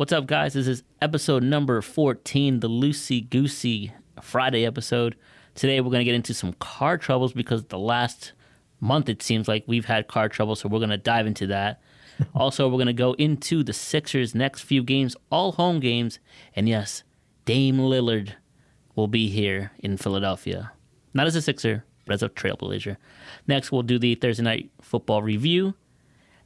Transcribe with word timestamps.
What's 0.00 0.14
up, 0.14 0.24
guys? 0.24 0.54
This 0.54 0.66
is 0.66 0.82
episode 1.02 1.42
number 1.42 1.82
14, 1.82 2.60
the 2.60 2.70
Loosey 2.70 3.28
Goosey 3.28 3.92
Friday 4.22 4.64
episode. 4.64 5.14
Today, 5.54 5.78
we're 5.82 5.90
going 5.90 6.00
to 6.00 6.06
get 6.06 6.14
into 6.14 6.32
some 6.32 6.54
car 6.54 6.96
troubles 6.96 7.34
because 7.34 7.66
the 7.66 7.78
last 7.78 8.32
month 8.80 9.10
it 9.10 9.22
seems 9.22 9.46
like 9.46 9.62
we've 9.66 9.84
had 9.84 10.08
car 10.08 10.30
trouble, 10.30 10.56
so 10.56 10.70
we're 10.70 10.78
going 10.78 10.88
to 10.88 10.96
dive 10.96 11.26
into 11.26 11.46
that. 11.48 11.82
also, 12.34 12.66
we're 12.66 12.78
going 12.78 12.86
to 12.86 12.94
go 12.94 13.12
into 13.18 13.62
the 13.62 13.74
Sixers' 13.74 14.34
next 14.34 14.62
few 14.62 14.82
games, 14.82 15.16
all 15.30 15.52
home 15.52 15.80
games. 15.80 16.18
And 16.56 16.66
yes, 16.66 17.02
Dame 17.44 17.76
Lillard 17.76 18.32
will 18.94 19.06
be 19.06 19.28
here 19.28 19.72
in 19.80 19.98
Philadelphia. 19.98 20.72
Not 21.12 21.26
as 21.26 21.36
a 21.36 21.42
Sixer, 21.42 21.84
but 22.06 22.14
as 22.14 22.22
a 22.22 22.30
Trailblazer. 22.30 22.96
Next, 23.46 23.70
we'll 23.70 23.82
do 23.82 23.98
the 23.98 24.14
Thursday 24.14 24.44
night 24.44 24.70
football 24.80 25.22
review. 25.22 25.74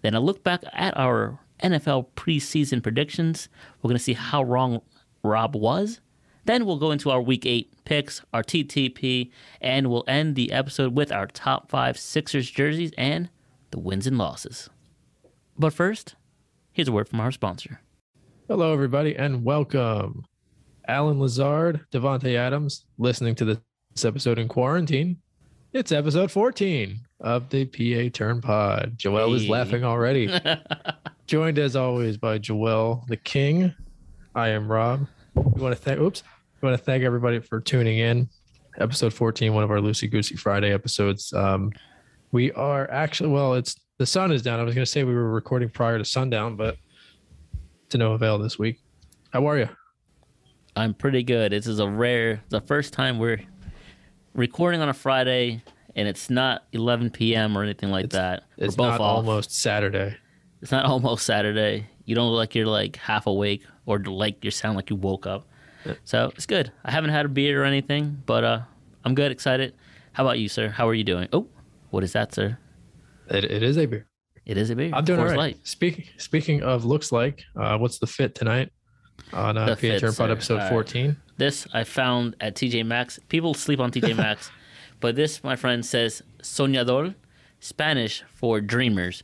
Then 0.03 0.15
a 0.15 0.21
look 0.21 0.43
back 0.43 0.65
at 0.73 0.97
our 0.97 1.39
NFL 1.63 2.09
preseason 2.17 2.83
predictions. 2.83 3.49
We're 3.83 3.89
going 3.89 3.99
to 3.99 4.03
see 4.03 4.15
how 4.15 4.43
wrong 4.43 4.83
Rob 5.23 5.55
was. 5.55 6.01
Then 6.47 6.67
we'll 6.67 6.79
go 6.79 6.91
into 6.91 7.11
our 7.11 7.23
week 7.23 7.47
eight 7.47 7.73
picks, 7.85 8.21
our 8.33 8.43
TTP, 8.43 9.31
and 9.61 9.91
we'll 9.91 10.05
end 10.07 10.37
the 10.37 10.53
episode 10.53 10.95
with 10.95 11.11
our 11.11 11.27
top 11.27 11.71
five 11.71 11.99
Sixers 11.99 12.51
jerseys 12.51 12.93
and 12.99 13.31
the 13.71 13.79
wins 13.79 14.07
and 14.07 14.19
losses. 14.19 14.69
But 15.59 15.73
first, 15.73 16.17
here's 16.73 16.89
a 16.89 16.93
word 16.93 17.09
from 17.09 17.21
our 17.21 17.33
sponsor. 17.33 17.81
Hello, 18.47 18.75
everybody, 18.75 19.17
and 19.17 19.43
welcome. 19.43 20.27
Allen 20.87 21.19
Lazard, 21.19 21.87
Davante 21.91 22.37
Adams, 22.37 22.85
listening 22.99 23.35
to 23.37 23.45
this 23.47 24.05
episode 24.05 24.39
in 24.39 24.49
quarantine. 24.49 25.17
It's 25.73 25.93
episode 25.93 26.31
14 26.31 27.01
of 27.21 27.49
the 27.49 27.65
PA 27.65 28.17
Turn 28.17 28.43
Pod. 28.43 28.95
Joel 28.97 29.35
is 29.35 29.49
laughing 29.49 29.83
already. 29.83 30.29
Joined 31.27 31.59
as 31.59 31.75
always 31.75 32.17
by 32.17 32.39
Joel 32.39 33.05
the 33.09 33.17
King. 33.17 33.75
I 34.35 34.49
am 34.49 34.71
Rob. 34.71 35.07
We 35.35 35.63
want 35.63 35.75
to 35.75 35.81
thank 35.81 35.99
oops. 36.01 36.23
We 36.61 36.69
want 36.69 36.79
to 36.79 36.85
thank 36.85 37.03
everybody 37.03 37.41
for 37.41 37.61
tuning 37.61 37.99
in. 37.99 38.29
Episode 38.79 39.15
14, 39.15 39.55
one 39.55 39.63
of 39.65 39.71
our 39.71 39.79
Loosey 39.79 40.11
Goosey 40.11 40.37
Friday 40.37 40.73
episodes. 40.73 41.33
Um, 41.33 41.71
we 42.33 42.53
are 42.53 42.91
actually 42.91 43.31
well, 43.31 43.55
it's 43.55 43.77
the 43.99 44.07
sun 44.07 44.33
is 44.33 44.43
down. 44.43 44.59
I 44.61 44.65
was 44.65 44.75
gonna 44.75 44.85
say 44.85 45.05
we 45.05 45.15
were 45.15 45.31
recording 45.31 45.69
prior 45.71 45.97
to 45.99 46.05
sundown, 46.05 46.57
but 46.57 46.77
to 47.91 47.99
no 47.99 48.13
avail 48.13 48.39
this 48.39 48.59
week. 48.59 48.81
How 49.33 49.47
are 49.49 49.59
you? 49.59 49.69
I'm 50.77 50.93
pretty 50.93 51.23
good. 51.23 51.53
This 51.53 51.67
is 51.69 51.79
a 51.79 51.89
rare, 51.89 52.43
the 52.49 52.61
first 52.61 52.93
time 52.93 53.19
we're 53.19 53.41
recording 54.35 54.81
on 54.81 54.89
a 54.89 54.95
Friday, 54.95 55.63
and 55.95 56.09
it's 56.09 56.29
not 56.29 56.65
11 56.73 57.11
p.m. 57.11 57.57
or 57.57 57.63
anything 57.63 57.91
like 57.91 58.11
that. 58.11 58.43
We're 58.59 58.67
It's 58.67 58.75
both 58.75 58.89
not 58.89 59.01
off. 59.01 59.17
almost 59.19 59.53
Saturday. 59.55 60.17
It's 60.65 60.73
not 60.73 60.87
almost 60.95 61.27
Saturday. 61.27 61.87
You 62.07 62.15
don't 62.15 62.31
look 62.31 62.39
like 62.39 62.55
you're 62.55 62.67
like 62.67 62.97
half 62.97 63.27
awake 63.27 63.63
or 63.85 63.99
like 63.99 64.43
you 64.43 64.51
sound 64.51 64.77
like 64.77 64.89
you 64.89 64.97
woke 64.97 65.27
up. 65.27 65.47
So 66.05 66.33
it's 66.35 66.47
good. 66.47 66.73
I 66.83 66.91
haven't 66.91 67.11
had 67.11 67.27
a 67.27 67.29
beer 67.29 67.63
or 67.63 67.67
anything, 67.67 68.23
but 68.25 68.43
uh, 68.43 68.61
I'm 69.05 69.15
good, 69.15 69.31
excited. 69.31 69.75
How 70.13 70.25
about 70.25 70.39
you, 70.39 70.49
sir? 70.49 70.71
How 70.71 70.89
are 70.89 70.95
you 70.95 71.05
doing? 71.05 71.29
Oh, 71.35 71.47
what 71.91 72.03
is 72.03 72.15
that, 72.15 72.35
sir? 72.35 72.57
It, 73.29 73.45
it 73.45 73.63
is 73.63 73.77
a 73.77 73.85
beer. 73.85 74.07
It 74.47 74.57
is 74.57 74.71
a 74.71 74.77
beer. 74.77 74.91
I'm 74.95 75.05
doing 75.05 75.21
all 75.21 75.27
Coors. 75.27 75.37
Light. 75.37 75.59
Speaking 75.67 76.07
speaking 76.17 76.63
of 76.63 76.87
looks 76.87 77.13
like, 77.13 77.43
uh, 77.55 77.77
what's 77.77 77.99
the 77.99 78.07
fit 78.07 78.35
tonight 78.35 78.73
on 79.35 79.59
uh, 79.59 79.77
fit, 79.77 80.03
Pod 80.17 80.31
episode 80.31 80.57
right. 80.57 80.71
14? 80.71 81.15
This 81.37 81.67
I 81.75 81.85
found 81.85 82.37
at 82.41 82.55
TJ 82.55 82.87
Maxx. 82.87 83.19
People 83.29 83.53
sleep 83.53 83.81
on 83.81 83.91
TJ 83.91 84.17
Maxx, 84.17 84.51
but 85.01 85.15
this, 85.15 85.45
my 85.45 85.57
friend, 85.57 85.85
says 85.85 86.23
soñador, 86.43 87.15
Spanish 87.61 88.25
for 88.33 88.63
dreamers. 88.63 89.23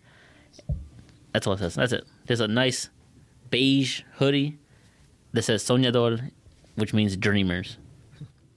That's 1.32 1.46
all 1.46 1.54
it 1.54 1.58
says. 1.58 1.74
That's 1.74 1.92
it. 1.92 2.04
There's 2.26 2.40
a 2.40 2.48
nice 2.48 2.90
beige 3.50 4.02
hoodie 4.14 4.58
that 5.32 5.42
says 5.42 5.62
soñador, 5.62 6.30
which 6.76 6.92
means 6.92 7.16
dreamers. 7.16 7.78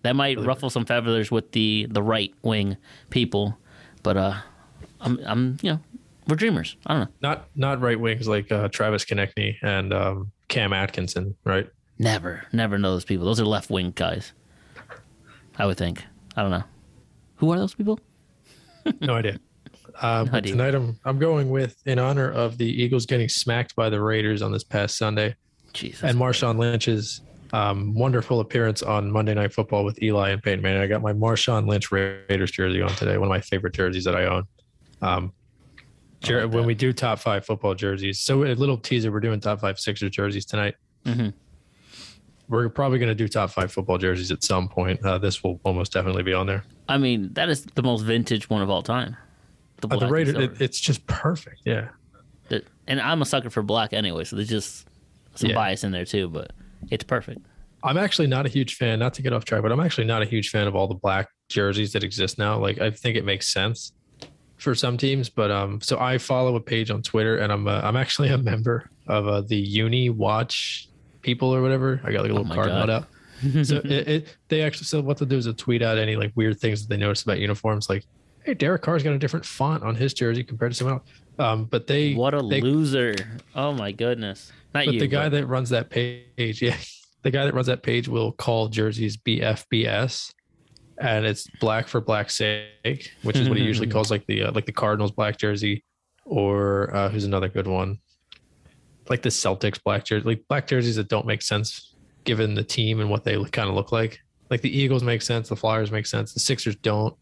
That 0.02 0.16
might 0.16 0.38
ruffle 0.40 0.70
some 0.70 0.86
feathers 0.86 1.32
with 1.32 1.52
the 1.54 1.88
the 1.90 2.04
right 2.04 2.34
wing 2.42 2.76
people, 3.10 3.58
but 4.02 4.18
uh, 4.18 4.34
I'm 5.00 5.20
I'm 5.26 5.58
you 5.62 5.72
know 5.72 5.80
we're 6.28 6.36
dreamers. 6.36 6.76
I 6.86 6.94
don't 6.94 7.04
know. 7.04 7.12
Not 7.22 7.48
not 7.56 7.82
right 7.82 8.00
wings 8.00 8.28
like 8.28 8.52
uh, 8.52 8.68
Travis 8.68 9.06
Konecny 9.06 9.56
and 9.62 9.94
um, 9.94 10.32
Cam 10.50 10.74
Atkinson, 10.74 11.36
right? 11.46 11.70
Never, 12.00 12.44
never 12.52 12.78
know 12.78 12.92
those 12.92 13.06
people. 13.06 13.26
Those 13.26 13.40
are 13.40 13.46
left 13.46 13.70
wing 13.70 13.94
guys. 13.96 14.34
I 15.58 15.66
would 15.66 15.78
think. 15.78 16.04
I 16.36 16.42
don't 16.42 16.52
know. 16.52 16.64
Who 17.38 17.52
are 17.52 17.58
those 17.58 17.76
people? 17.76 18.00
No 19.00 19.14
idea. 19.14 19.40
Uh, 20.02 20.26
but 20.26 20.44
tonight 20.46 20.74
I'm 20.76 21.00
I'm 21.06 21.20
going 21.20 21.50
with 21.50 21.76
in 21.86 22.00
honor 22.00 22.32
of 22.32 22.58
the 22.58 22.66
Eagles 22.66 23.06
getting 23.06 23.30
smacked 23.30 23.76
by 23.76 23.90
the 23.90 24.02
Raiders 24.02 24.42
on 24.42 24.52
this 24.52 24.64
past 24.64 24.98
Sunday 24.98 25.36
Jesus. 25.74 26.04
and 26.04 26.18
Marshawn 26.18 26.58
Lynch's 26.58 27.22
um, 27.54 27.94
wonderful 27.94 28.40
appearance 28.40 28.82
on 28.82 29.12
Monday 29.12 29.34
Night 29.36 29.54
Football 29.54 29.86
with 29.86 30.02
Eli 30.02 30.30
and 30.32 30.42
Peyton 30.42 30.62
Manning. 30.64 30.82
I 30.82 30.88
got 30.88 31.02
my 31.04 31.14
Marshawn 31.14 31.68
Lynch 31.68 31.92
Raiders 31.92 32.50
jersey 32.52 32.82
on 32.82 32.90
today, 32.96 33.18
one 33.18 33.28
of 33.28 33.30
my 33.30 33.42
favorite 33.42 33.76
jerseys 33.76 34.04
that 34.06 34.16
I 34.16 34.26
own. 34.26 34.44
Um, 35.04 35.34
jer- 36.22 36.40
I 36.42 36.44
like 36.46 36.54
when 36.56 36.66
we 36.66 36.74
do 36.74 36.92
top 36.94 37.20
five 37.20 37.46
football 37.46 37.76
jerseys, 37.76 38.20
so 38.20 38.44
a 38.46 38.56
little 38.56 38.78
teaser, 38.78 39.12
we're 39.12 39.20
doing 39.20 39.40
top 39.40 39.60
five 39.62 39.78
Sixers 39.78 40.10
jerseys 40.10 40.46
tonight. 40.46 40.74
Mhm. 41.06 41.34
We're 42.50 42.70
probably 42.70 42.98
going 43.00 43.10
to 43.10 43.16
do 43.16 43.28
top 43.28 43.52
five 43.52 43.72
football 43.72 43.98
jerseys 43.98 44.32
at 44.32 44.44
some 44.44 44.68
point. 44.68 45.04
Uh, 45.06 45.18
this 45.18 45.44
will 45.44 45.60
almost 45.64 45.94
definitely 45.94 46.24
be 46.24 46.34
on 46.34 46.46
there. 46.48 46.64
I 46.90 46.98
mean, 46.98 47.30
that 47.34 47.50
is 47.50 47.64
the 47.76 47.84
most 47.84 48.02
vintage 48.02 48.50
one 48.50 48.62
of 48.62 48.70
all 48.70 48.82
time. 48.82 49.16
The 49.90 49.98
black 49.98 50.00
the 50.00 50.06
and 50.06 50.14
Raiders, 50.14 50.36
it, 50.36 50.62
it's 50.62 50.80
just 50.80 51.06
perfect. 51.08 51.62
Yeah. 51.66 51.90
The- 52.50 52.64
and 52.88 53.00
I'm 53.00 53.22
a 53.22 53.26
sucker 53.26 53.50
for 53.50 53.64
black 53.64 53.94
anyway, 53.94 54.24
so 54.26 54.36
there's 54.36 54.50
just 54.50 54.88
some 55.36 55.50
Yeah. 55.50 55.56
bias 55.56 55.84
in 55.84 55.92
there 55.92 56.06
too, 56.06 56.28
but 56.30 56.52
it's 56.92 57.04
perfect. 57.04 57.40
I'm 57.84 57.98
actually 57.98 58.28
not 58.28 58.46
a 58.46 58.50
huge 58.50 58.76
fan, 58.76 59.00
not 59.00 59.14
to 59.16 59.22
get 59.22 59.34
off 59.34 59.46
track, 59.46 59.62
but 59.62 59.72
I'm 59.72 59.80
actually 59.80 60.06
not 60.08 60.22
a 60.22 60.26
huge 60.26 60.50
fan 60.50 60.68
of 60.68 60.76
all 60.76 60.88
the 60.88 60.94
black 60.96 61.28
jerseys 61.50 61.92
that 61.94 62.04
exist 62.04 62.38
now. 62.38 62.58
Like 62.60 62.80
I 62.80 62.92
think 62.92 63.18
it 63.18 63.26
makes 63.26 63.48
sense 63.52 63.92
for 64.58 64.74
some 64.74 64.98
teams, 64.98 65.30
but 65.30 65.52
um, 65.52 65.82
so 65.82 66.00
I 66.00 66.18
follow 66.18 66.56
a 66.56 66.62
page 66.62 66.90
on 66.92 67.02
Twitter, 67.02 67.38
and 67.38 67.52
I'm 67.52 67.68
uh, 67.68 67.82
I'm 67.84 67.98
actually 67.98 68.30
a 68.30 68.38
member 68.38 68.90
of 69.08 69.28
uh, 69.28 69.42
the 69.42 69.58
Uni 69.58 70.10
Watch 70.10 70.88
people 71.22 71.54
or 71.54 71.62
whatever. 71.62 72.00
I 72.06 72.12
got 72.14 72.22
like 72.22 72.32
a 72.32 72.34
little 72.34 72.50
Oh 72.52 72.56
card 72.56 72.68
God. 72.70 72.90
out. 72.90 73.08
So 73.66 73.76
it, 73.84 74.08
it 74.08 74.38
they 74.48 74.62
actually 74.62 74.86
so 74.86 75.02
what 75.02 75.18
they'll 75.18 75.28
do 75.28 75.36
is 75.38 75.44
they'll 75.46 75.54
tweet 75.54 75.82
out 75.82 75.98
any 75.98 76.16
like 76.16 76.32
weird 76.36 76.60
things 76.62 76.82
that 76.82 76.88
they 76.90 76.98
notice 76.98 77.24
about 77.24 77.40
uniforms, 77.40 77.90
like 77.90 78.06
hey, 78.44 78.54
Derek 78.54 78.82
Carr's 78.82 79.04
got 79.04 79.14
a 79.14 79.20
different 79.20 79.46
font 79.46 79.84
on 79.84 79.96
his 79.96 80.14
jersey 80.14 80.44
compared 80.44 80.72
to 80.72 80.78
someone 80.78 80.96
else. 80.96 81.10
Um, 81.40 81.66
but 81.66 81.88
they 81.88 82.14
what 82.14 82.34
a 82.34 82.42
they, 82.42 82.62
loser. 82.62 83.16
Oh 83.56 83.74
my 83.74 83.92
goodness. 83.92 84.52
Not 84.74 84.86
but 84.86 84.94
you. 84.94 85.00
the 85.00 85.08
guy 85.08 85.30
but- 85.30 85.38
that 85.38 85.48
runs 85.48 85.70
that 85.70 85.90
page, 85.90 86.28
yeah, 86.62 86.78
the 87.24 87.32
guy 87.32 87.46
that 87.46 87.54
runs 87.54 87.68
that 87.68 87.84
page 87.84 88.08
will 88.08 88.32
call 88.34 88.68
jerseys 88.68 89.18
BFBS, 89.18 90.34
and 91.00 91.26
it's 91.26 91.48
black 91.60 91.88
for 91.88 92.02
black's 92.02 92.36
sake, 92.36 93.12
which 93.24 93.38
is 93.38 93.50
what 93.50 93.58
he 93.58 93.64
usually 93.64 93.88
calls 93.92 94.12
like 94.12 94.26
the 94.28 94.44
uh, 94.44 94.52
like 94.52 94.66
the 94.66 94.72
Cardinals 94.72 95.12
black 95.12 95.38
jersey, 95.38 95.84
or 96.26 96.96
uh, 96.96 97.10
who's 97.10 97.26
another 97.26 97.50
good 97.50 97.68
one, 97.68 97.98
like 99.10 99.22
the 99.22 99.30
Celtics 99.30 99.82
black 99.84 100.06
jersey, 100.06 100.26
like 100.26 100.44
black 100.48 100.68
jerseys 100.68 100.98
that 100.98 101.08
don't 101.08 101.26
make 101.26 101.42
sense 101.42 101.96
given 102.26 102.54
the 102.54 102.64
team 102.64 103.00
and 103.00 103.10
what 103.10 103.24
they 103.24 103.42
kind 103.46 103.70
of 103.70 103.76
look 103.76 103.92
like. 103.92 104.20
Like 104.50 104.62
the 104.62 104.78
Eagles 104.78 105.04
make 105.04 105.22
sense, 105.22 105.50
the 105.50 105.56
Flyers 105.56 105.92
make 105.92 106.06
sense, 106.06 106.34
the 106.34 106.40
Sixers 106.40 106.76
don't. 106.76 107.16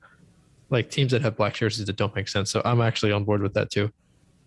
Like 0.71 0.89
teams 0.89 1.11
that 1.11 1.21
have 1.21 1.35
black 1.37 1.53
jerseys 1.53 1.85
that 1.85 1.95
don't 1.97 2.15
make 2.15 2.27
sense. 2.27 2.49
So 2.49 2.61
I'm 2.65 2.81
actually 2.81 3.11
on 3.11 3.23
board 3.23 3.41
with 3.43 3.53
that 3.53 3.69
too 3.69 3.91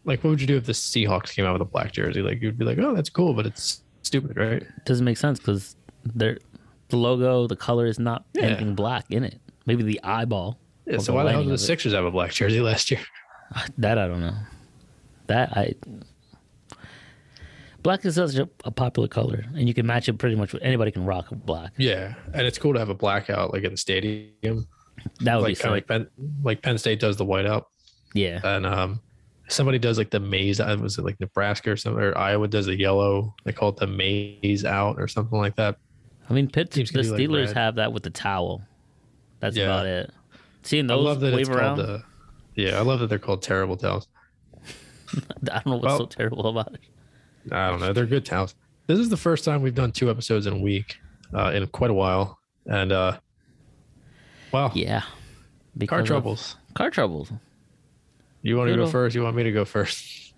like 0.07 0.23
what 0.23 0.29
would 0.31 0.41
you 0.41 0.47
do 0.47 0.57
if 0.59 0.67
the 0.67 0.73
Seahawks 0.73 1.35
came 1.35 1.47
out 1.47 1.55
with 1.55 1.63
a 1.63 1.65
black 1.65 1.93
jersey? 1.93 2.21
Like 2.21 2.43
you'd 2.43 2.59
be 2.59 2.65
like, 2.67 2.77
oh, 2.79 2.95
that's 2.95 3.09
cool, 3.09 3.33
but 3.33 3.47
it's 3.47 3.83
stupid, 4.03 4.37
right? 4.37 4.63
doesn't 4.85 5.05
make 5.05 5.17
sense 5.17 5.39
because 5.39 5.77
they're 6.05 6.37
the 6.89 6.97
logo, 6.99 7.47
the 7.47 7.57
color 7.57 7.87
is 7.87 7.99
not 7.99 8.25
Yeah. 8.35 8.43
anything 8.43 8.75
black 8.75 9.07
in 9.11 9.25
it. 9.25 9.41
Maybe 9.65 9.83
the 9.83 9.99
eyeball. 10.05 10.59
Yeah. 10.87 10.99
So 10.99 11.13
the 11.13 11.13
why 11.15 11.23
the 11.25 11.31
hell 11.33 11.43
did 11.43 11.49
the 11.49 11.55
it. 11.55 11.59
Sixers 11.59 11.95
have 11.95 12.05
a 12.05 12.11
black 12.11 12.33
jersey 12.33 12.61
last 12.61 12.91
year? 12.91 13.01
That 13.79 13.97
I 13.99 14.07
don't 14.07 14.21
know. 14.21 14.35
That 15.27 15.57
I 15.57 15.75
black 17.83 18.05
is 18.05 18.15
such 18.17 18.35
a, 18.37 18.49
a 18.65 18.71
popular 18.71 19.09
color, 19.09 19.45
and 19.55 19.69
you 19.69 19.75
can 19.75 19.87
match 19.87 20.09
it 20.09 20.15
pretty 20.15 20.37
much. 20.37 20.53
with 20.53 20.63
Anybody 20.63 20.91
can 20.91 21.05
rock 21.05 21.27
black. 21.31 21.73
Yeah, 21.79 22.15
and 22.33 22.47
it's 22.47 22.59
cool 22.59 22.73
to 22.75 22.79
have 22.79 22.89
a 22.89 22.95
blackout 22.95 23.53
like 23.53 23.63
in 23.65 23.71
the 23.73 23.77
stadium, 23.77 24.67
That 25.21 25.37
would 25.37 25.43
like 25.43 25.51
be 25.51 25.55
kind 25.63 25.63
sick. 25.63 25.71
like 25.71 25.87
Penn, 25.87 26.07
like 26.43 26.63
Penn 26.63 26.79
State 26.79 27.01
does 27.01 27.17
the 27.17 27.25
whiteout, 27.27 27.65
yeah. 28.15 28.41
and 28.45 28.65
um, 28.67 29.01
somebody 29.49 29.79
does 29.79 29.99
like 29.99 30.11
the 30.11 30.21
maze. 30.21 30.61
uh, 30.61 30.77
Was 30.81 30.99
it 30.99 31.05
like 31.05 31.19
Nebraska 31.21 31.71
or 31.73 31.77
something? 31.77 32.03
Or 32.03 32.17
Iowa 32.17 32.49
does 32.49 32.67
the 32.67 32.79
yellow. 32.79 33.35
They 33.45 33.53
call 33.53 33.71
it 33.71 33.77
the 33.77 33.87
maze 33.87 34.65
out 34.65 34.97
or 34.99 35.09
something 35.09 35.39
like 35.39 35.57
that. 35.57 35.77
I 36.29 36.33
mean, 36.33 36.49
Pitt, 36.49 36.71
the 36.71 36.85
do, 36.85 37.03
like, 37.03 37.21
Steelers 37.21 37.53
have 37.53 37.75
that 37.77 37.93
with 37.93 38.03
the 38.03 38.11
towel. 38.11 38.63
That's 39.41 39.57
Yeah. 39.57 39.65
about 39.65 39.87
it. 39.87 40.11
Seeing 40.63 40.87
I 40.91 40.95
those 40.95 41.05
love 41.05 41.21
that 41.21 41.35
wave 41.35 41.51
around, 41.51 41.77
called 41.77 41.89
the. 41.89 42.03
Yeah, 42.55 42.79
I 42.79 42.83
love 42.83 43.01
that 43.01 43.09
they're 43.09 43.19
called 43.19 43.43
terrible 43.43 43.77
towels. 43.77 44.09
I 45.53 45.61
don't 45.61 45.67
know 45.67 45.77
what's 45.77 45.99
so 45.99 46.07
terrible 46.07 46.47
about 46.49 46.73
it. 46.75 46.81
I 47.53 47.69
don't 47.69 47.81
know. 47.81 47.93
They're 47.93 48.07
good 48.07 48.25
towels. 48.25 48.55
This 48.87 48.99
is 48.99 49.09
the 49.11 49.17
first 49.17 49.45
time 49.45 49.61
we've 49.61 49.75
done 49.75 49.93
two 49.93 50.11
episodes 50.11 50.47
in 50.47 50.55
a 50.55 50.59
week 50.59 50.97
uh, 51.35 51.53
in 51.55 51.67
quite 51.69 51.91
a 51.91 51.95
while, 51.95 52.39
and 52.67 52.91
uh, 52.93 53.19
wow, 54.55 54.71
Yeah. 54.75 55.03
car 55.87 56.03
troubles. 56.03 56.57
Car 56.75 56.91
troubles. 56.91 57.31
You 58.43 58.57
want 58.57 58.71
to 58.71 58.77
go 58.77 58.83
ol- 58.83 58.89
first? 58.89 59.15
You 59.15 59.23
want 59.23 59.37
me 59.37 59.43
to 59.45 59.53
go 59.53 59.65
first? 59.65 60.33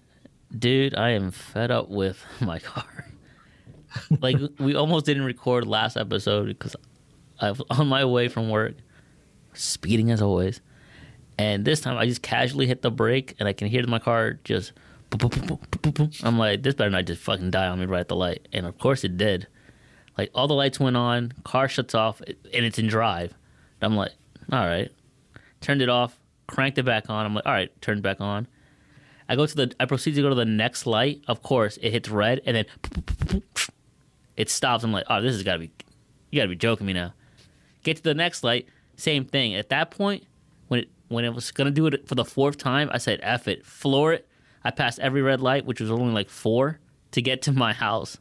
Dude, 0.56 0.94
I 0.94 1.10
am 1.10 1.30
fed 1.30 1.70
up 1.70 1.88
with 1.88 2.24
my 2.40 2.58
car. 2.58 2.84
like 4.20 4.36
we 4.58 4.74
almost 4.74 5.06
didn't 5.06 5.24
record 5.24 5.66
last 5.66 5.96
episode 5.96 6.46
because 6.48 6.76
I 7.40 7.50
was 7.50 7.62
on 7.70 7.86
my 7.88 8.04
way 8.04 8.28
from 8.28 8.48
work, 8.50 8.74
speeding 9.54 10.10
as 10.10 10.22
always, 10.22 10.60
and 11.38 11.64
this 11.64 11.80
time 11.80 11.96
I 11.98 12.06
just 12.06 12.22
casually 12.22 12.66
hit 12.66 12.82
the 12.82 12.90
brake 12.90 13.34
and 13.38 13.48
I 13.48 13.52
can 13.52 13.68
hear 13.68 13.86
my 13.86 13.98
car 13.98 14.38
just. 14.44 14.72
boop, 15.10 15.18
boop, 15.20 15.30
boop, 15.46 15.60
boop, 15.68 15.80
boop, 15.80 15.92
boop. 15.92 16.24
I'm 16.24 16.38
like, 16.38 16.62
this 16.62 16.74
better 16.74 16.90
not 16.90 17.04
just 17.04 17.20
fucking 17.22 17.50
die 17.50 17.66
on 17.68 17.78
me 17.78 17.86
right 17.86 18.00
at 18.00 18.08
the 18.08 18.16
light, 18.16 18.48
and 18.52 18.66
of 18.66 18.78
course 18.78 19.04
it 19.04 19.16
did. 19.18 19.46
Like 20.16 20.30
all 20.34 20.48
the 20.48 20.54
lights 20.54 20.80
went 20.80 20.96
on, 20.96 21.32
car 21.44 21.68
shuts 21.68 21.94
off, 21.94 22.20
and 22.22 22.64
it's 22.64 22.78
in 22.78 22.86
drive. 22.86 23.34
I'm 23.81 23.96
like, 23.96 24.12
all 24.52 24.64
right, 24.64 24.90
turned 25.61 25.82
it 25.82 25.88
off, 25.88 26.19
cranked 26.46 26.78
it 26.78 26.84
back 26.84 27.11
on. 27.11 27.26
I'm 27.26 27.34
like, 27.34 27.46
all 27.46 27.52
right, 27.52 27.81
turned 27.81 28.02
back 28.02 28.20
on. 28.20 28.46
I 29.28 29.37
go 29.37 29.46
to 29.46 29.55
the, 29.55 29.75
I 29.81 29.87
proceed 29.87 30.14
to 30.14 30.23
go 30.23 30.28
to 30.28 30.34
the 30.34 30.44
next 30.44 30.87
light. 30.87 31.23
Of 31.26 31.43
course, 31.43 31.78
it 31.82 31.90
hits 31.90 32.08
red, 32.08 32.40
and 32.46 32.56
then 32.56 33.43
it 34.37 34.49
stops. 34.49 34.84
I'm 34.84 34.93
like, 34.93 35.05
oh, 35.11 35.20
this 35.20 35.34
has 35.34 35.43
got 35.43 35.55
to 35.55 35.58
be, 35.58 35.70
you 36.31 36.40
got 36.40 36.44
to 36.44 36.49
be 36.49 36.56
joking 36.56 36.87
me 36.87 36.93
now. 36.93 37.12
Get 37.82 37.96
to 37.99 38.02
the 38.02 38.14
next 38.14 38.44
light, 38.44 38.69
same 38.96 39.25
thing. 39.25 39.55
At 39.55 39.69
that 39.70 39.90
point, 39.90 40.25
when 40.69 40.81
it 40.81 40.88
when 41.08 41.25
it 41.25 41.32
was 41.32 41.52
gonna 41.52 41.70
do 41.70 41.87
it 41.87 42.08
for 42.08 42.17
the 42.17 42.25
fourth 42.25 42.58
time, 42.58 42.90
I 42.93 42.99
said, 42.99 43.20
"F 43.23 43.46
it, 43.46 43.64
floor 43.64 44.12
it." 44.12 44.28
I 44.64 44.73
passed 44.73 44.99
every 44.99 45.23
red 45.23 45.40
light, 45.40 45.64
which 45.64 45.81
was 45.81 45.90
only 45.90 46.12
like 46.12 46.28
four, 46.28 46.81
to 47.12 47.23
get 47.23 47.43
to 47.43 47.52
my 47.52 47.73
house 47.73 48.19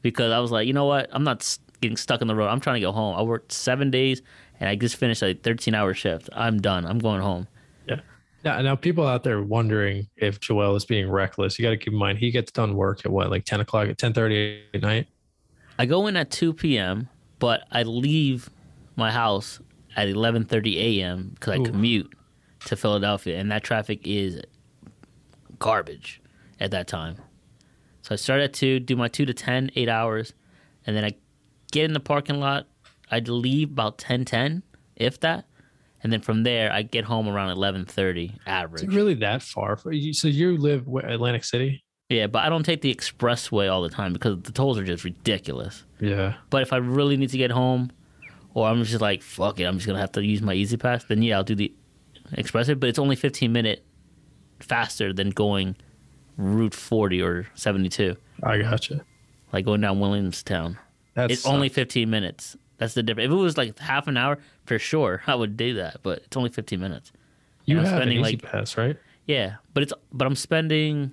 because 0.00 0.32
I 0.32 0.38
was 0.38 0.50
like, 0.50 0.66
you 0.66 0.72
know 0.72 0.84
what? 0.84 1.08
I'm 1.12 1.24
not 1.24 1.58
getting 1.80 1.96
stuck 1.96 2.22
in 2.22 2.28
the 2.28 2.34
road. 2.34 2.48
I'm 2.48 2.60
trying 2.60 2.74
to 2.74 2.80
go 2.80 2.92
home. 2.92 3.16
I 3.16 3.22
worked 3.22 3.52
seven 3.52 3.90
days 3.90 4.22
and 4.60 4.68
I 4.68 4.74
just 4.74 4.96
finished 4.96 5.22
a 5.22 5.34
13 5.34 5.74
hour 5.74 5.94
shift. 5.94 6.28
I'm 6.32 6.60
done. 6.60 6.86
I'm 6.86 6.98
going 6.98 7.20
home. 7.20 7.48
Yeah. 7.86 8.00
Now, 8.44 8.60
now 8.60 8.76
people 8.76 9.06
out 9.06 9.24
there 9.24 9.42
wondering 9.42 10.08
if 10.16 10.40
Joel 10.40 10.76
is 10.76 10.84
being 10.84 11.10
reckless. 11.10 11.58
You 11.58 11.64
got 11.64 11.70
to 11.70 11.76
keep 11.76 11.92
in 11.92 11.98
mind 11.98 12.18
he 12.18 12.30
gets 12.30 12.52
done 12.52 12.74
work 12.74 13.04
at 13.04 13.10
what, 13.10 13.30
like 13.30 13.44
10 13.44 13.60
o'clock 13.60 13.88
at 13.88 13.98
10:30 13.98 14.62
at 14.74 14.82
night. 14.82 15.08
I 15.78 15.86
go 15.86 16.06
in 16.06 16.16
at 16.16 16.30
2 16.30 16.52
p.m., 16.52 17.08
but 17.38 17.66
I 17.72 17.82
leave 17.82 18.50
my 18.96 19.10
house 19.10 19.60
at 19.96 20.08
11:30 20.08 20.76
a.m. 20.76 21.30
because 21.34 21.54
I 21.54 21.58
Ooh. 21.58 21.64
commute 21.64 22.12
to 22.66 22.76
Philadelphia, 22.76 23.38
and 23.38 23.50
that 23.50 23.64
traffic 23.64 24.06
is 24.06 24.40
garbage 25.58 26.20
at 26.60 26.70
that 26.70 26.86
time. 26.86 27.16
So 28.02 28.12
I 28.12 28.16
start 28.16 28.40
at 28.40 28.52
two, 28.52 28.80
do 28.80 28.96
my 28.96 29.08
two 29.08 29.24
to 29.26 29.34
10, 29.34 29.70
eight 29.76 29.88
hours, 29.88 30.32
and 30.86 30.96
then 30.96 31.04
I 31.04 31.14
get 31.70 31.84
in 31.84 31.92
the 31.92 32.00
parking 32.00 32.40
lot. 32.40 32.66
I'd 33.12 33.28
leave 33.28 33.70
about 33.70 33.98
10:10, 33.98 34.62
if 34.96 35.20
that, 35.20 35.44
and 36.02 36.12
then 36.12 36.20
from 36.20 36.42
there 36.42 36.72
I 36.72 36.82
get 36.82 37.04
home 37.04 37.28
around 37.28 37.50
11:30 37.56 38.24
Is 38.24 38.30
average. 38.46 38.82
it 38.82 38.90
really 38.90 39.14
that 39.14 39.42
far 39.42 39.76
for 39.76 39.92
you? 39.92 40.12
So 40.12 40.26
you 40.28 40.56
live 40.56 40.88
where, 40.88 41.06
Atlantic 41.06 41.44
City? 41.44 41.84
Yeah, 42.08 42.26
but 42.26 42.44
I 42.44 42.48
don't 42.48 42.64
take 42.64 42.80
the 42.80 42.94
expressway 42.94 43.72
all 43.72 43.82
the 43.82 43.88
time 43.88 44.12
because 44.12 44.42
the 44.42 44.52
tolls 44.52 44.78
are 44.78 44.84
just 44.84 45.04
ridiculous. 45.04 45.84
Yeah. 46.00 46.34
But 46.50 46.62
if 46.62 46.72
I 46.72 46.78
really 46.78 47.16
need 47.16 47.30
to 47.30 47.38
get 47.38 47.50
home, 47.50 47.90
or 48.54 48.66
I'm 48.66 48.82
just 48.82 49.00
like 49.00 49.22
fuck 49.22 49.60
it, 49.60 49.64
I'm 49.64 49.76
just 49.76 49.86
gonna 49.86 50.00
have 50.00 50.12
to 50.12 50.24
use 50.24 50.42
my 50.42 50.54
E-ZPass, 50.54 51.06
then 51.06 51.22
yeah, 51.22 51.36
I'll 51.36 51.44
do 51.44 51.54
the 51.54 51.72
expressway. 52.32 52.78
But 52.80 52.88
it's 52.88 52.98
only 52.98 53.16
15 53.16 53.52
minute 53.52 53.84
faster 54.60 55.12
than 55.12 55.30
going 55.30 55.76
Route 56.38 56.74
40 56.74 57.20
or 57.20 57.46
72, 57.54 58.16
I 58.42 58.58
gotcha. 58.58 59.04
like 59.52 59.64
going 59.66 59.82
down 59.82 60.00
Williamstown. 60.00 60.78
That's 61.14 61.32
it's 61.32 61.46
only 61.46 61.68
15 61.68 62.08
minutes. 62.08 62.56
That's 62.82 62.94
the 62.94 63.02
difference. 63.04 63.26
If 63.26 63.32
it 63.32 63.36
was 63.40 63.56
like 63.56 63.78
half 63.78 64.08
an 64.08 64.16
hour, 64.16 64.38
for 64.66 64.78
sure 64.78 65.22
I 65.26 65.34
would 65.36 65.56
do 65.56 65.74
that. 65.74 65.98
But 66.02 66.18
it's 66.24 66.36
only 66.36 66.50
15 66.50 66.80
minutes. 66.80 67.12
you 67.64 67.78
I'm 67.78 67.84
have 67.84 67.94
spending, 67.96 68.18
an 68.18 68.24
Easy 68.24 68.32
like- 68.32 68.42
Pass, 68.42 68.76
right? 68.76 68.96
Yeah, 69.26 69.56
but 69.72 69.84
it's 69.84 69.92
but 70.12 70.26
I'm 70.26 70.34
spending 70.34 71.12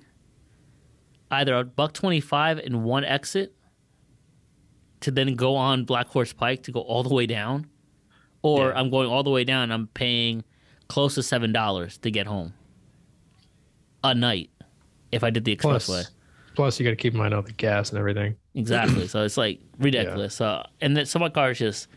either 1.30 1.54
a 1.54 1.64
buck 1.64 1.92
25 1.92 2.58
in 2.58 2.82
one 2.82 3.04
exit 3.04 3.54
to 5.00 5.12
then 5.12 5.34
go 5.36 5.54
on 5.54 5.84
Black 5.84 6.08
Horse 6.08 6.32
Pike 6.32 6.64
to 6.64 6.72
go 6.72 6.80
all 6.80 7.04
the 7.04 7.14
way 7.14 7.26
down, 7.26 7.66
or 8.42 8.68
Yeah. 8.70 8.80
I'm 8.80 8.90
going 8.90 9.08
all 9.08 9.22
the 9.22 9.30
way 9.30 9.44
down. 9.44 9.62
and 9.64 9.72
I'm 9.72 9.86
paying 9.86 10.42
close 10.88 11.14
to 11.14 11.22
seven 11.22 11.52
dollars 11.52 11.98
to 11.98 12.10
get 12.10 12.26
home 12.26 12.52
a 14.02 14.12
night 14.14 14.50
if 15.12 15.22
I 15.22 15.30
did 15.30 15.44
the 15.44 15.54
Plus, 15.54 15.88
expressway. 15.88 16.10
plus 16.56 16.80
you 16.80 16.84
got 16.84 16.90
to 16.90 16.96
keep 16.96 17.12
in 17.14 17.18
mind 17.20 17.32
all 17.32 17.42
the 17.42 17.52
gas 17.52 17.90
and 17.90 17.98
everything. 18.00 18.34
Exactly. 18.54 19.06
so 19.08 19.24
it's 19.24 19.36
like 19.36 19.60
ridiculous. 19.78 20.34
So 20.34 20.64
and 20.80 20.96
then 20.96 21.06
so 21.06 21.18
my 21.18 21.28
car 21.28 21.50
is 21.52 21.58
just 21.58 21.88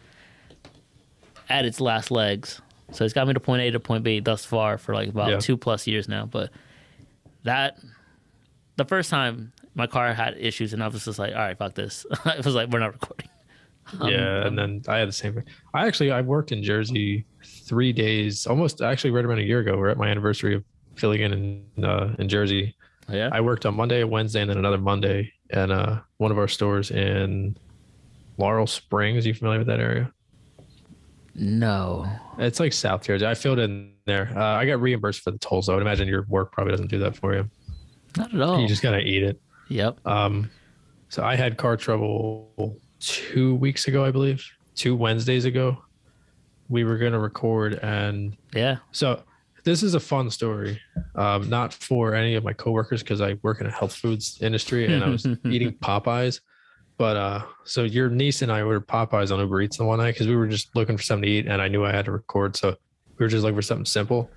at 1.49 1.65
its 1.65 1.79
last 1.81 2.11
legs. 2.11 2.61
So 2.91 3.05
it's 3.05 3.13
got 3.13 3.27
me 3.27 3.33
to 3.33 3.39
point 3.39 3.61
A 3.61 3.71
to 3.71 3.79
point 3.79 4.03
B 4.03 4.19
thus 4.19 4.45
far 4.45 4.77
for 4.77 4.93
like 4.93 5.09
about 5.09 5.29
Yeah. 5.29 5.39
two 5.39 5.57
plus 5.57 5.87
years 5.87 6.07
now. 6.07 6.25
But 6.25 6.51
that 7.43 7.77
the 8.75 8.85
first 8.85 9.09
time 9.09 9.51
my 9.75 9.87
car 9.87 10.13
had 10.13 10.37
issues 10.37 10.73
and 10.73 10.83
I 10.83 10.87
was 10.87 11.05
just 11.05 11.17
like, 11.19 11.33
all 11.33 11.39
right, 11.39 11.57
fuck 11.57 11.73
this. 11.73 12.05
it 12.25 12.45
was 12.45 12.55
like 12.55 12.69
we're 12.69 12.79
not 12.79 12.93
recording. 12.93 13.29
Um, 13.99 14.09
yeah, 14.09 14.47
and 14.47 14.57
then 14.57 14.81
I 14.87 14.99
had 14.99 15.09
the 15.09 15.11
same 15.13 15.33
thing. 15.33 15.43
I 15.73 15.85
actually 15.85 16.09
I 16.09 16.21
worked 16.21 16.53
in 16.53 16.63
Jersey 16.63 17.25
three 17.43 17.91
days, 17.91 18.47
almost 18.47 18.81
actually 18.81 19.11
right 19.11 19.25
around 19.25 19.39
a 19.39 19.43
year 19.43 19.59
ago. 19.59 19.77
We're 19.77 19.89
at 19.89 19.97
my 19.97 20.07
anniversary 20.07 20.55
of 20.55 20.63
filling 20.95 21.19
in 21.19 21.33
in, 21.75 21.83
uh, 21.83 22.15
in 22.17 22.29
Jersey. 22.29 22.73
Yeah. 23.09 23.27
I 23.33 23.41
worked 23.41 23.65
on 23.65 23.75
Monday, 23.75 24.05
Wednesday, 24.05 24.39
and 24.39 24.49
then 24.49 24.57
another 24.57 24.77
Monday 24.77 25.33
and 25.49 25.73
uh, 25.73 25.99
one 26.23 26.31
of 26.31 26.39
our 26.39 26.47
stores 26.47 26.89
in 26.89 27.55
Laurel 28.39 28.65
Springs. 28.65 29.25
you 29.27 29.33
familiar 29.35 29.59
with 29.59 29.67
that 29.67 29.79
area? 29.79 30.11
no. 31.35 32.07
It's 32.37 32.59
like 32.59 32.73
South 32.73 33.03
Jersey. 33.03 33.25
I 33.25 33.33
filled 33.35 33.59
in 33.59 33.91
there. 34.05 34.31
Uh, 34.35 34.43
I 34.43 34.65
got 34.65 34.81
reimbursed 34.81 35.21
for 35.21 35.31
the 35.31 35.37
tolls. 35.37 35.67
though. 35.67 35.73
I 35.73 35.75
would 35.75 35.81
imagine 35.81 36.07
your 36.07 36.25
work 36.29 36.51
probably 36.51 36.71
doesn't 36.71 36.87
do 36.89 36.99
that 36.99 37.15
for 37.15 37.33
you. 37.33 37.49
Not 38.17 38.33
at 38.33 38.41
all. 38.41 38.59
You 38.61 38.67
just 38.67 38.81
gotta 38.81 38.99
eat 38.99 39.23
it. 39.23 39.39
yep. 39.69 39.97
Um, 40.05 40.49
so 41.09 41.23
I 41.23 41.35
had 41.35 41.57
car 41.57 41.77
trouble 41.77 42.77
two 42.99 43.55
weeks 43.55 43.87
ago, 43.87 44.03
I 44.05 44.11
believe, 44.11 44.43
two 44.75 44.95
Wednesdays 44.95 45.45
ago. 45.45 45.77
We 46.69 46.83
were 46.83 46.97
gonna 46.97 47.19
record, 47.19 47.79
and 47.83 48.35
Yeah. 48.55 48.77
so 48.91 49.21
this 49.63 49.83
is 49.83 49.93
a 49.93 49.99
fun 49.99 50.29
story. 50.29 50.79
Um, 51.15 51.49
not 51.49 51.73
for 51.73 52.13
any 52.13 52.35
of 52.35 52.43
my 52.43 52.53
coworkers 52.53 53.01
because 53.01 53.21
I 53.21 53.37
work 53.41 53.61
in 53.61 53.67
a 53.67 53.71
health 53.71 53.95
foods 53.95 54.39
industry 54.41 54.91
and 54.91 55.03
I 55.03 55.09
was 55.09 55.25
eating 55.45 55.73
Popeyes. 55.73 56.41
But 56.97 57.17
uh, 57.17 57.41
so 57.63 57.83
your 57.83 58.09
niece 58.09 58.41
and 58.41 58.51
I 58.51 58.61
ordered 58.61 58.87
Popeyes 58.87 59.31
on 59.31 59.39
Uber 59.39 59.61
Eats 59.61 59.77
the 59.77 59.85
one 59.85 59.99
night 59.99 60.13
because 60.13 60.27
we 60.27 60.35
were 60.35 60.47
just 60.47 60.75
looking 60.75 60.95
for 60.95 61.03
something 61.03 61.23
to 61.23 61.29
eat, 61.29 61.47
and 61.47 61.61
I 61.61 61.67
knew 61.67 61.83
I 61.83 61.91
had 61.91 62.05
to 62.05 62.11
record, 62.11 62.55
so 62.55 62.75
we 63.17 63.25
were 63.25 63.27
just 63.27 63.43
looking 63.43 63.55
for 63.55 63.63
something 63.63 63.85
simple. 63.85 64.29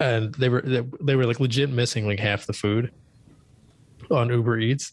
And 0.00 0.34
they 0.34 0.48
were 0.48 0.62
they, 0.62 0.84
they 1.00 1.14
were 1.14 1.24
like 1.24 1.40
legit 1.40 1.70
missing 1.70 2.06
like 2.06 2.18
half 2.18 2.46
the 2.46 2.52
food 2.52 2.90
on 4.10 4.28
Uber 4.28 4.58
Eats. 4.58 4.92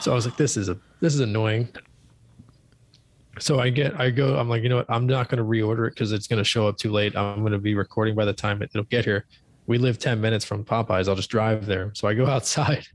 So 0.00 0.12
I 0.12 0.14
was 0.14 0.26
like, 0.26 0.36
this 0.36 0.56
is 0.56 0.68
a 0.68 0.78
this 1.00 1.14
is 1.14 1.20
annoying. 1.20 1.68
So 3.40 3.58
I 3.58 3.70
get 3.70 3.98
I 3.98 4.10
go 4.10 4.36
I'm 4.38 4.48
like 4.48 4.62
you 4.62 4.68
know 4.68 4.76
what 4.76 4.90
I'm 4.90 5.06
not 5.06 5.28
going 5.28 5.38
to 5.38 5.44
reorder 5.44 5.86
it 5.86 5.94
because 5.94 6.12
it's 6.12 6.26
going 6.26 6.38
to 6.38 6.44
show 6.44 6.68
up 6.68 6.76
too 6.76 6.90
late. 6.90 7.16
I'm 7.16 7.40
going 7.40 7.52
to 7.52 7.58
be 7.58 7.74
recording 7.74 8.14
by 8.14 8.24
the 8.24 8.32
time 8.32 8.62
it, 8.62 8.70
it'll 8.74 8.84
get 8.84 9.04
here. 9.04 9.26
We 9.66 9.78
live 9.78 9.98
ten 9.98 10.20
minutes 10.20 10.44
from 10.44 10.64
Popeyes. 10.64 11.08
I'll 11.08 11.14
just 11.14 11.30
drive 11.30 11.66
there. 11.66 11.90
So 11.94 12.08
I 12.08 12.14
go 12.14 12.26
outside. 12.28 12.86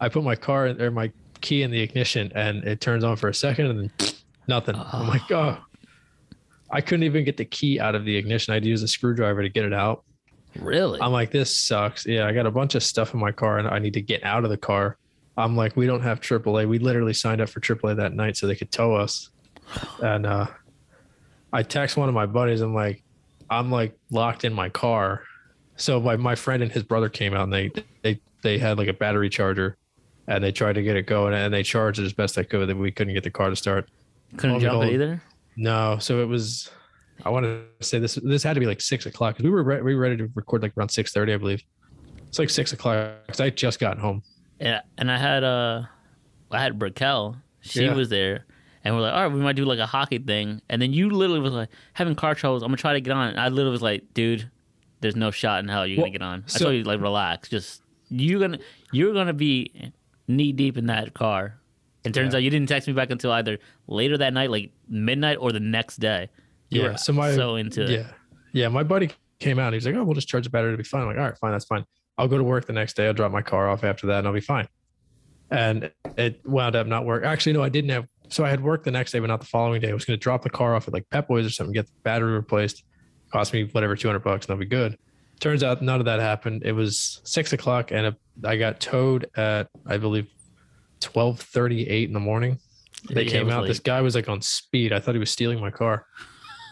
I 0.00 0.08
put 0.08 0.24
my 0.24 0.36
car 0.36 0.66
or 0.66 0.90
my 0.90 1.10
key 1.40 1.62
in 1.62 1.70
the 1.70 1.80
ignition 1.80 2.32
and 2.34 2.64
it 2.64 2.80
turns 2.80 3.04
on 3.04 3.16
for 3.16 3.28
a 3.28 3.34
second 3.34 3.66
and 3.66 3.78
then 3.80 3.90
nothing. 4.48 4.74
I'm 4.74 4.84
ah. 4.92 5.08
like 5.08 5.30
oh. 5.30 5.58
I 6.70 6.80
couldn't 6.80 7.04
even 7.04 7.24
get 7.24 7.36
the 7.36 7.44
key 7.44 7.78
out 7.78 7.94
of 7.94 8.04
the 8.04 8.16
ignition. 8.16 8.50
I 8.50 8.56
had 8.56 8.64
to 8.64 8.68
use 8.68 8.82
a 8.82 8.88
screwdriver 8.88 9.40
to 9.40 9.48
get 9.48 9.64
it 9.64 9.72
out. 9.72 10.02
Really? 10.60 11.00
I'm 11.00 11.12
like, 11.12 11.30
this 11.30 11.56
sucks. 11.56 12.06
Yeah, 12.06 12.26
I 12.26 12.32
got 12.32 12.46
a 12.46 12.50
bunch 12.50 12.74
of 12.74 12.82
stuff 12.82 13.14
in 13.14 13.20
my 13.20 13.32
car 13.32 13.58
and 13.58 13.68
I 13.68 13.78
need 13.78 13.94
to 13.94 14.02
get 14.02 14.24
out 14.24 14.44
of 14.44 14.50
the 14.50 14.56
car. 14.56 14.96
I'm 15.36 15.56
like, 15.56 15.76
we 15.76 15.86
don't 15.86 16.00
have 16.00 16.20
AAA. 16.20 16.68
We 16.68 16.78
literally 16.78 17.12
signed 17.12 17.40
up 17.40 17.50
for 17.50 17.60
AAA 17.60 17.96
that 17.96 18.14
night 18.14 18.36
so 18.36 18.46
they 18.46 18.56
could 18.56 18.72
tow 18.72 18.94
us. 18.94 19.30
And 20.02 20.26
uh, 20.26 20.46
I 21.52 21.62
text 21.62 21.96
one 21.96 22.08
of 22.08 22.14
my 22.14 22.26
buddies. 22.26 22.60
I'm 22.60 22.74
like, 22.74 23.02
I'm 23.50 23.70
like 23.70 23.96
locked 24.10 24.44
in 24.44 24.52
my 24.52 24.68
car. 24.68 25.22
So 25.76 26.00
my, 26.00 26.16
my 26.16 26.34
friend 26.34 26.62
and 26.62 26.72
his 26.72 26.82
brother 26.82 27.08
came 27.08 27.34
out 27.34 27.44
and 27.44 27.52
they, 27.52 27.70
they, 28.02 28.20
they 28.42 28.58
had 28.58 28.78
like 28.78 28.88
a 28.88 28.92
battery 28.94 29.28
charger 29.28 29.76
and 30.26 30.42
they 30.42 30.52
tried 30.52 30.74
to 30.74 30.82
get 30.82 30.96
it 30.96 31.06
going 31.06 31.34
and 31.34 31.52
they 31.52 31.62
charged 31.62 31.98
it 31.98 32.04
as 32.04 32.12
best 32.12 32.34
they 32.36 32.44
could. 32.44 32.68
That 32.68 32.76
we 32.76 32.90
couldn't 32.90 33.14
get 33.14 33.24
the 33.24 33.30
car 33.30 33.50
to 33.50 33.56
start. 33.56 33.88
Couldn't 34.36 34.60
jump 34.60 34.82
it 34.84 34.92
either? 34.92 35.22
No, 35.56 35.98
so 36.00 36.20
it 36.20 36.26
was. 36.26 36.70
I 37.24 37.30
want 37.30 37.44
to 37.44 37.62
say 37.80 37.98
this. 37.98 38.16
This 38.16 38.42
had 38.42 38.54
to 38.54 38.60
be 38.60 38.66
like 38.66 38.80
six 38.80 39.06
o'clock 39.06 39.34
because 39.36 39.44
we 39.44 39.50
were 39.50 39.62
re- 39.62 39.80
we 39.82 39.94
were 39.94 40.00
ready 40.00 40.16
to 40.18 40.28
record 40.34 40.62
like 40.62 40.72
around 40.76 40.88
six 40.90 41.12
thirty, 41.12 41.32
I 41.32 41.36
believe. 41.38 41.62
It's 42.28 42.38
like 42.38 42.50
six 42.50 42.72
o'clock 42.72 43.14
because 43.26 43.40
I 43.40 43.50
just 43.50 43.78
got 43.78 43.98
home. 43.98 44.22
Yeah, 44.60 44.80
and 44.98 45.10
I 45.10 45.16
had 45.16 45.44
uh, 45.44 45.82
I 46.50 46.60
had 46.60 46.78
Brickell. 46.78 47.36
She 47.60 47.84
Yeah. 47.84 47.94
was 47.94 48.08
there, 48.08 48.45
and 48.86 48.94
we're 48.94 49.02
like, 49.02 49.12
all 49.12 49.22
right, 49.24 49.32
we 49.32 49.40
might 49.40 49.56
do 49.56 49.64
like 49.64 49.78
a 49.78 49.86
hockey 49.86 50.18
thing. 50.18 50.62
And 50.68 50.80
then 50.80 50.92
you 50.92 51.10
literally 51.10 51.40
was 51.40 51.52
like, 51.52 51.68
having 51.92 52.14
car 52.14 52.34
troubles. 52.34 52.62
I'm 52.62 52.68
gonna 52.68 52.76
try 52.78 52.92
to 52.94 53.00
get 53.00 53.12
on. 53.12 53.28
And 53.30 53.40
I 53.40 53.48
literally 53.48 53.72
was 53.72 53.82
like, 53.82 54.14
dude, 54.14 54.50
there's 55.00 55.16
no 55.16 55.30
shot 55.30 55.60
in 55.62 55.68
hell 55.68 55.86
you're 55.86 55.96
Well, 55.98 56.04
gonna 56.06 56.12
get 56.18 56.22
on. 56.22 56.44
I 56.46 56.48
so- 56.48 56.64
told 56.66 56.76
you 56.76 56.82
like, 56.84 57.00
relax. 57.00 57.48
Just 57.48 57.82
you're 58.08 58.40
gonna 58.40 58.58
you're 58.92 59.12
gonna 59.12 59.32
be 59.32 59.92
knee 60.28 60.52
deep 60.52 60.78
in 60.78 60.86
that 60.86 61.12
car. 61.14 61.58
It 62.04 62.14
turns 62.14 62.32
Yeah. 62.32 62.38
out 62.38 62.42
you 62.44 62.50
didn't 62.50 62.68
text 62.68 62.86
me 62.86 62.94
back 62.94 63.10
until 63.10 63.32
either 63.32 63.58
later 63.88 64.16
that 64.18 64.32
night, 64.32 64.50
like 64.50 64.70
midnight, 64.88 65.38
or 65.40 65.50
the 65.52 65.60
next 65.60 65.96
day. 65.96 66.28
You 66.70 66.82
Yeah, 66.82 66.88
were 66.92 66.96
so 66.96 67.12
my- 67.12 67.34
so 67.34 67.56
into 67.56 67.82
it. 67.82 67.90
Yeah, 67.90 68.06
yeah. 68.52 68.68
My 68.68 68.82
buddy 68.84 69.10
came 69.40 69.58
out. 69.58 69.66
and 69.66 69.74
He's 69.74 69.86
like, 69.86 69.96
"Oh, 69.96 70.04
we'll 70.04 70.14
just 70.14 70.28
charge 70.28 70.44
the 70.44 70.50
battery 70.50 70.70
to 70.72 70.76
be 70.76 70.84
fine." 70.84 71.02
I'm 71.02 71.08
like, 71.08 71.18
all 71.18 71.24
right, 71.24 71.36
fine, 71.38 71.50
that's 71.52 71.64
fine. 71.64 71.84
I'll 72.18 72.28
go 72.28 72.38
to 72.38 72.44
work 72.44 72.66
the 72.66 72.72
next 72.72 72.94
day. 72.96 73.06
I'll 73.08 73.12
drop 73.12 73.30
my 73.32 73.42
car 73.42 73.68
off 73.68 73.82
after 73.84 74.06
that, 74.06 74.18
and 74.18 74.26
I'll 74.28 74.32
be 74.32 74.40
fine. 74.40 74.66
and 75.50 75.92
it 76.16 76.40
wound 76.44 76.74
up 76.74 76.86
not 76.88 77.04
work. 77.04 77.24
Actually, 77.24 77.52
no, 77.52 77.62
I 77.62 77.68
didn't 77.68 77.90
have. 77.90 78.08
So 78.28 78.44
I 78.44 78.50
had 78.50 78.62
work 78.62 78.84
the 78.84 78.90
next 78.90 79.12
day, 79.12 79.18
but 79.20 79.26
not 79.28 79.40
the 79.40 79.46
following 79.46 79.80
day. 79.80 79.90
I 79.90 79.94
was 79.94 80.04
going 80.04 80.18
to 80.18 80.22
drop 80.22 80.42
the 80.42 80.50
car 80.50 80.74
off 80.74 80.88
at 80.88 80.94
like 80.94 81.08
Pep 81.10 81.28
Boys 81.28 81.46
or 81.46 81.50
something, 81.50 81.72
get 81.72 81.86
the 81.86 81.92
battery 82.02 82.32
replaced. 82.32 82.82
Cost 83.32 83.52
me 83.52 83.64
whatever 83.72 83.96
two 83.96 84.08
hundred 84.08 84.24
bucks, 84.24 84.46
and 84.46 84.52
I'll 84.52 84.58
be 84.58 84.66
good. 84.66 84.96
Turns 85.40 85.62
out 85.62 85.82
none 85.82 86.00
of 86.00 86.06
that 86.06 86.20
happened. 86.20 86.62
It 86.64 86.72
was 86.72 87.20
six 87.24 87.52
o'clock, 87.52 87.90
and 87.92 88.14
I 88.44 88.56
got 88.56 88.80
towed 88.80 89.28
at 89.36 89.68
I 89.86 89.96
believe 89.96 90.28
twelve 91.00 91.40
thirty 91.40 91.88
eight 91.88 92.08
in 92.08 92.14
the 92.14 92.20
morning. 92.20 92.58
They 93.10 93.24
Yeah, 93.24 93.30
came 93.30 93.50
out. 93.50 93.62
late. 93.62 93.68
This 93.68 93.80
guy 93.80 94.00
was 94.00 94.14
like 94.14 94.28
on 94.28 94.40
speed. 94.42 94.92
I 94.92 95.00
thought 95.00 95.14
he 95.14 95.18
was 95.18 95.30
stealing 95.30 95.60
my 95.60 95.70
car. 95.70 96.06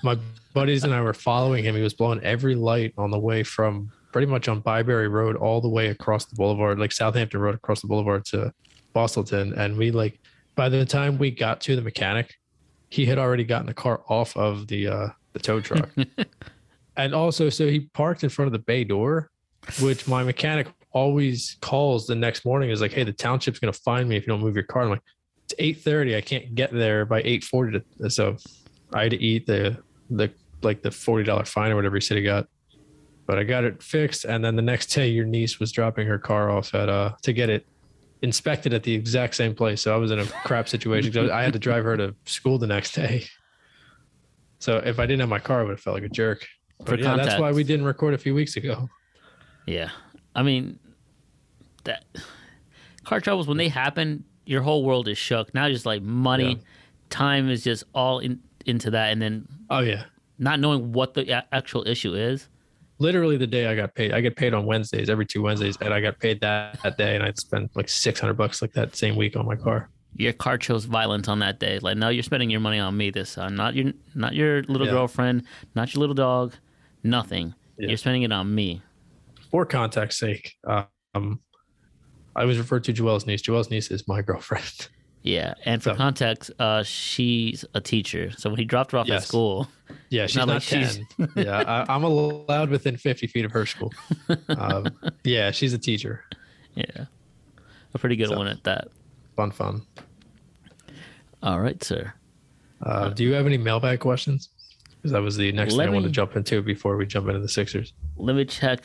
My 0.02 0.16
buddies 0.54 0.84
and 0.84 0.94
I 0.94 1.00
were 1.00 1.12
following 1.14 1.64
him. 1.64 1.74
He 1.74 1.82
was 1.82 1.94
blowing 1.94 2.20
every 2.22 2.54
light 2.54 2.94
on 2.96 3.10
the 3.10 3.18
way 3.18 3.42
from 3.42 3.90
pretty 4.12 4.26
much 4.26 4.48
on 4.48 4.62
Byberry 4.62 5.10
Road 5.10 5.36
all 5.36 5.60
the 5.60 5.68
way 5.68 5.88
across 5.88 6.24
the 6.26 6.36
boulevard, 6.36 6.78
like 6.78 6.92
Southampton 6.92 7.40
Road 7.40 7.54
across 7.56 7.80
the 7.80 7.88
boulevard 7.88 8.24
to 8.26 8.52
Bustleton. 8.92 9.54
And 9.54 9.76
we 9.76 9.90
like 9.90 10.20
by 10.54 10.68
the 10.68 10.84
time 10.84 11.18
we 11.18 11.30
got 11.30 11.60
to 11.62 11.76
the 11.76 11.82
mechanic, 11.82 12.34
he 12.90 13.06
had 13.06 13.18
already 13.18 13.44
gotten 13.44 13.66
the 13.66 13.74
car 13.74 14.02
off 14.08 14.36
of 14.36 14.68
the 14.68 14.88
uh 14.88 15.08
the 15.32 15.38
tow 15.38 15.60
truck. 15.60 15.90
and 16.96 17.14
also 17.14 17.48
so 17.48 17.68
he 17.68 17.80
parked 17.80 18.22
in 18.22 18.30
front 18.30 18.46
of 18.46 18.52
the 18.52 18.58
bay 18.60 18.84
door, 18.84 19.30
which 19.80 20.06
my 20.06 20.22
mechanic 20.22 20.68
always 20.92 21.56
calls 21.60 22.06
the 22.06 22.14
next 22.14 22.44
morning 22.44 22.70
is 22.70 22.80
like, 22.80 22.92
Hey, 22.92 23.02
the 23.02 23.12
township's 23.12 23.58
gonna 23.58 23.72
find 23.72 24.08
me 24.08 24.16
if 24.16 24.22
you 24.22 24.28
don't 24.28 24.40
move 24.40 24.54
your 24.54 24.64
car. 24.64 24.82
I'm 24.82 24.90
like, 24.90 25.02
it's 25.44 25.54
eight 25.58 25.80
thirty. 25.80 26.16
I 26.16 26.20
can't 26.20 26.54
get 26.54 26.72
there 26.72 27.04
by 27.04 27.22
eight 27.24 27.44
forty. 27.44 27.82
So 28.08 28.36
I 28.92 29.02
had 29.02 29.10
to 29.10 29.22
eat 29.22 29.46
the 29.46 29.76
the 30.10 30.30
like 30.62 30.82
the 30.82 30.90
forty 30.90 31.24
dollar 31.24 31.44
fine 31.44 31.70
or 31.70 31.76
whatever 31.76 31.96
he 31.96 32.00
said 32.00 32.16
he 32.16 32.22
got. 32.22 32.46
But 33.26 33.38
I 33.38 33.44
got 33.44 33.64
it 33.64 33.82
fixed, 33.82 34.26
and 34.26 34.44
then 34.44 34.54
the 34.54 34.62
next 34.62 34.88
day, 34.88 35.08
your 35.08 35.24
niece 35.24 35.58
was 35.58 35.72
dropping 35.72 36.06
her 36.06 36.18
car 36.18 36.50
off 36.50 36.74
at 36.74 36.88
uh 36.88 37.12
to 37.22 37.32
get 37.32 37.50
it 37.50 37.66
inspected 38.24 38.72
at 38.72 38.82
the 38.82 38.92
exact 38.94 39.36
same 39.36 39.54
place. 39.54 39.82
So 39.82 39.94
I 39.94 39.98
was 39.98 40.10
in 40.10 40.18
a 40.18 40.24
crap 40.24 40.68
situation. 40.68 41.30
I 41.30 41.42
had 41.42 41.52
to 41.52 41.58
drive 41.58 41.84
her 41.84 41.96
to 41.98 42.14
school 42.24 42.58
the 42.58 42.66
next 42.66 42.92
day. 42.94 43.24
So 44.58 44.78
if 44.78 44.98
I 44.98 45.04
didn't 45.06 45.20
have 45.20 45.28
my 45.28 45.38
car, 45.38 45.60
I 45.60 45.62
would 45.64 45.70
have 45.72 45.80
felt 45.80 45.94
like 45.94 46.04
a 46.04 46.08
jerk. 46.08 46.46
But 46.78 46.88
For 46.88 46.96
yeah, 46.96 47.16
that's 47.16 47.38
why 47.38 47.52
we 47.52 47.62
didn't 47.64 47.84
record 47.84 48.14
a 48.14 48.18
few 48.18 48.34
weeks 48.34 48.56
ago. 48.56 48.88
Yeah, 49.66 49.90
I 50.34 50.42
mean 50.42 50.78
that 51.84 52.04
car 53.04 53.20
troubles 53.20 53.46
when 53.46 53.58
they 53.58 53.68
happen, 53.68 54.24
your 54.46 54.62
whole 54.62 54.84
world 54.84 55.06
is 55.08 55.18
shook. 55.18 55.52
Now, 55.54 55.68
just 55.68 55.86
like 55.86 56.02
money, 56.02 56.48
Yeah. 56.54 56.62
time 57.10 57.50
is 57.50 57.62
just 57.62 57.84
all 57.94 58.18
in, 58.20 58.40
into 58.64 58.90
that, 58.90 59.12
and 59.12 59.20
then 59.20 59.46
Oh 59.70 59.80
yeah. 59.80 60.04
not 60.38 60.60
knowing 60.60 60.92
what 60.92 61.12
the 61.14 61.44
actual 61.54 61.86
issue 61.86 62.14
is. 62.14 62.48
Literally 62.98 63.36
the 63.36 63.46
day 63.46 63.66
I 63.66 63.74
got 63.74 63.94
paid, 63.94 64.12
I 64.12 64.20
get 64.20 64.36
paid 64.36 64.54
on 64.54 64.66
Wednesdays 64.66 65.10
every 65.10 65.26
two 65.26 65.42
Wednesdays, 65.42 65.76
and 65.80 65.92
I 65.92 66.00
got 66.00 66.18
paid 66.20 66.40
that 66.42 66.80
that 66.82 66.96
day, 66.96 67.14
and 67.16 67.24
I'd 67.24 67.38
spend 67.38 67.70
like 67.74 67.88
six 67.88 68.20
hundred 68.20 68.34
bucks 68.34 68.62
like 68.62 68.72
that 68.74 68.94
same 68.94 69.16
week 69.16 69.36
on 69.36 69.44
my 69.46 69.56
car. 69.56 69.90
Your 70.16 70.32
car 70.32 70.56
chose 70.58 70.84
violence 70.84 71.26
on 71.26 71.40
that 71.40 71.58
day. 71.58 71.80
Like, 71.80 71.96
no, 71.96 72.08
you're 72.08 72.22
spending 72.22 72.48
your 72.48 72.60
money 72.60 72.78
on 72.78 72.96
me 72.96 73.10
this 73.10 73.34
time. 73.34 73.56
Not 73.56 73.74
your, 73.74 73.92
not 74.14 74.32
your 74.34 74.62
little 74.64 74.86
Yeah. 74.86 74.92
girlfriend, 74.92 75.42
not 75.74 75.92
your 75.92 76.00
little 76.00 76.14
dog, 76.14 76.54
nothing. 77.02 77.52
Yeah. 77.78 77.88
You're 77.88 77.96
spending 77.96 78.22
it 78.22 78.30
on 78.30 78.54
me. 78.54 78.80
For 79.50 79.66
context's 79.66 80.20
sake, 80.20 80.54
um, 81.16 81.40
I 82.36 82.44
was 82.44 82.58
referred 82.58 82.84
to 82.84 82.92
Joel's 82.92 83.26
niece. 83.26 83.42
Joel's 83.42 83.70
niece 83.70 83.90
is 83.90 84.06
my 84.06 84.22
girlfriend. 84.22 84.88
Yeah, 85.24 85.54
and 85.64 85.82
for 85.82 85.90
So- 85.90 85.96
context, 85.96 86.50
uh, 86.58 86.82
she's 86.82 87.64
a 87.74 87.80
teacher. 87.80 88.30
So 88.36 88.50
when 88.50 88.58
he 88.58 88.64
dropped 88.66 88.92
her 88.92 88.98
off 88.98 89.08
at 89.10 89.22
school, 89.24 89.68
Yeah, 90.10 90.26
she's 90.26 90.36
Not 90.36 90.48
not, 90.48 90.54
like 90.54 90.62
she's- 90.62 90.98
10. 91.18 91.28
yeah, 91.36 91.84
I, 91.88 91.92
I'm 91.94 92.04
allowed 92.04 92.68
within 92.70 92.96
50 92.98 93.26
feet 93.26 93.44
of 93.46 93.50
her 93.52 93.64
school. 93.66 93.92
Um, 94.48 94.86
yeah, 95.24 95.50
she's 95.50 95.72
a 95.72 95.78
teacher. 95.78 96.24
yeah, 96.74 97.06
a 97.94 97.98
pretty 97.98 98.16
good 98.16 98.28
So- 98.28 98.36
one 98.36 98.46
at 98.48 98.62
that. 98.64 98.88
Fun, 99.34 99.50
fun. 99.50 99.82
All 101.42 101.58
right, 101.60 101.82
sir. 101.82 102.12
Uh, 102.82 103.08
do 103.08 103.24
you 103.24 103.32
have 103.32 103.46
any 103.46 103.56
mailbag 103.58 104.00
questions? 104.00 104.50
Because 104.96 105.12
that 105.12 105.22
was 105.22 105.36
the 105.36 105.50
next 105.52 105.74
thing 105.74 105.88
I 105.88 105.90
wanted 105.90 106.08
to 106.08 106.12
jump 106.12 106.36
into 106.36 106.60
before 106.62 106.96
we 106.96 107.06
jump 107.06 107.28
into 107.28 107.40
the 107.40 107.48
Sixers. 107.48 107.92
Let 108.16 108.36
me 108.36 108.44
check 108.44 108.82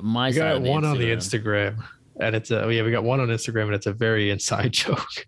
my 0.00 0.30
side. 0.30 0.38
got 0.38 0.62
one 0.62 0.84
on 0.84 0.98
the 0.98 1.04
Instagram. 1.10 1.82
Instagram, 2.20 2.26
and 2.26 2.36
it's 2.36 2.50
a 2.50 2.72
yeah, 2.72 2.82
we 2.82 2.90
got 2.90 3.04
one 3.04 3.20
on 3.20 3.28
Instagram, 3.28 3.64
and 3.66 3.74
it's 3.74 3.86
a 3.86 3.92
very 3.92 4.30
inside 4.30 4.72
joke. 4.84 5.26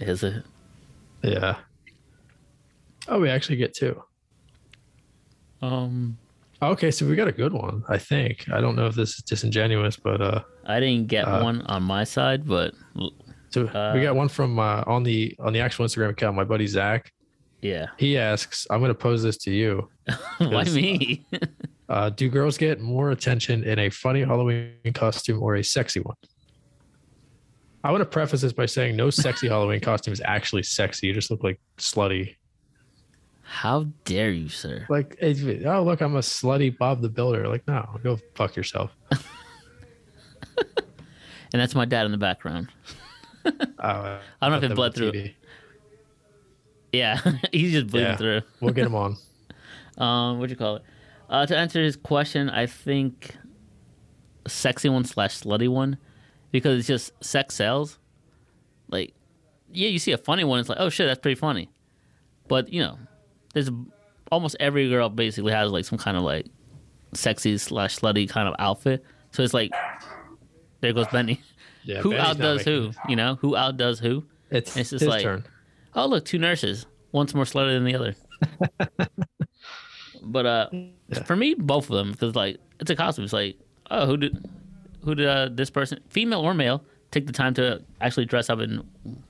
Is 0.00 0.22
it? 0.22 0.42
yeah. 1.22 1.56
Oh, 3.08 3.20
we 3.20 3.30
actually 3.30 3.56
get 3.56 3.74
two. 3.74 4.02
Um, 5.62 6.18
Okay, 6.62 6.90
so 6.90 7.06
we 7.06 7.14
got 7.16 7.28
a 7.28 7.32
good 7.32 7.52
one. 7.52 7.82
I 7.88 7.98
think. 7.98 8.46
I 8.50 8.60
don't 8.62 8.76
know 8.76 8.86
if 8.86 8.94
this 8.94 9.10
is 9.10 9.22
disingenuous, 9.22 9.96
but 9.96 10.20
uh, 10.22 10.40
I 10.64 10.80
didn't 10.80 11.06
get 11.08 11.24
Uh, 11.28 11.42
one 11.42 11.60
on 11.62 11.82
my 11.82 12.02
side, 12.04 12.46
but 12.46 12.72
so 13.50 13.66
Uh, 13.68 13.92
we 13.94 14.00
got 14.02 14.16
one 14.16 14.28
from 14.28 14.58
uh, 14.58 14.82
on 14.86 15.02
the 15.02 15.34
on 15.38 15.52
the 15.52 15.60
actual 15.60 15.84
Instagram 15.84 16.10
account. 16.10 16.34
My 16.34 16.44
buddy 16.44 16.66
Zach. 16.66 17.12
yeah. 17.60 17.86
He 17.98 18.16
asks, 18.16 18.66
"I'm 18.70 18.80
going 18.80 18.88
to 18.90 18.94
pose 18.94 19.22
this 19.22 19.36
to 19.38 19.50
you." 19.50 19.88
Why 20.38 20.62
Yes. 20.62 20.72
me? 20.74 21.26
Uh, 21.88 22.10
do 22.10 22.28
girls 22.28 22.58
get 22.58 22.80
more 22.80 23.10
attention 23.10 23.62
in 23.64 23.78
a 23.78 23.90
funny 23.90 24.22
Halloween 24.22 24.72
costume 24.94 25.42
or 25.42 25.56
a 25.56 25.62
sexy 25.64 26.00
one? 26.00 26.16
I 27.84 27.90
want 27.92 28.00
to 28.00 28.06
preface 28.06 28.40
this 28.40 28.52
by 28.52 28.66
saying 28.66 28.96
no 28.96 29.10
sexy 29.10 29.48
Halloween 29.54 29.80
costume 29.80 30.12
is 30.12 30.20
actually 30.24 30.64
sexy. 30.64 31.06
You 31.06 31.14
just 31.14 31.30
look 31.30 31.44
like 31.44 31.60
slutty. 31.78 32.34
How 33.42 33.86
dare 34.04 34.30
you, 34.30 34.48
sir? 34.48 34.86
Like, 34.88 35.16
oh 35.22 35.82
look, 35.84 36.00
I'm 36.00 36.16
a 36.16 36.20
slutty 36.20 36.76
Bob 36.76 37.00
the 37.00 37.08
Builder. 37.08 37.46
Like, 37.46 37.66
no, 37.68 37.86
go 38.02 38.18
fuck 38.34 38.56
yourself. 38.56 38.90
And 41.52 41.62
that's 41.62 41.74
my 41.74 41.84
dad 41.84 42.04
in 42.06 42.12
the 42.12 42.18
background. 42.18 42.68
Uh, 43.78 44.18
I 44.42 44.48
don't 44.48 44.60
know 44.60 44.66
if 44.66 44.72
it 44.72 44.74
bled 44.74 44.92
through. 44.94 45.12
TV. 45.12 45.34
Yeah, 46.92 47.20
he's 47.52 47.70
just 47.70 47.86
bleeding 47.86 48.10
Yeah. 48.10 48.16
through. 48.16 48.40
We'll 48.60 48.74
get 48.74 48.84
him 48.86 48.96
on. 48.96 49.16
Um, 49.98 50.40
what 50.40 50.46
do 50.46 50.50
you 50.50 50.56
call 50.56 50.76
it? 50.76 50.82
Uh, 51.28 51.44
to 51.46 51.56
answer 51.56 51.82
his 51.82 51.96
question, 51.96 52.48
I 52.50 52.66
think 52.66 53.34
sexy 54.46 54.88
one 54.88 55.04
slash 55.04 55.40
slutty 55.40 55.68
one 55.68 55.98
because 56.52 56.78
it's 56.78 56.86
just 56.88 57.12
sex 57.24 57.54
sells. 57.56 57.98
Like, 58.88 59.14
yeah, 59.72 59.88
you 59.88 59.98
see 59.98 60.12
a 60.12 60.18
funny 60.18 60.44
one, 60.44 60.60
it's 60.60 60.68
like, 60.68 60.78
oh 60.80 60.88
shit, 60.88 61.06
that's 61.08 61.20
pretty 61.20 61.34
funny. 61.38 61.70
But 62.48 62.72
you 62.72 62.80
know, 62.80 62.98
there's 63.54 63.70
almost 64.30 64.56
every 64.60 64.88
girl 64.88 65.08
basically 65.08 65.52
has 65.52 65.70
like 65.72 65.84
some 65.84 65.98
kind 65.98 66.16
of 66.16 66.22
like 66.22 66.46
sexy 67.14 67.58
slash 67.58 67.98
slutty 67.98 68.28
kind 68.28 68.48
of 68.48 68.54
outfit. 68.58 69.04
So 69.32 69.42
it's 69.42 69.54
like, 69.54 69.72
there 70.80 70.92
goes 70.92 71.08
Benny. 71.08 71.40
Yeah, 71.84 72.00
who 72.02 72.10
Benny's 72.10 72.26
outdoes 72.26 72.62
who? 72.64 72.86
it. 72.90 72.96
You 73.08 73.16
know, 73.16 73.34
who 73.40 73.56
outdoes 73.56 73.98
who? 73.98 74.24
It's, 74.50 74.76
It's 74.76 74.90
just 74.90 75.00
his 75.00 75.08
like- 75.08 75.22
turn. 75.22 75.44
oh 75.94 76.06
look 76.06 76.24
two 76.24 76.38
nurses 76.38 76.86
one's 77.10 77.34
more 77.34 77.44
slutty 77.44 77.74
than 77.74 77.84
the 77.84 77.94
other 77.96 78.14
but 80.32 80.46
uh 80.46 80.68
Yeah. 80.72 81.22
for 81.24 81.36
me 81.36 81.54
both 81.54 81.88
of 81.90 81.96
them 81.96 82.12
because 82.12 82.34
like 82.34 82.58
it's 82.80 82.90
a 82.90 82.96
costume. 82.96 83.24
It's 83.24 83.32
like 83.32 83.56
oh 83.90 84.06
who 84.06 84.16
did 84.16 84.48
who 85.04 85.14
did 85.14 85.26
uh, 85.26 85.48
this 85.52 85.70
person 85.70 86.00
female 86.08 86.40
or 86.40 86.52
male 86.54 86.82
take 87.12 87.26
the 87.26 87.32
time 87.32 87.54
to 87.54 87.80
actually 88.00 88.26
dress 88.26 88.50
up 88.50 88.58
and 88.58 88.84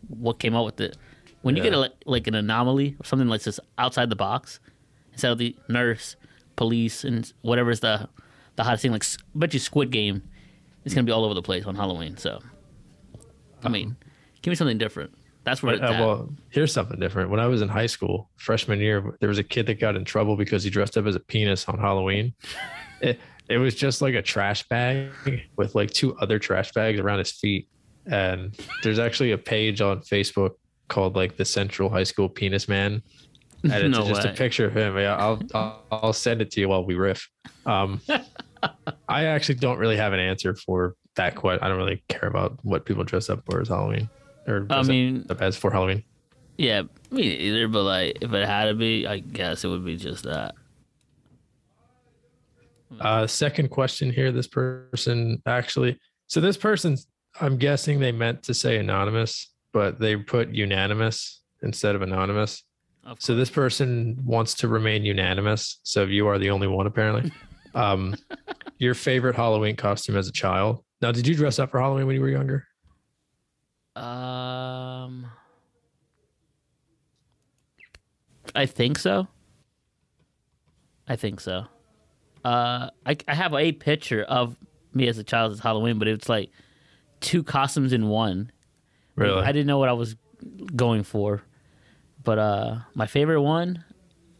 what 0.09 0.39
came 0.39 0.55
out 0.57 0.65
with 0.65 0.81
it. 0.81 0.97
When 1.43 1.55
you 1.55 1.63
get 1.63 1.75
a, 1.75 1.93
like, 2.07 2.27
an 2.27 2.35
anomaly 2.35 2.97
or 2.99 3.05
something 3.05 3.29
like 3.29 3.43
this 3.43 3.61
outside 3.79 4.11
the 4.11 4.17
box 4.17 4.59
instead 5.13 5.31
of 5.31 5.39
the 5.39 5.55
nurse 5.69 6.17
police 6.57 7.05
and 7.05 7.33
whatever's 7.43 7.81
the 7.81 8.09
the 8.57 8.65
hottest 8.65 8.83
thing 8.83 8.91
like 8.93 9.05
I 9.05 9.23
bet 9.39 9.53
you 9.55 9.61
squid 9.61 9.91
game 9.91 10.23
is 10.85 10.95
gonna 10.95 11.05
be 11.05 11.13
all 11.13 11.25
over 11.25 11.35
the 11.35 11.43
place 11.43 11.67
on 11.67 11.75
halloween 11.75 12.17
so 12.17 12.41
i 13.63 13.69
mean 13.69 13.97
give 14.43 14.51
me 14.51 14.55
something 14.57 14.79
different 14.79 15.13
that's 15.47 15.63
where 15.63 15.77
Uh, 15.83 15.93
well, 15.93 16.35
here's 16.51 16.73
something 16.73 16.99
different. 16.99 17.31
When 17.31 17.39
I 17.39 17.47
was 17.47 17.63
in 17.63 17.69
high 17.69 17.87
school, 17.87 18.29
freshman 18.37 18.81
year, 18.81 19.17
there 19.21 19.29
was 19.29 19.39
a 19.39 19.45
kid 19.45 19.67
that 19.67 19.79
got 19.79 19.95
in 19.95 20.05
trouble 20.05 20.37
because 20.37 20.65
he 20.65 20.71
dressed 20.71 20.99
up 20.99 21.07
as 21.07 21.15
a 21.15 21.21
penis 21.21 21.69
on 21.69 21.79
Halloween. 21.79 22.35
it, 23.01 23.21
it 23.49 23.59
was 23.59 23.77
just 23.77 24.03
like 24.03 24.15
a 24.15 24.23
trash 24.23 24.67
bag 24.69 25.09
with 25.57 25.77
like 25.77 25.93
two 25.93 26.17
other 26.17 26.41
trash 26.41 26.73
bags 26.73 26.99
around 26.99 27.21
his 27.21 27.31
feet. 27.31 27.69
And 28.07 28.59
there's 28.83 28.99
actually 28.99 29.31
a 29.31 29.39
page 29.39 29.81
on 29.81 30.01
Facebook 30.01 30.57
called 30.89 31.15
like 31.15 31.37
the 31.37 31.45
Central 31.45 31.89
High 31.91 32.03
School 32.05 32.29
Penis 32.29 32.69
Man. 32.69 33.03
And 33.63 33.73
it's 33.73 33.99
No 33.99 34.07
just 34.07 34.25
way. 34.25 34.31
a 34.31 34.35
picture 34.35 34.67
of 34.67 34.77
him. 34.77 34.97
Yeah, 34.97 35.17
I'll, 35.17 35.41
I'll 35.55 35.83
I'll 35.91 36.13
send 36.13 36.41
it 36.41 36.51
to 36.53 36.61
you 36.61 36.69
while 36.69 36.85
we 36.85 36.95
riff. 36.95 37.29
Um, 37.65 38.01
I 39.09 39.25
actually 39.25 39.57
don't 39.57 39.79
really 39.79 39.97
have 39.97 40.13
an 40.13 40.21
answer 40.21 40.55
for 40.55 40.95
that. 41.17 41.35
Quite, 41.35 41.63
I 41.63 41.69
don't 41.69 41.79
really 41.79 42.05
care 42.09 42.29
about 42.29 42.59
what 42.63 42.85
people 42.85 43.03
dress 43.03 43.29
up 43.31 43.43
for 43.47 43.61
as 43.61 43.69
Halloween 43.69 44.09
or 44.47 44.67
I 44.71 44.83
mean, 44.83 45.27
up 45.29 45.43
as 45.43 45.57
for 45.57 45.71
Halloween. 45.71 46.05
Yeah, 46.57 46.83
me 47.11 47.23
either. 47.23 47.69
But 47.69 47.83
like, 47.83 48.19
if 48.21 48.33
it 48.33 48.47
had 48.47 48.67
to 48.67 48.75
be, 48.75 49.07
I 49.07 49.19
guess 49.19 49.65
it 49.65 49.69
would 49.69 49.85
be 49.85 49.97
just 49.97 50.25
that. 50.25 50.55
Uh, 53.01 53.27
second 53.27 53.71
question 53.71 54.11
here. 54.13 54.33
This 54.33 54.47
person 54.47 55.43
actually, 55.47 55.99
so 56.29 56.41
this 56.41 56.57
person, 56.57 56.97
I'm 57.41 57.57
guessing 57.59 57.99
they 58.01 58.13
meant 58.13 58.43
to 58.45 58.55
say 58.55 58.79
anonymous, 58.79 59.53
but 59.73 59.99
they 59.99 60.17
put 60.17 60.51
unanimous 60.51 61.43
instead 61.63 61.95
of 61.95 62.03
anonymous. 62.03 62.63
Of 63.05 63.21
So 63.21 63.35
this 63.35 63.51
person 63.51 64.19
wants 64.25 64.55
to 64.55 64.69
remain 64.69 65.05
unanimous. 65.05 65.81
So 65.83 66.05
you 66.05 66.27
are 66.29 66.39
the 66.39 66.51
only 66.51 66.67
one 66.67 66.87
apparently. 66.87 67.33
Um, 67.75 68.15
your 68.79 68.95
favorite 68.95 69.37
Halloween 69.37 69.77
costume 69.77 70.17
as 70.17 70.29
a 70.29 70.33
child. 70.33 70.83
Now, 71.03 71.13
did 71.13 71.27
you 71.27 71.35
dress 71.35 71.59
up 71.59 71.71
for 71.71 71.79
Halloween 71.79 72.07
when 72.07 72.15
you 72.15 72.23
were 72.23 72.31
younger? 72.31 72.67
Um, 73.97 75.27
I 78.55 78.67
think 78.67 78.99
so. 78.99 79.27
I 81.09 81.17
think 81.17 81.41
so. 81.41 81.67
Uh, 82.45 82.91
I 83.07 83.17
I 83.27 83.35
have 83.35 83.55
a 83.55 83.73
picture 83.73 84.23
of 84.23 84.57
me 84.93 85.09
as 85.09 85.19
a 85.19 85.25
child 85.25 85.53
as 85.53 85.61
Halloween, 85.61 85.99
but 85.99 86.09
it's 86.09 86.29
like 86.29 86.51
two 87.21 87.43
costumes 87.43 87.93
in 87.93 88.09
one. 88.09 88.53
Really? 89.15 89.43
I 89.43 89.53
didn't 89.53 89.67
know 89.67 89.79
what 89.79 89.89
I 89.89 89.95
was 89.95 90.15
going 90.75 91.03
for, 91.03 91.43
but 92.23 92.39
uh, 92.39 92.77
my 92.95 93.07
favorite 93.07 93.41
one 93.41 93.83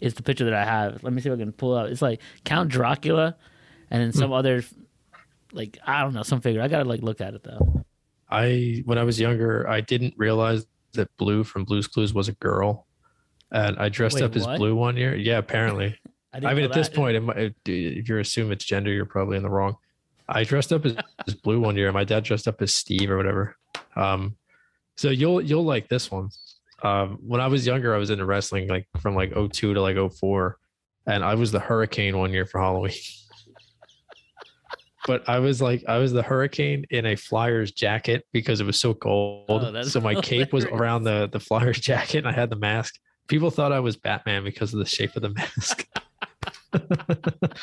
is 0.01 0.15
the 0.15 0.23
picture 0.23 0.45
that 0.45 0.55
I 0.55 0.65
have. 0.65 1.03
Let 1.03 1.15
me 1.15 1.23
see 1.23 1.31
if 1.31 1.35
I 1.35 1.39
can 1.39 1.53
pull 1.53 1.77
out. 1.77 1.89
It's 1.89 2.03
like 2.03 2.21
Count 2.45 2.69
Dracula, 2.69 3.37
and 3.91 4.03
then 4.03 4.13
some 4.13 4.33
other, 4.33 4.63
like 5.53 5.79
I 5.87 6.03
don't 6.03 6.13
know, 6.13 6.25
some 6.25 6.43
figure. 6.43 6.61
I 6.61 6.69
gotta 6.69 6.85
like 6.85 7.01
look 7.01 7.23
at 7.23 7.33
it 7.33 7.43
though. 7.43 7.86
I 8.31 8.83
when 8.85 8.99
I 8.99 9.05
was 9.05 9.21
younger, 9.21 9.69
I 9.69 9.81
didn't 9.81 10.15
realize 10.17 10.67
that 10.93 11.15
Blue 11.17 11.45
from 11.45 11.65
Blue's 11.65 11.87
Clues 11.87 12.13
was 12.15 12.29
a 12.29 12.33
girl, 12.33 12.87
and 13.53 13.79
I 13.79 13.89
dressed 13.89 14.17
Wait, 14.17 14.25
up 14.25 14.37
as? 14.37 14.47
Blue 14.47 14.75
one 14.75 14.97
year. 14.97 15.15
Yeah, 15.15 15.39
apparently. 15.39 15.99
I, 16.35 16.51
I 16.51 16.55
mean, 16.55 16.65
at 16.65 16.73
this 16.73 16.89
point, 16.89 17.23
might- 17.23 17.55
if 17.65 18.09
you 18.09 18.19
assume 18.19 18.53
it's 18.53 18.65
gender, 18.65 18.93
you're 18.93 19.07
probably 19.07 19.37
in 19.39 19.43
the 19.43 19.49
wrong. 19.49 19.77
I 20.29 20.45
dressed 20.45 20.73
up 20.73 20.85
as, 20.85 20.97
as 21.27 21.35
Blue 21.35 21.61
one 21.61 21.77
year. 21.77 21.87
And 21.87 21.95
my 21.95 22.05
dad 22.05 22.25
dressed 22.25 22.49
up 22.49 22.61
as 22.61 22.75
Steve 22.75 23.11
or 23.11 23.17
whatever. 23.17 23.57
Um, 23.95 24.37
so 24.97 25.11
you'll 25.11 25.41
you'll 25.41 25.65
like 25.65 25.89
this 25.89 26.11
one. 26.11 26.31
Um, 26.83 27.19
when 27.27 27.41
I 27.41 27.47
was 27.47 27.67
younger, 27.67 27.95
I 27.95 27.99
was 27.99 28.11
into 28.11 28.25
wrestling 28.27 28.69
like 28.69 28.87
from 29.01 29.15
like 29.15 29.33
02 29.35 29.75
to 29.75 29.81
like 29.81 29.97
04, 29.97 30.59
and 31.07 31.25
I 31.25 31.35
was 31.35 31.53
the 31.53 31.61
Hurricane 31.61 32.19
one 32.19 32.33
year 32.33 32.47
for 32.47 32.61
Halloween. 32.61 32.93
but 35.07 35.27
I 35.29 35.39
was 35.39 35.63
like, 35.63 35.85
I 35.87 35.99
was 35.99 36.13
the 36.13 36.23
Hurricane 36.23 36.85
in 36.91 37.07
a 37.07 37.15
Flyers 37.15 37.71
jacket 37.71 38.27
because 38.33 38.61
it 38.61 38.67
was 38.67 38.79
so 38.79 38.93
cold. 38.93 39.45
Oh, 39.49 39.83
so 39.83 40.01
my 40.01 40.17
cape 40.17 40.53
was 40.53 40.65
around 40.65 41.05
the 41.05 41.29
the 41.31 41.39
Flyers 41.39 41.79
jacket, 41.81 42.19
and 42.19 42.29
I 42.29 42.33
had 42.33 42.51
the 42.51 42.57
mask. 42.57 42.97
People 43.29 43.51
thought 43.51 43.73
I 43.73 43.81
was 43.81 43.97
Batman 43.97 44.43
because 44.43 44.75
of 44.75 44.81
the 44.81 44.87
shape 44.87 45.15
of 45.17 45.23
the 45.23 45.31
mask. 45.31 45.87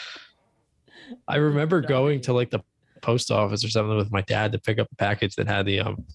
I 1.27 1.35
remember 1.35 1.81
going 1.81 2.21
to 2.21 2.33
like 2.33 2.49
the 2.49 2.61
post 3.01 3.29
office 3.29 3.63
or 3.65 3.69
something 3.69 3.97
with 3.97 4.11
my 4.11 4.21
dad 4.21 4.53
to 4.53 4.59
pick 4.59 4.79
up 4.79 4.87
a 4.91 4.95
package 4.95 5.35
that 5.35 5.47
had 5.47 5.65
the 5.65 5.81
um 5.81 6.05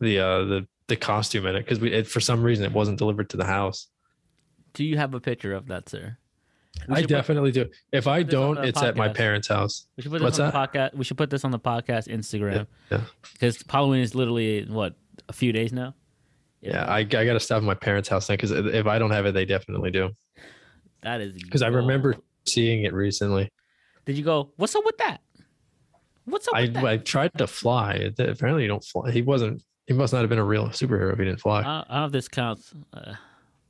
the 0.00 0.18
uh 0.18 0.44
the 0.44 0.66
the 0.88 0.96
costume 0.96 1.46
in 1.46 1.56
it 1.56 1.60
because 1.60 1.80
we 1.80 1.90
it, 1.92 2.06
for 2.06 2.20
some 2.20 2.42
reason 2.42 2.64
it 2.64 2.72
wasn't 2.72 2.98
delivered 2.98 3.30
to 3.30 3.38
the 3.38 3.46
house. 3.46 3.88
Do 4.74 4.84
you 4.84 4.98
have 4.98 5.14
a 5.14 5.20
picture 5.20 5.54
of 5.54 5.66
that, 5.68 5.88
sir? 5.88 6.18
I 6.90 7.00
put- 7.00 7.08
definitely 7.08 7.52
do. 7.52 7.66
If 7.92 8.06
I 8.06 8.20
put 8.22 8.30
this 8.30 8.34
on 8.36 8.54
don't, 8.56 8.64
it's 8.64 8.82
at 8.82 8.96
my 8.96 9.08
parents' 9.08 9.48
house. 9.48 9.86
We 9.96 10.02
should 10.02 10.12
put 10.12 10.18
this 10.18 10.24
What's 10.24 10.38
on 10.40 10.46
the 10.50 10.52
podcast. 10.52 10.94
We 10.94 11.04
should 11.04 11.16
put 11.16 11.30
this 11.30 11.44
on 11.44 11.50
the 11.50 11.58
podcast 11.58 12.08
Instagram. 12.08 12.66
Yeah. 12.90 13.00
Because 13.32 13.62
Halloween 13.68 14.00
is 14.02 14.14
literally 14.14 14.64
what 14.66 14.94
a 15.28 15.32
few 15.32 15.52
days 15.52 15.72
now. 15.72 15.94
Yeah, 16.60 16.84
I, 16.86 16.98
I 17.00 17.04
got 17.04 17.34
to 17.34 17.40
stop 17.40 17.58
at 17.58 17.62
my 17.62 17.74
parents' 17.74 18.08
house 18.08 18.28
now 18.28 18.34
because 18.36 18.50
if 18.50 18.86
I 18.86 18.98
don't 18.98 19.10
have 19.10 19.26
it, 19.26 19.32
they 19.32 19.44
definitely 19.44 19.90
do. 19.90 20.10
that 21.02 21.20
is 21.20 21.32
Because 21.34 21.62
I 21.62 21.68
remember 21.68 22.16
seeing 22.46 22.84
it 22.84 22.94
recently. 22.94 23.50
Did 24.06 24.16
you 24.16 24.24
go? 24.24 24.50
What's 24.56 24.74
up 24.74 24.84
with 24.84 24.98
that? 24.98 25.20
What's 26.24 26.48
up 26.48 26.54
I 26.54 26.62
with 26.62 26.74
that? 26.74 26.84
I 26.84 26.96
tried 26.98 27.32
to 27.38 27.46
fly. 27.46 28.10
Apparently, 28.18 28.62
you 28.62 28.68
don't 28.68 28.84
fly. 28.84 29.10
He 29.10 29.22
wasn't. 29.22 29.62
He 29.86 29.92
must 29.92 30.14
not 30.14 30.20
have 30.20 30.30
been 30.30 30.38
a 30.38 30.44
real 30.44 30.68
superhero 30.68 31.12
if 31.12 31.18
he 31.18 31.26
didn't 31.26 31.40
fly. 31.40 31.60
I, 31.60 31.80
I 31.80 31.84
don't 31.88 32.00
know 32.00 32.06
if 32.06 32.12
this 32.12 32.28
counts. 32.28 32.72
Uh, 32.94 33.14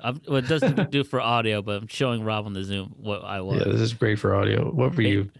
I'm, 0.00 0.20
well, 0.28 0.36
it 0.38 0.48
doesn't 0.48 0.90
do 0.90 1.04
for 1.04 1.20
audio, 1.20 1.62
but 1.62 1.82
I'm 1.82 1.86
showing 1.86 2.24
Rob 2.24 2.46
on 2.46 2.52
the 2.52 2.64
Zoom 2.64 2.94
what 2.98 3.24
I 3.24 3.40
was. 3.40 3.58
yeah, 3.60 3.72
this 3.72 3.80
is 3.80 3.92
great 3.94 4.18
for 4.18 4.34
audio. 4.34 4.70
What 4.70 4.94
were 4.94 5.02
you, 5.02 5.30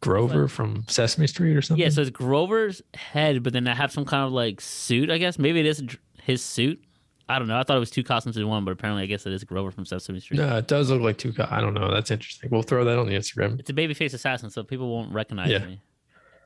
Grover 0.00 0.48
from 0.48 0.84
Sesame 0.88 1.26
Street 1.28 1.56
or 1.56 1.62
something? 1.62 1.82
Yeah, 1.82 1.88
so 1.90 2.00
it's 2.02 2.10
Grover's 2.10 2.82
head, 2.94 3.42
but 3.42 3.52
then 3.52 3.66
I 3.68 3.74
have 3.74 3.92
some 3.92 4.04
kind 4.04 4.24
of 4.26 4.32
like 4.32 4.60
suit. 4.60 5.10
I 5.10 5.18
guess 5.18 5.38
maybe 5.38 5.60
it 5.60 5.66
is 5.66 5.82
his 6.22 6.42
suit. 6.42 6.82
I 7.28 7.38
don't 7.38 7.46
know. 7.48 7.56
I 7.58 7.62
thought 7.62 7.76
it 7.76 7.80
was 7.80 7.90
two 7.90 8.02
costumes 8.02 8.36
in 8.36 8.46
one, 8.48 8.64
but 8.64 8.72
apparently 8.72 9.04
I 9.04 9.06
guess 9.06 9.24
it 9.24 9.32
is 9.32 9.44
Grover 9.44 9.70
from 9.70 9.86
Sesame 9.86 10.18
Street. 10.20 10.38
No, 10.38 10.56
it 10.58 10.66
does 10.66 10.90
look 10.90 11.00
like 11.00 11.16
two. 11.18 11.32
Co- 11.32 11.46
I 11.48 11.60
don't 11.60 11.72
know. 11.72 11.90
That's 11.90 12.10
interesting. 12.10 12.50
We'll 12.50 12.62
throw 12.62 12.84
that 12.84 12.98
on 12.98 13.06
the 13.06 13.14
Instagram. 13.14 13.60
It's 13.60 13.70
a 13.70 13.72
babyface 13.72 14.12
assassin, 14.12 14.50
so 14.50 14.64
people 14.64 14.92
won't 14.92 15.12
recognize 15.12 15.48
Yeah. 15.50 15.64
me. 15.64 15.80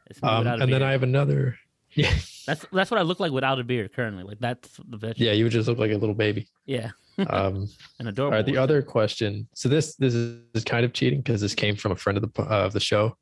It's 0.09 0.23
Um, 0.23 0.47
and 0.47 0.71
then. 0.73 0.83
I 0.83 0.93
have 0.93 1.03
another. 1.03 1.59
Yeah, 1.95 2.13
That's 2.47 2.67
that's 2.71 2.91
what 2.91 3.01
I 3.01 3.03
look 3.05 3.21
like 3.21 3.33
without 3.33 3.59
a 3.59 3.65
beard 3.65 3.93
currently. 3.95 4.23
Like 4.23 4.39
that's 4.39 4.69
the 4.87 4.99
picture. 4.99 5.25
yeah. 5.25 5.33
You 5.33 5.45
would 5.45 5.53
just 5.53 5.67
look 5.67 5.79
like 5.79 5.91
a 5.93 5.97
little 5.97 6.15
baby. 6.15 6.47
yeah, 6.67 6.91
Um, 7.19 7.69
an 7.99 8.09
adorable. 8.09 8.37
right. 8.37 8.47
The 8.47 8.57
other 8.57 8.83
question. 8.83 9.49
So 9.55 9.69
this 9.69 9.97
this 9.97 10.15
is, 10.15 10.65
kind 10.65 10.85
of 10.85 10.93
cheating 10.93 11.21
because 11.21 11.41
this 11.41 11.55
came 11.55 11.77
from 11.77 11.93
a 11.93 11.97
friend 11.97 12.17
of 12.19 12.33
the 12.33 12.43
uh, 12.43 12.67
of 12.67 12.73
the 12.73 12.81
show. 12.81 13.17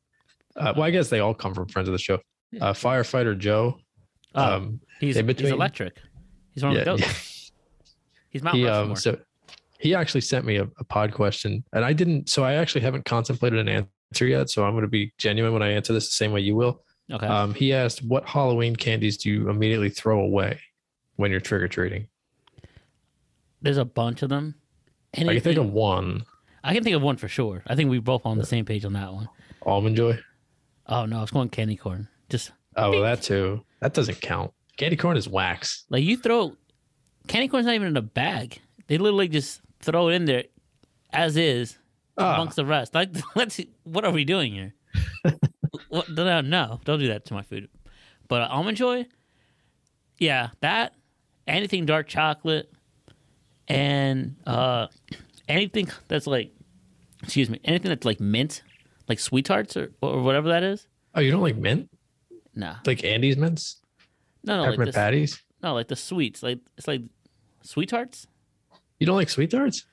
Uh, 0.57 0.72
well, 0.76 0.85
I 0.85 0.90
guess 0.90 1.09
they 1.09 1.20
all 1.20 1.35
come 1.35 1.54
from 1.54 1.68
friends 1.68 1.88
of 1.88 1.92
the 1.92 1.98
show. 1.98 2.18
Uh, 2.61 2.72
Firefighter 2.72 3.37
Joe. 3.37 3.78
Oh, 4.37 4.54
Um, 4.54 4.80
he's, 5.00 5.16
in 5.16 5.28
he's 5.28 5.50
electric. 5.50 5.96
He's 6.52 6.62
one 6.62 6.76
of 6.76 6.78
yeah, 6.78 6.94
the 6.94 7.02
yeah. 7.02 7.12
He's 8.35 8.42
Mount 8.42 8.57
he 8.57 8.66
um 8.66 8.96
so 8.96 9.16
he 9.78 9.94
actually 9.94 10.20
sent 10.20 10.44
me 10.44 10.57
a, 10.57 10.64
a 10.78 10.85
pod 10.85 11.12
question 11.12 11.62
and 11.72 11.85
i 11.85 11.92
didn't 11.92 12.28
so 12.28 12.42
i 12.42 12.54
actually 12.54 12.80
haven't 12.80 13.04
contemplated 13.04 13.61
an 13.61 13.68
answer 13.68 14.26
yet 14.26 14.50
so 14.50 14.64
i'm 14.64 14.72
going 14.72 14.83
to 14.83 14.88
be 14.88 15.12
genuine 15.18 15.52
when 15.52 15.62
i 15.62 15.70
answer 15.70 15.92
this 15.92 16.09
the 16.09 16.14
same 16.14 16.33
way 16.33 16.40
you 16.40 16.57
will 16.57 16.83
okay. 17.12 17.26
um 17.26 17.54
he 17.54 17.72
asked 17.72 18.02
what 18.02 18.26
halloween 18.26 18.74
candies 18.74 19.16
do 19.16 19.30
you 19.30 19.48
immediately 19.48 19.88
throw 19.88 20.20
away 20.20 20.59
when 21.14 21.30
you're 21.30 21.38
trick-or-treating 21.38 22.09
There's 23.64 23.79
a 23.79 23.85
bunch 23.85 24.22
of 24.22 24.29
them. 24.29 24.55
i 25.16 25.24
can 25.24 25.40
think 25.40 25.59
of 25.59 25.72
one 25.72 26.24
I 26.62 26.72
can 26.72 26.83
think 26.83 26.96
of 26.96 27.03
one 27.03 27.16
for 27.18 27.29
sure. 27.29 27.62
I 27.66 27.74
think 27.74 27.90
we 27.90 27.98
both 27.98 28.24
on 28.24 28.38
the 28.38 28.46
same 28.46 28.64
page 28.64 28.85
on 28.85 28.92
that 28.94 29.12
one. 29.12 29.29
almond 29.62 29.96
joy 29.96 30.18
Oh 30.87 31.07
no, 31.07 31.18
I 31.18 31.20
was 31.22 31.31
going 31.31 31.48
candy 31.48 31.77
corn. 31.77 32.09
Just 32.29 32.53
oh 32.77 32.90
Bink. 32.92 33.03
that 33.05 33.22
too 33.22 33.64
that 33.81 33.94
doesn't 33.94 34.20
count 34.20 34.53
candy 34.77 34.96
corn 34.96 35.16
is 35.16 35.29
wax 35.29 35.85
like 35.88 36.03
you 36.03 36.16
throw 36.16 36.57
candy 37.27 37.48
corn's 37.48 37.66
not 37.66 37.74
even 37.74 37.88
in 37.88 37.96
a 37.96 38.03
bag. 38.03 38.61
They 38.87 38.98
literally 38.98 39.29
just 39.29 39.61
throw 39.81 40.09
it 40.09 40.14
in 40.14 40.27
there 40.27 40.44
as 41.12 41.37
is 41.37 41.79
Ah, 42.18 42.35
amongst 42.35 42.57
the 42.57 42.66
rest. 42.66 42.94
Like 42.94 43.11
let's 43.35 43.61
what 43.85 44.05
are 44.05 44.12
we 44.12 44.24
doing 44.24 44.53
here? 44.53 44.74
what, 45.88 46.09
no, 46.11 46.40
no, 46.42 46.81
don't 46.85 46.98
do 46.98 47.09
that 47.09 47.24
to 47.27 47.35
my 47.35 47.42
food. 47.42 47.68
But 48.29 48.42
uh, 48.42 48.48
almond 48.50 48.77
joy, 48.77 49.07
yeah, 50.18 50.50
that 50.61 50.94
anything 51.46 51.87
dark 51.87 52.09
chocolate 52.09 52.70
and 53.68 54.37
uh 54.46 54.87
anything 55.48 55.88
that's 56.09 56.27
like 56.27 56.53
excuse 57.22 57.48
me, 57.48 57.61
anything 57.64 57.88
that's 57.88 58.05
like 58.05 58.20
mint, 58.20 58.62
like 59.09 59.18
sweet 59.18 59.46
tarts 59.46 59.77
or, 59.77 59.92
or 60.03 60.22
whatever 60.22 60.48
that 60.48 60.62
is. 60.62 60.87
oh 61.14 61.20
you 61.20 61.31
don't 61.31 61.42
like 61.42 61.57
mint 61.57 61.88
Nah, 62.55 62.77
like 62.87 63.03
Andes 63.05 63.37
mints 63.37 63.81
no, 64.44 64.57
no, 64.57 64.62
like 64.62 64.70
peppermint 64.72 64.94
patties 64.94 65.42
no, 65.62 65.74
like 65.74 65.88
the 65.88 65.96
sweets, 65.96 66.42
like 66.42 66.59
it's 66.77 66.87
like 66.87 67.03
sweet 67.62 67.88
tarts. 67.88 68.27
you 69.00 69.07
don't 69.07 69.16
like 69.16 69.31
sweet 69.31 69.50
tarts 69.50 69.87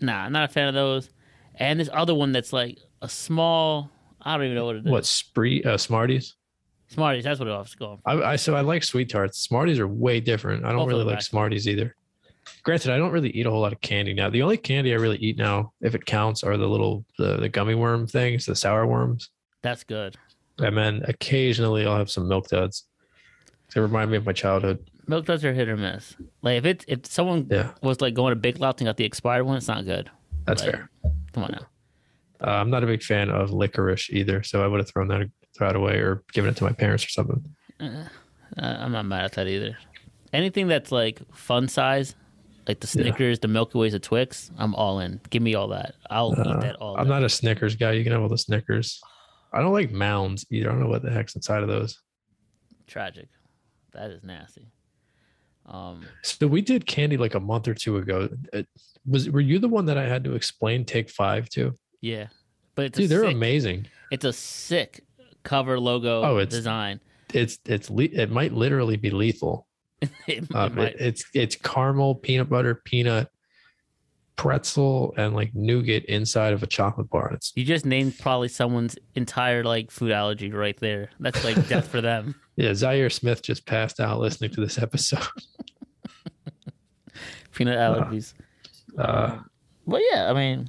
Nah, 0.00 0.24
I'm 0.24 0.32
not 0.32 0.50
a 0.50 0.52
fan 0.52 0.66
of 0.68 0.74
those. 0.74 1.08
And 1.54 1.78
this 1.78 1.88
other 1.92 2.14
one 2.14 2.32
that's 2.32 2.52
like 2.52 2.78
a 3.00 3.08
small, 3.08 3.90
I 4.20 4.36
don't 4.36 4.46
even 4.46 4.56
know 4.56 4.64
what 4.66 4.76
it 4.76 4.84
is. 4.84 4.90
what 4.90 5.06
spree 5.06 5.62
uh, 5.62 5.76
smarties 5.78 6.34
Smarties, 6.88 7.24
that's 7.24 7.38
what 7.40 7.48
I 7.48 7.58
was 7.58 7.74
going 7.74 7.98
for. 7.98 8.10
I, 8.10 8.32
I 8.32 8.36
so 8.36 8.54
I 8.54 8.60
like 8.60 8.82
sweet 8.84 9.08
tarts. 9.08 9.38
Smarties 9.38 9.78
are 9.78 9.88
way 9.88 10.20
different. 10.20 10.64
I 10.64 10.68
don't 10.68 10.78
Both 10.80 10.88
really 10.88 11.04
like. 11.04 11.22
Smarties 11.22 11.66
either. 11.66 11.96
Granted, 12.62 12.92
I 12.92 12.96
don't 12.98 13.10
really 13.12 13.30
eat 13.30 13.46
a 13.46 13.50
whole 13.50 13.60
lot 13.60 13.72
of 13.72 13.80
candy 13.80 14.14
now. 14.14 14.30
The 14.30 14.42
only 14.42 14.56
candy 14.56 14.92
I 14.92 14.96
really 14.96 15.18
eat 15.18 15.36
now, 15.38 15.72
if 15.80 15.94
it 15.94 16.04
counts, 16.06 16.42
are 16.42 16.56
the 16.56 16.66
little 16.68 17.04
the, 17.18 17.36
the 17.38 17.48
gummy 17.48 17.74
worm 17.74 18.06
things, 18.06 18.46
the 18.46 18.54
sour 18.56 18.86
worms, 18.86 19.30
That's 19.62 19.84
good. 19.84 20.16
and 20.58 20.76
then 20.76 21.02
occasionally 21.08 21.86
I'll 21.86 21.96
have 21.96 22.10
some 22.10 22.28
milk 22.28 22.48
duds. 22.48 22.84
They 23.74 23.80
remind 23.80 24.10
me 24.10 24.16
of 24.16 24.26
my 24.26 24.32
childhood. 24.32 24.78
Milk 25.06 25.26
duds 25.26 25.44
are 25.44 25.52
hit 25.52 25.68
or 25.68 25.76
miss. 25.76 26.16
Like 26.42 26.58
if 26.58 26.64
it's 26.64 26.84
if 26.88 27.06
someone 27.06 27.46
Yeah, 27.50 27.70
was 27.82 28.00
like 28.00 28.14
going 28.14 28.32
to 28.32 28.36
Big 28.36 28.58
Lots 28.58 28.80
and 28.80 28.86
got 28.86 28.96
the 28.96 29.04
expired 29.04 29.44
one, 29.44 29.56
it's 29.56 29.68
not 29.68 29.84
good. 29.84 30.10
that's 30.46 30.62
Like- 30.62 30.72
fair. 30.72 30.90
Come 31.32 31.44
on 31.44 31.52
now. 31.52 31.66
Uh, 32.46 32.50
I'm 32.60 32.70
not 32.70 32.84
a 32.84 32.86
big 32.86 33.02
fan 33.02 33.30
of 33.30 33.50
licorice 33.52 34.10
either, 34.10 34.42
so 34.42 34.62
I 34.62 34.66
would 34.66 34.78
have 34.80 34.88
thrown 34.88 35.08
that 35.08 35.28
thrown 35.56 35.70
it 35.70 35.76
away 35.76 35.96
or 35.98 36.22
given 36.32 36.50
it 36.50 36.56
to 36.58 36.64
my 36.64 36.72
parents 36.72 37.04
or 37.04 37.08
something. 37.08 37.42
Uh, 37.80 38.04
I'm 38.56 38.92
not 38.92 39.04
mad 39.06 39.24
at 39.24 39.32
that 39.32 39.46
either. 39.48 39.76
Anything 40.32 40.66
that's 40.68 40.90
like 40.92 41.20
fun 41.32 41.68
size, 41.68 42.14
like 42.66 42.80
the 42.80 42.86
Yeah. 42.86 43.02
Snickers, 43.04 43.38
the 43.40 43.48
Milky 43.48 43.78
Ways, 43.78 43.92
the 43.92 43.98
Twix, 43.98 44.50
I'm 44.58 44.74
all 44.74 45.00
in. 45.00 45.20
Give 45.30 45.42
me 45.42 45.54
all 45.54 45.68
that. 45.68 45.94
I'll 46.10 46.32
Uh, 46.38 46.56
eat 46.56 46.60
that 46.62 46.76
all. 46.76 46.96
I'm 46.96 47.08
not 47.08 47.22
a 47.22 47.28
Snickers 47.28 47.76
guy. 47.76 47.92
You 47.92 48.02
can 48.04 48.12
have 48.12 48.22
all 48.22 48.28
the 48.28 48.38
Snickers. 48.38 49.00
I 49.52 49.60
don't 49.60 49.72
like 49.72 49.90
mounds 49.92 50.44
either. 50.50 50.68
I 50.68 50.72
don't 50.72 50.80
know 50.80 50.88
what 50.88 51.02
the 51.02 51.10
heck's 51.10 51.34
inside 51.36 51.62
of 51.62 51.68
those. 51.68 52.00
tragic. 52.86 53.28
That 53.92 54.10
is 54.10 54.22
nasty. 54.24 54.68
Um, 55.66 56.04
So 56.22 56.46
we 56.46 56.60
did 56.60 56.84
candy 56.86 57.16
like 57.16 57.34
a 57.34 57.40
month 57.40 57.66
or 57.68 57.74
two 57.74 57.96
ago. 57.96 58.28
It, 58.52 58.66
was 59.06 59.30
were 59.30 59.40
you 59.40 59.58
the 59.58 59.68
one 59.68 59.86
that 59.86 59.96
I 59.96 60.06
had 60.06 60.22
to 60.24 60.34
explain 60.34 60.84
Take 60.84 61.08
Five 61.10 61.48
to? 61.50 61.72
yeah, 62.02 62.26
but 62.74 62.86
it's 62.86 62.98
Dude, 62.98 63.08
they're 63.08 63.24
sick, 63.24 63.34
amazing. 63.34 63.86
It's 64.10 64.24
a 64.26 64.32
sick 64.34 65.04
cover 65.44 65.78
logo 65.80 66.22
Oh, 66.22 66.38
it's- 66.38 66.48
design. 66.54 67.00
It's 67.32 67.58
it's 67.64 67.88
le- 67.90 68.04
it 68.04 68.30
might 68.30 68.52
literally 68.52 68.96
be 68.96 69.10
lethal. 69.10 69.66
It- 70.26 70.54
Um, 70.54 70.78
it- 70.78 70.96
it's 70.98 71.24
it's 71.34 71.56
caramel, 71.56 72.14
peanut 72.16 72.48
butter, 72.48 72.74
peanut, 72.74 73.28
pretzel, 74.36 75.14
and 75.16 75.34
like 75.34 75.54
nougat 75.54 76.04
inside 76.06 76.52
of 76.52 76.62
a 76.62 76.66
chocolate 76.66 77.08
bar. 77.10 77.30
It's 77.32 77.52
you 77.54 77.64
just 77.64 77.86
named 77.86 78.18
probably 78.18 78.48
someone's 78.48 78.96
entire 79.14 79.62
like 79.64 79.90
food 79.90 80.10
allergy 80.12 80.50
right 80.50 80.78
there. 80.80 81.10
That's 81.20 81.44
like 81.44 81.68
death 81.68 81.88
for 81.88 82.00
them. 82.00 82.34
yeah. 82.56 82.70
Zhaire 82.70 83.12
Smith 83.12 83.42
just 83.42 83.66
passed 83.66 84.00
out 84.00 84.18
listening 84.20 84.50
to 84.50 84.60
this 84.60 84.78
episode. 84.78 85.20
peanut 87.52 87.78
allergies. 87.78 88.34
Uh, 88.98 89.38
But 89.86 90.00
yeah, 90.12 90.30
I 90.30 90.34
mean, 90.34 90.68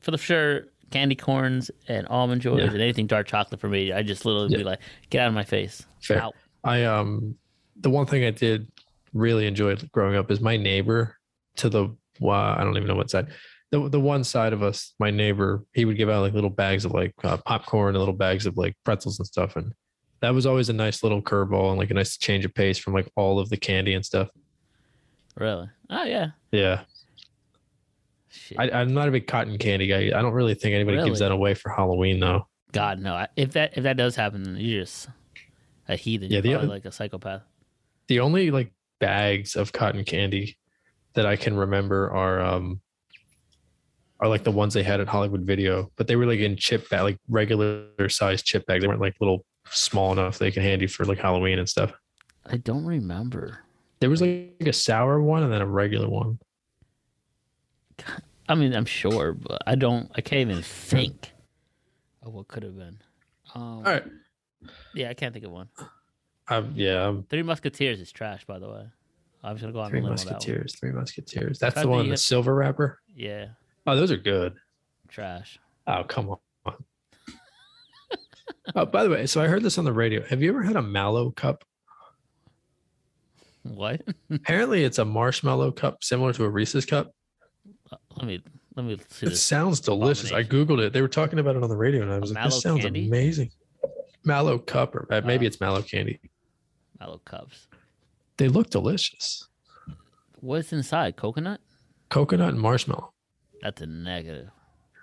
for 0.00 0.10
the 0.10 0.18
sure, 0.18 0.64
candy 0.90 1.14
corns 1.14 1.70
and 1.88 2.06
almond 2.08 2.42
joys 2.42 2.60
Yeah. 2.60 2.70
and 2.70 2.80
anything 2.80 3.06
dark 3.06 3.26
chocolate 3.26 3.60
for 3.60 3.68
me, 3.68 3.92
I 3.92 4.02
just 4.02 4.24
literally 4.24 4.56
be 4.56 4.64
like, 4.64 4.80
get 5.10 5.22
out 5.22 5.28
of 5.28 5.34
my 5.34 5.44
face. 5.44 5.86
Fair. 6.02 6.22
Out. 6.22 6.34
I 6.64 6.84
um 6.84 7.36
the 7.80 7.90
one 7.90 8.06
thing 8.06 8.24
I 8.24 8.30
did 8.30 8.70
really 9.16 9.46
enjoyed 9.46 9.88
growing 9.92 10.16
up 10.16 10.30
is 10.30 10.40
my 10.40 10.56
neighbor 10.56 11.16
to 11.56 11.68
the 11.68 11.96
well, 12.20 12.40
I 12.40 12.62
don't 12.64 12.76
even 12.76 12.88
know 12.88 12.94
what 12.96 13.10
side. 13.10 13.28
The 13.72 13.88
the 13.88 14.00
one 14.00 14.22
side 14.24 14.52
of 14.52 14.62
us, 14.62 14.94
my 14.98 15.10
neighbor, 15.10 15.64
he 15.74 15.84
would 15.84 15.96
give 15.96 16.08
out 16.08 16.22
like 16.22 16.32
little 16.34 16.50
bags 16.50 16.84
of 16.84 16.92
like 16.92 17.14
uh, 17.24 17.36
popcorn 17.38 17.94
and 17.94 17.98
little 17.98 18.14
bags 18.14 18.46
of 18.46 18.56
like 18.56 18.76
pretzels 18.84 19.18
and 19.18 19.26
stuff, 19.26 19.56
and 19.56 19.72
that 20.20 20.32
was 20.34 20.46
always 20.46 20.68
a 20.68 20.72
nice 20.72 21.02
little 21.02 21.20
curveball 21.20 21.70
and 21.70 21.78
like 21.78 21.90
a 21.90 21.94
nice 21.94 22.16
change 22.16 22.44
of 22.44 22.54
pace 22.54 22.78
from 22.78 22.94
like 22.94 23.10
all 23.16 23.38
of 23.38 23.48
the 23.50 23.56
candy 23.56 23.94
and 23.94 24.04
stuff. 24.06 24.28
Really? 25.36 25.68
Oh 25.90 26.04
yeah. 26.04 26.28
Yeah, 26.52 26.84
Shit. 28.30 28.58
I, 28.58 28.70
I'm 28.70 28.92
not 28.94 29.08
a 29.08 29.10
big 29.10 29.26
cotton 29.26 29.58
candy 29.58 29.86
guy. 29.86 30.06
I 30.16 30.22
don't 30.22 30.32
really 30.32 30.54
think 30.54 30.74
anybody 30.74 31.02
gives 31.04 31.18
that 31.20 31.32
away 31.32 31.54
for 31.54 31.70
Halloween 31.70 32.20
though. 32.20 32.46
God 32.72 32.98
no. 33.00 33.14
I- 33.14 33.28
If 33.36 33.52
that 33.52 33.76
if 33.76 33.82
that 33.84 33.96
does 33.96 34.16
happen, 34.16 34.42
then 34.42 34.56
you're 34.56 34.82
just 34.82 35.08
a 35.88 35.96
heathen. 35.96 36.30
Yeah, 36.30 36.40
the 36.40 36.50
probably 36.50 36.66
other- 36.66 36.74
like 36.74 36.84
a 36.84 36.92
psychopath. 36.92 37.42
the 38.08 38.20
only 38.20 38.50
like 38.50 38.72
bags 38.98 39.56
of 39.56 39.72
cotton 39.72 40.04
candy 40.04 40.56
that 41.14 41.26
I 41.26 41.36
can 41.36 41.56
remember 41.56 42.10
are 42.10 42.40
um 42.40 42.80
are 44.20 44.28
like 44.28 44.44
the 44.44 44.50
ones 44.50 44.72
they 44.72 44.82
had 44.82 45.00
at 45.00 45.08
Hollywood 45.08 45.42
Video, 45.42 45.90
but 45.96 46.06
they 46.06 46.16
were 46.16 46.26
like 46.26 46.40
in 46.40 46.56
chip 46.56 46.88
bag, 46.88 47.02
like 47.02 47.18
regular 47.28 48.08
size 48.08 48.42
chip 48.42 48.64
bags. 48.66 48.82
They 48.82 48.88
weren't 48.88 49.00
like 49.00 49.14
little 49.20 49.44
small 49.70 50.12
enough 50.12 50.38
they 50.38 50.50
can 50.50 50.62
hand 50.62 50.80
you 50.80 50.88
for 50.88 51.04
like 51.04 51.18
Halloween 51.18 51.58
and 51.58 51.68
stuff. 51.68 51.92
I 52.46 52.56
don't 52.56 52.84
remember. 52.84 53.58
There 54.00 54.10
was 54.10 54.20
like 54.20 54.54
a 54.60 54.72
sour 54.72 55.20
one 55.20 55.42
and 55.42 55.52
then 55.52 55.62
a 55.62 55.66
regular 55.66 56.08
one. 56.08 56.38
I 58.48 58.54
mean, 58.54 58.74
I'm 58.74 58.84
sure, 58.84 59.32
but 59.32 59.62
I 59.66 59.74
don't. 59.74 60.10
I 60.14 60.20
can't 60.20 60.50
even 60.50 60.62
think 60.62 61.32
of 62.22 62.32
what 62.32 62.48
could 62.48 62.62
have 62.62 62.76
been. 62.76 62.98
Um, 63.54 63.78
All 63.78 63.82
right. 63.82 64.04
Yeah, 64.94 65.10
I 65.10 65.14
can't 65.14 65.32
think 65.32 65.44
of 65.44 65.50
one. 65.50 65.68
Um, 66.48 66.72
yeah, 66.76 67.04
um, 67.06 67.24
Three 67.28 67.42
Musketeers 67.42 68.00
is 68.00 68.12
trash, 68.12 68.44
by 68.44 68.58
the 68.58 68.68
way. 68.68 68.84
I'm 69.42 69.54
just 69.56 69.62
gonna 69.62 69.72
go 69.72 69.80
on 69.80 69.90
Three 69.90 70.00
a 70.00 70.02
limb 70.02 70.12
on 70.12 70.16
one. 70.18 70.26
Musketeers. 70.26 70.74
Three 70.78 70.92
Musketeers. 70.92 71.58
That's 71.58 71.80
the 71.80 71.88
one, 71.88 72.04
the 72.06 72.10
have- 72.12 72.20
silver 72.20 72.54
wrapper. 72.54 73.00
Yeah, 73.14 73.46
Oh, 73.86 73.96
those 73.96 74.10
are 74.10 74.16
good. 74.16 74.54
trash. 75.08 75.58
Oh, 75.86 76.02
come 76.04 76.30
on. 76.30 76.38
oh, 78.74 78.86
by 78.86 79.04
the 79.04 79.10
way, 79.10 79.26
so 79.26 79.40
I 79.40 79.46
heard 79.46 79.62
this 79.62 79.78
on 79.78 79.84
the 79.84 79.92
radio. 79.92 80.22
Have 80.26 80.42
you 80.42 80.48
ever 80.50 80.62
had 80.62 80.76
a 80.76 80.82
mallow 80.82 81.30
cup? 81.30 81.64
What? 83.62 84.02
Apparently, 84.30 84.84
it's 84.84 84.98
a 84.98 85.04
marshmallow 85.04 85.72
cup 85.72 86.02
similar 86.04 86.32
to 86.34 86.44
a 86.44 86.48
Reese's 86.48 86.86
cup. 86.86 87.12
let 88.16 88.26
me 88.26 88.42
let 88.76 88.84
me 88.84 88.98
see 89.08 89.26
It 89.26 89.30
this. 89.30 89.42
sounds 89.42 89.80
delicious. 89.80 90.32
I 90.32 90.42
googled 90.44 90.80
it. 90.80 90.92
They 90.92 91.00
were 91.02 91.08
talking 91.08 91.38
about 91.38 91.56
it 91.56 91.62
on 91.62 91.68
the 91.68 91.76
radio, 91.76 92.02
and 92.02 92.12
I 92.12 92.18
was 92.18 92.30
like, 92.30 92.34
mallow 92.34 92.50
"This 92.50 92.62
sounds 92.62 92.82
candy? 92.82 93.06
amazing." 93.06 93.50
Mallow 94.24 94.58
cup, 94.58 94.94
or 94.94 95.06
uh, 95.10 95.20
maybe 95.24 95.46
Uh, 95.46 95.48
it's 95.48 95.60
mallow 95.60 95.82
candy. 95.82 96.20
Mallow 97.00 97.20
cups. 97.24 97.66
They 98.36 98.48
look 98.48 98.70
delicious. 98.70 99.48
What's 100.40 100.72
inside? 100.72 101.16
Coconut? 101.16 101.60
Coconut 102.10 102.50
and 102.50 102.60
marshmallow. 102.60 103.12
That's 103.62 103.80
a 103.80 103.86
negative. 103.86 104.50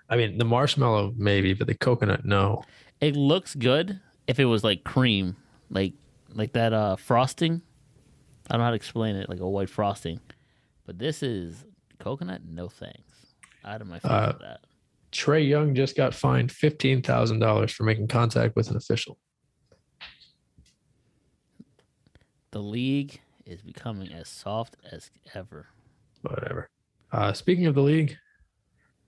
I 0.09 0.15
mean, 0.15 0.37
the 0.37 0.45
marshmallow 0.45 1.13
maybe, 1.17 1.53
but 1.53 1.67
the 1.67 1.75
coconut 1.75 2.25
no. 2.25 2.63
It 3.01 3.15
looks 3.15 3.55
good 3.55 3.99
if 4.27 4.39
it 4.39 4.45
was 4.45 4.63
like 4.63 4.83
cream, 4.83 5.35
like 5.69 5.93
like 6.33 6.53
that 6.53 6.73
uh 6.73 6.95
frosting. 6.95 7.61
I 8.49 8.53
don't 8.53 8.59
know 8.59 8.65
how 8.65 8.69
to 8.71 8.75
explain 8.75 9.15
it, 9.15 9.29
like 9.29 9.39
a 9.39 9.49
white 9.49 9.69
frosting. 9.69 10.19
But 10.85 10.99
this 10.99 11.23
is 11.23 11.65
coconut. 11.99 12.41
No 12.47 12.67
thanks. 12.69 13.33
Out 13.65 13.81
of 13.81 13.87
my 13.87 13.99
face 13.99 14.11
Uh, 14.11 14.33
that. 14.41 14.59
Trae 15.11 15.47
Young 15.47 15.73
just 15.75 15.95
got 15.95 16.13
fined 16.13 16.51
fifteen 16.51 17.01
thousand 17.01 17.39
dollars 17.39 17.71
for 17.71 17.83
making 17.83 18.07
contact 18.07 18.55
with 18.55 18.69
an 18.69 18.77
official. 18.77 19.17
The 22.53 22.59
league 22.59 23.19
is 23.47 23.63
becoming 23.63 24.13
as 24.13 24.29
soft 24.29 24.77
as 24.91 25.09
ever. 25.33 25.69
Whatever. 26.21 26.69
Uh, 27.11 27.33
speaking 27.33 27.65
of 27.65 27.73
the 27.73 27.81
league, 27.81 28.15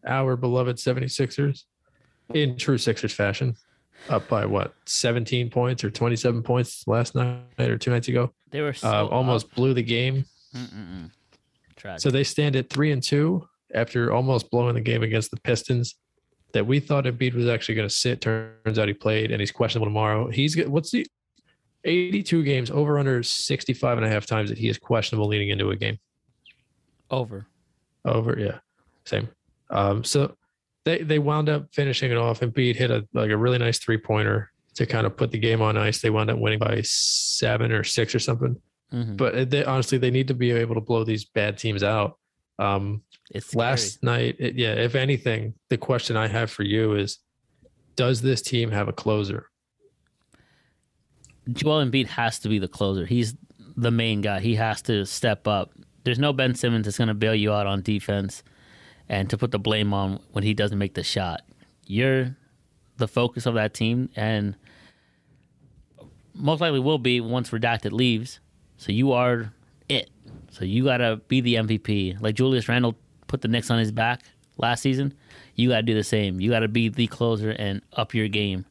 our 0.04 0.36
beloved 0.36 0.78
76ers, 0.78 1.66
in 2.34 2.58
true 2.58 2.80
Sixers 2.80 3.14
fashion, 3.14 3.56
up 4.10 4.28
by 4.28 4.48
what, 4.48 4.74
17 4.88 5.52
points 5.52 5.84
or 5.84 5.92
27 5.92 6.42
points 6.42 6.88
last 6.88 7.14
night 7.14 7.44
or 7.60 7.78
two 7.78 7.92
nights 7.92 8.08
ago. 8.08 8.34
They 8.50 8.62
were 8.62 8.74
so 8.74 8.90
Uh, 8.90 9.06
almost 9.12 9.54
blew 9.54 9.76
the 9.76 9.84
game. 9.84 10.26
So 11.98 12.10
they 12.10 12.24
stand 12.24 12.56
at 12.56 12.72
three 12.72 12.92
and 12.92 13.04
two 13.04 13.48
after 13.76 14.12
almost 14.12 14.50
blowing 14.50 14.74
the 14.74 14.82
game 14.82 15.04
against 15.04 15.30
the 15.30 15.40
Pistons. 15.42 15.94
That 16.54 16.66
we 16.66 16.80
thought 16.80 17.04
Embiid 17.04 17.36
was 17.36 17.48
actually 17.48 17.76
going 17.76 17.88
to 17.88 17.94
sit. 17.94 18.22
Turns 18.22 18.80
out 18.80 18.88
he 18.88 18.96
played 18.96 19.30
and 19.30 19.40
he's 19.40 19.52
questionable 19.52 19.86
tomorrow. 19.86 20.32
He's 20.32 20.58
what's 20.66 20.90
the 20.90 21.06
82 21.86 22.43
games 22.43 22.71
over 22.71 22.98
under 23.00 23.24
65 23.24 23.98
and 23.98 24.06
a 24.06 24.10
half 24.10 24.26
times 24.26 24.50
that 24.50 24.58
he 24.58 24.67
is 24.67 24.78
questionable 24.78 25.28
leading 25.28 25.50
into 25.50 25.69
a 25.69 25.76
game. 25.76 25.98
Over. 27.12 27.48
Over, 28.04 28.38
yeah, 28.39 28.60
same. 29.06 29.30
Um, 29.69 30.04
so 30.04 30.36
they 30.84 31.00
they 31.02 31.19
wound 31.19 31.50
up 31.50 31.67
finishing 31.74 32.12
it 32.12 32.17
off. 32.17 32.41
And 32.41 32.54
Embiid 32.54 32.76
hit 32.76 32.91
a 32.91 33.08
like 33.13 33.32
a 33.32 33.38
really 33.38 33.58
nice 33.58 33.80
three 33.80 33.98
pointer 33.98 34.52
to 34.76 34.86
kind 34.86 35.06
of 35.08 35.15
put 35.15 35.32
the 35.32 35.38
game 35.39 35.62
on 35.62 35.78
ice. 35.78 36.02
They 36.02 36.10
wound 36.10 36.30
up 36.30 36.38
winning 36.38 36.60
by 36.60 36.82
seven 36.84 37.71
or 37.71 37.84
six 37.84 38.13
or 38.13 38.19
something. 38.19 38.60
hmm 38.91 39.15
But 39.15 39.50
they, 39.50 39.63
honestly, 39.63 39.98
they 39.98 40.12
need 40.12 40.28
to 40.28 40.34
be 40.34 40.52
able 40.52 40.76
to 40.76 40.82
blow 40.82 41.04
these 41.04 41.26
bad 41.26 41.58
teams 41.58 41.82
out. 41.84 42.17
Um, 42.60 43.02
It's 43.32 43.48
scary. 43.48 43.65
last 43.65 44.04
night, 44.04 44.36
it, 44.39 44.56
yeah. 44.56 44.74
If 44.74 44.95
anything, 44.95 45.54
the 45.69 45.78
question 45.78 46.15
I 46.17 46.28
have 46.28 46.52
for 46.52 46.63
you 46.63 46.93
is, 46.95 47.19
does 47.95 48.21
this 48.21 48.41
team 48.41 48.71
have 48.71 48.88
a 48.88 48.93
closer? 48.93 49.50
Joel 51.52 51.86
Embiid 51.86 52.08
has 52.08 52.40
to 52.40 52.50
be 52.50 52.60
the 52.60 52.68
closer. 52.68 53.06
He's 53.06 53.36
the 53.78 53.92
main 53.92 54.22
guy. 54.22 54.40
He 54.40 54.56
has 54.56 54.82
to 54.84 55.06
step 55.06 55.48
up. 55.48 55.72
There's 56.04 56.20
no 56.20 56.34
Ben 56.34 56.56
Simmons 56.56 56.86
that's 56.86 56.98
going 56.98 57.08
to 57.08 57.14
bail 57.14 57.36
you 57.36 57.52
out 57.52 57.68
on 57.68 57.82
defense 57.82 58.44
and 59.10 59.30
to 59.30 59.38
put 59.38 59.52
the 59.52 59.60
blame 59.60 59.94
on 59.94 60.20
when 60.32 60.44
he 60.44 60.54
doesn't 60.54 60.78
make 60.78 60.94
the 60.94 61.04
shot. 61.04 61.42
You're 61.86 62.36
the 62.98 63.08
focus 63.08 63.46
of 63.46 63.56
that 63.56 63.74
team 63.74 64.10
and 64.16 64.56
most 66.34 66.62
likely 66.62 66.80
will 66.80 66.98
be 66.98 67.22
once 67.22 67.50
Redacted 67.52 67.92
leaves. 67.92 68.40
So 68.78 68.92
you 68.92 69.12
are 69.14 69.54
it. 69.90 70.10
So 70.52 70.66
you 70.66 70.84
got 70.84 70.98
to 70.98 71.18
be 71.28 71.42
the 71.42 71.56
MVP. 71.56 72.22
Like 72.22 72.36
Julius 72.36 72.68
Randle 72.68 72.96
put 73.28 73.42
the 73.42 73.48
Knicks 73.48 73.70
on 73.72 73.80
his 73.80 73.92
back 73.92 74.22
last 74.58 74.82
season. 74.82 75.14
You 75.56 75.70
got 75.70 75.78
to 75.78 75.84
do 75.84 75.94
the 75.94 76.04
same. 76.04 76.40
You 76.40 76.50
got 76.50 76.60
to 76.60 76.68
be 76.68 76.90
the 76.90 77.08
closer 77.08 77.52
and 77.52 77.82
up 77.94 78.14
your 78.14 78.28
game. 78.28 78.66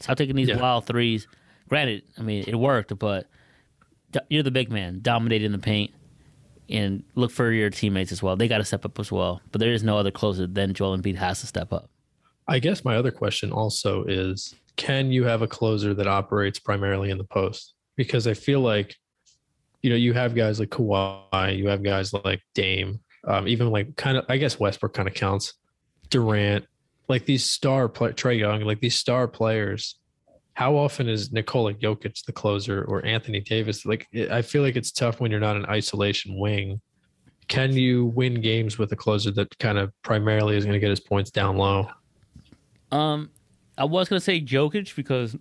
Stop 0.00 0.16
taking 0.16 0.36
these 0.36 0.48
Yeah. 0.48 0.60
wild 0.60 0.86
threes. 0.86 1.26
Granted, 1.70 2.02
I 2.18 2.22
mean, 2.22 2.44
it 2.46 2.56
worked, 2.56 2.96
but 2.98 3.26
you're 4.28 4.42
the 4.42 4.50
big 4.50 4.70
man, 4.70 4.98
dominating 5.00 5.52
the 5.52 5.58
paint, 5.58 5.92
and 6.68 7.04
look 7.14 7.30
for 7.30 7.50
your 7.52 7.70
teammates 7.70 8.12
as 8.12 8.22
well. 8.22 8.36
They 8.36 8.48
got 8.48 8.58
to 8.58 8.64
step 8.64 8.84
up 8.84 8.98
as 8.98 9.10
well. 9.10 9.40
But 9.52 9.60
there 9.60 9.72
is 9.72 9.84
no 9.84 9.96
other 9.96 10.10
closer 10.10 10.48
than 10.48 10.74
Joel 10.74 10.98
Embiid 10.98 11.14
has 11.14 11.40
to 11.40 11.46
step 11.46 11.72
up. 11.72 11.88
I 12.48 12.58
guess 12.58 12.84
my 12.84 12.96
other 12.96 13.12
question 13.12 13.52
also 13.52 14.04
is 14.04 14.54
can 14.76 15.12
you 15.12 15.24
have 15.24 15.42
a 15.42 15.46
closer 15.46 15.94
that 15.94 16.08
operates 16.08 16.58
primarily 16.58 17.10
in 17.10 17.18
the 17.18 17.24
post? 17.24 17.74
Because 17.96 18.26
I 18.26 18.34
feel 18.34 18.60
like, 18.60 18.96
you 19.82 19.90
know, 19.90 19.96
you 19.96 20.12
have 20.12 20.34
guys 20.34 20.58
like 20.58 20.70
Kawhi, 20.70 21.56
you 21.56 21.68
have 21.68 21.84
guys 21.84 22.12
like 22.12 22.40
Dame, 22.54 22.98
um, 23.28 23.46
even 23.46 23.70
like 23.70 23.94
kind 23.96 24.16
of, 24.16 24.24
I 24.28 24.38
guess 24.38 24.58
Westbrook 24.58 24.94
kind 24.94 25.06
of 25.06 25.14
counts, 25.14 25.54
Durant, 26.08 26.64
like 27.08 27.26
these 27.26 27.44
star 27.44 27.88
play, 27.88 28.10
Trae 28.10 28.38
Young, 28.38 28.62
like 28.62 28.80
these 28.80 28.96
star 28.96 29.28
players. 29.28 29.99
How 30.54 30.76
often 30.76 31.08
is 31.08 31.32
Nikola 31.32 31.74
Jokic 31.74 32.24
the 32.24 32.32
closer 32.32 32.84
or 32.84 33.04
Anthony 33.06 33.40
Davis? 33.40 33.86
Like, 33.86 34.06
I 34.30 34.42
feel 34.42 34.62
like 34.62 34.76
it's 34.76 34.90
tough 34.92 35.20
when 35.20 35.30
you're 35.30 35.40
not 35.40 35.56
an 35.56 35.64
isolation 35.66 36.36
wing. 36.38 36.80
Can 37.48 37.72
you 37.72 38.06
win 38.06 38.40
games 38.40 38.78
with 38.78 38.92
a 38.92 38.96
closer 38.96 39.30
that 39.32 39.56
kind 39.58 39.78
of 39.78 39.92
primarily 40.02 40.56
is 40.56 40.64
going 40.64 40.74
to 40.74 40.78
get 40.80 40.90
his 40.90 41.00
points 41.00 41.30
down 41.30 41.56
low? 41.56 41.88
Um, 42.92 43.30
I 43.78 43.84
was 43.84 44.08
gonna 44.08 44.20
say 44.20 44.40
Jokic 44.40 44.94
because 44.96 45.36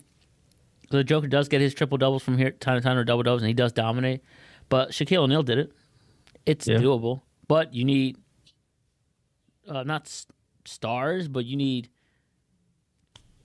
the 0.91 1.03
Joker 1.03 1.27
does 1.27 1.47
get 1.49 1.61
his 1.61 1.73
triple 1.73 1.97
doubles 1.97 2.23
from 2.23 2.37
here 2.37 2.51
time 2.51 2.77
to 2.77 2.81
time 2.81 2.95
or 2.97 3.03
double 3.03 3.23
doubles, 3.23 3.41
and 3.41 3.47
he 3.47 3.53
does 3.55 3.71
dominate. 3.71 4.21
But 4.69 4.91
Shaquille 4.91 5.17
O'Neal 5.23 5.41
did 5.43 5.57
it. 5.57 5.71
It's 6.45 6.67
Yeah. 6.67 6.77
doable, 6.77 7.21
but 7.47 7.73
you 7.73 7.85
need 7.85 8.17
uh, 9.67 9.83
not 9.83 10.03
s- 10.03 10.25
stars, 10.65 11.27
but 11.27 11.45
you 11.45 11.55
need 11.57 11.89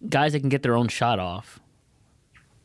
guys 0.09 0.33
that 0.33 0.41
can 0.41 0.49
get 0.49 0.63
their 0.63 0.77
own 0.77 0.89
shot 0.89 1.19
off 1.19 1.61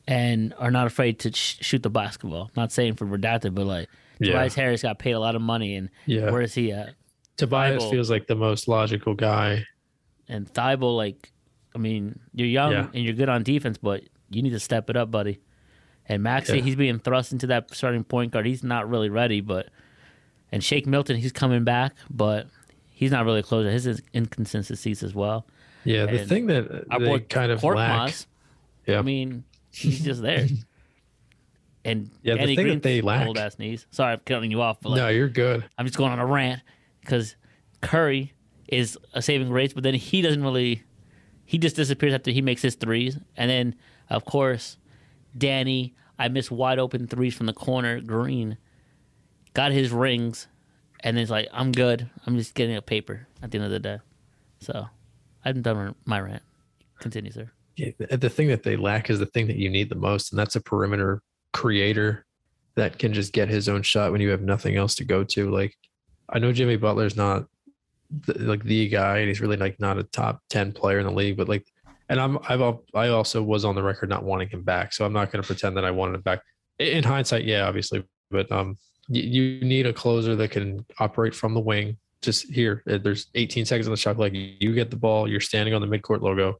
and 0.07 0.53
are 0.57 0.71
not 0.71 0.87
afraid 0.87 1.19
to 1.19 1.31
sh- 1.33 1.57
shoot 1.61 1.83
the 1.83 1.89
basketball. 1.89 2.51
Not 2.55 2.71
saying 2.71 2.95
for 2.95 3.05
redacted, 3.05 3.53
but 3.55 3.65
like 3.65 3.89
Yeah. 4.19 4.33
Tobias 4.33 4.55
Harris 4.55 4.81
got 4.81 4.99
paid 4.99 5.11
a 5.11 5.19
lot 5.19 5.35
of 5.35 5.41
money, 5.41 5.75
and 5.75 5.89
Yeah. 6.05 6.31
where 6.31 6.41
is 6.41 6.53
he 6.53 6.71
at? 6.71 6.95
Tobias 7.37 7.83
Thybulle. 7.83 7.91
feels 7.91 8.09
like 8.09 8.27
the 8.27 8.35
most 8.35 8.67
logical 8.67 9.13
guy. 9.13 9.65
And 10.27 10.51
Thybulle, 10.53 10.95
like, 10.97 11.31
I 11.73 11.77
mean, 11.77 12.19
you're 12.33 12.47
young 12.47 12.71
Yeah. 12.71 12.87
and 12.93 13.03
you're 13.03 13.13
good 13.13 13.29
on 13.29 13.43
defense, 13.43 13.77
but 13.77 14.03
you 14.29 14.41
need 14.41 14.49
to 14.49 14.59
step 14.59 14.89
it 14.89 14.97
up, 14.97 15.09
buddy. 15.11 15.39
And 16.05 16.21
Maxey, 16.23 16.57
Yeah. 16.57 16.63
he's 16.63 16.75
being 16.75 16.99
thrust 16.99 17.31
into 17.31 17.47
that 17.47 17.73
starting 17.73 18.03
point 18.03 18.31
guard. 18.33 18.45
He's 18.45 18.63
not 18.63 18.89
really 18.89 19.09
ready, 19.09 19.41
but 19.41 19.69
And 20.51 20.63
Shake 20.63 20.87
Milton, 20.87 21.15
he's 21.17 21.31
coming 21.31 21.63
back, 21.63 21.93
but 22.09 22.47
he's 22.89 23.11
not 23.11 23.23
really 23.23 23.41
a 23.41 23.43
closer. 23.43 23.69
His 23.69 24.01
inconsistencies 24.15 25.03
as 25.03 25.13
well. 25.13 25.45
Yeah, 25.83 26.05
the 26.05 26.19
And 26.21 26.29
thing 26.29 26.47
that 26.47 26.69
uh, 26.71 26.81
I 26.91 26.99
they 26.99 27.19
kind 27.21 27.51
of 27.51 27.63
lack. 27.63 28.13
Yeah. 28.85 28.99
I 28.99 29.01
mean, 29.01 29.43
he's 29.71 30.03
just 30.03 30.21
there. 30.21 30.47
And 31.85 32.11
Yeah, 32.21 32.33
the 32.33 32.39
Danny 32.41 32.55
thing 32.57 32.67
that 32.67 32.83
they 32.83 33.01
lack- 33.01 33.25
old 33.25 33.37
ass 33.37 33.57
knees. 33.57 33.87
Sorry, 33.89 34.11
I'm 34.11 34.19
cutting 34.25 34.51
you 34.51 34.61
off, 34.61 34.81
but 34.81 34.89
like, 34.89 34.97
no, 34.97 35.07
you're 35.07 35.29
good. 35.29 35.63
I'm 35.77 35.85
just 35.85 35.97
going 35.97 36.11
on 36.11 36.19
a 36.19 36.25
rant 36.25 36.61
because 36.99 37.35
Curry 37.81 38.33
is 38.67 38.97
a 39.13 39.21
saving 39.21 39.47
grace, 39.47 39.73
but 39.73 39.83
then 39.83 39.93
he 39.93 40.21
doesn't 40.21 40.43
really. 40.43 40.83
He 41.45 41.57
just 41.57 41.77
disappears 41.77 42.13
after 42.13 42.31
he 42.31 42.41
makes 42.41 42.61
his 42.61 42.75
threes, 42.75 43.17
and 43.37 43.49
then 43.49 43.75
of 44.09 44.25
course, 44.25 44.77
Danny. 45.37 45.95
I 46.19 46.27
miss 46.27 46.51
wide 46.51 46.79
open 46.79 47.07
threes 47.07 47.33
from 47.33 47.45
the 47.45 47.53
corner. 47.53 48.01
Green 48.01 48.57
got 49.53 49.71
his 49.71 49.89
rings, 49.89 50.49
and 50.99 51.15
then 51.15 51.21
it's 51.21 51.31
like 51.31 51.47
I'm 51.53 51.71
good. 51.71 52.09
I'm 52.27 52.35
just 52.37 52.55
getting 52.55 52.75
a 52.75 52.81
paper 52.81 53.25
at 53.41 53.51
the 53.51 53.57
end 53.57 53.65
of 53.65 53.71
the 53.71 53.79
day. 53.79 53.99
So 54.59 54.87
I'm 55.45 55.61
done 55.61 55.95
my 56.05 56.19
rant. 56.19 56.43
Continue, 56.99 57.31
sir. 57.31 57.49
Yeah, 57.75 57.91
the 58.11 58.29
thing 58.29 58.49
that 58.49 58.63
they 58.63 58.75
lack 58.75 59.09
is 59.09 59.19
the 59.19 59.25
thing 59.25 59.47
that 59.47 59.55
you 59.55 59.69
need 59.69 59.89
the 59.89 59.95
most, 59.95 60.31
and 60.31 60.39
that's 60.39 60.55
a 60.57 60.61
perimeter 60.61 61.21
creator 61.53 62.25
that 62.75 62.99
can 62.99 63.13
just 63.13 63.31
get 63.33 63.47
his 63.49 63.69
own 63.69 63.81
shot 63.83 64.11
when 64.11 64.19
you 64.21 64.29
have 64.29 64.41
nothing 64.41 64.75
else 64.75 64.95
to 64.95 65.05
go 65.05 65.23
to. 65.23 65.49
Like, 65.49 65.75
I 66.27 66.39
know 66.39 66.51
Jimmy 66.51 66.75
Butler's 66.75 67.15
not 67.15 67.45
the, 68.25 68.33
like 68.39 68.63
the 68.63 68.89
guy, 68.89 69.19
and 69.19 69.27
he's 69.29 69.39
really 69.39 69.55
like 69.57 69.79
not 69.79 69.97
a 69.97 70.03
top 70.03 70.41
ten 70.49 70.73
player 70.73 70.99
in 70.99 71.05
the 71.05 71.11
league, 71.11 71.37
but 71.37 71.47
like, 71.47 71.65
and 72.09 72.19
I'm 72.19 72.37
I've 72.49 72.61
I 72.93 73.09
also 73.09 73.41
was 73.41 73.63
on 73.63 73.75
the 73.75 73.83
record 73.83 74.09
not 74.09 74.23
wanting 74.23 74.49
him 74.49 74.63
back, 74.63 74.91
so 74.93 75.05
I'm 75.05 75.13
not 75.13 75.31
going 75.31 75.41
to 75.41 75.47
pretend 75.47 75.77
that 75.77 75.85
I 75.85 75.91
wanted 75.91 76.15
him 76.15 76.21
back. 76.21 76.41
In- 76.79 76.97
In 76.97 77.03
hindsight, 77.03 77.45
yeah, 77.45 77.65
obviously, 77.65 78.03
but 78.29 78.51
um, 78.51 78.77
you, 79.07 79.21
you 79.21 79.61
need 79.65 79.85
a 79.87 79.93
closer 79.93 80.35
that 80.35 80.51
can 80.51 80.85
operate 80.99 81.33
from 81.33 81.53
the 81.53 81.59
wing. 81.61 81.97
Just 82.21 82.51
here, 82.51 82.83
uh, 82.89 82.97
there's 82.97 83.27
18 83.35 83.65
seconds 83.65 83.87
on 83.87 83.91
the 83.91 83.97
shot 83.97 84.17
clock. 84.17 84.31
You 84.33 84.73
get 84.73 84.91
the 84.91 84.97
ball. 84.97 85.27
You're 85.27 85.39
standing 85.39 85.73
on 85.73 85.81
the 85.81 85.87
midcourt 85.87 86.21
logo 86.21 86.59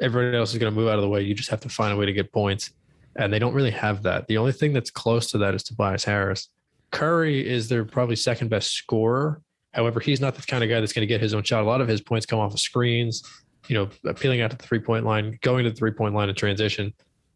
everybody 0.00 0.36
else 0.36 0.52
is 0.52 0.58
going 0.58 0.72
to 0.72 0.78
move 0.78 0.88
out 0.88 0.96
of 0.96 1.02
the 1.02 1.08
way. 1.08 1.22
You 1.22 1.34
just 1.34 1.50
have 1.50 1.60
to 1.60 1.68
find 1.68 1.92
a 1.92 1.96
way 1.96 2.06
to 2.06 2.12
get 2.12 2.32
points. 2.32 2.70
And 3.16 3.32
they 3.32 3.38
don't 3.38 3.54
really 3.54 3.72
have 3.72 4.02
that. 4.04 4.26
The 4.28 4.38
only 4.38 4.52
thing 4.52 4.72
that's 4.72 4.90
close 4.90 5.30
to 5.32 5.38
that 5.38 5.54
is 5.54 5.62
Tobias 5.62 6.04
Harris. 6.04 6.48
Curry 6.90 7.46
is 7.46 7.68
their 7.68 7.84
probably 7.84 8.16
second 8.16 8.48
best 8.48 8.72
scorer. 8.72 9.42
However, 9.74 10.00
he's 10.00 10.20
not 10.20 10.34
the 10.34 10.42
kind 10.42 10.64
of 10.64 10.70
guy 10.70 10.80
that's 10.80 10.92
going 10.92 11.02
to 11.02 11.06
get 11.06 11.20
his 11.20 11.34
own 11.34 11.42
shot. 11.42 11.62
A 11.62 11.66
lot 11.66 11.80
of 11.80 11.88
his 11.88 12.00
points 12.00 12.26
come 12.26 12.38
off 12.38 12.52
of 12.52 12.60
screens, 12.60 13.22
you 13.68 13.74
know, 13.74 13.88
appealing 14.04 14.40
out 14.40 14.50
to 14.50 14.56
the 14.56 14.62
three 14.62 14.80
point 14.80 15.04
line, 15.04 15.38
going 15.42 15.64
to 15.64 15.70
the 15.70 15.76
three 15.76 15.92
point 15.92 16.14
line 16.14 16.28
in 16.28 16.34
transition. 16.34 16.92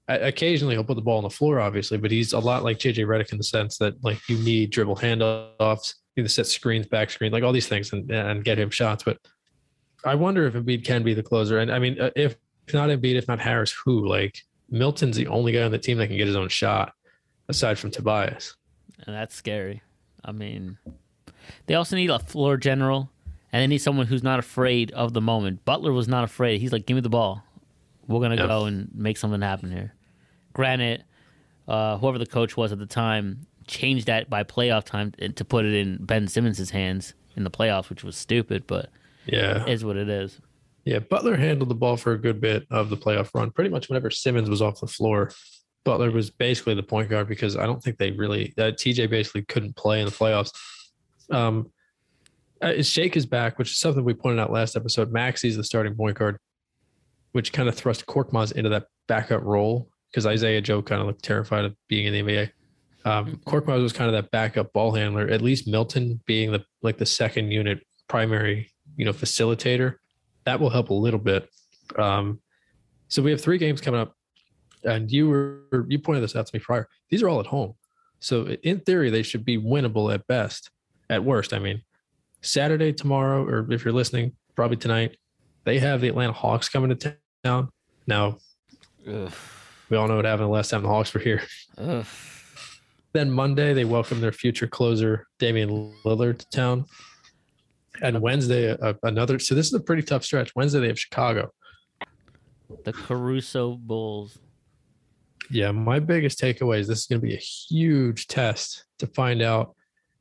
Occasionally, 0.09 0.75
he'll 0.75 0.85
put 0.85 0.97
the 0.97 1.03
ball 1.03 1.19
on 1.19 1.23
the 1.23 1.31
floor, 1.31 1.61
obviously, 1.61 1.97
but 1.97 2.11
he's 2.11 2.35
a 2.35 2.39
lot 2.39 2.63
like 2.63 2.79
JJ 2.79 3.07
Redick 3.07 3.33
in 3.33 3.39
the 3.39 3.45
sense 3.45 3.79
that 3.79 4.03
like 4.05 4.19
you 4.29 4.37
need 4.39 4.71
dribble 4.71 4.97
handoffs, 4.97 5.95
to 6.23 6.29
set 6.29 6.47
screens, 6.47 6.87
back 6.87 7.11
screen, 7.11 7.33
like 7.33 7.43
all 7.43 7.53
these 7.53 7.67
things, 7.67 7.93
and, 7.93 8.09
and 8.11 8.45
get 8.45 8.59
him 8.59 8.71
shots. 8.71 9.03
But 9.03 9.19
I 10.05 10.15
wonder 10.15 10.47
if 10.47 10.55
Embiid 10.55 10.85
can 10.85 11.03
be 11.03 11.15
the 11.15 11.23
closer. 11.23 11.59
And 11.59 11.73
I 11.73 11.79
mean, 11.79 12.01
uh, 12.01 12.11
if 12.15 12.37
if 12.69 12.75
not 12.75 12.89
Embiid, 12.91 13.17
if 13.17 13.27
not 13.29 13.41
Harris, 13.41 13.73
who? 13.85 14.07
Like 14.09 14.43
Milton's 14.71 15.17
the 15.17 15.27
only 15.27 15.53
guy 15.53 15.63
on 15.63 15.71
the 15.73 15.79
team 15.79 15.99
that 15.99 16.07
can 16.07 16.17
get 16.17 16.27
his 16.27 16.37
own 16.37 16.49
shot, 16.49 16.95
aside 17.49 17.79
from 17.79 17.91
Tobias. 17.91 18.57
and 19.07 19.15
that's 19.15 19.35
scary. 19.35 19.83
I 20.25 20.33
mean, 20.33 20.79
they 21.67 21.75
also 21.75 21.97
need 21.97 22.11
a 22.11 22.19
floor 22.19 22.57
general, 22.57 23.11
and 23.53 23.61
they 23.63 23.67
need 23.67 23.79
someone 23.79 24.07
who's 24.07 24.23
not 24.23 24.39
afraid 24.39 24.91
of 24.93 25.13
the 25.13 25.21
moment. 25.21 25.65
Butler 25.65 25.93
was 25.93 26.09
not 26.09 26.25
afraid. 26.25 26.61
He's 26.61 26.73
like, 26.73 26.87
"Give 26.87 26.95
me 26.95 27.01
the 27.01 27.11
ball. 27.11 27.43
We're 28.07 28.21
gonna 28.21 28.37
Yeah. 28.37 28.47
go 28.47 28.65
and 28.67 28.89
make 28.95 29.17
something 29.19 29.41
happen 29.43 29.71
here." 29.73 29.95
Granted, 30.55 31.05
uh, 31.69 31.99
whoever 31.99 32.19
the 32.19 32.27
coach 32.27 32.57
was 32.57 32.71
at 32.73 32.79
the 32.79 32.87
time 32.87 33.47
changed 33.67 34.07
that 34.07 34.29
by 34.31 34.43
playoff 34.45 34.85
time 34.85 35.13
to 35.13 35.45
put 35.45 35.65
it 35.65 35.75
in 35.75 35.99
Ben 36.05 36.29
Simmons' 36.29 36.71
hands 36.71 37.15
in 37.37 37.45
the 37.45 37.51
playoffs, 37.51 37.89
which 37.91 38.05
was 38.05 38.17
stupid, 38.17 38.65
but 38.67 38.91
Yeah, 39.27 39.63
it 39.65 39.69
is 39.69 39.85
what 39.85 39.97
it 39.97 40.09
is. 40.09 40.41
yeah. 40.85 40.99
Butler 41.01 41.37
handled 41.37 41.69
the 41.71 41.75
ball 41.75 41.97
for 41.97 42.13
a 42.13 42.19
good 42.19 42.41
bit 42.41 42.67
of 42.71 42.91
the 42.91 42.97
playoff 42.97 43.31
run. 43.35 43.51
Pretty 43.51 43.71
much 43.71 43.89
whenever 43.89 44.11
Simmons 44.11 44.49
was 44.51 44.63
off 44.63 44.81
the 44.81 44.87
floor, 44.87 45.31
Butler 45.85 46.11
was 46.11 46.31
basically 46.31 46.75
the 46.75 46.83
point 46.83 47.09
guard 47.11 47.29
because 47.29 47.57
I 47.57 47.67
don't 47.67 47.83
think 47.83 47.99
they 47.99 48.11
really 48.13 48.55
uh, 48.57 48.73
TJ 48.73 49.11
basically 49.11 49.43
couldn't 49.43 49.77
play 49.77 50.01
in 50.01 50.07
the 50.07 50.13
playoffs. 50.13 50.51
Um, 51.31 51.71
uh, 52.63 52.83
Shake 52.83 53.17
is 53.17 53.27
back, 53.27 53.59
which 53.59 53.71
is 53.73 53.79
something 53.79 54.05
we 54.05 54.15
pointed 54.15 54.41
out 54.41 54.51
last 54.53 54.77
episode. 54.77 55.13
Maxey's 55.13 55.57
the 55.57 55.65
starting 55.65 55.95
point 55.95 56.17
guard, 56.17 56.39
which 57.33 57.53
kind 57.53 57.69
of 57.69 57.75
thrust 57.75 58.07
Korkmaz 58.07 58.53
into 58.53 58.71
that 58.71 58.87
backup 59.09 59.43
role 59.43 59.89
because 60.11 60.25
Isaiah 60.27 60.61
Joe 60.61 60.81
kind 60.81 61.01
of 61.01 61.07
looked 61.09 61.25
terrified 61.25 61.65
of 61.65 61.75
being 61.89 62.07
in 62.07 62.13
the 62.13 62.23
NBA. 62.23 62.51
Um, 63.05 63.41
Korkmaz 63.47 63.83
was 63.83 63.93
kind 63.93 64.09
of 64.09 64.15
that 64.15 64.31
backup 64.31 64.73
ball 64.73 64.93
handler. 64.93 65.29
At 65.29 65.43
least 65.43 65.69
Milton 65.69 66.21
being 66.27 66.53
the 66.53 66.65
like 66.83 66.99
the 66.99 67.07
second 67.07 67.51
unit 67.51 67.85
primary, 68.09 68.71
you 68.97 69.05
know, 69.05 69.13
facilitator. 69.13 69.97
That 70.45 70.61
will 70.61 70.71
help 70.71 70.91
a 70.91 70.95
little 70.95 71.21
bit. 71.21 71.49
Um, 71.97 72.41
so 73.09 73.23
we 73.23 73.31
have 73.31 73.41
three 73.41 73.59
games 73.59 73.81
coming 73.81 74.01
up, 74.01 74.15
and 74.85 75.11
you 75.11 75.29
were 75.29 75.87
you 75.89 75.99
pointed 75.99 76.23
this 76.23 76.35
out 76.35 76.47
to 76.47 76.57
me 76.57 76.61
prior. 76.61 76.89
These 77.11 77.23
are 77.23 77.29
all 77.29 77.41
at 77.41 77.47
home, 77.47 77.75
so 78.21 78.47
in 78.47 78.81
theory 78.81 79.11
they 79.11 79.23
should 79.23 79.45
be 79.45 79.59
winnable 79.59 80.13
at 80.13 80.27
best. 80.27 80.71
At 81.11 81.23
worst, 81.23 81.53
I 81.53 81.59
mean, 81.59 81.83
Saturday 82.41 82.93
tomorrow, 82.93 83.45
or 83.45 83.71
if 83.71 83.85
you're 83.85 83.93
listening, 83.93 84.33
probably 84.57 84.79
tonight, 84.79 85.19
they 85.65 85.79
have 85.79 86.01
the 86.01 86.09
Atlanta 86.09 86.33
Hawks 86.33 86.71
coming 86.71 86.97
to 86.97 87.17
town. 87.45 87.69
Now 88.07 88.39
Ugh. 89.07 89.33
we 89.91 89.99
all 89.99 90.09
know 90.09 90.17
what 90.17 90.25
happened 90.25 90.47
the 90.47 90.53
last 90.53 90.71
time 90.71 90.83
the 90.83 90.89
Hawks 90.89 91.13
were 91.13 91.21
here. 91.21 91.43
Ugh. 91.77 92.07
Then 93.15 93.31
Monday 93.31 93.73
they 93.75 93.85
welcome 93.85 94.21
their 94.21 94.33
future 94.33 94.67
closer 94.67 95.29
Damian 95.39 95.95
Lillard 96.05 96.39
to 96.41 96.47
town, 96.51 96.85
and 98.03 98.21
Wednesday 98.21 98.73
uh, 98.73 98.95
another. 99.05 99.39
So 99.39 99.55
this 99.55 99.69
is 99.69 99.75
a 99.75 99.81
pretty 99.81 100.03
tough 100.03 100.25
stretch. 100.25 100.55
Wednesday 100.57 100.81
they 100.81 100.89
have 100.89 100.99
Chicago. 100.99 101.53
The 102.85 102.93
Caruso 102.93 103.77
Bulls. 103.77 104.37
Yeah, 105.49 105.71
my 105.71 106.01
biggest 106.01 106.41
takeaway 106.41 106.81
is 106.81 106.89
this 106.89 107.01
is 107.01 107.07
going 107.07 107.21
to 107.21 107.27
be 107.27 107.35
a 107.35 107.39
huge 107.39 108.27
test 108.27 108.85
to 108.99 109.07
find 109.07 109.43
out 109.43 109.77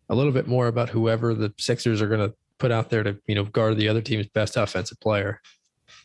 a 0.10 0.16
little 0.16 0.32
bit 0.32 0.48
more 0.48 0.68
about 0.68 0.90
whoever 0.90 1.34
the 1.34 1.52
Sixers 1.58 2.00
are 2.00 2.08
going 2.08 2.30
to 2.30 2.36
put 2.60 2.72
out 2.72 2.92
there 2.92 3.02
to 3.02 3.18
you 3.26 3.34
know 3.34 3.46
guard 3.46 3.76
the 3.78 3.90
other 3.90 4.02
team's 4.02 4.28
best 4.28 4.56
offensive 4.56 5.00
player, 5.00 5.42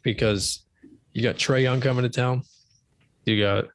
because 0.03 0.65
you 1.13 1.23
got 1.23 1.37
Trae 1.37 1.63
Young 1.63 1.83
coming 1.83 2.05
to 2.05 2.09
town, 2.09 2.45
you 3.27 3.39
got 3.39 3.67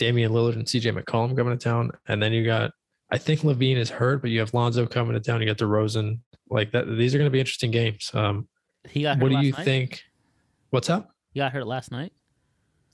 Damian 0.00 0.32
Lillard 0.32 0.54
and 0.54 0.64
CJ 0.64 0.98
McCollum 0.98 1.36
coming 1.36 1.56
to 1.56 1.62
town, 1.62 1.92
and 2.08 2.20
then 2.20 2.32
you 2.32 2.44
got 2.44 2.72
I 3.12 3.18
think 3.18 3.40
LaVine 3.42 3.76
is 3.76 3.90
hurt, 3.90 4.22
but 4.22 4.30
you 4.30 4.40
have 4.40 4.54
Lonzo 4.54 4.86
coming 4.86 5.12
to 5.14 5.20
town. 5.20 5.40
You 5.40 5.46
got 5.46 5.58
DeRozan. 5.58 6.18
Like 6.48 6.72
that, 6.72 6.86
these 6.86 7.14
are 7.14 7.18
going 7.18 7.26
to 7.26 7.32
be 7.32 7.38
interesting 7.40 7.70
games. 7.70 8.10
Um, 8.14 8.48
He 8.88 9.02
got 9.02 9.16
hurt 9.18 9.22
what 9.22 9.28
do 9.40 9.46
you 9.46 9.52
night? 9.52 9.64
think? 9.64 10.02
What's 10.70 10.88
up? 10.90 11.10
He 11.32 11.38
got 11.40 11.52
hurt 11.52 11.66
last 11.66 11.90
night. 11.92 12.12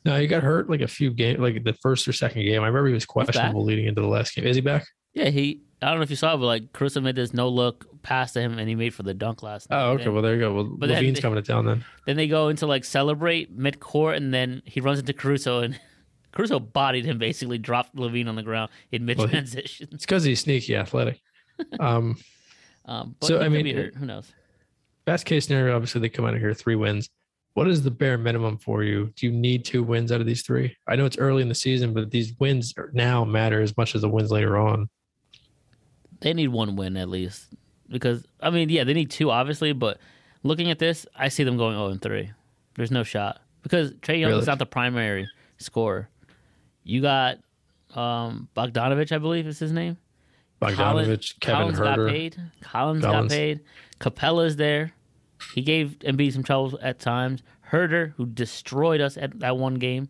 No, 0.04 0.18
he 0.20 0.26
got 0.26 0.42
hurt 0.42 0.68
like 0.70 0.80
a 0.82 0.88
few 0.88 1.10
games, 1.10 1.38
like 1.40 1.64
the 1.64 1.72
first 1.74 2.06
or 2.08 2.12
second 2.12 2.42
game. 2.44 2.62
I 2.62 2.66
remember 2.66 2.88
he 2.88 2.94
was 2.94 3.06
questionable 3.06 3.64
leading 3.64 3.86
into 3.86 4.00
the 4.00 4.06
last 4.06 4.34
game. 4.34 4.46
Is 4.46 4.56
he 4.56 4.62
back? 4.62 4.86
Yeah, 5.14 5.28
he. 5.30 5.62
I 5.82 5.88
don't 5.88 5.96
know 5.96 6.02
if 6.02 6.10
you 6.10 6.16
saw, 6.16 6.34
it, 6.34 6.38
but 6.38 6.46
like 6.46 6.72
Caruso 6.72 7.00
made 7.02 7.16
this 7.16 7.34
no 7.34 7.48
look 7.48 7.86
pass 8.02 8.32
to 8.32 8.40
him, 8.40 8.58
and 8.58 8.68
he 8.68 8.74
made 8.74 8.94
for 8.94 9.02
the 9.02 9.12
dunk 9.14 9.42
last 9.42 9.68
night. 9.68 9.82
Oh, 9.82 9.90
okay. 9.92 10.04
Then, 10.04 10.12
Well, 10.14 10.22
there 10.22 10.34
you 10.34 10.40
go. 10.40 10.54
Well, 10.54 10.64
But 10.64 10.88
then 10.88 11.02
LaVine's 11.02 11.16
they- 11.16 11.20
coming 11.22 11.42
to 11.42 11.46
town 11.46 11.66
then. 11.66 11.84
then 12.06 12.16
they 12.16 12.28
go 12.28 12.48
into 12.48 12.66
like 12.66 12.84
celebrate 12.84 13.50
mid 13.54 13.80
court, 13.80 14.16
and 14.16 14.32
then 14.32 14.62
he 14.64 14.80
runs 14.80 14.98
into 14.98 15.12
Caruso, 15.12 15.60
and 15.60 15.78
Caruso 16.36 16.60
bodied 16.60 17.06
him, 17.06 17.18
basically 17.18 17.56
dropped 17.56 17.96
LaVine 17.96 18.28
on 18.28 18.36
the 18.36 18.42
ground 18.42 18.70
in 18.92 19.06
mid 19.06 19.16
Well, 19.16 19.26
transition. 19.26 19.88
It's 19.90 20.04
because 20.04 20.22
he's 20.22 20.40
sneaky 20.40 20.76
athletic. 20.76 21.20
Um, 21.80 22.18
Um, 22.84 23.16
but 23.18 23.26
So, 23.26 23.40
I 23.40 23.48
mean, 23.48 23.66
it-. 23.66 23.94
Who 23.94 24.04
knows? 24.04 24.30
best 25.06 25.24
case 25.24 25.46
scenario, 25.46 25.74
obviously 25.74 26.02
they 26.02 26.10
come 26.10 26.26
out 26.26 26.34
of 26.34 26.40
here 26.40 26.52
three 26.52 26.74
wins. 26.76 27.08
What 27.54 27.66
is 27.68 27.82
the 27.82 27.90
bare 27.90 28.18
minimum 28.18 28.58
for 28.58 28.82
you? 28.82 29.10
Do 29.16 29.24
you 29.24 29.32
need 29.32 29.64
two 29.64 29.82
wins 29.82 30.12
out 30.12 30.20
of 30.20 30.26
these 30.26 30.42
three? 30.42 30.76
I 30.86 30.96
know 30.96 31.06
it's 31.06 31.16
early 31.16 31.40
in 31.40 31.48
the 31.48 31.54
season, 31.54 31.94
but 31.94 32.10
these 32.10 32.34
wins 32.38 32.74
now 32.92 33.24
matter 33.24 33.62
as 33.62 33.74
much 33.78 33.94
as 33.94 34.02
the 34.02 34.08
wins 34.10 34.30
later 34.30 34.58
on. 34.58 34.90
They 36.20 36.34
need 36.34 36.48
one 36.48 36.76
win 36.76 36.98
at 36.98 37.08
least, 37.08 37.54
because 37.88 38.26
I 38.40 38.50
mean, 38.50 38.68
yeah, 38.68 38.84
they 38.84 38.92
need 38.92 39.10
two, 39.10 39.30
obviously. 39.30 39.72
But 39.72 39.98
looking 40.42 40.70
at 40.70 40.78
this, 40.78 41.06
I 41.16 41.28
see 41.28 41.44
them 41.44 41.56
going 41.56 41.76
zero 41.76 41.86
and 41.88 42.02
three. 42.02 42.30
There's 42.74 42.90
no 42.90 43.02
shot 43.04 43.40
because 43.62 43.92
Trae 43.92 44.20
Young 44.20 44.32
is 44.32 44.46
not 44.46 44.58
the 44.58 44.66
primary 44.66 45.26
scorer. 45.56 46.10
You 46.86 47.02
got 47.02 47.38
um, 47.94 48.48
Bogdanovich, 48.56 49.10
I 49.12 49.18
believe 49.18 49.46
is 49.46 49.58
his 49.58 49.72
name. 49.72 49.96
Bogdanovich, 50.62 51.38
Kevin 51.40 51.58
Collins 51.74 51.78
got 51.80 51.98
Huerter. 51.98 52.08
paid. 52.10 52.36
Collins, 52.62 53.04
Collins. 53.04 53.32
got 53.32 53.36
paid. 53.36 53.60
Capela's 54.00 54.56
there. 54.56 54.92
He 55.54 55.62
gave 55.62 55.98
Embiid 56.00 56.32
some 56.32 56.42
trouble 56.42 56.78
at 56.80 56.98
times. 56.98 57.42
Huerter, 57.70 58.12
who 58.16 58.24
destroyed 58.26 59.00
us 59.00 59.16
at 59.16 59.38
that 59.40 59.56
one 59.58 59.74
game, 59.74 60.08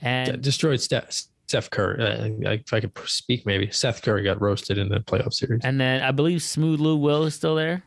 and 0.00 0.40
destroyed 0.42 0.80
Steph, 0.80 1.12
Steph 1.46 1.70
Curry. 1.70 2.02
Uh, 2.02 2.50
if 2.52 2.72
I 2.72 2.80
could 2.80 2.92
speak, 3.04 3.44
maybe 3.46 3.70
Seth 3.70 4.02
Curry 4.02 4.24
got 4.24 4.40
roasted 4.40 4.78
in 4.78 4.88
the 4.88 5.00
playoff 5.00 5.34
series. 5.34 5.60
and 5.64 5.80
then 5.80 6.02
I 6.02 6.10
believe 6.10 6.42
Smooth 6.42 6.80
Lou 6.80 6.96
Will 6.96 7.24
is 7.24 7.34
still 7.34 7.54
there. 7.54 7.82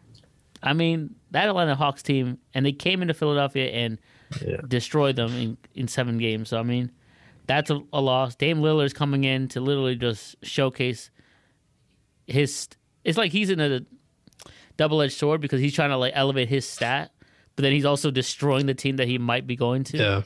I 0.64 0.74
mean 0.74 1.16
that 1.32 1.48
Atlanta 1.50 1.76
Hawks 1.76 2.02
team, 2.04 2.38
and 2.54 2.66
they 2.66 2.72
came 2.72 3.02
into 3.02 3.14
Philadelphia 3.14 3.70
and 3.72 3.98
Yeah. 4.46 4.58
destroyed 4.68 5.16
them 5.16 5.32
in, 5.34 5.58
in 5.76 5.88
seven 5.88 6.18
games. 6.18 6.50
So 6.50 6.60
I 6.60 6.64
mean, 6.64 6.92
that's 7.48 7.70
a, 7.72 7.82
a 7.92 8.02
loss. 8.02 8.36
Dame 8.36 8.60
Lillard's 8.60 8.94
coming 8.94 9.24
in 9.24 9.48
to 9.50 9.62
literally 9.62 9.96
just 9.96 10.36
showcase 10.44 11.10
his 12.28 12.68
it's 13.04 13.18
like 13.18 13.32
he's 13.32 13.50
in 13.50 13.60
a 13.60 13.82
double 14.76 15.02
edged 15.02 15.14
sword 15.14 15.42
because 15.42 15.62
he's 15.62 15.74
trying 15.74 15.90
to 15.90 15.98
like 15.98 16.14
elevate 16.16 16.50
his 16.50 16.68
stat, 16.68 17.12
but 17.56 17.64
then 17.64 17.72
he's 17.72 17.86
also 17.86 18.12
destroying 18.12 18.66
the 18.66 18.74
team 18.74 18.98
that 18.98 19.08
he 19.08 19.18
might 19.18 19.48
be 19.48 19.56
going 19.56 19.84
to. 19.86 19.98
Yeah. 19.98 20.22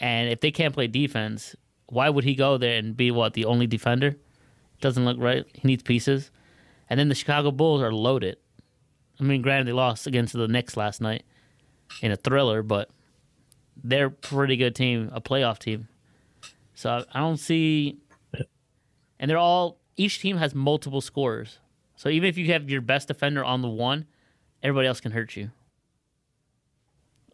And 0.00 0.30
if 0.30 0.40
they 0.40 0.50
can't 0.50 0.72
play 0.72 0.86
defense, 0.86 1.54
why 1.88 2.08
would 2.08 2.24
he 2.24 2.34
go 2.34 2.58
there 2.58 2.78
and 2.78 2.96
be 2.96 3.10
what 3.10 3.34
the 3.34 3.44
only 3.44 3.66
defender? 3.66 4.16
Doesn't 4.80 5.04
look 5.04 5.16
right. 5.18 5.44
He 5.54 5.66
needs 5.66 5.82
pieces. 5.82 6.30
And 6.88 6.98
then 6.98 7.08
the 7.08 7.14
Chicago 7.14 7.50
Bulls 7.50 7.82
are 7.82 7.92
loaded. 7.92 8.36
I 9.18 9.24
mean, 9.24 9.42
granted 9.42 9.66
they 9.66 9.72
lost 9.72 10.06
against 10.06 10.32
the 10.32 10.48
Knicks 10.48 10.76
last 10.76 11.00
night 11.00 11.24
in 12.02 12.12
a 12.12 12.16
thriller, 12.16 12.62
but 12.62 12.90
they're 13.82 14.06
a 14.06 14.10
pretty 14.10 14.56
good 14.56 14.74
team, 14.74 15.10
a 15.12 15.20
playoff 15.20 15.58
team. 15.58 15.88
So 16.76 17.04
I- 17.12 17.18
don't 17.20 17.38
see. 17.38 17.98
And 19.18 19.28
they're 19.30 19.38
all 19.38 19.80
each 19.96 20.20
team 20.20 20.36
has 20.36 20.54
multiple 20.54 21.00
scorers. 21.00 21.58
So 21.96 22.08
even 22.10 22.28
if 22.28 22.36
you 22.36 22.52
have 22.52 22.68
your 22.70 22.82
best 22.82 23.08
defender 23.08 23.42
on 23.44 23.62
the 23.62 23.68
one, 23.68 24.06
everybody 24.62 24.86
else 24.86 25.00
can 25.00 25.10
hurt 25.12 25.34
you. 25.36 25.50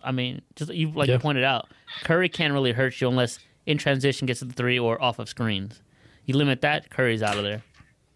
I 0.02 0.12
mean, 0.12 0.42
just 0.56 0.72
you 0.72 0.90
like 0.92 1.08
Yeah. 1.08 1.14
you 1.14 1.20
pointed 1.20 1.44
out, 1.44 1.68
Curry 2.04 2.28
can't 2.28 2.52
really 2.52 2.72
hurt 2.72 3.00
you 3.00 3.08
unless 3.08 3.38
in 3.66 3.78
transition 3.78 4.26
gets 4.26 4.40
to 4.40 4.44
the 4.46 4.52
three 4.52 4.78
or 4.78 5.00
off 5.02 5.18
of 5.18 5.28
screens. 5.28 5.82
You 6.24 6.36
limit 6.36 6.60
that, 6.62 6.90
Curry's 6.90 7.22
out 7.22 7.36
of 7.36 7.42
there. 7.44 7.62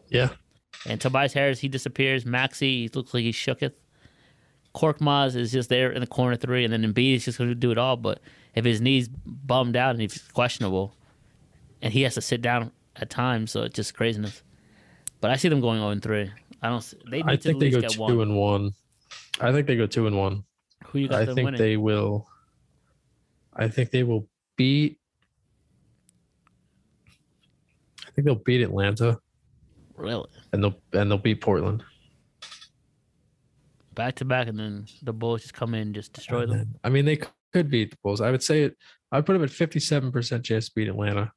Yeah. 0.08 0.30
And 0.88 1.00
Tobias 1.00 1.32
Harris, 1.32 1.60
he 1.60 1.68
disappears. 1.68 2.24
Maxey, 2.24 2.82
he 2.82 2.88
looks 2.94 3.12
like 3.14 3.22
he 3.24 3.32
shooketh. 3.32 3.72
Korkmaz 4.74 5.34
is 5.36 5.50
just 5.52 5.68
there 5.68 5.90
in 5.90 6.00
the 6.00 6.06
corner 6.06 6.36
three, 6.36 6.62
and 6.64 6.72
then 6.72 6.82
Embiid 6.84 7.16
is 7.16 7.24
just 7.24 7.38
going 7.38 7.48
to 7.50 7.54
do 7.54 7.70
it 7.70 7.78
all. 7.78 7.96
But 7.96 8.20
if 8.54 8.64
his 8.64 8.80
knee's 8.80 9.08
bummed 9.08 9.74
out 9.76 9.90
and 9.92 10.00
he's 10.00 10.18
questionable, 10.32 10.94
and 11.82 11.92
he 11.92 12.02
has 12.02 12.14
to 12.14 12.20
sit 12.20 12.42
down 12.42 12.72
at 12.96 13.10
times, 13.10 13.50
so 13.50 13.62
it's 13.62 13.74
just 13.76 13.94
craziness. 13.94 14.42
But 15.20 15.30
I 15.30 15.36
see 15.36 15.48
them 15.48 15.60
going 15.60 15.78
0 15.80 15.98
3. 16.00 16.30
I 16.62 16.68
don't. 16.68 16.80
see- 16.82 16.96
They 17.10 17.18
need 17.18 17.26
I 17.26 17.36
to 17.36 17.42
think 17.42 17.56
at 17.56 17.60
they 17.60 17.70
least 17.70 17.98
go 17.98 18.06
two 18.08 18.16
one. 18.16 18.20
and 18.28 18.36
one. 18.36 18.70
I 19.40 19.52
think 19.52 19.66
they 19.66 19.76
go 19.76 19.86
two 19.86 20.06
and 20.06 20.16
one. 20.16 20.44
Who 20.86 20.98
you 21.00 21.08
got 21.08 21.22
I 21.22 21.26
think 21.26 21.44
winning? 21.46 21.58
they 21.58 21.76
will. 21.76 22.26
I 23.54 23.68
think 23.68 23.90
they 23.90 24.02
will 24.02 24.28
beat. 24.56 24.98
I 28.06 28.10
think 28.12 28.24
they'll 28.26 28.34
beat 28.36 28.62
Atlanta 28.62 29.18
really 29.96 30.28
and 30.52 30.62
they'll 30.62 30.80
and 30.92 31.10
they'll 31.10 31.18
beat 31.18 31.40
Portland. 31.40 31.82
back 33.94 34.14
to 34.16 34.24
back, 34.26 34.46
and 34.48 34.58
then 34.58 34.86
the 35.02 35.12
Bulls 35.12 35.42
just 35.42 35.54
come 35.54 35.74
in 35.74 35.80
and 35.82 35.94
just 35.94 36.12
destroy 36.12 36.42
And 36.42 36.52
them. 36.52 36.58
then- 36.58 36.74
I 36.84 36.88
mean, 36.90 37.04
they 37.06 37.18
could 37.52 37.70
beat 37.70 37.90
the 37.90 37.96
Bulls. 38.02 38.20
I 38.20 38.30
would 38.30 38.42
say 38.42 38.62
it. 38.64 38.76
I'd 39.12 39.24
put 39.24 39.32
them 39.34 39.42
at 39.42 39.50
fifty-seven 39.50 40.12
percent 40.12 40.44
chance 40.44 40.68
to 40.68 40.74
beat 40.74 40.88
Atlanta. 40.88 41.32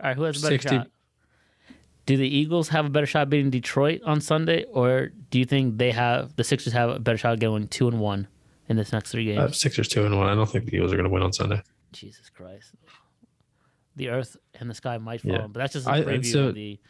All 0.00 0.08
right, 0.08 0.16
who 0.16 0.22
has 0.24 0.38
a 0.38 0.46
better 0.46 0.54
60 0.56 0.76
shot? 0.76 0.86
Do 2.06 2.16
the 2.16 2.26
Eagles 2.26 2.68
have 2.70 2.86
a 2.86 2.88
better 2.88 3.06
shot 3.06 3.30
beating 3.30 3.50
Detroit 3.50 4.00
on 4.04 4.20
Sunday, 4.20 4.64
or 4.64 5.10
do 5.30 5.38
you 5.38 5.44
think 5.44 5.78
they 5.78 5.90
have 5.92 6.34
the 6.36 6.42
Sixers 6.44 6.72
have 6.72 6.90
a 6.90 6.98
better 6.98 7.18
shot 7.18 7.34
of 7.34 7.40
going 7.40 7.68
two 7.68 7.86
and 7.88 8.00
one 8.00 8.26
in 8.68 8.76
this 8.76 8.92
next 8.92 9.12
three 9.12 9.26
games? 9.26 9.38
Uh, 9.38 9.50
Sixers 9.52 9.86
two 9.88 10.04
and 10.04 10.16
one. 10.16 10.26
I 10.28 10.34
don't 10.34 10.48
think 10.50 10.64
the 10.64 10.76
Eagles 10.76 10.92
are 10.92 10.96
going 10.96 11.04
to 11.08 11.12
win 11.12 11.22
on 11.22 11.32
Sunday. 11.32 11.62
Jesus 11.92 12.28
Christ. 12.30 12.72
The 13.96 14.08
earth 14.08 14.36
and 14.58 14.68
the 14.70 14.74
sky 14.74 14.98
might 14.98 15.20
fall, 15.20 15.32
Yeah. 15.32 15.46
but 15.46 15.54
that's 15.60 15.74
just 15.74 15.86
a 15.86 15.90
I- 15.90 16.02
preview 16.02 16.24
so- 16.32 16.48
of 16.48 16.54
the, 16.54 16.80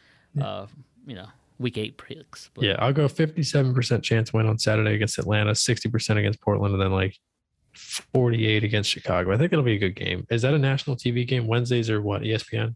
uh, 0.41 0.65
you 1.05 1.15
know, 1.15 1.27
week 1.59 1.77
eight 1.77 1.97
picks. 1.97 2.49
But 2.53 2.63
Yeah, 2.63 2.75
I'll 2.79 2.93
go 2.93 3.07
fifty-seven 3.07 3.73
percent 3.75 4.03
chance 4.03 4.31
win 4.33 4.47
on 4.47 4.57
Saturday 4.57 4.95
against 4.95 5.19
Atlanta, 5.19 5.53
sixty 5.53 5.89
percent 5.89 6.17
against 6.19 6.39
Portland, 6.41 6.73
and 6.73 6.81
then 6.81 6.91
like 6.91 7.19
forty-eight 7.75 8.63
against 8.63 8.89
Chicago. 8.89 9.31
I 9.33 9.37
think 9.37 9.51
it'll 9.53 9.65
be 9.65 9.75
a 9.75 9.79
good 9.79 9.95
game. 9.95 10.25
Is 10.29 10.41
that 10.43 10.53
a 10.53 10.59
national 10.59 10.95
TV 10.95 11.27
game? 11.27 11.47
Wednesdays 11.47 11.89
or 11.89 12.01
what? 12.01 12.21
ESPN. 12.23 12.75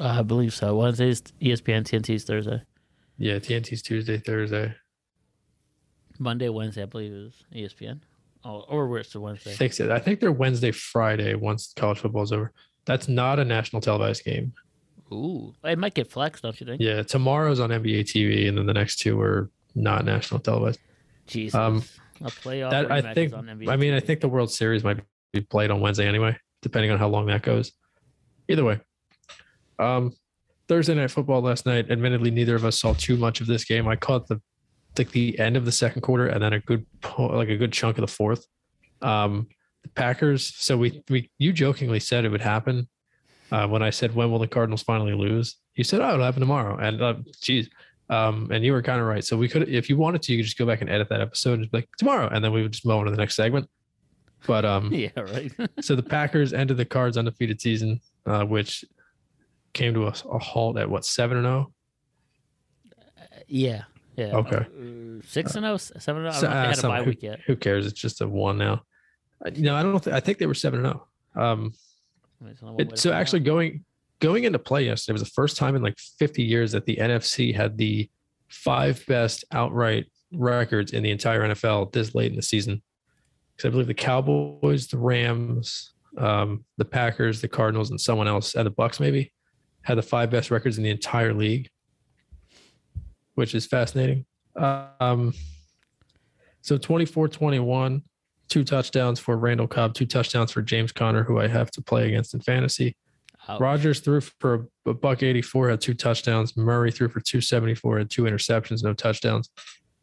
I 0.00 0.22
believe 0.22 0.54
so. 0.54 0.76
Wednesdays, 0.76 1.22
ESPN, 1.40 1.82
TNT's 1.84 2.24
Thursday, 2.24 2.62
Yeah, 3.18 3.34
TNT's 3.38 3.82
Tuesday, 3.82 4.18
Thursday. 4.18 4.74
Monday, 6.18 6.48
Wednesday. 6.48 6.82
I 6.82 6.86
believe 6.86 7.12
is 7.12 7.44
ESPN. 7.54 8.00
Oh, 8.44 8.60
or 8.68 8.88
where's 8.88 9.10
the 9.12 9.20
Wednesday? 9.20 9.52
Fix 9.52 9.80
it. 9.80 9.90
I 9.90 9.98
think 9.98 10.20
they're 10.20 10.32
Wednesday, 10.32 10.70
Friday 10.70 11.34
once 11.34 11.72
college 11.76 11.98
football's 11.98 12.32
over. 12.32 12.52
That's 12.84 13.08
not 13.08 13.38
a 13.38 13.44
national 13.44 13.82
televised 13.82 14.24
game. 14.24 14.52
Ooh, 15.12 15.54
it 15.64 15.78
might 15.78 15.94
get 15.94 16.10
flexed, 16.10 16.42
don't 16.42 16.58
you 16.60 16.66
think? 16.66 16.80
Yeah, 16.80 17.02
tomorrow's 17.02 17.60
on 17.60 17.70
NBA 17.70 18.00
TV, 18.02 18.48
and 18.48 18.56
then 18.58 18.66
the 18.66 18.74
next 18.74 18.96
two 18.96 19.20
are 19.20 19.50
not 19.74 20.04
national 20.04 20.40
televised. 20.40 20.80
Jesus, 21.26 21.54
Um, 21.54 21.82
a 22.20 22.24
playoff. 22.30 22.70
That 22.70 22.90
I 22.90 23.14
think. 23.14 23.32
on 23.34 23.46
NBA 23.46 23.68
I 23.68 23.76
mean, 23.76 23.94
I 23.94 24.00
think 24.00 24.20
the 24.20 24.28
World 24.28 24.50
Series 24.50 24.84
might 24.84 24.98
be 25.32 25.40
played 25.40 25.70
on 25.70 25.80
Wednesday 25.80 26.06
anyway, 26.06 26.36
depending 26.62 26.90
on 26.90 26.98
how 26.98 27.08
long 27.08 27.26
that 27.26 27.42
goes. 27.42 27.72
Either 28.48 28.64
way, 28.64 28.80
um, 29.78 30.12
Thursday 30.68 30.94
night 30.94 31.10
football 31.10 31.40
last 31.40 31.66
night. 31.66 31.90
Admittedly, 31.90 32.30
neither 32.30 32.54
of 32.54 32.64
us 32.64 32.80
saw 32.80 32.94
too 32.94 33.16
much 33.16 33.40
of 33.40 33.46
this 33.46 33.64
game. 33.64 33.86
I 33.88 33.96
caught 33.96 34.26
the 34.26 34.40
like 34.98 35.10
the 35.10 35.38
end 35.38 35.56
of 35.56 35.64
the 35.66 35.72
second 35.72 36.00
quarter 36.00 36.26
and 36.26 36.42
then 36.42 36.54
a 36.54 36.60
good 36.60 36.86
like 37.18 37.48
a 37.48 37.56
good 37.56 37.72
chunk 37.72 37.98
of 37.98 38.02
the 38.02 38.12
fourth. 38.12 38.46
Um, 39.02 39.48
the 39.82 39.90
Packers. 39.90 40.54
So 40.56 40.76
we 40.76 41.02
we 41.08 41.30
you 41.38 41.52
jokingly 41.52 42.00
said 42.00 42.24
it 42.24 42.30
would 42.30 42.40
happen 42.40 42.88
uh, 43.52 43.68
when 43.68 43.82
I 43.82 43.90
said 43.90 44.14
when 44.14 44.30
will 44.30 44.38
the 44.38 44.48
Cardinals 44.48 44.82
finally 44.82 45.14
lose. 45.14 45.56
You 45.74 45.84
said 45.84 46.00
oh 46.00 46.14
it'll 46.14 46.24
happen 46.24 46.40
tomorrow, 46.40 46.76
and 46.76 47.02
uh, 47.02 47.14
geez. 47.40 47.68
Um, 48.08 48.48
and 48.52 48.64
you 48.64 48.72
were 48.72 48.82
kind 48.82 49.00
of 49.00 49.06
right. 49.08 49.24
So 49.24 49.36
we 49.36 49.48
could, 49.48 49.68
if 49.68 49.88
you 49.90 49.96
wanted 49.96 50.22
to, 50.22 50.32
you 50.32 50.38
could 50.38 50.44
just 50.44 50.56
go 50.56 50.64
back 50.64 50.80
and 50.80 50.88
edit 50.88 51.08
that 51.08 51.20
episode 51.20 51.54
and 51.54 51.62
just 51.62 51.72
be 51.72 51.78
like 51.78 51.88
tomorrow, 51.98 52.28
and 52.28 52.44
then 52.44 52.52
we 52.52 52.62
would 52.62 52.70
just 52.70 52.86
move 52.86 52.98
on 52.98 53.04
to 53.06 53.10
the 53.10 53.16
next 53.16 53.34
segment. 53.34 53.68
But 54.46 54.64
um, 54.64 54.92
yeah, 54.92 55.10
right. 55.16 55.52
so 55.80 55.96
the 55.96 56.04
Packers 56.04 56.52
ended 56.52 56.76
the 56.76 56.84
Cards 56.84 57.16
undefeated 57.16 57.60
season, 57.60 58.00
uh, 58.24 58.44
which 58.44 58.84
came 59.76 59.94
to 59.94 60.06
a, 60.06 60.14
a 60.32 60.38
halt 60.38 60.78
at 60.78 60.90
what 60.90 61.04
seven 61.04 61.36
and 61.36 61.44
zero. 61.44 61.72
yeah, 63.46 63.82
yeah. 64.16 64.36
Okay. 64.36 64.56
Uh, 64.56 65.22
six 65.26 65.54
and 65.54 65.66
oh, 65.66 65.76
seven 65.76 66.24
and 66.24 66.34
oh. 66.34 66.38
I 66.38 66.40
don't 66.40 66.50
uh, 66.50 66.56
if 66.56 66.62
they 66.62 66.68
had 66.68 66.78
a 66.78 66.88
bye 66.88 67.04
who, 67.04 67.10
week 67.10 67.22
yet. 67.22 67.40
who 67.46 67.54
cares? 67.54 67.86
It's 67.86 68.00
just 68.00 68.20
a 68.20 68.26
one 68.26 68.58
now. 68.58 68.82
Uh, 69.44 69.50
No, 69.54 69.76
I 69.76 69.82
don't. 69.82 70.02
Th- 70.02 70.16
I 70.16 70.20
think 70.20 70.38
they 70.38 70.46
were 70.46 70.54
seven 70.54 70.84
and 70.84 70.94
zero. 70.94 71.06
Um, 71.36 71.72
There's 72.40 72.62
only 72.62 72.74
one 72.74 72.86
way 72.86 72.92
it, 72.92 72.98
so 72.98 73.10
find 73.10 73.16
out. 73.16 73.20
actually 73.20 73.40
going 73.40 73.84
going 74.20 74.44
into 74.44 74.58
play 74.58 74.86
yesterday 74.86 75.12
was 75.12 75.22
the 75.22 75.30
first 75.30 75.58
time 75.58 75.76
in 75.76 75.82
like 75.82 75.98
50 76.18 76.42
years 76.42 76.72
that 76.72 76.86
the 76.86 76.96
NFC 76.96 77.54
had 77.54 77.76
the 77.76 78.08
five 78.48 79.04
best 79.06 79.44
outright 79.52 80.06
records 80.32 80.92
in 80.92 81.02
the 81.02 81.10
entire 81.10 81.42
NFL 81.42 81.92
this 81.92 82.14
late 82.14 82.30
in 82.30 82.36
the 82.36 82.42
season. 82.42 82.82
Because 83.54 83.68
I 83.68 83.70
believe 83.70 83.86
the 83.86 83.94
Cowboys, 83.94 84.86
the 84.86 84.96
Rams, 84.96 85.92
um, 86.16 86.64
the 86.78 86.84
Packers, 86.86 87.42
the 87.42 87.48
Cardinals, 87.48 87.90
and 87.90 88.00
someone 88.00 88.26
else, 88.26 88.54
and 88.54 88.66
the 88.66 88.70
Bucs 88.70 89.00
maybe 89.00 89.32
had 89.86 89.96
the 89.96 90.02
five 90.02 90.30
best 90.30 90.50
records 90.50 90.78
in 90.78 90.84
the 90.84 90.90
entire 90.90 91.32
league, 91.32 91.68
which 93.34 93.54
is 93.54 93.66
fascinating. 93.66 94.26
Um, 94.56 95.32
so 96.60 96.76
24 96.76 97.28
21, 97.28 98.02
two 98.48 98.64
touchdowns 98.64 99.20
for 99.20 99.36
Randall 99.38 99.68
Cobb, 99.68 99.94
two 99.94 100.04
touchdowns 100.04 100.50
for 100.50 100.60
James 100.60 100.90
Conner, 100.90 101.22
who 101.22 101.38
I 101.38 101.46
have 101.46 101.70
to 101.70 101.82
play 101.82 102.08
against 102.08 102.34
in 102.34 102.40
fantasy. 102.40 102.96
Ouch. 103.48 103.60
Rodgers 103.60 104.00
threw 104.00 104.20
for 104.20 104.68
a, 104.86 104.90
a 104.90 104.94
buck 104.94 105.22
84, 105.22 105.70
had 105.70 105.80
two 105.80 105.94
touchdowns. 105.94 106.56
Murray 106.56 106.90
threw 106.90 107.08
for 107.08 107.20
274, 107.20 107.98
had 107.98 108.10
two 108.10 108.24
interceptions, 108.24 108.82
no 108.82 108.92
touchdowns. 108.92 109.50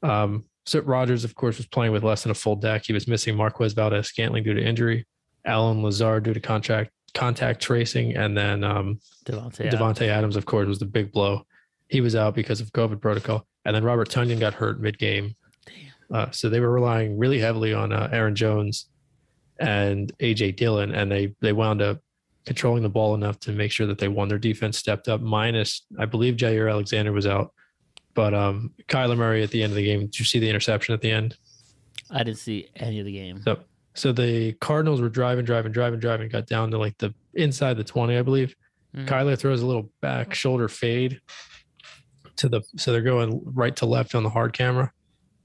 Um, 0.02 0.46
so 0.66 0.80
Rodgers, 0.80 1.26
of 1.26 1.36
course, 1.36 1.58
was 1.58 1.68
playing 1.68 1.92
with 1.92 2.06
less 2.06 2.24
than 2.24 2.32
a 2.32 2.36
full 2.36 2.56
deck. 2.56 2.84
He 2.86 2.94
was 2.94 3.06
missing 3.06 3.36
Marquez 3.36 3.74
Valdes-Scantling 3.74 4.46
due 4.46 4.54
to 4.54 4.64
injury, 4.64 5.06
Allen 5.44 5.84
Lazard 5.84 6.24
due 6.24 6.34
to 6.34 6.40
contract 6.40 6.92
contact 7.14 7.62
tracing, 7.62 8.16
and 8.16 8.38
then 8.38 8.64
um, 8.64 9.00
Davante. 9.26 9.70
Davante 9.72 10.08
Adams, 10.08 10.36
of 10.36 10.46
course, 10.46 10.68
was 10.68 10.80
the 10.80 10.86
big 10.86 11.12
blow. 11.12 11.46
He 11.88 12.02
was 12.02 12.16
out 12.16 12.36
because 12.36 12.62
of 12.62 12.72
COVID 12.72 13.02
protocol, 13.02 13.46
and 13.66 13.76
then 13.76 13.84
Robert 13.84 14.10
Tonyan 14.10 14.40
got 14.40 14.54
hurt 14.54 14.80
mid-game. 14.80 15.36
Uh, 16.12 16.30
so 16.32 16.50
they 16.50 16.60
were 16.60 16.72
relying 16.72 17.18
really 17.18 17.40
heavily 17.40 17.74
on 17.74 17.92
uh, 17.92 18.10
Aaron 18.12 18.36
Jones 18.36 18.88
and 19.60 20.12
AJ 20.20 20.56
Dillon, 20.56 20.94
and 20.94 21.12
they 21.12 21.34
they 21.42 21.54
wound 21.54 21.82
up 21.82 22.00
controlling 22.46 22.84
the 22.84 22.90
ball 22.90 23.16
enough 23.16 23.40
to 23.40 23.52
make 23.52 23.72
sure 23.72 23.88
that 23.88 23.98
they 23.98 24.08
won. 24.08 24.28
Their 24.28 24.38
defense 24.38 24.78
stepped 24.78 25.08
up. 25.08 25.22
Minus, 25.22 25.84
I 25.98 26.06
believe 26.06 26.36
Jaire 26.36 26.70
Alexander 26.70 27.14
was 27.14 27.26
out, 27.26 27.54
but 28.14 28.34
um, 28.34 28.72
Kyler 28.88 29.18
Murray 29.18 29.44
at 29.44 29.52
the 29.52 29.64
end 29.64 29.72
of 29.72 29.78
the 29.78 29.86
game. 29.86 30.02
Did 30.02 30.20
you 30.20 30.26
see 30.26 30.40
the 30.40 30.50
interception 30.50 30.94
at 30.94 31.02
the 31.02 31.12
end? 31.12 31.38
I 32.12 32.24
didn't 32.24 32.40
see 32.40 32.70
any 32.76 33.00
of 33.00 33.06
the 33.06 33.14
game. 33.14 33.42
So, 33.44 33.60
so 33.96 34.12
the 34.12 34.54
Cardinals 34.54 35.02
were 35.02 35.10
driving, 35.10 35.46
driving, 35.46 35.72
driving, 35.72 36.00
driving, 36.00 36.30
got 36.30 36.48
down 36.48 36.72
to 36.72 36.78
like 36.78 36.98
the 36.98 37.14
inside 37.34 37.78
the 37.78 37.84
twenty, 37.84 38.18
I 38.18 38.22
believe. 38.22 38.56
Mhm. 38.96 39.08
Kyler 39.08 39.38
throws 39.38 39.62
a 39.62 39.66
little 39.66 39.92
back 40.02 40.34
shoulder 40.34 40.68
fade 40.68 41.20
to 42.38 42.50
the 42.50 42.62
so 42.78 42.92
they're 42.92 43.02
going 43.02 43.42
right 43.46 43.76
to 43.78 43.86
left 43.86 44.16
on 44.16 44.24
the 44.24 44.30
hard 44.30 44.54
camera. 44.54 44.92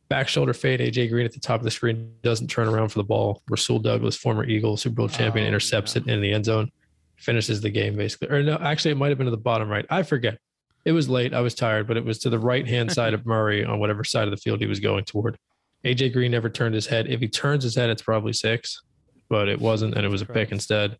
Back 0.08 0.28
shoulder 0.28 0.54
fade. 0.54 0.80
AJ 0.80 1.10
Green 1.10 1.26
at 1.26 1.32
the 1.32 1.40
top 1.40 1.60
of 1.60 1.64
the 1.64 1.70
screen 1.70 2.12
doesn't 2.22 2.48
turn 2.48 2.66
around 2.68 2.88
for 2.88 2.98
the 2.98 3.04
ball. 3.04 3.42
Rasul 3.50 3.78
Douglas, 3.78 4.16
former 4.16 4.44
Eagle, 4.44 4.76
Super 4.78 4.96
Bowl 4.96 5.08
champion, 5.08 5.44
Oh, 5.44 5.48
intercepts 5.48 5.94
yeah. 5.94 6.02
it 6.02 6.08
in 6.08 6.20
the 6.22 6.32
end 6.32 6.46
zone, 6.46 6.70
finishes 7.16 7.60
the 7.60 7.68
game 7.70 7.96
basically. 7.96 8.28
Or 8.28 8.42
no, 8.42 8.56
actually, 8.56 8.92
it 8.92 8.96
might 8.96 9.10
have 9.10 9.18
been 9.18 9.26
to 9.26 9.30
the 9.30 9.36
bottom 9.36 9.68
right. 9.68 9.84
I 9.90 10.02
forget. 10.02 10.38
It 10.86 10.92
was 10.92 11.08
late. 11.10 11.34
I 11.34 11.40
was 11.42 11.54
tired, 11.54 11.86
but 11.86 11.98
it 11.98 12.04
was 12.04 12.18
to 12.20 12.30
the 12.30 12.38
right 12.38 12.66
hand 12.66 12.90
side 12.98 13.12
of 13.12 13.26
Murray 13.26 13.64
on 13.64 13.78
whatever 13.80 14.02
side 14.04 14.24
of 14.24 14.30
the 14.30 14.38
field 14.38 14.60
he 14.60 14.66
was 14.66 14.80
going 14.80 15.04
toward. 15.04 15.36
AJ 15.84 16.12
Green 16.12 16.30
never 16.32 16.48
turned 16.48 16.74
his 16.74 16.86
head. 16.86 17.06
If 17.08 17.20
he 17.20 17.28
turns 17.28 17.62
his 17.62 17.74
head, 17.74 17.90
it's 17.90 18.02
probably 18.02 18.32
six, 18.32 18.82
but 19.28 19.48
it 19.48 19.60
wasn't, 19.60 19.94
and 19.94 20.04
it 20.04 20.08
was 20.08 20.22
a 20.22 20.26
pick 20.26 20.50
instead. 20.52 20.98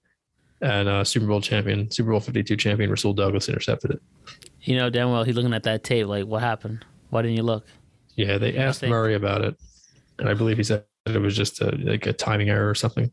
And 0.61 0.89
uh, 0.89 1.05
Super 1.05 1.27
Bowl 1.27 1.41
champion, 1.41 1.91
Super 1.91 2.11
Bowl 2.11 2.21
52 2.21 2.57
champion, 2.57 2.91
Rasul 2.91 3.13
Douglas 3.13 3.49
intercepted 3.49 3.93
it. 3.93 4.01
You 4.63 4.77
know 4.77 4.91
damn 4.91 5.11
well 5.11 5.23
he's 5.25 5.37
looking 5.37 5.55
at 5.55 5.63
that 5.63 5.85
tape 5.85 6.07
like, 6.07 6.27
what 6.27 6.43
happened? 6.43 6.85
Why 7.11 7.23
didn't 7.23 7.37
you 7.37 7.43
look? 7.43 7.67
Yeah, 8.17 8.39
they 8.39 8.57
asked 8.57 8.83
Murray 8.83 9.15
about 9.15 9.43
it, 9.43 9.57
and 10.19 10.29
I 10.29 10.35
believe 10.35 10.57
he 10.57 10.65
said 10.65 10.85
it 11.07 11.19
was 11.19 11.37
just 11.37 11.61
a 11.61 11.71
like 11.77 12.07
a 12.07 12.13
timing 12.13 12.51
error 12.51 12.69
or 12.69 12.75
something. 12.75 13.11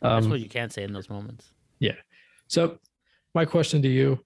That's 0.00 0.24
Um, 0.24 0.30
what 0.30 0.40
you 0.40 0.48
can't 0.48 0.72
say 0.72 0.82
in 0.82 0.92
those 0.92 1.10
moments. 1.10 1.50
Yeah. 1.78 1.96
So, 2.48 2.78
my 3.34 3.44
question 3.44 3.82
to 3.82 3.88
you 3.88 4.18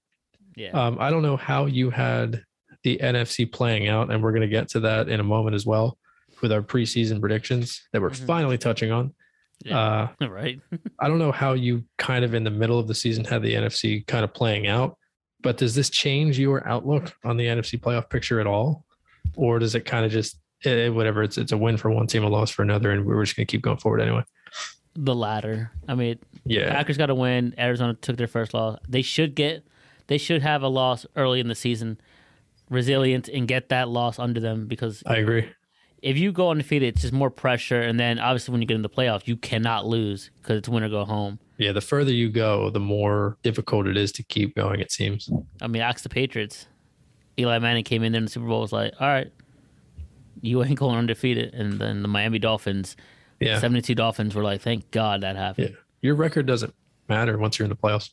Yeah. 0.57 0.71
Um, 0.71 0.97
I 1.01 1.11
don't 1.11 1.23
know 1.23 1.37
how 1.37 1.67
you 1.67 1.91
had 1.91 2.45
the 2.85 2.99
NFC 3.03 3.51
playing 3.51 3.89
out, 3.89 4.11
and 4.13 4.23
we're 4.23 4.31
going 4.31 4.43
to 4.43 4.49
get 4.49 4.69
to 4.71 4.81
that 4.81 5.09
in 5.09 5.19
a 5.21 5.25
moment 5.25 5.55
as 5.57 5.67
well 5.67 5.99
with 6.45 6.53
our 6.53 6.61
preseason 6.61 7.21
predictions 7.21 7.81
that 7.93 8.03
we're 8.03 8.11
Mhm. 8.11 8.27
finally 8.27 8.59
touching 8.59 8.93
on. 8.93 9.15
Yeah. 9.65 9.79
Uh, 10.21 10.29
right. 10.29 10.61
I 11.01 11.09
don't 11.09 11.19
know 11.19 11.33
how 11.33 11.55
you 11.55 11.85
kind 11.97 12.23
of 12.23 12.35
in 12.35 12.45
the 12.45 12.51
middle 12.51 12.79
of 12.79 12.87
the 12.87 12.95
season 12.95 13.25
had 13.25 13.41
the 13.43 13.55
NFC 13.55 14.07
kind 14.07 14.23
of 14.25 14.35
playing 14.35 14.67
out, 14.67 14.99
but 15.43 15.57
does 15.57 15.75
this 15.75 15.89
change 15.89 16.39
your 16.39 16.69
outlook 16.69 17.15
on 17.25 17.39
the 17.39 17.47
NFC 17.47 17.81
playoff 17.81 18.11
picture 18.11 18.41
at 18.41 18.47
all, 18.47 18.85
or 19.37 19.59
does 19.59 19.75
it 19.75 19.87
kind 19.87 20.05
of 20.05 20.13
just 20.13 20.39
eh, 20.67 20.89
whatever? 20.91 21.23
It's 21.23 21.39
it's 21.39 21.53
a 21.53 21.57
win 21.57 21.79
for 21.79 21.91
one 21.91 22.07
team, 22.07 22.25
a 22.25 22.29
loss 22.29 22.51
for 22.51 22.61
another, 22.63 22.91
and 22.91 23.07
we're 23.07 23.25
just 23.25 23.37
going 23.37 23.47
to 23.47 23.51
keep 23.51 23.63
going 23.63 23.79
forward 23.79 24.03
anyway. 24.03 24.23
the 24.97 25.15
latter. 25.15 25.71
I 25.89 25.95
mean, 25.95 26.19
Yeah, 26.45 26.71
Packers 26.71 26.99
got 26.99 27.07
to 27.07 27.15
win. 27.17 27.55
Arizona 27.59 27.95
took 27.95 28.17
their 28.19 28.29
first 28.29 28.53
loss. 28.53 28.79
They 28.87 29.03
should 29.03 29.35
get. 29.35 29.65
They 30.09 30.19
should 30.19 30.43
have 30.43 30.63
a 30.63 30.69
loss 30.69 31.07
early 31.17 31.41
in 31.41 31.49
the 31.49 31.55
season, 31.55 31.99
resilient, 32.71 33.29
and 33.29 33.49
get 33.49 33.71
that 33.71 33.89
loss 33.89 34.19
under 34.19 34.39
them 34.41 34.67
because 34.67 35.03
I 35.07 35.17
agree. 35.17 35.49
If 36.05 36.19
you 36.19 36.33
go 36.33 36.51
undefeated, 36.51 36.91
it's 36.95 37.01
just 37.03 37.13
more 37.15 37.31
pressure. 37.31 37.81
And 37.81 37.99
then 37.99 38.19
obviously 38.19 38.53
when 38.53 38.61
you 38.61 38.67
get 38.67 38.75
in 38.75 38.83
the 38.83 38.91
playoffs, 38.91 39.27
you 39.27 39.37
cannot 39.37 39.87
lose 39.87 40.31
because 40.37 40.59
it's 40.59 40.69
win 40.69 40.83
or 40.85 40.89
go 40.91 41.05
home. 41.05 41.39
Yeah, 41.57 41.73
the 41.73 41.81
further 41.81 42.13
you 42.13 42.29
go, 42.29 42.69
the 42.69 42.81
more 42.81 43.39
difficult 43.43 43.87
it 43.87 43.97
is 43.97 44.13
to 44.13 44.23
keep 44.23 44.55
going. 44.55 44.81
It 44.81 44.93
seems. 44.93 45.31
I 45.63 45.67
mean, 45.67 45.81
ask 45.83 46.03
the 46.03 46.09
Patriots. 46.09 46.67
Eli 47.39 47.59
Manning 47.59 47.85
came 47.85 48.03
in 48.03 48.13
there 48.13 48.19
in 48.19 48.27
the 48.27 48.31
Super 48.31 48.47
Bowl 48.47 48.61
was 48.61 48.73
like, 48.73 48.93
all 49.01 49.09
right, 49.09 49.33
you 50.43 50.63
ain't 50.63 50.79
going 50.79 50.99
undefeated. 50.99 51.55
And 51.55 51.79
then 51.81 52.03
the 52.03 52.09
Miami 52.09 52.39
Dolphins, 52.39 52.97
Yeah, 53.41 53.59
72 53.59 53.95
Dolphins 53.95 54.35
were 54.35 54.43
like, 54.43 54.61
thank 54.61 54.91
God 54.91 55.23
that 55.23 55.37
happened. 55.37 55.77
your 56.03 56.17
record 56.17 56.47
doesn't 56.47 56.75
matter 57.09 57.39
once 57.39 57.59
you're 57.59 57.65
in 57.65 57.71
the 57.71 57.77
playoffs. 57.77 58.11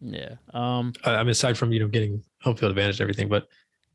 Yeah. 0.00 0.34
Um, 0.54 0.92
I 1.04 1.14
I 1.16 1.22
mean, 1.22 1.30
aside 1.30 1.58
from 1.58 1.72
you 1.72 1.80
know 1.80 1.88
getting 1.88 2.22
home 2.40 2.56
field 2.56 2.70
advantage 2.70 2.96
and 3.00 3.02
everything, 3.02 3.28
but 3.28 3.48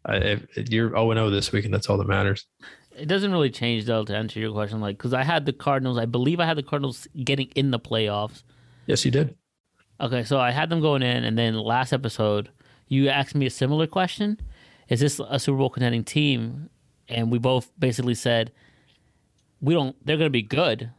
uh, 0.07 0.19
if 0.55 0.69
you're 0.69 0.89
zero 0.89 1.11
and 1.11 1.17
zero 1.17 1.29
this 1.29 1.51
week, 1.51 1.65
and 1.65 1.73
that's 1.73 1.89
all 1.89 1.97
that 1.97 2.07
matters. 2.07 2.45
It 2.97 3.07
doesn't 3.07 3.31
really 3.31 3.49
change 3.49 3.85
though 3.85 4.03
to 4.03 4.15
answer 4.15 4.39
your 4.39 4.51
question, 4.51 4.81
like 4.81 4.97
because 4.97 5.13
I 5.13 5.23
had 5.23 5.45
the 5.45 5.53
Cardinals. 5.53 5.97
I 5.97 6.05
believe 6.05 6.39
I 6.39 6.45
had 6.45 6.57
the 6.57 6.63
Cardinals 6.63 7.07
getting 7.23 7.47
in 7.55 7.71
the 7.71 7.79
playoffs. 7.79 8.43
Yes, 8.85 9.05
you 9.05 9.11
did. 9.11 9.35
Okay, 9.99 10.23
so 10.23 10.39
I 10.39 10.51
had 10.51 10.69
them 10.69 10.81
going 10.81 11.01
in, 11.01 11.23
and 11.23 11.37
then 11.37 11.55
last 11.55 11.91
episode, 11.91 12.49
you 12.87 13.09
asked 13.09 13.35
me 13.35 13.45
a 13.45 13.49
similar 13.49 13.87
question: 13.87 14.39
Is 14.89 14.99
this 14.99 15.19
a 15.27 15.39
Super 15.39 15.57
Bowl 15.57 15.69
contending 15.69 16.03
team? 16.03 16.69
And 17.09 17.31
we 17.31 17.39
both 17.39 17.71
basically 17.79 18.15
said 18.15 18.51
we 19.61 19.73
don't. 19.73 19.95
They're 20.05 20.17
going 20.17 20.27
to 20.27 20.31
be 20.31 20.41
good, 20.41 20.91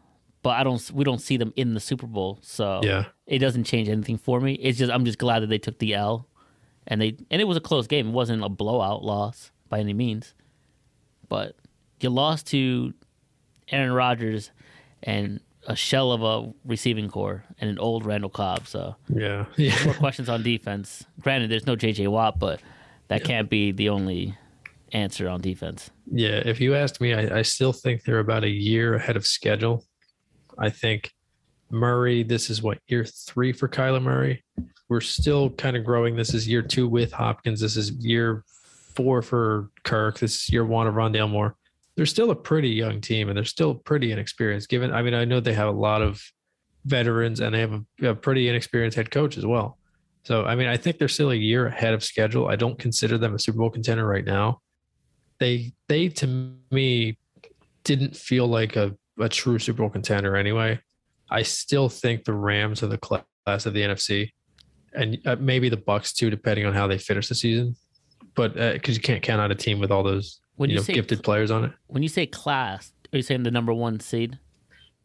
but 0.42 0.51
I 0.51 0.64
don't. 0.64 0.90
We 0.90 1.05
don't 1.05 1.20
see 1.20 1.36
them 1.36 1.53
in 1.57 1.74
the 1.74 1.80
Super 1.80 2.07
Bowl, 2.07 2.38
so 2.42 2.80
Yeah, 2.82 3.07
it 3.26 3.38
doesn't 3.38 3.64
change 3.64 3.88
anything 3.88 4.18
for 4.18 4.40
me. 4.40 4.55
It's 4.55 4.78
just 4.78 4.92
I'm 4.92 5.05
just 5.05 5.18
glad 5.18 5.40
that 5.40 5.49
they 5.49 5.59
took 5.59 5.78
the 5.78 5.94
L, 5.94 6.28
and 6.86 7.01
they 7.01 7.16
and 7.30 7.40
it 7.40 7.44
was 7.44 7.57
a 7.57 7.61
close 7.61 7.86
game. 7.86 8.09
It 8.09 8.12
wasn't 8.12 8.42
a 8.42 8.49
blowout 8.49 9.05
loss 9.05 9.53
by 9.68 9.80
any 9.80 9.92
means, 9.92 10.34
but 11.28 11.57
you 12.01 12.11
lost 12.11 12.46
to 12.49 12.94
Aaron 13.70 13.92
Rodgers 13.92 14.51
and 15.03 15.40
a 15.66 15.76
shell 15.76 16.12
of 16.12 16.22
a 16.22 16.53
receiving 16.64 17.09
corps 17.09 17.44
and 17.61 17.68
an 17.68 17.78
old 17.78 18.07
Randall 18.07 18.30
Cobb. 18.30 18.66
So 18.66 18.96
yeah, 19.09 19.46
more 19.84 19.94
questions 19.94 20.28
on 20.28 20.42
defense. 20.42 21.05
Granted, 21.20 21.51
there's 21.51 21.66
no 21.66 21.76
J.J. 21.76 22.07
Watt, 22.09 22.38
but 22.38 22.61
that 23.09 23.24
can't 23.24 23.51
be 23.51 23.72
the 23.72 23.88
only 23.90 24.36
answer 24.92 25.28
on 25.28 25.40
defense. 25.40 25.90
yeah. 26.11 26.40
If 26.44 26.61
you 26.61 26.74
asked 26.74 27.01
me, 27.01 27.12
I, 27.12 27.38
I 27.40 27.42
still 27.42 27.72
think 27.72 28.05
they're 28.05 28.20
about 28.20 28.44
a 28.44 28.49
year 28.49 28.94
ahead 28.94 29.16
of 29.16 29.26
schedule. 29.26 29.84
I 30.59 30.70
think 30.70 31.12
Murray. 31.70 32.22
This 32.22 32.49
is 32.49 32.62
what 32.62 32.78
year 32.88 33.05
three 33.05 33.53
for 33.53 33.68
Kyler 33.68 34.03
Murray. 34.03 34.42
We're 34.88 35.03
still 35.03 35.51
kind 35.51 35.76
of 35.76 35.84
growing. 35.84 36.16
This 36.16 36.32
is 36.32 36.49
year 36.49 36.62
two 36.62 36.88
with 36.88 37.12
Hopkins. 37.12 37.61
This 37.61 37.76
is 37.76 37.90
year 37.90 38.44
four 38.94 39.20
for 39.20 39.70
Kirk. 39.84 40.18
This 40.18 40.34
is 40.36 40.49
year 40.51 40.64
one 40.64 40.86
of 40.86 40.94
Rondale 40.94 41.28
Moore. 41.28 41.55
They're 41.99 42.07
still 42.07 42.30
a 42.30 42.36
pretty 42.36 42.68
young 42.68 43.01
team, 43.01 43.28
and 43.28 43.36
they're 43.36 43.44
still 43.44 43.74
pretty 43.74 44.12
inexperienced. 44.12 44.68
Given, 44.68 44.92
I 44.92 45.03
mean, 45.03 45.14
I 45.14 45.24
know 45.24 45.40
they 45.40 45.53
have 45.55 45.66
a 45.66 45.72
lot 45.72 46.01
of 46.01 46.22
veterans, 46.84 47.40
and 47.40 47.53
they 47.53 47.59
have 47.59 47.72
a, 47.72 48.11
a 48.11 48.14
pretty 48.14 48.49
inexperienced 48.49 48.96
head 48.96 49.11
coach 49.11 49.36
as 49.36 49.44
well. 49.44 49.78
So, 50.22 50.44
I 50.44 50.55
mean, 50.55 50.68
I 50.68 50.76
think 50.76 50.99
they're 50.99 51.09
still 51.09 51.32
a 51.32 51.34
year 51.34 51.66
ahead 51.66 51.94
of 51.94 52.05
schedule. 52.05 52.46
I 52.46 52.55
don't 52.55 52.78
consider 52.78 53.18
them 53.18 53.34
a 53.34 53.38
Super 53.40 53.59
Bowl 53.59 53.70
contender 53.70 54.07
right 54.07 54.24
now. 54.24 54.61
They, 55.40 55.72
they 55.88 56.09
to 56.11 56.55
me, 56.70 57.18
didn't 57.82 58.14
feel 58.14 58.46
like 58.46 58.76
a, 58.76 58.94
a 59.18 59.28
true 59.28 59.59
Super 59.59 59.78
Bowl 59.78 59.90
contender 59.90 60.36
anyway. 60.36 60.78
I 61.28 61.42
still 61.42 61.88
think 61.88 62.22
the 62.22 62.32
Rams 62.32 62.80
are 62.84 62.86
the 62.86 62.99
class 62.99 63.66
of 63.66 63.74
the 63.74 63.82
NFC, 63.82 64.30
and 64.92 65.18
uh, 65.26 65.34
maybe 65.40 65.68
the 65.68 65.76
Bucs 65.76 66.14
too, 66.14 66.30
depending 66.30 66.64
on 66.64 66.74
how 66.74 66.86
they 66.86 66.99
finish 66.99 67.26
the 67.26 67.34
season. 67.34 67.74
But 68.36 68.55
because 68.55 68.94
you 68.94 69.03
can't 69.03 69.20
count 69.20 69.40
out 69.40 69.51
a 69.51 69.57
team 69.57 69.80
with 69.80 69.90
all 69.90 70.05
those 70.05 70.38
When 70.59 70.68
you 70.70 70.74
you, 70.74 70.80
know 70.80 70.84
say 70.84 70.92
gifted 70.92 71.22
players 71.22 71.50
on 71.50 71.64
it. 71.64 71.72
when 71.86 72.02
you 72.02 72.09
say 72.09 72.26
class, 72.26 72.92
are 73.12 73.16
you 73.16 73.22
saying 73.22 73.44
the 73.44 73.50
number 73.50 73.72
one 73.72 73.98
seed? 74.00 74.38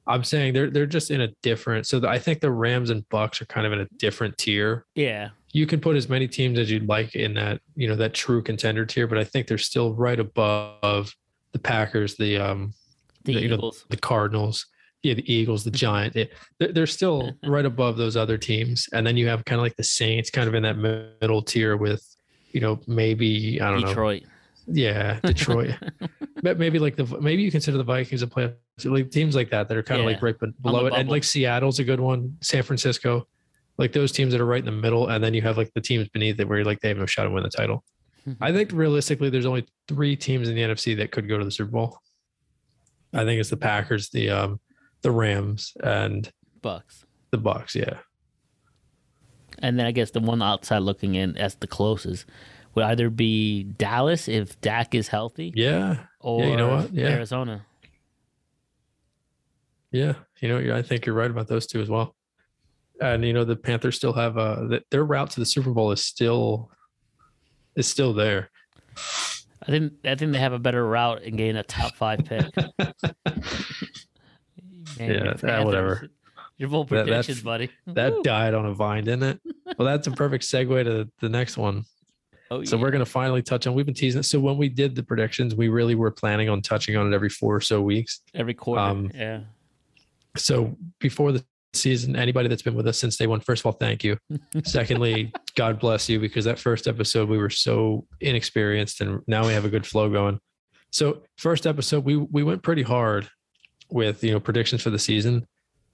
I'm 0.06 0.26
saying 0.26 0.54
they're 0.54 0.70
they're 0.70 0.86
just 0.86 1.12
in 1.12 1.22
a 1.22 1.30
different. 1.42 1.88
So 1.88 2.00
the, 2.00 2.10
I 2.10 2.20
think 2.20 2.42
the 2.42 2.52
Rams 2.52 2.90
and 2.90 3.08
Bucs 3.10 3.42
are 3.42 3.46
kind 3.46 3.66
of 3.66 3.72
in 3.72 3.80
a 3.80 3.88
different 3.98 4.38
tier. 4.38 4.86
Yeah, 4.96 5.30
You 5.54 5.66
can 5.66 5.80
put 5.80 5.96
as 5.96 6.10
many 6.10 6.28
teams 6.28 6.60
as 6.60 6.70
you'd 6.70 6.90
like 6.90 7.16
in 7.16 7.34
that 7.36 7.62
you 7.76 7.88
know 7.88 7.96
that 7.96 8.14
true 8.14 8.42
contender 8.44 8.86
tier, 8.86 9.08
but 9.08 9.18
I 9.18 9.24
think 9.24 9.48
they're 9.48 9.58
still 9.58 9.94
right 9.94 10.20
above 10.20 11.16
the 11.54 11.60
Packers, 11.60 12.16
the 12.18 12.38
um 12.38 12.74
the 13.24 13.36
The- 13.36 13.42
you 13.42 13.48
know, 13.48 13.56
Eagles. 13.56 13.86
the 13.90 13.98
Cardinals, 13.98 14.66
yeah, 15.04 15.14
the 15.14 15.34
Eagles, 15.34 15.64
the 15.64 15.72
Giant. 15.72 16.16
It, 16.18 16.34
they're, 16.60 16.74
they're 16.74 16.88
still 16.88 17.32
right 17.46 17.66
above 17.66 17.96
those 17.96 18.18
other 18.18 18.38
teams, 18.38 18.90
and 18.92 19.08
then 19.08 19.16
you 19.16 19.28
have 19.30 19.46
kind 19.46 19.60
of 19.60 19.64
like 19.64 19.78
the 19.78 19.84
Saints, 19.86 20.30
kind 20.30 20.50
of 20.50 20.56
in 20.56 20.64
that 20.64 20.78
middle 20.78 21.42
tier 21.42 21.78
with, 21.78 22.04
you 22.52 22.60
know, 22.60 22.82
maybe 22.88 23.62
I 23.62 23.72
don't 23.72 23.82
know, 23.82 23.88
Detroit. 23.88 24.24
Yeah, 24.68 25.20
Detroit, 25.24 25.76
but 26.42 26.58
maybe 26.58 26.80
like 26.80 26.96
the 26.96 27.06
maybe 27.20 27.42
you 27.44 27.52
consider 27.52 27.78
the 27.78 27.84
Vikings 27.84 28.22
a 28.22 28.28
play 28.28 28.54
like 28.86 29.12
teams 29.12 29.36
like 29.36 29.50
that 29.52 29.68
that 29.68 29.78
are 29.78 29.84
kind 29.84 30.00
of 30.02 30.06
Yeah, 30.06 30.14
like 30.14 30.22
right 30.22 30.36
below 30.62 30.86
it, 30.86 30.94
and 30.94 31.10
like 31.10 31.24
Seattle's 31.24 31.80
a 31.80 31.84
good 31.84 32.00
one, 32.00 32.38
San 32.42 32.64
Francisco, 32.64 33.28
like 33.78 33.92
those 33.92 34.12
teams 34.12 34.32
that 34.32 34.42
are 34.42 34.46
right 34.46 34.60
in 34.60 34.66
the 34.66 34.72
middle, 34.72 35.10
and 35.10 35.24
then 35.24 35.34
you 35.34 35.42
have 35.42 35.58
like 35.58 35.72
the 35.74 35.82
teams 35.82 36.08
beneath 36.10 36.40
it 36.40 36.48
where 36.48 36.60
you're 36.60 36.66
like 36.66 36.80
they 36.80 36.90
have 36.90 36.98
no 36.98 37.06
shot 37.06 37.24
to 37.24 37.30
win 37.30 37.44
the 37.44 37.50
title. 37.50 37.84
I 38.42 38.54
think 38.54 38.72
realistically, 38.72 39.30
there's 39.30 39.46
only 39.46 39.66
three 39.88 40.16
teams 40.16 40.48
in 40.48 40.56
the 40.56 40.62
NFC 40.62 40.96
that 40.98 41.12
could 41.12 41.28
go 41.28 41.38
to 41.38 41.44
the 41.46 41.52
Super 41.52 41.72
Bowl. 41.72 42.00
I 43.14 43.26
think 43.26 43.40
it's 43.40 43.50
the 43.50 43.58
Packers, 43.58 44.10
the 44.10 44.30
um, 44.30 44.60
the 45.02 45.12
Rams, 45.12 45.74
and 45.84 46.32
Bucs. 46.62 47.04
the 47.32 47.38
Bucs. 47.38 47.76
Yeah, 47.76 47.98
And 49.60 49.78
then 49.78 49.86
I 49.86 49.92
guess 49.92 50.12
the 50.12 50.20
one 50.20 50.42
outside 50.42 50.80
looking 50.80 51.16
in 51.16 51.38
as 51.38 51.56
the 51.56 51.68
closest 51.68 52.26
would 52.76 52.86
either 52.86 53.10
be 53.10 53.64
Dallas 53.64 54.28
if 54.28 54.60
Dak 54.62 54.96
is 54.96 55.08
healthy, 55.08 55.54
yeah, 55.56 56.06
or 56.20 56.44
you 56.46 56.56
know 56.58 56.70
what? 56.76 56.94
Yeah. 56.94 57.10
Arizona. 57.10 57.66
yeah. 59.92 60.14
You 60.42 60.50
know, 60.50 60.76
I 60.76 60.82
think 60.82 61.06
you're 61.06 61.16
right 61.16 61.32
about 61.32 61.48
those 61.48 61.68
two 61.68 61.80
as 61.82 61.90
well. 61.90 62.16
And 63.00 63.24
you 63.24 63.32
know, 63.34 63.44
the 63.46 63.56
Panthers 63.56 63.96
still 63.96 64.14
have 64.14 64.38
uh, 64.38 64.80
their 64.92 65.04
route 65.06 65.30
to 65.32 65.40
the 65.40 65.46
Super 65.46 65.72
Bowl 65.72 65.92
is 65.92 66.04
still 66.04 66.70
is 67.76 67.88
still 67.88 68.14
there. 68.14 68.50
I 69.62 69.68
think 69.68 69.94
I 70.04 70.16
think 70.16 70.34
they 70.34 70.40
have 70.40 70.54
a 70.54 70.60
better 70.60 70.86
route 70.86 71.24
in 71.24 71.36
getting 71.38 71.56
a 71.56 71.64
top 71.64 71.96
five 71.96 72.20
pick. 72.26 72.46
Man, 75.00 75.10
Yeah, 75.10 75.34
ah, 75.44 75.64
whatever. 75.64 76.10
Your 76.58 76.70
bold 76.70 76.90
That- 76.90 77.42
buddy. 77.44 77.70
That 77.88 78.24
died 78.24 78.54
on 78.54 78.66
a 78.66 78.74
vine, 78.74 79.06
didn't 79.06 79.24
it? 79.24 79.42
Well, 79.78 79.88
that's 79.88 80.08
a 80.08 80.12
perfect 80.12 80.44
segue 80.44 80.84
to 80.84 81.10
the 81.20 81.30
next 81.30 81.58
one. 81.58 81.86
Oh, 82.54 82.64
So 82.64 82.76
yeah. 82.76 82.82
we're 82.82 82.92
going 82.92 83.04
to 83.04 83.10
finally 83.10 83.42
touch 83.42 83.68
on. 83.68 83.74
We've 83.74 83.86
been 83.86 83.96
teasing 83.96 84.20
it. 84.20 84.24
So 84.24 84.40
when 84.40 84.58
we 84.58 84.70
did 84.70 84.96
the 84.96 85.04
predictions, 85.04 85.56
we 85.56 85.70
really 85.70 85.96
were 85.96 86.12
planning 86.12 86.50
on 86.50 86.62
touching 86.62 86.96
on 86.98 87.12
it 87.12 87.16
every 87.16 87.30
four 87.30 87.56
or 87.56 87.62
so 87.62 87.82
weeks. 87.82 88.22
every 88.34 88.54
quarter. 88.54 88.82
um, 88.82 89.12
yeah. 89.14 89.42
So 90.38 90.76
before 91.00 91.32
the 91.32 91.44
season, 91.74 92.16
anybody 92.16 92.48
that's 92.48 92.62
been 92.62 92.76
with 92.76 92.88
us 92.88 92.98
since 93.00 93.18
day 93.18 93.28
one, 93.28 93.40
first 93.40 93.62
of 93.62 93.66
all, 93.68 93.72
thank 93.74 94.04
you. 94.04 94.18
Secondly, 94.64 95.32
God 95.56 95.80
bless 95.80 96.10
you 96.10 96.20
because 96.20 96.46
that 96.46 96.60
first 96.60 96.88
episode 96.88 97.30
we 97.30 97.38
were 97.38 97.50
so 97.50 98.06
inexperienced, 98.22 99.02
and 99.02 99.22
now 99.28 99.46
we 99.46 99.54
have 99.54 99.66
a 99.66 99.70
good 99.70 99.86
flow 99.86 100.10
going. 100.10 100.40
So 100.92 101.24
first 101.38 101.66
episode, 101.68 102.04
we 102.06 102.18
we 102.18 102.44
went 102.44 102.62
pretty 102.64 102.84
hard 102.84 103.30
with 103.90 104.24
you 104.24 104.32
know 104.32 104.40
predictions 104.40 104.82
for 104.82 104.90
the 104.90 105.00
season. 105.00 105.46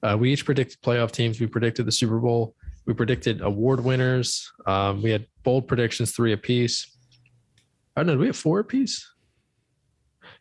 Uh, 0.01 0.15
we 0.17 0.31
each 0.31 0.45
predicted 0.45 0.79
playoff 0.81 1.11
teams. 1.11 1.39
We 1.39 1.47
predicted 1.47 1.85
the 1.85 1.91
Super 1.91 2.19
Bowl. 2.19 2.55
We 2.85 2.93
predicted 2.93 3.41
award 3.41 3.81
winners. 3.83 4.49
Um, 4.65 5.01
we 5.01 5.11
had 5.11 5.27
bold 5.43 5.67
predictions, 5.67 6.11
three 6.11 6.33
apiece. 6.33 6.95
I 7.95 8.01
don't 8.01 8.07
know. 8.07 8.13
Do 8.13 8.19
we 8.19 8.27
have 8.27 8.35
four 8.37 8.59
apiece? 8.59 9.09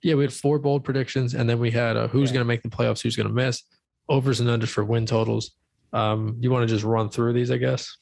Yeah, 0.02 0.14
we 0.14 0.22
had 0.24 0.32
four 0.32 0.58
bold 0.58 0.84
predictions, 0.84 1.34
and 1.34 1.48
then 1.48 1.58
we 1.58 1.70
had 1.70 1.96
uh, 1.96 2.08
who's 2.08 2.30
Yeah. 2.30 2.34
going 2.34 2.44
to 2.44 2.48
make 2.48 2.62
the 2.62 2.68
playoffs, 2.68 3.00
who's 3.02 3.16
going 3.16 3.26
to 3.28 3.32
miss, 3.34 3.62
overs 4.08 4.40
and 4.40 4.48
unders 4.48 4.68
for 4.68 4.84
win 4.84 5.06
totals. 5.06 5.52
Um, 5.92 6.36
you 6.40 6.50
want 6.50 6.68
to 6.68 6.72
just 6.72 6.84
run 6.84 7.08
through 7.08 7.32
these, 7.32 7.50
I 7.50 7.56
guess, 7.56 7.96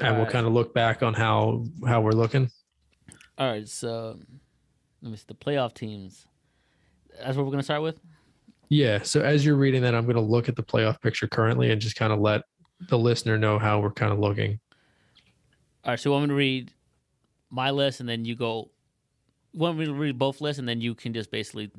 and 0.00 0.08
we'll 0.10 0.20
Alright. 0.20 0.32
kind 0.32 0.46
of 0.46 0.52
look 0.52 0.74
back 0.74 1.02
on 1.02 1.14
how 1.14 1.64
how 1.86 2.00
we're 2.00 2.12
looking. 2.12 2.50
All 3.36 3.48
right. 3.50 3.68
So 3.68 4.18
Let 5.02 5.10
me 5.12 5.16
see 5.16 5.24
the 5.28 5.34
playoff 5.34 5.74
teams. 5.74 6.26
That's 7.22 7.36
what 7.36 7.44
we're 7.46 7.52
gonna 7.52 7.62
start 7.62 7.82
with. 7.82 8.00
Yeah. 8.68 9.02
So 9.02 9.20
as 9.20 9.44
you're 9.46 9.56
reading 9.56 9.82
that, 9.82 9.94
I'm 9.94 10.04
going 10.04 10.16
to 10.16 10.20
look 10.20 10.48
at 10.48 10.54
the 10.56 10.62
playoff 10.62 11.00
picture 11.00 11.26
currently 11.26 11.70
and 11.70 11.80
just 11.80 11.96
kind 11.96 12.12
of 12.12 12.18
let 12.20 12.42
the 12.90 12.98
listener 12.98 13.38
know 13.38 13.58
how 13.58 13.80
we're 13.80 13.92
kind 13.92 14.12
of 14.12 14.18
looking. 14.18 14.60
All 15.88 15.92
right. 15.92 15.98
So 16.00 16.10
you 16.10 16.12
want 16.12 16.24
me 16.24 16.28
to 16.28 16.34
read 16.34 16.72
my 17.50 17.70
list 17.70 18.00
and 18.00 18.08
then 18.08 18.26
you 18.26 18.36
go. 18.36 18.70
You 19.52 19.60
want 19.60 19.78
me 19.78 19.86
to 19.86 19.94
read 19.94 20.18
both 20.18 20.42
lists 20.42 20.58
and 20.58 20.68
then 20.68 20.82
you 20.82 20.94
can 20.94 21.14
just 21.14 21.30
basically 21.30 21.70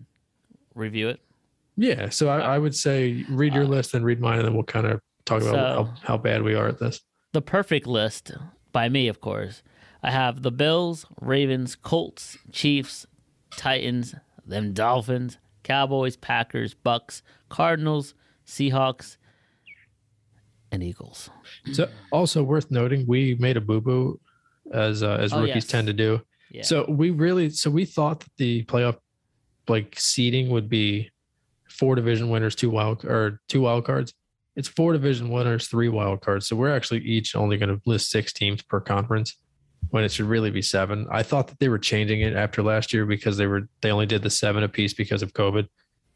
review 0.73 1.09
it. 1.09 1.19
Yeah. 1.77 2.09
So 2.09 2.27
I, 2.27 2.39
I 2.39 2.57
would 2.57 2.75
say 2.75 3.23
read 3.29 3.53
your 3.53 3.65
Uh, 3.65 3.67
list 3.67 3.93
and 3.93 4.03
read 4.03 4.19
mine, 4.19 4.39
and 4.39 4.47
then 4.47 4.55
we'll 4.55 4.63
kind 4.63 4.87
of 4.87 4.99
talk 5.25 5.43
about 5.43 5.53
So- 5.53 5.83
how, 5.83 5.93
how 6.01 6.17
bad 6.17 6.41
we 6.41 6.55
are 6.55 6.67
at 6.67 6.79
this. 6.79 7.01
the 7.33 7.41
perfect 7.43 7.85
list 7.85 8.31
by 8.71 8.89
me, 8.89 9.07
of 9.07 9.21
course. 9.21 9.61
I 10.01 10.09
have 10.09 10.41
the 10.41 10.51
Bills, 10.51 11.05
Ravens, 11.21 11.75
Colts, 11.75 12.37
Chiefs, 12.51 13.05
Titans, 13.55 14.15
them 14.43 14.73
Dolphins, 14.73 15.37
Cowboys, 15.61 16.15
Packers, 16.15 16.73
Bucs, 16.73 17.21
Cardinals, 17.49 18.15
Seahawks, 18.47 19.17
and 20.71 20.83
Eagles. 20.83 21.29
So 21.73 21.89
also 22.11 22.43
worth 22.43 22.69
noting, 22.71 23.05
we 23.07 23.35
made 23.35 23.57
a 23.57 23.61
boo 23.61 23.81
boo 23.81 24.19
as 24.73 25.03
uh, 25.03 25.17
as 25.19 25.33
Oh, 25.33 25.39
rookies 25.41 25.55
yes. 25.55 25.67
tend 25.67 25.87
to 25.87 25.93
do. 25.93 26.21
Yeah. 26.51 26.63
So 26.63 26.85
we 26.89 27.11
really 27.11 27.49
so 27.49 27.69
we 27.69 27.85
thought 27.85 28.21
that 28.21 28.31
the 28.37 28.63
playoff 28.65 28.97
like 29.67 29.95
seeding 29.97 30.49
would 30.49 30.69
be 30.69 31.11
four 31.69 31.95
division 31.95 32.29
winners, 32.29 32.55
two 32.55 32.69
wild 32.69 33.05
or 33.05 33.39
two 33.47 33.61
wild 33.61 33.85
cards. 33.85 34.13
It's 34.55 34.67
four 34.67 34.93
division 34.93 35.29
winners, 35.29 35.67
three 35.67 35.89
wild 35.89 36.21
cards. 36.21 36.47
So 36.47 36.55
we're 36.55 36.75
actually 36.75 36.99
each 37.01 37.35
only 37.35 37.57
going 37.57 37.69
to 37.69 37.81
list 37.85 38.09
six 38.09 38.33
teams 38.33 38.61
per 38.61 38.79
conference 38.79 39.37
when 39.91 40.03
it 40.03 40.11
should 40.11 40.25
really 40.25 40.51
be 40.51 40.61
seven. 40.61 41.07
I 41.11 41.23
thought 41.23 41.47
that 41.47 41.59
they 41.59 41.69
were 41.69 41.79
changing 41.79 42.21
it 42.21 42.35
after 42.35 42.61
last 42.61 42.91
year 42.93 43.05
because 43.05 43.37
they 43.37 43.47
were 43.47 43.69
they 43.81 43.91
only 43.91 44.05
did 44.05 44.21
the 44.23 44.29
seven 44.29 44.63
apiece 44.63 44.93
because 44.93 45.21
of 45.23 45.33
COVID. 45.33 45.67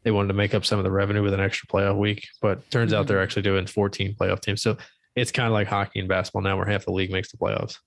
They 0.04 0.10
wanted 0.10 0.28
to 0.28 0.34
make 0.34 0.54
up 0.54 0.64
some 0.64 0.78
of 0.78 0.84
the 0.84 0.90
revenue 0.90 1.22
with 1.22 1.34
an 1.34 1.40
extra 1.40 1.66
playoff 1.66 1.98
week, 1.98 2.28
but 2.40 2.70
turns 2.70 2.92
out 2.92 3.06
they're 3.06 3.22
actually 3.22 3.42
doing 3.42 3.66
14 3.66 4.14
playoff 4.14 4.40
teams. 4.40 4.62
So 4.62 4.76
it's 5.16 5.32
kind 5.32 5.46
of 5.46 5.52
like 5.52 5.66
hockey 5.66 5.98
and 6.00 6.08
basketball 6.08 6.42
now, 6.42 6.56
where 6.56 6.66
half 6.66 6.84
the 6.84 6.92
league 6.92 7.10
makes 7.10 7.30
the 7.32 7.38
playoffs. 7.38 7.78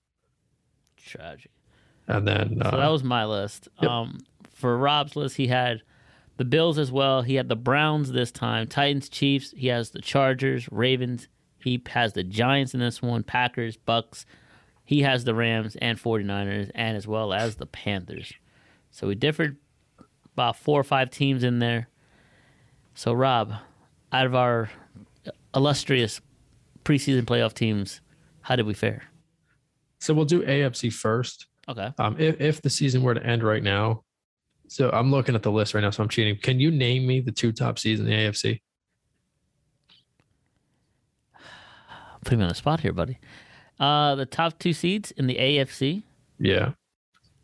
Tragic. 0.96 1.50
And 2.08 2.26
then 2.26 2.58
So 2.62 2.68
uh, 2.68 2.76
that 2.76 2.88
was 2.90 3.04
my 3.04 3.24
list. 3.24 3.68
yep. 3.80 3.90
Um, 3.90 4.18
for 4.52 4.76
Rob's 4.76 5.14
list, 5.14 5.36
he 5.36 5.46
had 5.46 5.82
the 6.38 6.44
Bills 6.44 6.78
as 6.78 6.90
well. 6.90 7.22
He 7.22 7.36
had 7.36 7.48
the 7.48 7.56
Browns 7.56 8.12
this 8.12 8.32
time, 8.32 8.66
Titans, 8.66 9.08
Chiefs. 9.08 9.52
He 9.56 9.68
has 9.68 9.90
the 9.90 10.00
Chargers, 10.00 10.68
Ravens. 10.72 11.28
He 11.62 11.82
has 11.90 12.14
the 12.14 12.24
Giants 12.24 12.74
in 12.74 12.80
this 12.80 13.02
one, 13.02 13.22
Packers, 13.22 13.76
Bucs. 13.76 14.24
He 14.84 15.02
has 15.02 15.24
the 15.24 15.34
Rams 15.34 15.76
and 15.76 16.00
49ers, 16.02 16.70
and 16.74 16.96
as 16.96 17.06
well 17.06 17.32
as 17.32 17.56
the 17.56 17.66
Panthers. 17.66 18.32
So 18.90 19.06
we 19.06 19.14
differed 19.14 19.58
about 20.32 20.56
four 20.56 20.80
or 20.80 20.84
five 20.84 21.10
teams 21.10 21.44
in 21.44 21.58
there. 21.58 21.88
So, 22.98 23.12
Rob, 23.12 23.52
out 24.10 24.26
of 24.26 24.34
our 24.34 24.70
illustrious 25.54 26.20
preseason 26.84 27.22
playoff 27.22 27.54
teams, 27.54 28.00
how 28.40 28.56
did 28.56 28.66
we 28.66 28.74
fare? 28.74 29.04
so 30.00 30.12
we'll 30.12 30.24
do 30.24 30.42
AFC 30.42 30.92
first. 30.92 31.46
Okay. 31.68 31.92
Um, 31.96 32.16
if, 32.18 32.40
if 32.40 32.60
the 32.60 32.68
season 32.68 33.04
were 33.04 33.14
to 33.14 33.24
end 33.24 33.44
right 33.44 33.62
now, 33.62 34.02
so 34.66 34.90
I'm 34.90 35.12
looking 35.12 35.36
at 35.36 35.44
the 35.44 35.52
list 35.52 35.74
right 35.74 35.80
now, 35.80 35.90
so 35.90 36.02
I'm 36.02 36.08
cheating. 36.08 36.38
Can 36.42 36.58
you 36.58 36.72
name 36.72 37.06
me 37.06 37.20
the 37.20 37.30
two 37.30 37.52
top 37.52 37.78
seeds 37.78 38.00
in 38.00 38.06
the 38.06 38.12
AFC? 38.12 38.62
Put 42.24 42.36
me 42.36 42.42
on 42.42 42.48
the 42.48 42.54
spot 42.56 42.80
here, 42.80 42.92
buddy. 42.92 43.20
Uh, 43.78 44.16
the 44.16 44.26
top 44.26 44.58
two 44.58 44.72
seeds 44.72 45.12
in 45.12 45.28
the 45.28 45.36
AFC. 45.36 46.02
Yeah. 46.40 46.72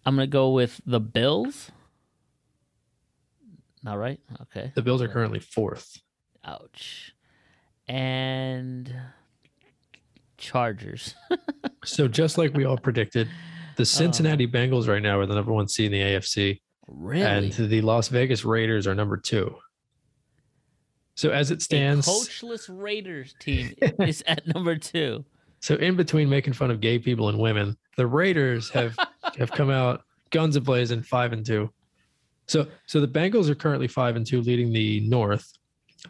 I'm 0.04 0.16
gonna 0.16 0.26
go 0.26 0.50
with 0.50 0.80
the 0.84 0.98
Bills. 0.98 1.70
Not 3.84 3.98
right. 3.98 4.18
Okay. 4.42 4.72
The 4.74 4.82
Bills 4.82 5.02
are 5.02 5.08
currently 5.08 5.38
fourth. 5.38 6.00
Ouch. 6.44 7.14
And 7.86 8.92
Chargers. 10.36 11.14
So 11.84 12.08
just 12.08 12.38
like 12.38 12.54
we 12.54 12.64
all 12.64 12.78
predicted, 12.78 13.28
the 13.76 13.82
uh-huh. 13.82 13.84
Cincinnati 13.84 14.46
Bengals 14.46 14.88
right 14.88 15.02
now 15.02 15.18
are 15.20 15.26
the 15.26 15.34
number 15.34 15.52
one 15.52 15.68
seed 15.68 15.86
in 15.86 15.92
the 15.92 16.00
AFC, 16.00 16.60
really? 16.86 17.22
and 17.22 17.52
the 17.52 17.82
Las 17.82 18.08
Vegas 18.08 18.44
Raiders 18.44 18.86
are 18.86 18.94
number 18.94 19.16
two. 19.16 19.54
So 21.14 21.30
as 21.30 21.50
it 21.50 21.58
a 21.58 21.60
stands, 21.60 22.08
coachless 22.08 22.68
Raiders 22.68 23.34
team 23.38 23.74
is 24.00 24.22
at 24.26 24.46
number 24.46 24.76
two. 24.76 25.24
so 25.60 25.76
in 25.76 25.94
between 25.96 26.28
making 26.28 26.54
fun 26.54 26.70
of 26.70 26.80
gay 26.80 26.98
people 26.98 27.28
and 27.28 27.38
women, 27.38 27.76
the 27.96 28.06
Raiders 28.06 28.70
have 28.70 28.96
have 29.38 29.50
come 29.50 29.70
out 29.70 30.02
guns 30.30 30.56
ablazing, 30.56 31.04
five 31.04 31.32
and 31.32 31.44
two. 31.44 31.70
So 32.46 32.66
so 32.86 33.00
the 33.00 33.08
Bengals 33.08 33.48
are 33.48 33.54
currently 33.54 33.88
five 33.88 34.16
and 34.16 34.26
two, 34.26 34.40
leading 34.42 34.72
the 34.72 35.00
North. 35.00 35.50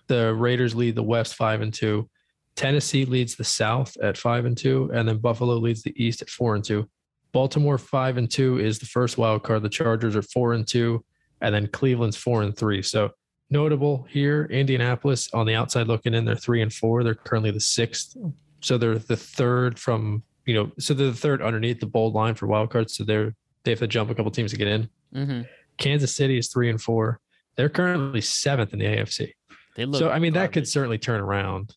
The 0.08 0.34
Raiders 0.34 0.74
lead 0.74 0.96
the 0.96 1.02
West 1.02 1.34
five 1.34 1.60
and 1.60 1.72
two. 1.72 2.08
Tennessee 2.56 3.04
leads 3.04 3.34
the 3.34 3.44
South 3.44 3.96
at 4.02 4.16
five 4.16 4.44
and 4.44 4.56
two, 4.56 4.90
and 4.94 5.08
then 5.08 5.18
Buffalo 5.18 5.56
leads 5.56 5.82
the 5.82 5.94
East 6.02 6.22
at 6.22 6.30
four 6.30 6.54
and 6.54 6.64
two. 6.64 6.88
Baltimore 7.32 7.78
five 7.78 8.16
and 8.16 8.30
two 8.30 8.58
is 8.58 8.78
the 8.78 8.86
first 8.86 9.18
wild 9.18 9.42
card. 9.42 9.62
The 9.62 9.68
Chargers 9.68 10.14
are 10.14 10.22
four 10.22 10.52
and 10.52 10.66
two, 10.66 11.04
and 11.40 11.54
then 11.54 11.66
Cleveland's 11.68 12.16
four 12.16 12.42
and 12.42 12.56
three. 12.56 12.80
So 12.82 13.10
notable 13.50 14.06
here, 14.08 14.44
Indianapolis 14.46 15.28
on 15.34 15.46
the 15.46 15.54
outside 15.54 15.88
looking 15.88 16.14
in, 16.14 16.24
they're 16.24 16.36
three 16.36 16.62
and 16.62 16.72
four. 16.72 17.02
They're 17.02 17.14
currently 17.14 17.50
the 17.50 17.60
sixth. 17.60 18.16
So 18.60 18.78
they're 18.78 18.98
the 18.98 19.16
third 19.16 19.78
from 19.78 20.22
you 20.46 20.54
know, 20.54 20.70
so 20.78 20.94
they're 20.94 21.10
the 21.10 21.16
third 21.16 21.42
underneath 21.42 21.80
the 21.80 21.86
bold 21.86 22.14
line 22.14 22.34
for 22.34 22.46
wild 22.46 22.70
cards. 22.70 22.96
So 22.96 23.04
they're 23.04 23.34
they 23.64 23.70
have 23.72 23.80
to 23.80 23.86
jump 23.86 24.10
a 24.10 24.14
couple 24.14 24.30
teams 24.30 24.52
to 24.52 24.58
get 24.58 24.68
in. 24.68 24.88
hmm 25.12 25.42
Kansas 25.78 26.14
City 26.14 26.38
is 26.38 26.48
three 26.48 26.70
and 26.70 26.80
four. 26.80 27.20
They're 27.56 27.68
currently 27.68 28.20
seventh 28.20 28.72
in 28.72 28.78
the 28.78 28.86
AFC. 28.86 29.32
They 29.76 29.84
look. 29.84 29.98
so 29.98 30.10
I 30.10 30.18
mean 30.18 30.32
that 30.34 30.52
could 30.52 30.68
certainly 30.68 30.98
turn 30.98 31.20
around. 31.20 31.74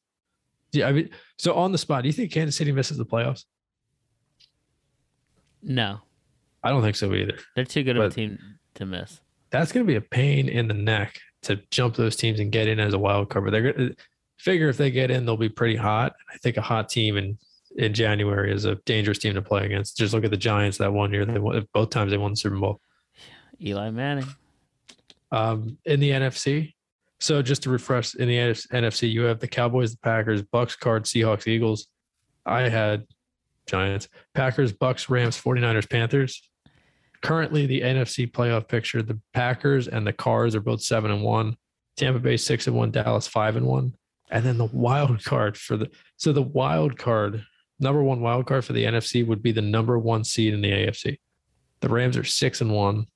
Yeah, 0.71 0.87
I 0.87 0.91
mean, 0.91 1.09
so 1.37 1.53
on 1.53 1.71
the 1.71 1.77
spot, 1.77 2.03
do 2.03 2.07
you 2.09 2.13
think 2.13 2.31
Kansas 2.31 2.55
City 2.55 2.71
misses 2.71 2.97
the 2.97 3.05
playoffs? 3.05 3.45
No, 5.63 5.99
I 6.63 6.69
don't 6.69 6.81
think 6.81 6.95
so 6.95 7.13
either. 7.13 7.37
they're 7.55 7.65
too 7.65 7.83
good 7.83 7.97
of 7.97 8.03
a 8.03 8.09
team 8.09 8.37
to 8.75 8.85
miss. 8.85 9.21
That's 9.49 9.71
going 9.71 9.85
to 9.85 9.89
be 9.89 9.95
a 9.95 10.01
pain 10.01 10.49
in 10.49 10.67
the 10.67 10.73
neck 10.73 11.19
to 11.43 11.59
jump 11.71 11.95
those 11.95 12.15
teams 12.15 12.39
and 12.39 12.51
get 12.51 12.67
in 12.67 12.79
as 12.79 12.93
a 12.93 12.99
wild 12.99 13.29
card. 13.29 13.45
But 13.45 13.51
they're 13.51 13.73
going 13.73 13.89
to 13.89 13.95
figure 14.37 14.69
if 14.69 14.77
they 14.77 14.91
get 14.91 15.09
in, 15.09 15.25
they'll 15.25 15.37
be 15.37 15.49
pretty 15.49 15.75
hot. 15.77 16.13
I 16.33 16.37
think 16.37 16.57
a 16.57 16.61
hot 16.61 16.89
team 16.89 17.17
in 17.17 17.37
in 17.77 17.93
January 17.93 18.51
is 18.51 18.65
a 18.65 18.75
dangerous 18.85 19.19
team 19.19 19.35
to 19.35 19.41
play 19.41 19.65
against. 19.65 19.97
Just 19.97 20.13
look 20.13 20.23
at 20.23 20.31
the 20.31 20.37
Giants 20.37 20.79
that 20.79 20.91
one 20.91 21.13
year. 21.13 21.25
They 21.25 21.37
won, 21.39 21.65
both 21.73 21.91
times 21.91 22.11
they 22.11 22.17
won 22.17 22.31
the 22.31 22.37
Super 22.37 22.57
Bowl. 22.57 22.81
Eli 23.61 23.89
Manning. 23.91 24.27
um, 25.31 25.77
in 25.85 25.99
the 25.99 26.11
NFC. 26.11 26.73
So 27.19 27.41
just 27.41 27.63
to 27.63 27.69
refresh, 27.69 28.15
in 28.15 28.27
the 28.27 28.37
NFC, 28.37 29.11
you 29.11 29.23
have 29.23 29.39
the 29.39 29.47
Cowboys, 29.47 29.91
the 29.91 29.97
Packers, 29.97 30.43
Bucs, 30.43 30.77
Cards, 30.77 31.11
Seahawks, 31.11 31.47
Eagles. 31.47 31.87
I 32.45 32.69
had 32.69 33.05
Giants, 33.65 34.07
Packers, 34.35 34.71
Bucs, 34.71 35.09
Rams, 35.09 35.39
49ers, 35.41 35.89
Panthers. 35.89 36.41
Currently, 37.21 37.65
the 37.65 37.81
NFC 37.81 38.31
playoff 38.31 38.67
picture: 38.67 39.01
the 39.01 39.19
Packers 39.33 39.87
and 39.87 40.05
the 40.05 40.13
Cards 40.13 40.55
are 40.55 40.61
both 40.61 40.81
seven 40.81 41.09
and 41.09 41.23
one. 41.23 41.57
Tampa 41.97 42.19
Bay 42.19 42.37
six 42.37 42.67
and 42.67 42.75
one, 42.75 42.91
Dallas 42.91 43.27
five 43.27 43.55
and 43.55 43.65
one, 43.65 43.95
and 44.29 44.45
then 44.45 44.59
the 44.59 44.65
wild 44.65 45.23
card 45.23 45.57
for 45.57 45.75
the 45.77 45.89
so 46.17 46.31
the 46.31 46.43
wild 46.43 46.97
card 46.99 47.43
number 47.79 48.03
one 48.03 48.21
wild 48.21 48.45
card 48.45 48.63
for 48.63 48.73
the 48.73 48.85
NFC 48.85 49.25
would 49.25 49.41
be 49.41 49.51
the 49.51 49.61
number 49.61 49.97
one 49.97 50.23
seed 50.23 50.53
in 50.53 50.61
the 50.61 50.71
AFC. 50.71 51.17
The 51.79 51.89
Rams 51.89 52.17
are 52.17 52.23
six 52.23 52.61
and 52.61 52.71
one. 52.71 53.07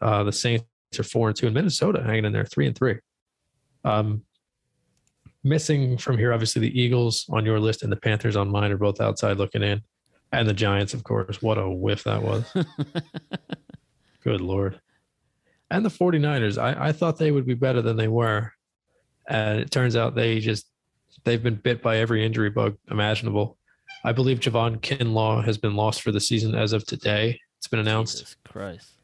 Uh, 0.00 0.24
the 0.24 0.32
Saints 0.32 0.64
are 0.98 1.02
four 1.02 1.28
and 1.28 1.36
two, 1.36 1.46
and 1.46 1.54
Minnesota 1.54 2.02
hanging 2.02 2.24
in 2.24 2.32
there 2.32 2.44
three 2.44 2.66
and 2.66 2.76
three. 2.76 2.98
Um, 3.84 4.22
missing 5.44 5.96
from 5.96 6.18
here, 6.18 6.32
obviously 6.32 6.60
the 6.60 6.80
Eagles 6.80 7.26
on 7.30 7.44
your 7.44 7.60
list 7.60 7.82
and 7.82 7.92
the 7.92 7.96
Panthers 7.96 8.36
on 8.36 8.50
mine 8.50 8.72
are 8.72 8.76
both 8.76 9.00
outside 9.00 9.36
looking 9.38 9.62
in, 9.62 9.82
and 10.32 10.48
the 10.48 10.54
Giants, 10.54 10.94
of 10.94 11.04
course. 11.04 11.40
What 11.40 11.58
a 11.58 11.68
whiff 11.68 12.04
that 12.04 12.22
was! 12.22 12.44
Good 14.24 14.40
lord. 14.40 14.80
And 15.70 15.84
the 15.84 15.90
49ers, 15.90 16.60
I, 16.60 16.88
I 16.88 16.92
thought 16.92 17.18
they 17.18 17.32
would 17.32 17.46
be 17.46 17.54
better 17.54 17.82
than 17.82 17.96
they 17.96 18.08
were. 18.08 18.52
And 19.28 19.60
it 19.60 19.70
turns 19.70 19.96
out 19.96 20.14
they 20.14 20.38
just 20.38 20.66
they've 21.24 21.42
been 21.42 21.56
bit 21.56 21.82
by 21.82 21.98
every 21.98 22.24
injury 22.24 22.50
bug 22.50 22.76
imaginable. 22.90 23.58
I 24.04 24.12
believe 24.12 24.40
Javon 24.40 24.80
Kinlaw 24.80 25.44
has 25.44 25.58
been 25.58 25.74
lost 25.74 26.02
for 26.02 26.12
the 26.12 26.20
season 26.20 26.54
as 26.54 26.72
of 26.72 26.86
today. 26.86 27.40
It's 27.58 27.66
been 27.66 27.80
announced. 27.80 28.18
Jesus 28.18 28.36
Christ. 28.44 28.95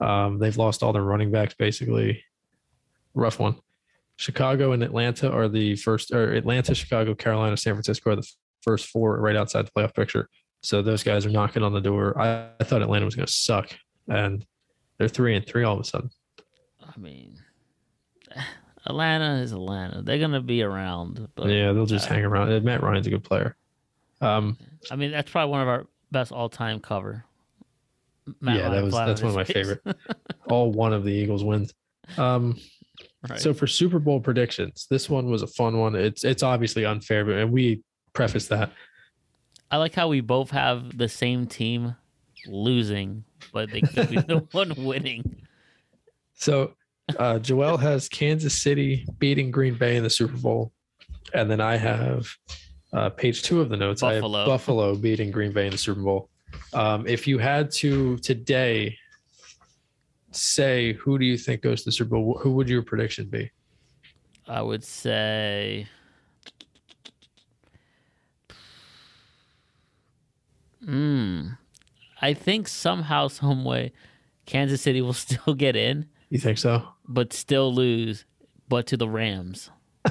Um, 0.00 0.38
they've 0.38 0.56
lost 0.56 0.82
all 0.82 0.92
their 0.92 1.04
running 1.04 1.30
backs 1.30 1.54
basically. 1.54 2.22
Rough 3.14 3.38
one. 3.38 3.56
Chicago 4.16 4.72
and 4.72 4.82
Atlanta 4.82 5.30
are 5.30 5.48
the 5.48 5.76
first, 5.76 6.12
or 6.12 6.34
Atlanta, 6.34 6.74
Chicago, 6.74 7.14
Carolina, 7.14 7.56
San 7.56 7.74
Francisco 7.74 8.10
are 8.10 8.16
the 8.16 8.28
first 8.62 8.88
four 8.88 9.18
right 9.18 9.36
outside 9.36 9.66
the 9.66 9.70
playoff 9.70 9.94
picture. 9.94 10.28
So 10.62 10.82
those 10.82 11.02
guys 11.02 11.24
are 11.24 11.30
knocking 11.30 11.62
on 11.62 11.72
the 11.72 11.80
door. 11.80 12.20
I, 12.20 12.48
I 12.60 12.64
thought 12.64 12.82
Atlanta 12.82 13.06
was 13.06 13.16
going 13.16 13.26
to 13.26 13.32
suck, 13.32 13.70
and 14.08 14.44
they're 14.98 15.08
three 15.08 15.34
and 15.34 15.46
three 15.46 15.64
all 15.64 15.74
of 15.74 15.80
a 15.80 15.84
sudden. 15.84 16.10
I 16.82 16.98
mean, 16.98 17.38
Atlanta 18.86 19.40
is 19.40 19.52
Atlanta. 19.52 20.02
They're 20.02 20.18
gonna 20.18 20.42
be 20.42 20.62
around. 20.62 21.28
But 21.34 21.48
yeah, 21.48 21.72
they'll 21.72 21.86
just 21.86 22.10
uh, 22.10 22.14
hang 22.14 22.24
around. 22.24 22.64
Matt 22.64 22.82
Ryan's 22.82 23.06
a 23.06 23.10
good 23.10 23.24
player. 23.24 23.56
Um, 24.20 24.58
I 24.90 24.96
mean, 24.96 25.12
that's 25.12 25.30
probably 25.30 25.50
one 25.50 25.62
of 25.62 25.68
our 25.68 25.86
best 26.12 26.32
all-time 26.32 26.80
cover 26.80 27.24
Matt 28.40 28.56
yeah, 28.56 28.68
that 28.68 28.84
was 28.84 28.94
that's 28.94 29.22
one 29.22 29.30
of 29.30 29.36
my 29.36 29.44
face. 29.44 29.54
favorite. 29.54 29.96
All 30.48 30.70
one 30.72 30.92
of 30.92 31.04
the 31.04 31.12
Eagles 31.12 31.44
wins. 31.44 31.72
Um, 32.16 32.56
Right. 33.28 33.38
So 33.38 33.52
for 33.52 33.66
Super 33.66 33.98
Bowl 33.98 34.20
predictions, 34.20 34.86
this 34.88 35.10
one 35.10 35.30
was 35.30 35.42
a 35.42 35.46
fun 35.46 35.78
one. 35.78 35.94
It's 35.94 36.24
it's 36.24 36.42
obviously 36.42 36.86
unfair, 36.86 37.24
but 37.24 37.34
and 37.34 37.52
we 37.52 37.82
preface 38.14 38.48
that. 38.48 38.72
I 39.70 39.76
like 39.76 39.94
how 39.94 40.08
we 40.08 40.20
both 40.20 40.50
have 40.50 40.96
the 40.96 41.08
same 41.08 41.46
team 41.46 41.94
losing, 42.46 43.24
but 43.52 43.70
they 43.70 43.82
could 43.82 44.08
be 44.08 44.16
the 44.16 44.46
one 44.52 44.72
winning. 44.76 45.42
So 46.34 46.72
uh, 47.18 47.38
Joel 47.38 47.76
has 47.76 48.08
Kansas 48.08 48.54
City 48.54 49.06
beating 49.18 49.50
Green 49.50 49.74
Bay 49.74 49.96
in 49.96 50.02
the 50.02 50.10
Super 50.10 50.38
Bowl, 50.38 50.72
and 51.34 51.50
then 51.50 51.60
I 51.60 51.76
have 51.76 52.26
uh, 52.94 53.10
page 53.10 53.42
two 53.42 53.60
of 53.60 53.68
the 53.68 53.76
notes. 53.76 54.02
I 54.02 54.14
Buffalo. 54.14 54.38
have 54.38 54.46
Buffalo 54.46 54.94
beating 54.96 55.30
Green 55.30 55.52
Bay 55.52 55.66
in 55.66 55.72
the 55.72 55.78
Super 55.78 56.00
Bowl. 56.00 56.30
Um, 56.72 57.06
if 57.06 57.26
you 57.26 57.38
had 57.38 57.70
to 57.72 58.16
today 58.18 58.96
say 60.32 60.92
who 60.94 61.18
do 61.18 61.24
you 61.24 61.36
think 61.36 61.62
goes 61.62 61.80
to 61.80 61.86
the 61.86 61.92
Super 61.92 62.10
Bowl, 62.10 62.38
who 62.40 62.52
would 62.52 62.68
your 62.68 62.82
prediction 62.82 63.26
be? 63.26 63.50
I 64.46 64.62
would 64.62 64.84
say. 64.84 65.86
Hmm. 70.84 71.48
I 72.22 72.34
think 72.34 72.68
somehow, 72.68 73.28
some 73.28 73.64
way, 73.64 73.92
Kansas 74.46 74.82
City 74.82 75.00
will 75.00 75.12
still 75.14 75.54
get 75.54 75.76
in, 75.76 76.06
You 76.28 76.38
think 76.38 76.58
so? 76.58 76.86
but 77.08 77.32
still 77.32 77.72
lose, 77.74 78.24
but 78.68 78.86
to 78.88 78.96
the 78.96 79.08
Rams. 79.08 79.70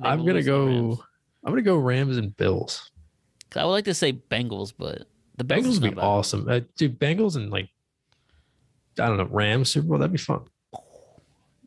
I'm 0.00 0.18
gonna 0.18 0.34
lose 0.34 0.44
to 0.44 0.50
the 0.50 0.56
go. 0.96 1.04
I'm 1.44 1.52
gonna 1.52 1.62
go 1.62 1.76
Rams 1.78 2.16
and 2.16 2.36
Bills. 2.36 2.90
I 3.56 3.64
would 3.64 3.72
like 3.72 3.84
to 3.86 3.94
say 3.94 4.12
Bengals, 4.12 4.72
but 4.76 5.06
the 5.36 5.44
Bengals, 5.44 5.58
Bengals 5.58 5.72
would 5.72 5.82
be 5.82 5.90
bad. 5.90 6.04
awesome. 6.04 6.48
Uh, 6.48 6.60
dude, 6.76 6.98
Bengals 6.98 7.36
and 7.36 7.50
like 7.50 7.68
I 8.98 9.06
don't 9.06 9.18
know 9.18 9.28
Rams 9.30 9.70
Super 9.70 9.88
Bowl. 9.88 9.98
That'd 9.98 10.12
be 10.12 10.18
fun. 10.18 10.42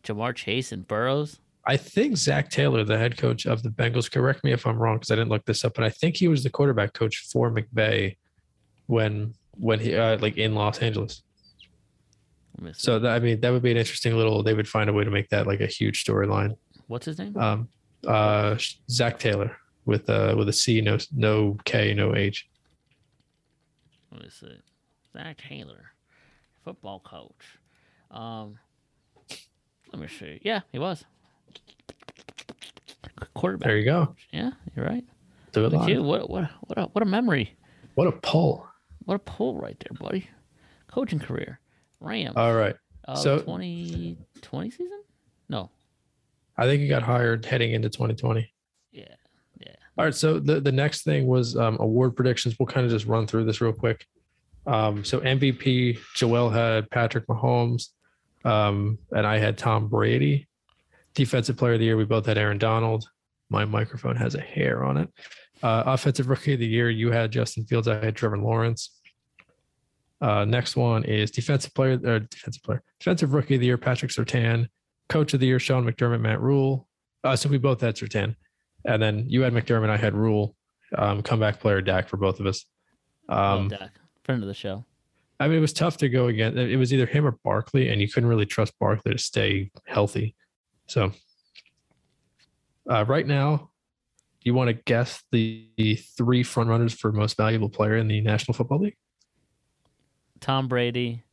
Ja'Marr 0.03 0.35
Chase 0.35 0.71
and 0.71 0.87
Burrows. 0.87 1.39
I 1.65 1.77
think 1.77 2.17
Zac 2.17 2.49
Taylor, 2.49 2.83
the 2.83 2.97
head 2.97 3.17
coach 3.17 3.45
of 3.45 3.61
the 3.63 3.69
Bengals, 3.69 4.09
correct 4.09 4.43
me 4.43 4.51
if 4.51 4.65
I'm 4.65 4.77
wrong 4.77 4.95
because 4.95 5.11
I 5.11 5.15
didn't 5.15 5.29
look 5.29 5.45
this 5.45 5.63
up, 5.63 5.73
but 5.75 5.83
I 5.83 5.89
think 5.89 6.15
he 6.15 6.27
was 6.27 6.43
the 6.43 6.49
quarterback 6.49 6.93
coach 6.93 7.27
for 7.31 7.51
McVay 7.51 8.17
when 8.87 9.33
when 9.51 9.79
he 9.79 9.95
uh, 9.95 10.17
like 10.19 10.37
in 10.37 10.55
Los 10.55 10.79
Angeles. 10.79 11.21
Let 12.57 12.65
me 12.65 12.73
see. 12.73 12.79
So 12.79 12.99
that, 12.99 13.11
I 13.11 13.19
mean, 13.19 13.39
that 13.41 13.51
would 13.51 13.61
be 13.61 13.71
an 13.71 13.77
interesting 13.77 14.15
little. 14.15 14.41
They 14.41 14.53
would 14.53 14.67
find 14.67 14.89
a 14.89 14.93
way 14.93 15.03
to 15.03 15.11
make 15.11 15.29
that 15.29 15.47
like 15.47 15.61
a 15.61 15.67
huge 15.67 16.03
storyline. 16.03 16.55
What's 16.87 17.05
his 17.05 17.19
name? 17.19 17.37
Um, 17.37 17.67
uh, 18.07 18.57
Zac 18.89 19.19
Taylor 19.19 19.55
with 19.89 20.09
uh 20.09 20.35
with 20.37 20.47
a 20.47 20.53
C, 20.53 20.79
no 20.81 20.97
no 21.13 21.57
K, 21.65 21.93
no 21.93 22.15
H. 22.15 22.47
Let 24.11 24.21
me 24.21 24.29
see. 24.29 24.57
Zac 25.11 25.37
Taylor, 25.37 25.85
football 26.63 26.99
coach. 26.99 27.57
Um, 28.11 28.57
let 29.91 30.01
me 30.01 30.07
see. 30.07 30.39
Yeah, 30.43 30.61
he 30.71 30.79
was 30.79 31.03
quarterback. 33.33 33.67
There 33.67 33.77
you 33.77 33.85
go. 33.85 34.15
Yeah, 34.31 34.51
you're 34.75 34.85
right. 34.85 35.03
Do 35.51 35.65
it 35.65 35.73
live. 35.73 35.89
you. 35.89 36.03
What 36.03 36.29
what 36.29 36.49
what 36.67 36.77
a 36.77 36.83
what 36.85 37.01
a 37.01 37.05
memory. 37.05 37.55
What 37.95 38.07
a 38.07 38.11
pull! 38.11 38.67
What 39.05 39.15
a 39.15 39.19
pull 39.19 39.59
right 39.59 39.77
there, 39.79 39.97
buddy. 39.99 40.29
Coaching 40.87 41.19
career. 41.19 41.59
Rams. 41.99 42.35
All 42.37 42.53
right. 42.53 42.75
uh, 43.07 43.15
so- 43.15 43.39
2020 43.39 44.71
season? 44.71 45.03
No. 45.49 45.69
I 46.57 46.65
think 46.65 46.81
he 46.81 46.87
got 46.87 47.03
hired 47.03 47.45
heading 47.45 47.71
into 47.73 47.89
2020. 47.89 48.51
All 49.99 50.05
right. 50.05 50.15
So 50.15 50.39
the, 50.39 50.61
the 50.61 50.71
next 50.71 51.03
thing 51.03 51.27
was 51.27 51.57
um, 51.57 51.75
award 51.81 52.15
predictions. 52.15 52.55
We'll 52.57 52.67
kind 52.67 52.85
of 52.85 52.91
just 52.91 53.05
run 53.05 53.27
through 53.27 53.43
this 53.43 53.59
real 53.59 53.73
quick. 53.73 54.05
Um, 54.65 55.03
so 55.03 55.19
MVP, 55.19 55.99
Joel 56.15 56.49
had 56.49 56.89
Patrick 56.89 57.27
Mahomes, 57.27 57.89
um, 58.45 58.97
and 59.11 59.27
I 59.27 59.39
had 59.39 59.57
Tom 59.57 59.89
Brady. 59.89 60.47
Defensive 61.15 61.57
player 61.57 61.73
of 61.73 61.79
the 61.79 61.85
year, 61.85 61.97
we 61.97 62.05
both 62.05 62.27
had 62.27 62.37
Aaron 62.37 62.57
Donald. 62.57 63.09
My 63.49 63.65
microphone 63.65 64.15
has 64.15 64.35
a 64.35 64.39
hair 64.39 64.85
on 64.85 64.95
it. 64.95 65.09
Uh, 65.61 65.83
offensive 65.87 66.29
rookie 66.29 66.53
of 66.53 66.61
the 66.61 66.65
year, 66.65 66.89
you 66.89 67.11
had 67.11 67.29
Justin 67.29 67.65
Fields. 67.65 67.89
I 67.89 67.95
had 67.95 68.15
Trevor 68.15 68.37
Lawrence. 68.37 69.01
Uh, 70.21 70.45
next 70.45 70.77
one 70.77 71.03
is 71.03 71.29
defensive 71.29 71.73
player, 71.73 71.99
or 72.05 72.19
defensive 72.19 72.63
player, 72.63 72.81
defensive 73.01 73.33
rookie 73.33 73.55
of 73.55 73.59
the 73.59 73.67
year, 73.67 73.77
Patrick 73.77 74.11
Surtain. 74.11 74.69
Coach 75.09 75.33
of 75.33 75.41
the 75.41 75.47
year, 75.47 75.59
Sean 75.59 75.83
McDermott, 75.85 76.21
Matt 76.21 76.39
Rhule. 76.39 76.87
Uh, 77.25 77.35
so 77.35 77.49
we 77.49 77.57
both 77.57 77.81
had 77.81 77.95
Sertan. 77.95 78.37
And 78.85 79.01
then 79.01 79.25
you 79.27 79.41
had 79.41 79.53
McDermott, 79.53 79.89
I 79.89 79.97
had 79.97 80.15
Rhule. 80.15 80.55
Um, 80.97 81.21
comeback 81.21 81.59
player 81.59 81.81
Dak 81.81 82.09
for 82.09 82.17
both 82.17 82.39
of 82.39 82.47
us. 82.47 82.65
Love 83.29 83.59
Um, 83.59 83.67
Dak. 83.67 83.91
Friend 84.23 84.41
of 84.41 84.47
the 84.47 84.55
show. 84.55 84.85
I 85.39 85.47
mean, 85.47 85.57
it 85.57 85.61
was 85.61 85.73
tough 85.73 85.97
to 85.97 86.09
go 86.09 86.27
again. 86.27 86.57
It 86.57 86.75
was 86.75 86.93
either 86.93 87.05
him 87.05 87.25
or 87.25 87.37
Barkley, 87.43 87.89
and 87.89 88.01
you 88.01 88.09
couldn't 88.09 88.27
really 88.27 88.45
trust 88.45 88.73
Barkley 88.79 89.13
to 89.13 89.17
stay 89.17 89.71
healthy. 89.87 90.35
So, 90.87 91.11
uh, 92.89 93.05
right 93.05 93.25
now, 93.25 93.69
you 94.41 94.53
want 94.53 94.69
to 94.69 94.73
guess 94.73 95.23
the, 95.31 95.69
the 95.77 95.95
three 95.95 96.43
front 96.43 96.69
runners 96.69 96.93
for 96.93 97.11
most 97.11 97.37
valuable 97.37 97.69
player 97.69 97.95
in 97.97 98.07
the 98.07 98.21
National 98.21 98.53
Football 98.53 98.79
League? 98.79 98.97
Tom 100.41 100.67
Brady. 100.67 101.23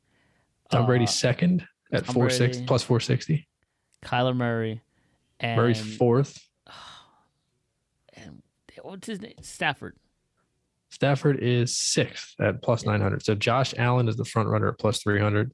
Tom 0.71 0.85
uh, 0.85 0.87
Brady's 0.87 1.15
second 1.15 1.67
at 1.93 2.05
Tom 2.05 2.15
four 2.15 2.31
six 2.31 2.59
plus 2.59 2.83
four 2.83 3.01
sixty. 3.01 3.49
Kyler 4.05 4.37
Murray. 4.37 4.83
And 5.41 5.57
Murray's 5.57 5.97
fourth. 5.97 6.39
What's 8.87 9.07
his 9.07 9.21
name? 9.21 9.35
Stafford. 9.43 9.97
Stafford 10.91 11.41
is 11.41 11.77
sixth 11.77 12.35
at 12.41 12.63
plus 12.63 12.85
nine 12.85 13.01
hundred. 13.01 13.25
So 13.25 13.35
Josh 13.35 13.75
Allen 13.77 14.09
is 14.09 14.17
the 14.17 14.25
front 14.25 14.49
runner 14.49 14.69
at 14.69 14.79
plus 14.79 15.03
three 15.03 15.21
hundred. 15.21 15.53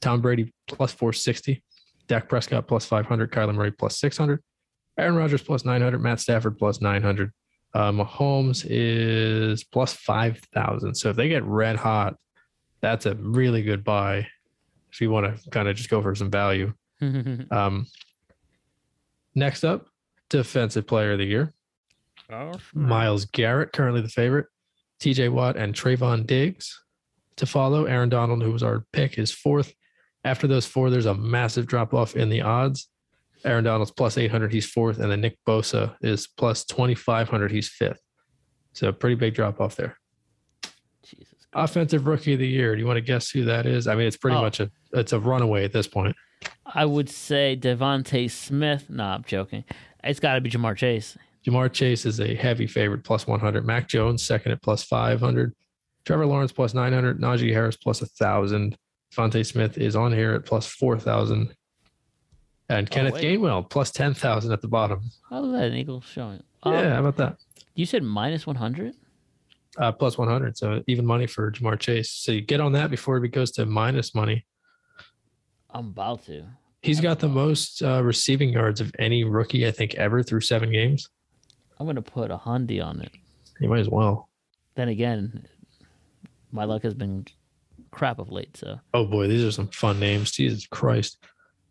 Tom 0.00 0.20
Brady 0.20 0.52
plus 0.66 0.92
four 0.92 1.12
sixty. 1.12 1.62
Dak 2.08 2.28
Prescott 2.28 2.66
plus 2.66 2.86
five 2.86 3.06
hundred. 3.06 3.30
Kyler 3.32 3.54
Murray 3.54 3.70
plus 3.70 3.98
six 4.00 4.16
hundred. 4.16 4.42
Aaron 4.98 5.16
Rodgers 5.16 5.42
plus 5.42 5.64
nine 5.64 5.82
hundred. 5.82 6.00
Matt 6.00 6.20
Stafford 6.20 6.58
plus 6.58 6.80
nine 6.80 7.02
hundred. 7.02 7.32
Uh, 7.74 7.92
Mahomes 7.92 8.66
is 8.68 9.64
plus 9.64 9.92
five 9.92 10.40
thousand. 10.54 10.94
So 10.94 11.10
if 11.10 11.16
they 11.16 11.28
get 11.28 11.44
red 11.44 11.76
hot, 11.76 12.14
that's 12.80 13.06
a 13.06 13.14
really 13.16 13.62
good 13.62 13.84
buy. 13.84 14.26
If 14.90 15.00
you 15.00 15.10
want 15.10 15.42
to 15.42 15.50
kind 15.50 15.68
of 15.68 15.76
just 15.76 15.90
go 15.90 16.00
for 16.00 16.14
some 16.14 16.30
value. 16.30 16.72
Um, 17.50 17.86
next 19.34 19.64
up, 19.64 19.86
defensive 20.30 20.86
player 20.86 21.12
of 21.12 21.18
the 21.18 21.26
year. 21.26 21.52
Myles 22.74 23.24
Garrett, 23.26 23.72
currently 23.72 24.00
the 24.00 24.08
favorite. 24.08 24.46
TJ 25.00 25.30
Watt 25.30 25.56
and 25.56 25.74
Trevon 25.74 26.26
Diggs 26.26 26.82
to 27.36 27.46
follow. 27.46 27.84
Aaron 27.84 28.08
Donald, 28.08 28.42
who 28.42 28.52
was 28.52 28.62
our 28.62 28.86
pick, 28.92 29.18
is 29.18 29.30
fourth. 29.30 29.72
After 30.24 30.46
those 30.46 30.66
four, 30.66 30.90
there's 30.90 31.06
a 31.06 31.14
massive 31.14 31.66
drop 31.66 31.92
off 31.94 32.16
in 32.16 32.28
the 32.30 32.40
odds. 32.42 32.88
Aaron 33.44 33.64
Donald's 33.64 33.90
plus 33.92 34.16
800, 34.18 34.52
he's 34.52 34.68
fourth. 34.68 34.98
And 34.98 35.10
then 35.12 35.20
Nick 35.20 35.38
Bosa 35.46 35.94
is 36.00 36.26
plus 36.26 36.64
2,500, 36.64 37.50
he's 37.52 37.68
fifth. 37.68 38.00
So 38.72 38.90
pretty 38.92 39.14
big 39.16 39.34
drop 39.34 39.60
off 39.60 39.76
there. 39.76 39.96
Jesus. 41.04 41.34
Offensive 41.52 42.06
rookie 42.06 42.32
of 42.32 42.40
the 42.40 42.48
year. 42.48 42.74
Do 42.74 42.80
you 42.80 42.86
want 42.86 42.96
to 42.96 43.00
guess 43.02 43.30
who 43.30 43.44
that 43.44 43.66
is? 43.66 43.86
I 43.86 43.94
mean, 43.94 44.06
it's 44.06 44.16
pretty 44.16 44.36
Oh. 44.36 44.42
much 44.42 44.58
a 44.60 44.70
it's 44.92 45.12
a 45.12 45.20
runaway 45.20 45.64
at 45.64 45.72
this 45.72 45.86
point. 45.86 46.16
I 46.64 46.84
would 46.84 47.08
say 47.10 47.56
DeVonta 47.60 48.30
Smith. 48.30 48.88
Nah, 48.90 49.14
I'm 49.14 49.24
joking. 49.26 49.64
It's 50.02 50.20
got 50.20 50.34
to 50.34 50.40
be 50.40 50.50
Ja'Marr 50.50 50.76
Chase. 50.76 51.16
Ja'Marr 51.46 51.72
Chase 51.72 52.06
is 52.06 52.20
a 52.20 52.34
heavy 52.34 52.66
favorite, 52.66 53.04
plus 53.04 53.26
100. 53.26 53.64
Mac 53.64 53.88
Jones, 53.88 54.24
second 54.24 54.52
at 54.52 54.62
plus 54.62 54.82
500. 54.82 55.54
Trevor 56.04 56.26
Lawrence, 56.26 56.52
plus 56.52 56.74
900. 56.74 57.20
Najee 57.20 57.52
Harris, 57.52 57.76
plus 57.76 58.00
1,000. 58.00 58.76
Fonte 59.12 59.46
Smith 59.46 59.78
is 59.78 59.94
on 59.94 60.12
here 60.12 60.32
at 60.32 60.44
plus 60.44 60.66
4,000. 60.66 61.54
And 62.68 62.90
Kenneth 62.90 63.14
wait. 63.14 63.24
Gainwell, 63.24 63.68
plus 63.70 63.92
10,000 63.92 64.52
at 64.52 64.60
the 64.60 64.66
bottom. 64.68 65.02
How 65.30 65.44
is 65.44 65.52
that 65.52 65.64
an 65.70 65.74
Eagle 65.74 66.00
showing? 66.00 66.42
Um, 66.64 66.72
yeah, 66.72 66.94
how 66.94 67.00
about 67.00 67.16
that? 67.16 67.36
You 67.74 67.86
said 67.86 68.02
minus 68.02 68.46
100? 68.46 68.94
Uh, 69.78 69.92
plus 69.92 70.18
100. 70.18 70.58
So 70.58 70.82
even 70.88 71.06
money 71.06 71.28
for 71.28 71.52
Ja'Marr 71.52 71.78
Chase. 71.78 72.10
So 72.10 72.32
you 72.32 72.40
get 72.40 72.60
on 72.60 72.72
that 72.72 72.90
before 72.90 73.22
he 73.22 73.28
goes 73.28 73.52
to 73.52 73.66
minus 73.66 74.14
money. 74.14 74.44
I'm 75.70 75.88
about 75.88 76.24
to. 76.24 76.44
He's 76.82 77.00
got 77.00 77.20
the 77.20 77.28
most 77.28 77.82
uh, 77.82 78.02
receiving 78.02 78.50
yards 78.50 78.80
of 78.80 78.92
any 78.98 79.22
rookie, 79.22 79.66
I 79.66 79.70
think, 79.70 79.94
ever 79.94 80.22
through 80.22 80.40
seven 80.40 80.72
games. 80.72 81.08
I'm 81.78 81.86
to 81.94 82.02
put 82.02 82.30
a 82.30 82.36
Hyundai 82.36 82.84
on 82.84 83.00
it. 83.00 83.12
You 83.60 83.68
might 83.68 83.80
as 83.80 83.88
well. 83.88 84.28
Then 84.74 84.88
again, 84.88 85.46
my 86.52 86.64
luck 86.64 86.82
has 86.82 86.94
been 86.94 87.26
crap 87.90 88.18
of 88.18 88.30
late. 88.30 88.56
So 88.56 88.78
Oh 88.94 89.06
boy, 89.06 89.26
these 89.26 89.44
are 89.44 89.50
some 89.50 89.68
fun 89.68 89.98
names. 89.98 90.30
Jesus 90.30 90.66
Christ. 90.66 91.18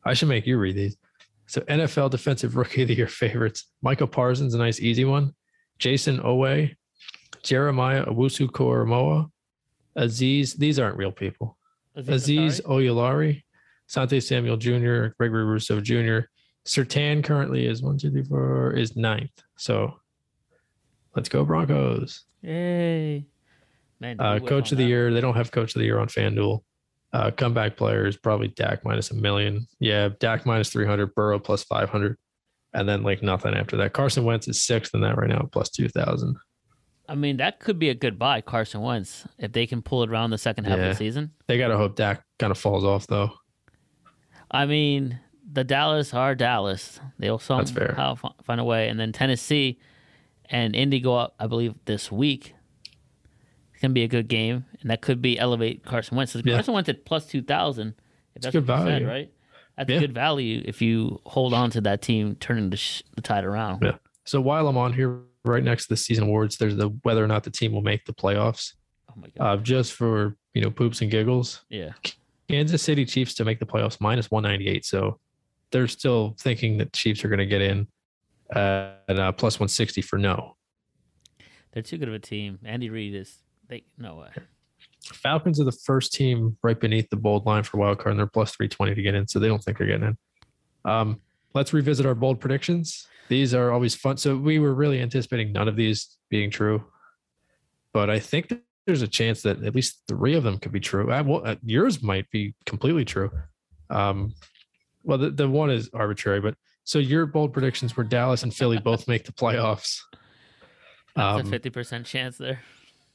I 0.04 0.14
should 0.14 0.30
make 0.30 0.46
you 0.46 0.58
read 0.58 0.76
these. 0.76 0.98
So 1.48 1.62
NFL 1.62 2.12
defensive 2.12 2.56
rookie 2.58 2.84
of 2.84 2.88
the 2.88 2.96
year 2.96 3.08
favorites. 3.08 3.66
Michael 3.82 4.08
Parsons, 4.08 4.54
a 4.54 4.58
nice 4.58 4.80
easy 4.80 5.06
one. 5.06 5.34
Jason 5.80 6.22
Owe, 6.24 6.68
Jeremiah 7.44 8.06
Owusu-Koramoah, 8.06 9.30
Aziz. 9.96 10.54
These 10.56 10.80
aren't 10.80 10.98
real 10.98 11.12
people. 11.12 11.58
Azeez 11.98 12.62
Ojulari, 12.64 13.44
Sante 13.88 14.20
Samuel 14.20 14.58
Jr., 14.58 15.08
Gregory 15.18 15.46
Rousseau 15.46 15.80
Jr. 15.80 16.28
Surtain 16.66 17.24
currently 17.24 17.68
is 17.68 17.82
one, 17.82 17.98
two, 17.98 18.12
three, 18.12 18.24
four, 18.24 18.74
is 18.74 18.96
ninth. 18.96 19.44
So 19.58 20.00
let's 21.16 21.30
go 21.30 21.46
Broncos. 21.46 22.26
Yay. 22.42 23.26
Man, 24.00 24.20
Uh, 24.20 24.40
coach 24.40 24.72
of 24.72 24.78
the 24.78 24.84
that. 24.84 24.90
year. 24.90 25.14
They 25.14 25.22
don't 25.22 25.36
have 25.36 25.52
coach 25.52 25.76
of 25.76 25.80
the 25.80 25.86
year 25.86 26.00
on 26.00 26.08
FanDuel. 26.08 26.60
Uh, 27.14 27.32
comeback 27.32 27.78
players, 27.78 28.18
probably 28.18 28.50
Dak 28.50 28.84
minus 28.84 29.10
a 29.12 29.16
million. 29.16 29.68
Yeah, 29.80 30.10
Dak 30.20 30.46
minus 30.46 30.70
300, 30.70 31.16
Burrow 31.16 31.40
plus 31.40 31.64
500. 31.64 32.18
And 32.74 32.90
then 32.90 33.04
like 33.04 33.24
nothing 33.24 33.54
after 33.54 33.78
that. 33.78 33.94
Carson 33.94 34.26
Wentz 34.26 34.50
is 34.50 34.62
sixth 34.62 34.94
in 34.94 35.00
that 35.02 35.18
right 35.18 35.30
now, 35.30 35.48
plus 35.50 35.70
2,000. 35.70 36.36
I 37.08 37.16
mean, 37.16 37.38
that 37.38 37.60
could 37.62 37.80
be 37.80 37.88
a 37.90 37.94
good 37.94 38.20
buy, 38.20 38.42
Carson 38.42 38.82
Wentz, 38.82 39.26
if 39.38 39.54
they 39.54 39.66
can 39.66 39.82
pull 39.82 40.04
it 40.04 40.10
around 40.10 40.32
the 40.32 40.38
second 40.38 40.66
half 40.66 40.78
Yeah. 40.78 40.86
of 40.86 40.90
the 40.90 40.96
season. 40.98 41.32
They 41.48 41.58
got 41.58 41.70
to 41.70 41.78
hope 41.78 41.96
Dak 41.96 42.26
kind 42.38 42.52
of 42.52 42.58
falls 42.58 42.84
off 42.84 43.08
though. 43.08 43.32
I 44.52 44.66
mean, 44.66 45.20
the 45.52 45.64
Dallas 45.64 46.14
are 46.14 46.36
Dallas. 46.36 47.00
They'll 47.20 47.40
somehow 47.40 48.16
find 48.44 48.60
a 48.60 48.64
way. 48.64 48.90
And 48.90 49.00
then 49.00 49.12
Tennessee 49.12 49.80
and 50.50 50.76
Indy 50.76 51.00
go 51.00 51.16
up, 51.16 51.36
I 51.40 51.48
believe, 51.48 51.76
this 51.86 52.12
week. 52.12 52.54
It's 53.74 53.82
gonna 53.82 53.94
be 53.94 54.04
a 54.04 54.08
good 54.08 54.28
game, 54.30 54.66
and 54.82 54.90
that 54.90 55.02
could 55.02 55.22
be 55.22 55.38
elevate 55.38 55.84
Carson 55.84 56.16
Wentz. 56.18 56.34
Yeah. 56.36 56.54
Carson 56.56 56.74
Wentz 56.74 56.90
at 56.90 57.06
plus 57.06 57.26
two 57.26 57.42
thousand. 57.42 57.94
If 58.36 58.42
that's 58.44 58.54
good 58.54 58.64
you 58.64 58.68
said, 58.68 58.86
value. 58.86 59.08
right? 59.08 59.32
That's 59.78 59.90
Yeah. 59.90 60.00
good 60.00 60.14
value 60.14 60.62
if 60.66 60.82
you 60.82 61.20
hold 61.26 61.54
on 61.54 61.70
to 61.72 61.82
that 61.82 62.02
team 62.02 62.36
turning 62.36 62.70
the, 62.70 62.78
sh- 62.78 63.04
the 63.16 63.22
tide 63.22 63.44
around. 63.44 63.82
Yeah. 63.84 63.98
So 64.24 64.40
while 64.40 64.68
I'm 64.70 64.78
on 64.78 64.94
here, 64.94 65.20
right 65.44 65.62
next 65.64 65.84
to 65.84 65.90
the 65.90 65.98
season 65.98 66.24
awards, 66.26 66.58
there's 66.58 66.78
the 66.78 66.88
whether 67.04 67.24
or 67.24 67.28
not 67.28 67.44
the 67.44 67.52
team 67.52 67.74
will 67.74 67.82
make 67.82 68.06
the 68.06 68.14
playoffs. 68.14 68.74
Oh 69.10 69.14
my 69.18 69.28
god. 69.38 69.60
Uh, 69.60 69.62
just 69.62 69.92
for 69.94 70.38
you 70.54 70.62
know 70.62 70.72
poops 70.72 71.02
and 71.02 71.12
giggles, 71.12 71.66
yeah. 71.70 71.92
Kansas 72.48 72.82
City 72.82 73.06
Chiefs 73.06 73.34
to 73.36 73.44
make 73.46 73.60
the 73.60 73.66
playoffs 73.66 74.00
minus 74.00 74.32
198. 74.32 74.86
So 74.86 75.20
they're 75.72 75.88
still 75.88 76.36
thinking 76.40 76.78
that 76.78 76.94
Chiefs 76.94 77.24
are 77.24 77.30
going 77.30 77.40
to 77.40 77.46
get 77.46 77.62
in 77.62 77.88
uh, 78.54 78.94
at 79.08 79.20
uh, 79.20 79.32
plus 79.32 79.56
160 79.56 80.02
for 80.02 80.18
no. 80.18 80.56
They're 81.72 81.84
too 81.84 81.98
good 81.98 82.08
of 82.08 82.14
a 82.14 82.20
team. 82.20 82.60
Andy 82.64 82.90
Reid 82.90 83.16
is 83.16 83.36
they 83.68 83.84
no 83.98 84.16
way. 84.16 84.30
Falcons 85.14 85.60
are 85.60 85.66
the 85.66 85.72
first 85.72 86.14
team 86.14 86.58
right 86.64 86.80
beneath 86.80 87.10
the 87.10 87.18
bold 87.18 87.46
line 87.46 87.64
for 87.64 87.78
wild 87.78 88.00
card, 88.00 88.12
and 88.12 88.20
they're 88.20 88.28
plus 88.28 88.56
320 88.56 88.96
to 88.96 89.02
get 89.02 89.14
in. 89.14 89.28
So 89.28 89.40
they 89.40 89.48
don't 89.48 89.64
think 89.64 89.78
they're 89.78 89.88
getting 89.88 90.08
in. 90.08 90.18
Um, 90.86 91.22
let's 91.54 91.74
revisit 91.74 92.06
our 92.06 92.16
bold 92.16 92.40
predictions. 92.40 93.08
These 93.28 93.54
are 93.54 93.72
always 93.72 93.96
fun. 93.96 94.18
So 94.18 94.38
we 94.38 94.60
were 94.60 94.74
really 94.74 95.02
anticipating 95.02 95.52
none 95.52 95.68
of 95.68 95.76
these 95.76 96.18
being 96.30 96.50
true, 96.50 96.84
but 97.94 98.10
I 98.10 98.20
think 98.20 98.50
that 98.50 98.62
there's 98.86 99.02
a 99.02 99.08
chance 99.08 99.42
that 99.42 99.64
at 99.64 99.74
least 99.74 100.04
three 100.08 100.36
of 100.36 100.44
them 100.44 100.60
could 100.60 100.72
be 100.72 100.80
true. 100.80 101.12
I, 101.12 101.22
well, 101.22 101.42
uh, 101.44 101.56
yours 101.64 102.04
might 102.04 102.30
be 102.30 102.54
completely 102.66 103.04
true. 103.04 103.32
Um, 103.90 104.36
well, 105.06 105.18
the, 105.18 105.30
the 105.30 105.48
one 105.50 105.70
is 105.70 105.90
arbitrary, 105.94 106.42
but 106.42 106.56
so 106.84 107.00
your 107.00 107.26
bold 107.26 107.54
predictions 107.54 107.96
were 107.96 108.04
Dallas 108.04 108.44
and 108.44 108.54
Philly 108.54 108.78
both 108.80 109.08
make 109.08 109.26
the 109.26 109.32
playoffs. 109.32 110.00
That's 111.16 111.42
Um, 111.42 111.48
a 111.48 111.50
fifty 111.50 111.70
percent 111.70 112.06
chance 112.06 112.38
there. 112.38 112.60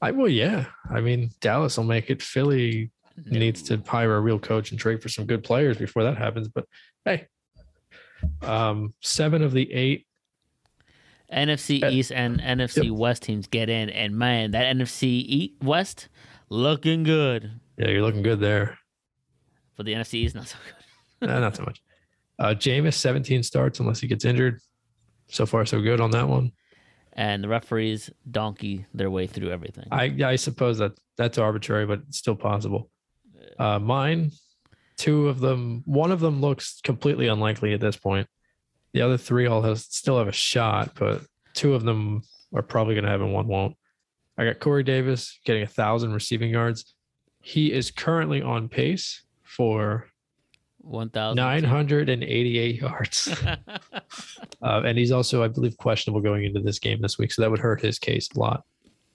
I 0.01 0.11
well, 0.13 0.29
yeah. 0.29 0.67
I 0.91 1.01
mean, 1.01 1.31
Dallas 1.41 1.77
will 1.77 1.85
make 1.85 2.09
it. 2.11 2.23
Philly 2.23 2.91
needs 3.27 3.61
to 3.65 3.77
hire 3.87 4.17
a 4.17 4.21
real 4.21 4.39
coach 4.39 4.71
and 4.71 4.81
trade 4.81 5.03
for 5.03 5.11
some 5.11 5.27
good 5.27 5.45
players 5.45 5.77
before 5.77 6.05
that 6.05 6.17
happens. 6.17 6.49
But 6.49 6.65
hey, 7.05 7.27
um, 8.43 8.95
seven 9.01 9.43
of 9.43 9.53
the 9.53 9.71
eight. 9.73 10.07
NFC 11.33 11.83
Uh, 11.85 11.91
East 11.91 12.11
and 12.13 12.41
NFC 12.41 12.91
West 12.91 13.23
teams 13.23 13.47
get 13.47 13.69
in, 13.69 13.91
and 13.91 14.17
man, 14.17 14.51
that 14.53 14.75
NFC 14.75 15.03
East 15.05 15.55
West 15.63 16.09
looking 16.49 17.03
good. 17.05 17.61
Yeah, 17.77 17.89
you're 17.89 18.03
looking 18.03 18.23
good 18.23 18.41
there. 18.41 18.79
But 19.77 19.87
the 19.87 19.93
NFC 19.93 20.15
East, 20.15 20.35
not 20.35 20.49
so 20.49 20.57
good. 20.65 20.75
Not 21.21 21.57
so 21.57 21.63
much. 21.65 21.83
Uh, 22.39 22.55
Jameis, 22.55 22.95
17 22.95 23.43
starts 23.43 23.81
unless 23.81 24.01
he 24.01 24.07
gets 24.07 24.25
injured. 24.25 24.61
So 25.29 25.47
far, 25.47 25.65
so 25.67 25.81
good 25.81 26.01
on 26.01 26.11
that 26.13 26.29
one. 26.29 26.53
And 27.13 27.45
the 27.45 27.49
referees 27.49 28.11
donkey 28.31 28.87
their 28.95 29.11
way 29.11 29.27
through 29.27 29.51
everything. 29.51 29.87
I 29.91 30.15
I 30.25 30.37
suppose 30.37 30.79
that 30.79 30.93
that's 31.17 31.39
arbitrary, 31.39 31.87
but 31.87 32.03
it's 32.09 32.19
still 32.19 32.37
possible. 32.37 32.91
Uh, 33.59 33.79
mine, 33.79 34.31
two 34.97 35.29
of 35.29 35.41
them, 35.41 35.83
one 35.85 36.13
of 36.13 36.21
them 36.21 36.41
looks 36.41 36.81
completely 36.83 37.27
unlikely 37.29 37.75
at 37.75 37.81
this 37.81 37.97
point. 37.97 38.27
The 38.93 39.03
other 39.03 39.19
three 39.19 39.47
all 39.47 39.63
has 39.63 39.85
still 39.85 40.19
have 40.19 40.29
a 40.29 40.33
shot, 40.33 40.93
but 40.99 41.23
two 41.55 41.75
of 41.75 41.85
them 41.85 42.23
are 42.55 42.63
probably 42.63 42.95
going 42.95 43.05
to 43.05 43.11
have 43.11 43.21
and 43.21 43.33
one 43.33 43.47
won't. 43.47 43.77
I 44.39 44.45
got 44.45 44.61
Corey 44.61 44.83
Davis 44.83 45.39
getting 45.45 45.63
a 45.63 45.67
thousand 45.67 46.13
receiving 46.13 46.51
yards. 46.51 46.95
He 47.43 47.73
is 47.73 47.91
currently 47.91 48.41
on 48.43 48.69
pace 48.69 49.25
for 49.43 50.10
One 50.83 51.11
thousand 51.11 51.37
988 51.37 52.81
yards. 52.81 53.29
Uh, 53.45 53.57
and 54.63 54.97
he's 54.97 55.13
also, 55.13 55.45
I 55.45 55.49
believe, 55.49 55.77
questionable 55.77 56.21
going 56.21 56.45
into 56.45 56.61
this 56.61 56.79
game 56.79 57.01
this 57.01 57.19
week. 57.19 57.33
So 57.33 57.43
that 57.43 57.51
would 57.51 57.61
hurt 57.61 57.81
his 57.81 57.99
case 57.99 58.29
a 58.35 58.39
lot. 58.39 58.65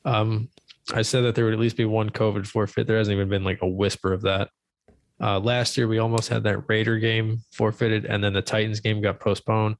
Um, 0.06 0.50
I 0.94 1.02
said 1.02 1.22
that 1.22 1.34
there 1.34 1.46
would 1.46 1.54
at 1.54 1.60
least 1.60 1.78
be 1.78 1.86
one 1.86 2.10
COVID 2.10 2.46
forfeit. 2.46 2.86
There 2.86 2.98
hasn't 2.98 3.16
even 3.16 3.30
been 3.30 3.44
like 3.44 3.62
a 3.62 3.68
whisper 3.68 4.14
of 4.14 4.22
that. 4.22 4.50
Uh, 5.20 5.40
last 5.40 5.78
year, 5.78 5.88
we 5.88 5.98
almost 5.98 6.30
had 6.30 6.44
that 6.44 6.70
Raider 6.70 7.00
game 7.00 7.42
forfeited, 7.52 8.06
and 8.06 8.24
then 8.24 8.34
the 8.34 8.42
Titans 8.42 8.80
game 8.80 9.02
got 9.02 9.20
postponed. 9.20 9.78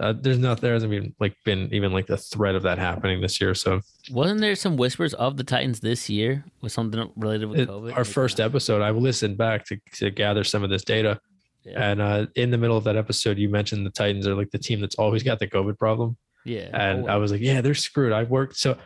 Uh, 0.00 0.12
there's 0.20 0.38
not 0.38 0.60
there 0.60 0.74
hasn't 0.74 0.92
even 0.92 1.14
like 1.20 1.36
been 1.44 1.68
even 1.72 1.92
like 1.92 2.06
the 2.08 2.16
threat 2.16 2.56
of 2.56 2.62
that 2.64 2.76
happening 2.78 3.20
this 3.20 3.40
year. 3.40 3.54
So 3.54 3.80
Wasn't 4.10 4.40
there 4.40 4.56
some 4.56 4.76
whispers 4.76 5.14
of 5.14 5.36
the 5.36 5.44
Titans 5.44 5.78
this 5.80 6.10
year 6.10 6.44
with 6.60 6.72
something 6.72 7.08
related 7.16 7.46
with 7.48 7.60
it- 7.60 7.68
COVID? 7.68 7.92
our 7.92 7.98
Like, 7.98 8.06
first 8.06 8.40
uh, 8.40 8.44
episode, 8.44 8.82
I 8.82 8.90
listened 8.90 9.36
back 9.38 9.64
to, 9.66 9.78
to 9.94 10.10
gather 10.10 10.42
some 10.42 10.64
of 10.64 10.70
this 10.70 10.82
data, 10.84 11.20
Yeah. 11.64 11.90
and 11.90 12.00
uh, 12.02 12.26
in 12.34 12.50
the 12.50 12.58
middle 12.58 12.76
of 12.76 12.82
that 12.84 12.96
episode, 12.96 13.38
you 13.38 13.48
mentioned 13.48 13.86
the 13.86 13.90
Titans 13.90 14.26
are 14.26 14.34
like 14.34 14.50
the 14.50 14.58
team 14.58 14.80
that's 14.80 14.96
always 14.96 15.22
got 15.22 15.38
the 15.38 15.46
COVID 15.46 15.78
problem. 15.78 16.16
yeah. 16.44 16.68
and 16.72 17.04
Oh, 17.08 17.12
I 17.12 17.16
was 17.16 17.30
like, 17.30 17.40
yeah, 17.40 17.60
they're 17.60 17.74
screwed. 17.74 18.12
I 18.12 18.24
worked 18.24 18.56
so 18.56 18.76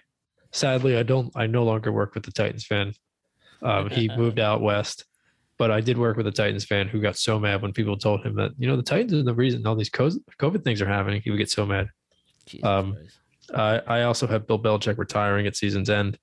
sadly, 0.52 0.96
I 0.98 1.02
don't, 1.02 1.32
I 1.34 1.46
no 1.46 1.64
longer 1.64 1.92
work 1.92 2.14
with 2.14 2.24
the 2.24 2.32
Titans 2.32 2.66
fan. 2.66 2.92
Um, 3.62 3.88
he 3.88 4.08
moved 4.16 4.38
out 4.38 4.60
west, 4.60 5.04
but 5.60 5.70
I 5.70 5.82
did 5.82 5.98
work 5.98 6.16
with 6.16 6.26
a 6.26 6.32
Titans 6.32 6.64
fan 6.64 6.88
who 6.88 7.02
got 7.02 7.18
so 7.18 7.38
mad 7.38 7.60
when 7.60 7.74
people 7.74 7.94
told 7.94 8.24
him 8.24 8.34
that 8.36 8.52
you 8.56 8.66
know 8.66 8.76
the 8.76 8.82
Titans 8.82 9.12
are 9.12 9.22
the 9.22 9.34
reason 9.34 9.66
all 9.66 9.76
these 9.76 9.90
COVID 9.90 10.64
things 10.64 10.80
are 10.80 10.88
happening. 10.88 11.20
He 11.22 11.30
would 11.30 11.36
get 11.36 11.50
so 11.50 11.66
mad. 11.66 11.88
Um. 12.62 12.96
Uh, 13.52 13.80
I 13.86 14.02
also 14.02 14.26
have 14.26 14.46
Bill 14.46 14.58
Belichick 14.58 14.96
retiring 14.96 15.46
at 15.46 15.56
season's 15.56 15.90
end. 15.90 16.18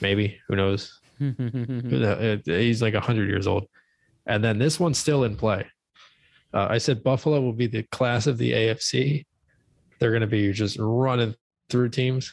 Maybe 0.00 0.38
who 0.46 0.56
knows? 0.56 1.00
Uh, 1.20 2.36
He's 2.46 2.80
like 2.80 2.94
hundred 2.94 3.28
years 3.28 3.48
old, 3.48 3.66
and 4.26 4.44
then 4.44 4.58
this 4.60 4.78
one's 4.78 4.98
still 4.98 5.24
in 5.24 5.34
play. 5.34 5.66
Uh, 6.54 6.68
I 6.70 6.78
said 6.78 7.02
Buffalo 7.02 7.40
will 7.40 7.52
be 7.52 7.66
the 7.66 7.82
class 7.82 8.28
of 8.28 8.38
the 8.38 8.52
AFC. 8.52 9.26
They're 9.98 10.12
going 10.12 10.20
to 10.20 10.28
be 10.28 10.52
just 10.52 10.76
running 10.78 11.34
through 11.68 11.88
teams. 11.88 12.32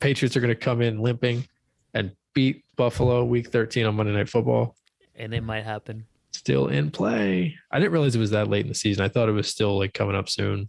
Patriots 0.00 0.36
are 0.36 0.40
going 0.40 0.54
to 0.54 0.60
come 0.60 0.82
in 0.82 0.98
limping 0.98 1.48
and 1.94 2.12
beat 2.34 2.62
Buffalo 2.76 3.24
week 3.24 3.50
13 3.50 3.86
on 3.86 3.94
Monday 3.96 4.12
Night 4.12 4.28
Football. 4.28 4.76
And 5.18 5.34
it 5.34 5.42
might 5.42 5.64
happen. 5.64 6.06
Still 6.32 6.68
in 6.68 6.90
play. 6.90 7.56
I 7.70 7.78
didn't 7.78 7.92
realize 7.92 8.14
it 8.14 8.20
was 8.20 8.30
that 8.30 8.48
late 8.48 8.62
in 8.62 8.68
the 8.68 8.74
season. 8.74 9.04
I 9.04 9.08
thought 9.08 9.28
it 9.28 9.32
was 9.32 9.48
still 9.48 9.78
like 9.78 9.92
coming 9.92 10.14
up 10.14 10.28
soon. 10.28 10.68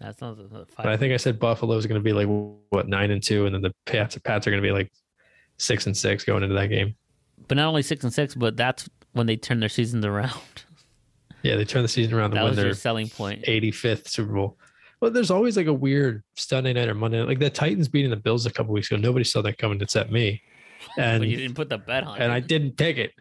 That's 0.00 0.20
not 0.20 0.38
But 0.76 0.86
I 0.86 0.96
think 0.96 1.12
I 1.12 1.16
said 1.16 1.40
Buffalo 1.40 1.76
is 1.76 1.86
going 1.86 2.00
to 2.00 2.04
be 2.04 2.12
like 2.12 2.28
what 2.70 2.88
nine 2.88 3.10
and 3.10 3.22
two, 3.22 3.46
and 3.46 3.54
then 3.54 3.62
the 3.62 3.74
Pats 3.84 4.16
Pats 4.18 4.46
are 4.46 4.50
going 4.50 4.62
to 4.62 4.66
be 4.66 4.72
like 4.72 4.92
six 5.58 5.86
and 5.86 5.96
six 5.96 6.24
going 6.24 6.42
into 6.42 6.54
that 6.54 6.68
game. 6.68 6.94
But 7.48 7.56
not 7.56 7.66
only 7.68 7.82
six 7.82 8.04
and 8.04 8.12
six, 8.12 8.34
but 8.34 8.56
that's 8.56 8.88
when 9.12 9.26
they 9.26 9.36
turn 9.36 9.60
their 9.60 9.68
seasons 9.68 10.04
around. 10.04 10.32
Yeah, 11.44 11.54
they 11.54 11.64
turn 11.64 11.82
the 11.82 11.88
season 11.88 12.14
around 12.14 12.32
That 12.32 12.42
was 12.42 12.56
their 12.56 12.66
your 12.66 12.74
selling 12.74 13.08
point. 13.08 13.44
85th 13.44 14.08
Super 14.08 14.32
Bowl. 14.32 14.58
Well, 15.00 15.12
there's 15.12 15.30
always 15.30 15.56
like 15.56 15.68
a 15.68 15.72
weird 15.72 16.24
Sunday 16.34 16.72
night 16.72 16.88
or 16.88 16.94
Monday, 16.94 17.22
like 17.22 17.38
the 17.38 17.48
Titans 17.48 17.86
beating 17.86 18.10
the 18.10 18.16
Bills 18.16 18.44
a 18.44 18.50
couple 18.50 18.74
weeks 18.74 18.90
ago. 18.90 19.00
Nobody 19.00 19.24
saw 19.24 19.40
that 19.42 19.56
coming 19.56 19.80
except 19.80 20.10
me, 20.10 20.42
and 20.96 21.20
But 21.22 21.28
you 21.28 21.36
didn't 21.36 21.54
put 21.54 21.68
the 21.68 21.78
bet 21.78 22.02
on 22.02 22.16
it. 22.16 22.24
and 22.24 22.32
it. 22.32 22.34
I 22.34 22.40
didn't 22.40 22.76
pick 22.76 22.98
it. 22.98 23.12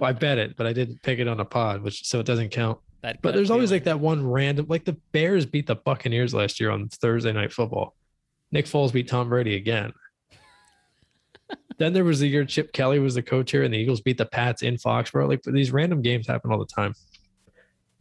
Well, 0.00 0.10
I 0.10 0.12
bet 0.12 0.38
it, 0.38 0.56
but 0.56 0.66
I 0.66 0.72
didn't 0.72 1.02
pick 1.02 1.18
it 1.18 1.28
on 1.28 1.40
a 1.40 1.44
pod, 1.44 1.82
which 1.82 2.06
so 2.06 2.20
it 2.20 2.26
doesn't 2.26 2.50
count. 2.50 2.78
That 3.02 3.22
But 3.22 3.34
there's 3.34 3.50
always 3.50 3.70
feeling. 3.70 3.76
like 3.76 3.84
that 3.84 4.00
one 4.00 4.26
random, 4.26 4.66
like 4.68 4.84
the 4.84 4.96
Bears 5.12 5.46
beat 5.46 5.66
the 5.66 5.76
Buccaneers 5.76 6.34
last 6.34 6.58
year 6.58 6.70
on 6.70 6.88
Thursday 6.88 7.32
night 7.32 7.52
football. 7.52 7.94
Nick 8.50 8.66
Foles 8.66 8.92
beat 8.92 9.08
Tom 9.08 9.28
Brady 9.28 9.56
again. 9.56 9.92
then 11.78 11.92
there 11.92 12.04
was 12.04 12.20
the 12.20 12.28
year 12.28 12.44
Chip 12.44 12.72
Kelly 12.72 12.98
was 12.98 13.14
the 13.14 13.22
coach 13.22 13.50
here, 13.50 13.62
and 13.62 13.72
the 13.72 13.78
Eagles 13.78 14.00
beat 14.00 14.18
the 14.18 14.26
Pats 14.26 14.62
in 14.62 14.76
Foxborough. 14.76 15.28
Like 15.28 15.42
these 15.42 15.70
random 15.70 16.02
games 16.02 16.26
happen 16.26 16.50
all 16.50 16.58
the 16.58 16.66
time. 16.66 16.94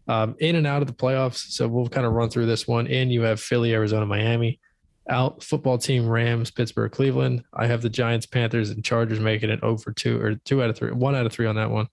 Um, 0.08 0.36
in 0.40 0.56
and 0.56 0.66
out 0.66 0.82
of 0.82 0.88
the 0.88 0.94
playoffs. 0.94 1.52
So 1.52 1.68
we'll 1.68 1.90
kind 1.90 2.06
of 2.06 2.14
run 2.14 2.30
through 2.30 2.46
this 2.46 2.66
one. 2.66 2.88
In 2.88 3.10
you 3.10 3.24
have 3.24 3.42
Philly, 3.42 3.74
Arizona, 3.74 4.06
Miami. 4.06 4.60
Out 5.10 5.42
football 5.44 5.78
team 5.78 6.08
Rams, 6.08 6.52
Pittsburgh, 6.52 6.92
Cleveland. 6.92 7.44
I 7.54 7.68
have 7.68 7.82
the 7.82 7.90
Giants, 7.90 8.26
Panthers, 8.26 8.72
and 8.72 8.84
Chargers 8.84 9.20
making 9.20 9.50
it 9.50 9.64
over 9.64 9.92
2 9.92 10.22
or 10.22 10.36
2 10.36 10.64
out 10.64 10.70
of 10.70 10.78
3, 10.78 10.92
1 10.92 11.16
out 11.16 11.26
of 11.26 11.32
3 11.32 11.48
on 11.48 11.56
that 11.56 11.70
one. 11.70 11.88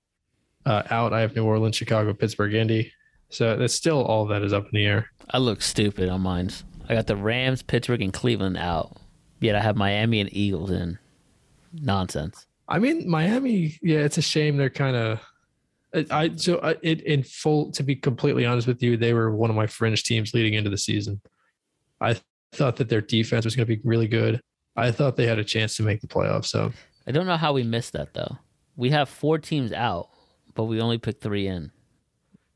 Uh, 0.66 0.82
out, 0.90 1.12
I 1.12 1.20
have 1.20 1.36
New 1.36 1.44
Orleans, 1.44 1.76
Chicago, 1.76 2.12
Pittsburgh, 2.12 2.54
Indy. 2.54 2.92
So 3.28 3.56
that's 3.56 3.74
still 3.74 4.02
all 4.02 4.26
that 4.26 4.42
is 4.42 4.52
up 4.52 4.64
in 4.64 4.70
the 4.72 4.86
air. 4.86 5.10
I 5.30 5.38
look 5.38 5.62
stupid 5.62 6.08
on 6.08 6.22
mine. 6.22 6.50
I 6.88 6.94
got 6.94 7.06
the 7.06 7.16
Rams, 7.16 7.62
Pittsburgh, 7.62 8.02
and 8.02 8.12
Cleveland 8.12 8.56
out. 8.56 8.96
Yet 9.40 9.56
I 9.56 9.60
have 9.60 9.76
Miami 9.76 10.20
and 10.20 10.34
Eagles 10.34 10.70
in. 10.70 10.98
Nonsense. 11.72 12.46
I 12.68 12.78
mean, 12.78 13.08
Miami, 13.08 13.76
yeah, 13.82 13.98
it's 13.98 14.18
a 14.18 14.22
shame 14.22 14.56
they're 14.56 14.70
kind 14.70 14.96
of. 14.96 15.20
I 16.10 16.34
so 16.34 16.58
I, 16.58 16.76
it 16.82 17.02
in 17.02 17.22
full 17.22 17.70
to 17.72 17.84
be 17.84 17.94
completely 17.94 18.44
honest 18.44 18.66
with 18.66 18.82
you, 18.82 18.96
they 18.96 19.12
were 19.12 19.30
one 19.30 19.48
of 19.48 19.54
my 19.54 19.66
fringe 19.66 20.02
teams 20.02 20.34
leading 20.34 20.54
into 20.54 20.70
the 20.70 20.78
season. 20.78 21.20
I 22.00 22.16
thought 22.54 22.76
that 22.76 22.88
their 22.88 23.00
defense 23.00 23.44
was 23.44 23.54
going 23.56 23.66
to 23.66 23.76
be 23.76 23.80
really 23.84 24.08
good. 24.08 24.40
I 24.76 24.90
thought 24.90 25.16
they 25.16 25.26
had 25.26 25.38
a 25.38 25.44
chance 25.44 25.76
to 25.76 25.82
make 25.82 26.00
the 26.00 26.06
playoffs. 26.08 26.46
So 26.46 26.72
I 27.06 27.12
don't 27.12 27.26
know 27.26 27.36
how 27.36 27.52
we 27.52 27.62
missed 27.62 27.92
that 27.92 28.14
though. 28.14 28.38
We 28.76 28.90
have 28.90 29.08
four 29.08 29.38
teams 29.38 29.72
out, 29.72 30.08
but 30.54 30.64
we 30.64 30.80
only 30.80 30.98
picked 30.98 31.22
three 31.22 31.46
in. 31.46 31.70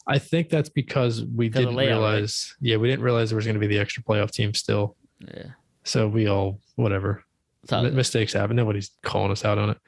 I 0.07 0.19
think 0.19 0.49
that's 0.49 0.69
because 0.71 1.23
we 1.25 1.49
didn't 1.49 1.75
layout, 1.75 2.03
right? 2.03 2.11
realize. 2.15 2.57
Yeah, 2.61 2.77
we 2.79 2.89
didn't 2.89 3.05
realize 3.05 3.29
there 3.31 3.37
was 3.37 3.45
going 3.45 3.55
to 3.55 3.61
be 3.61 3.67
the 3.67 3.79
extra 3.79 4.03
playoff 4.03 4.31
team 4.31 4.55
still. 4.55 4.97
Yeah. 5.21 5.49
So 5.85 6.09
we 6.09 6.27
all 6.29 6.61
whatever 6.77 7.25
M- 7.71 7.95
mistakes 7.95 8.33
happen. 8.33 8.57
Nobody's 8.57 8.91
calling 9.03 9.31
us 9.31 9.45
out 9.45 9.59
on 9.59 9.71
it. 9.71 9.79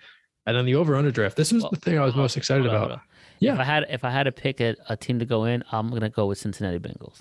And 0.47 0.57
then 0.57 0.67
the 0.67 0.75
over 0.75 0.95
under 0.97 1.11
draft. 1.11 1.37
This 1.37 1.53
was 1.53 1.63
Well, 1.63 1.71
the 1.73 1.81
thing 1.81 1.99
I 1.99 2.05
was 2.05 2.15
most 2.15 2.37
excited 2.37 2.63
hold 2.67 2.75
on, 2.75 2.77
about. 2.77 2.89
hold 2.91 3.01
on. 3.01 3.05
Yeah. 3.41 3.55
If 3.55 3.61
I 3.61 3.65
had 3.65 3.87
if 3.89 4.05
I 4.05 4.11
had 4.11 4.25
to 4.25 4.33
pick 4.33 4.61
a, 4.61 4.77
a 4.89 4.97
team 4.97 5.19
to 5.19 5.25
go 5.25 5.45
in, 5.45 5.65
I'm 5.73 5.91
gonna 5.91 6.11
go 6.11 6.27
with 6.27 6.39
Cincinnati 6.39 6.79
Bengals. 6.79 7.21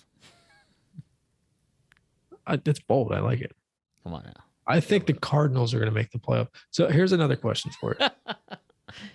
I, 2.50 2.60
it's 2.66 2.80
bold. 2.80 3.14
I 3.14 3.20
like 3.20 3.42
it. 3.42 3.56
Come 4.04 4.14
on 4.14 4.24
now. 4.26 4.44
I 4.68 4.80
think 4.80 5.08
the 5.08 5.14
Cardinals 5.14 5.74
are 5.74 5.80
going 5.80 5.90
to 5.90 5.96
make 5.96 6.12
the 6.12 6.20
playoff. 6.20 6.48
So 6.72 6.88
here's 6.88 7.12
another 7.12 7.36
question 7.36 7.72
for 7.80 7.96
you. 8.00 8.08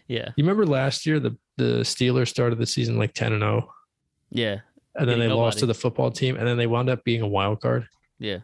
Yeah. 0.06 0.28
You 0.36 0.44
remember 0.44 0.66
last 0.66 1.04
year 1.04 1.18
the 1.18 1.36
the 1.56 1.80
Steelers 1.80 2.28
started 2.28 2.58
the 2.58 2.66
season 2.66 2.96
like 2.96 3.12
10 3.12 3.32
and 3.32 3.42
0 3.42 3.68
Yeah. 4.30 4.58
and 4.94 5.08
then 5.08 5.16
Beating 5.18 5.28
they 5.28 5.34
lost 5.34 5.58
to 5.58 5.66
the 5.66 5.74
football 5.74 6.12
team 6.12 6.36
and 6.36 6.46
then 6.46 6.56
they 6.56 6.68
wound 6.68 6.88
up 6.88 7.02
being 7.02 7.22
a 7.22 7.26
wild 7.26 7.60
card. 7.60 7.88
Yeah. 8.20 8.38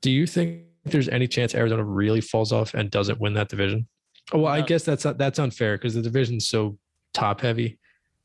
Do 0.00 0.10
you 0.12 0.26
think 0.28 0.62
there's 0.84 1.08
any 1.08 1.26
chance 1.26 1.56
Arizona 1.56 1.84
really 1.84 2.20
falls 2.20 2.52
off 2.52 2.74
and 2.74 2.88
doesn't 2.88 3.20
win 3.20 3.34
that 3.34 3.48
division? 3.48 3.88
Oh, 4.32 4.38
well, 4.40 4.52
I 4.52 4.60
guess 4.60 4.84
that's 4.84 5.02
that's 5.02 5.40
unfair 5.40 5.76
because 5.76 5.94
the 5.94 6.02
division's 6.02 6.46
so 6.46 6.78
top 7.14 7.40
heavy. 7.40 7.78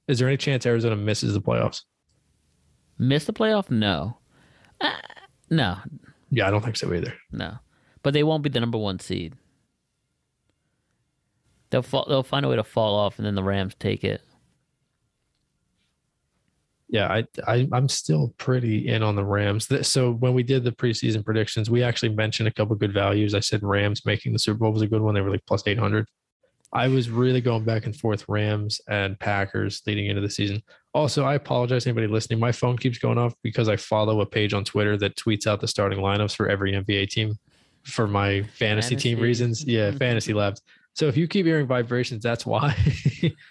Is 0.07 0.19
there 0.19 0.27
any 0.27 0.37
chance 0.37 0.65
Arizona 0.67 0.95
misses 0.95 1.33
the 1.33 1.41
playoffs? 1.41 1.81
Miss 2.99 3.25
the 3.25 3.33
playoff? 3.33 3.71
No. 3.71 4.19
Uh, 4.79 4.91
no. 5.53 5.77
Yeah, 6.31 6.47
I 6.47 6.51
don't 6.51 6.63
think 6.63 6.77
so 6.77 6.93
either. 6.93 7.13
No. 7.31 7.59
But 8.01 8.13
they 8.13 8.23
won't 8.23 8.43
be 8.43 8.49
the 8.49 8.59
number 8.59 8.77
one 8.77 8.99
seed. 8.99 9.35
They'll 11.69 11.81
fall, 11.81 12.05
they'll 12.07 12.23
find 12.23 12.45
a 12.45 12.49
way 12.49 12.55
to 12.55 12.63
fall 12.63 12.95
off, 12.95 13.17
and 13.17 13.25
then 13.25 13.35
the 13.35 13.43
Rams 13.43 13.75
take 13.79 14.03
it. 14.03 14.21
Yeah, 16.89 17.07
I, 17.07 17.25
I 17.47 17.67
I'm 17.71 17.89
still 17.89 18.35
pretty 18.37 18.87
in 18.87 19.01
on 19.01 19.15
the 19.15 19.25
Rams. 19.25 19.67
So 19.87 20.11
when 20.11 20.35
we 20.35 20.43
did 20.43 20.63
the 20.63 20.71
preseason 20.71 21.25
predictions, 21.25 21.69
we 21.69 21.81
actually 21.81 22.13
mentioned 22.13 22.47
a 22.47 22.53
couple 22.53 22.75
good 22.75 22.93
values. 22.93 23.33
I 23.33 23.39
said 23.39 23.63
Rams 23.63 24.05
making 24.05 24.33
the 24.33 24.39
Super 24.39 24.59
Bowl 24.59 24.71
was 24.71 24.83
a 24.83 24.87
good 24.87 25.01
one. 25.01 25.15
They 25.15 25.21
were 25.21 25.31
like 25.31 25.45
plus 25.47 25.63
800. 25.65 26.05
I 26.73 26.87
was 26.87 27.09
really 27.09 27.39
going 27.39 27.63
back 27.63 27.85
and 27.85 27.95
forth 27.95 28.25
Rams 28.27 28.81
and 28.89 29.17
Packers 29.19 29.83
leading 29.85 30.07
into 30.07 30.21
the 30.21 30.29
season. 30.29 30.63
Also, 30.95 31.23
I 31.23 31.35
apologize 31.35 31.83
to 31.83 31.89
anybody 31.89 32.07
listening. 32.07 32.39
My 32.39 32.51
phone 32.51 32.77
keeps 32.77 32.97
going 32.97 33.19
off 33.19 33.35
because 33.43 33.69
I 33.69 33.75
follow 33.75 34.21
a 34.21 34.25
page 34.25 34.53
on 34.55 34.63
Twitter 34.63 34.97
that 34.97 35.15
tweets 35.15 35.45
out 35.45 35.61
the 35.61 35.67
starting 35.67 35.99
lineups 35.99 36.35
for 36.35 36.49
every 36.49 36.73
NBA 36.73 37.09
team 37.09 37.37
for 37.83 38.07
my 38.07 38.41
fantasy, 38.43 38.95
team 38.95 39.19
reasons. 39.19 39.63
Yeah, 39.63 39.91
fantasy 39.91 40.33
labs. 40.33 40.61
So 40.95 41.07
if 41.07 41.15
you 41.15 41.27
keep 41.27 41.45
hearing 41.45 41.67
vibrations, 41.67 42.23
that's 42.23 42.45
why. 42.45 42.75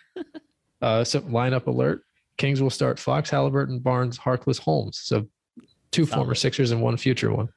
uh, 0.82 1.04
so 1.04 1.20
lineup 1.20 1.66
alert. 1.68 2.02
Kings 2.38 2.60
will 2.60 2.70
start 2.70 2.98
Fox, 2.98 3.30
Halliburton, 3.30 3.78
Barnes, 3.78 4.18
Harkless, 4.18 4.58
Holmes. 4.58 4.98
So 4.98 5.28
two 5.92 6.06
Solid. 6.06 6.16
former 6.18 6.34
Sixers 6.34 6.72
and 6.72 6.82
one 6.82 6.96
future 6.96 7.32
one. 7.32 7.48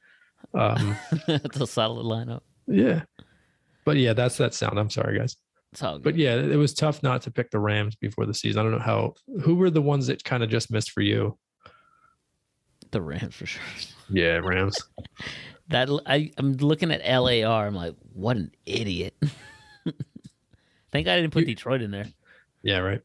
Um, 0.54 0.96
It's 1.28 1.60
a 1.60 1.66
solid 1.66 2.06
lineup. 2.06 2.42
yeah. 2.68 3.04
But 3.84 3.98
yeah, 3.98 4.14
that's 4.14 4.38
that 4.38 4.54
sound. 4.54 4.80
I'm 4.80 4.90
sorry, 4.90 5.18
guys. 5.18 5.38
It's 5.76 5.84
all 5.84 5.96
good. 5.96 6.04
But 6.04 6.16
yeah, 6.16 6.36
it 6.36 6.56
was 6.56 6.74
tough 6.74 7.04
not 7.04 7.22
to 7.24 7.32
pick 7.32 7.52
the 7.52 7.60
Rams 7.60 7.96
before 7.98 8.26
the 8.26 8.34
season. 8.34 8.62
I 8.62 8.64
don't 8.64 8.72
know 8.72 8.80
how. 8.80 9.14
Who 9.42 9.56
were 9.56 9.70
the 9.70 9.82
ones 9.82 10.08
that 10.08 10.24
kind 10.24 10.42
of 10.42 10.50
just 10.50 10.72
missed 10.72 10.92
for 10.92 11.02
you? 11.02 11.38
the 12.92 13.02
Rams 13.02 13.36
for 13.36 13.46
sure. 13.46 13.62
Yeah, 14.10 14.38
Rams. 14.38 14.78
That 15.68 15.90
I, 16.06 16.32
I'm 16.38 16.54
looking 16.54 16.92
at 16.92 17.02
LAR. 17.04 17.66
I'm 17.68 17.76
like, 17.76 17.96
what 18.14 18.38
an 18.38 18.52
idiot. 18.66 19.16
Thank 20.94 21.06
God 21.08 21.12
I 21.14 21.22
didn't 21.22 21.34
put 21.34 21.42
You- 21.42 21.48
Detroit 21.48 21.82
in 21.82 21.92
there. 21.92 22.06
Yeah, 22.64 22.78
right. 22.78 23.02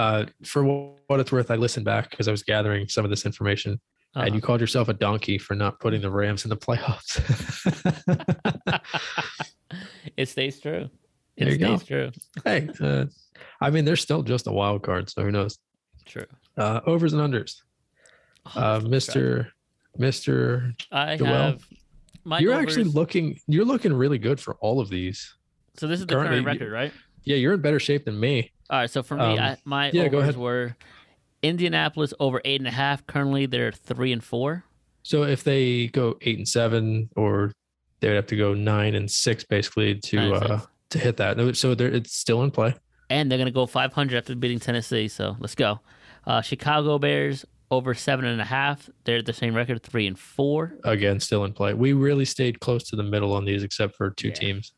Uh, 0.00 0.24
for 0.44 0.64
what 0.64 1.20
it's 1.20 1.30
worth, 1.30 1.50
I 1.52 1.56
listened 1.56 1.84
back 1.84 2.10
because 2.10 2.26
I 2.26 2.32
was 2.32 2.42
gathering 2.42 2.88
some 2.88 3.04
of 3.04 3.10
this 3.10 3.24
information, 3.26 3.78
Uh-huh. 4.16 4.24
and 4.26 4.34
you 4.34 4.40
called 4.40 4.60
yourself 4.62 4.88
a 4.88 4.94
donkey 4.94 5.38
for 5.38 5.54
not 5.54 5.78
putting 5.78 6.00
the 6.00 6.10
Rams 6.10 6.44
in 6.44 6.48
the 6.48 6.56
playoffs. 6.56 7.20
it 10.16 10.28
stays 10.28 10.58
true. 10.58 10.88
There 11.40 11.50
you 11.52 11.58
go. 11.58 11.78
true. 11.78 12.10
hey, 12.44 12.68
uh, 12.80 13.06
I 13.60 13.70
mean, 13.70 13.84
they're 13.84 13.96
still 13.96 14.22
just 14.22 14.46
a 14.46 14.52
wild 14.52 14.82
card, 14.82 15.10
so 15.10 15.22
who 15.22 15.30
knows? 15.30 15.58
True. 16.06 16.26
Uh, 16.56 16.80
overs 16.86 17.12
and 17.12 17.22
unders. 17.22 17.56
Oh, 18.54 18.60
Uh. 18.76 18.80
Mister, 18.80 19.52
Mister, 19.96 20.74
I 20.92 21.16
Joel, 21.16 21.26
have. 21.28 21.62
My 22.24 22.38
you're 22.38 22.52
overs- 22.54 22.64
actually 22.76 22.84
looking. 22.92 23.38
You're 23.46 23.64
looking 23.64 23.92
really 23.92 24.18
good 24.18 24.38
for 24.40 24.54
all 24.56 24.80
of 24.80 24.88
these. 24.90 25.34
So 25.76 25.86
this 25.86 26.00
is 26.00 26.06
the 26.06 26.14
currently- 26.14 26.42
current 26.42 26.46
record, 26.46 26.72
right? 26.72 26.92
Yeah, 27.24 27.36
you're 27.36 27.54
in 27.54 27.60
better 27.60 27.80
shape 27.80 28.04
than 28.06 28.18
me. 28.18 28.50
All 28.70 28.78
right. 28.80 28.90
So 28.90 29.02
for 29.02 29.16
me, 29.16 29.22
Um, 29.24 29.38
I, 29.38 29.56
my 29.64 29.90
yeah, 29.90 30.02
overs 30.02 30.10
go 30.12 30.18
ahead. 30.20 30.36
were 30.36 30.76
Indianapolis 31.42 32.12
over 32.20 32.40
eight 32.44 32.60
and 32.60 32.68
a 32.68 32.72
half. 32.72 33.06
Currently, 33.06 33.46
they're 33.46 33.72
three 33.72 34.12
and 34.12 34.22
four. 34.22 34.64
So 35.02 35.22
if 35.24 35.42
they 35.44 35.88
go 35.88 36.16
eight 36.22 36.38
and 36.38 36.48
seven, 36.48 37.08
or 37.16 37.52
they 38.00 38.08
would 38.08 38.16
have 38.16 38.26
to 38.28 38.36
go 38.36 38.54
nine 38.54 38.94
and 38.94 39.10
six, 39.10 39.44
basically 39.44 39.94
to 39.96 40.16
Nine 40.16 40.32
uh, 40.32 40.58
six. 40.58 40.66
To 40.90 40.98
hit 40.98 41.16
that. 41.18 41.56
So 41.56 41.74
they're, 41.74 41.88
it's 41.88 42.14
still 42.16 42.42
in 42.42 42.50
play. 42.50 42.74
and 43.08 43.30
they're 43.30 43.38
gonna 43.38 43.50
go 43.50 43.66
500 43.66 44.16
after 44.16 44.34
beating 44.34 44.60
Tennessee. 44.60 45.08
So 45.08 45.36
let's 45.40 45.54
go. 45.54 45.80
Uh, 46.26 46.40
Chicago 46.42 46.98
Bears 46.98 47.44
over 47.70 47.94
seven 47.94 48.24
and 48.24 48.40
a 48.40 48.44
half. 48.44 48.90
They're 49.04 49.18
at 49.18 49.26
the 49.26 49.32
same 49.32 49.54
record, 49.54 49.82
three 49.82 50.06
and 50.06 50.18
four. 50.18 50.74
Again, 50.84 51.20
still 51.20 51.44
in 51.44 51.52
play. 51.52 51.72
We 51.74 51.92
really 51.92 52.24
stayed 52.24 52.60
close 52.60 52.84
to 52.90 52.96
the 52.96 53.02
middle 53.04 53.32
on 53.32 53.44
these, 53.44 53.62
except 53.62 53.94
for 53.96 54.10
two 54.10 54.28
Yeah. 54.28 54.34
teams. 54.34 54.72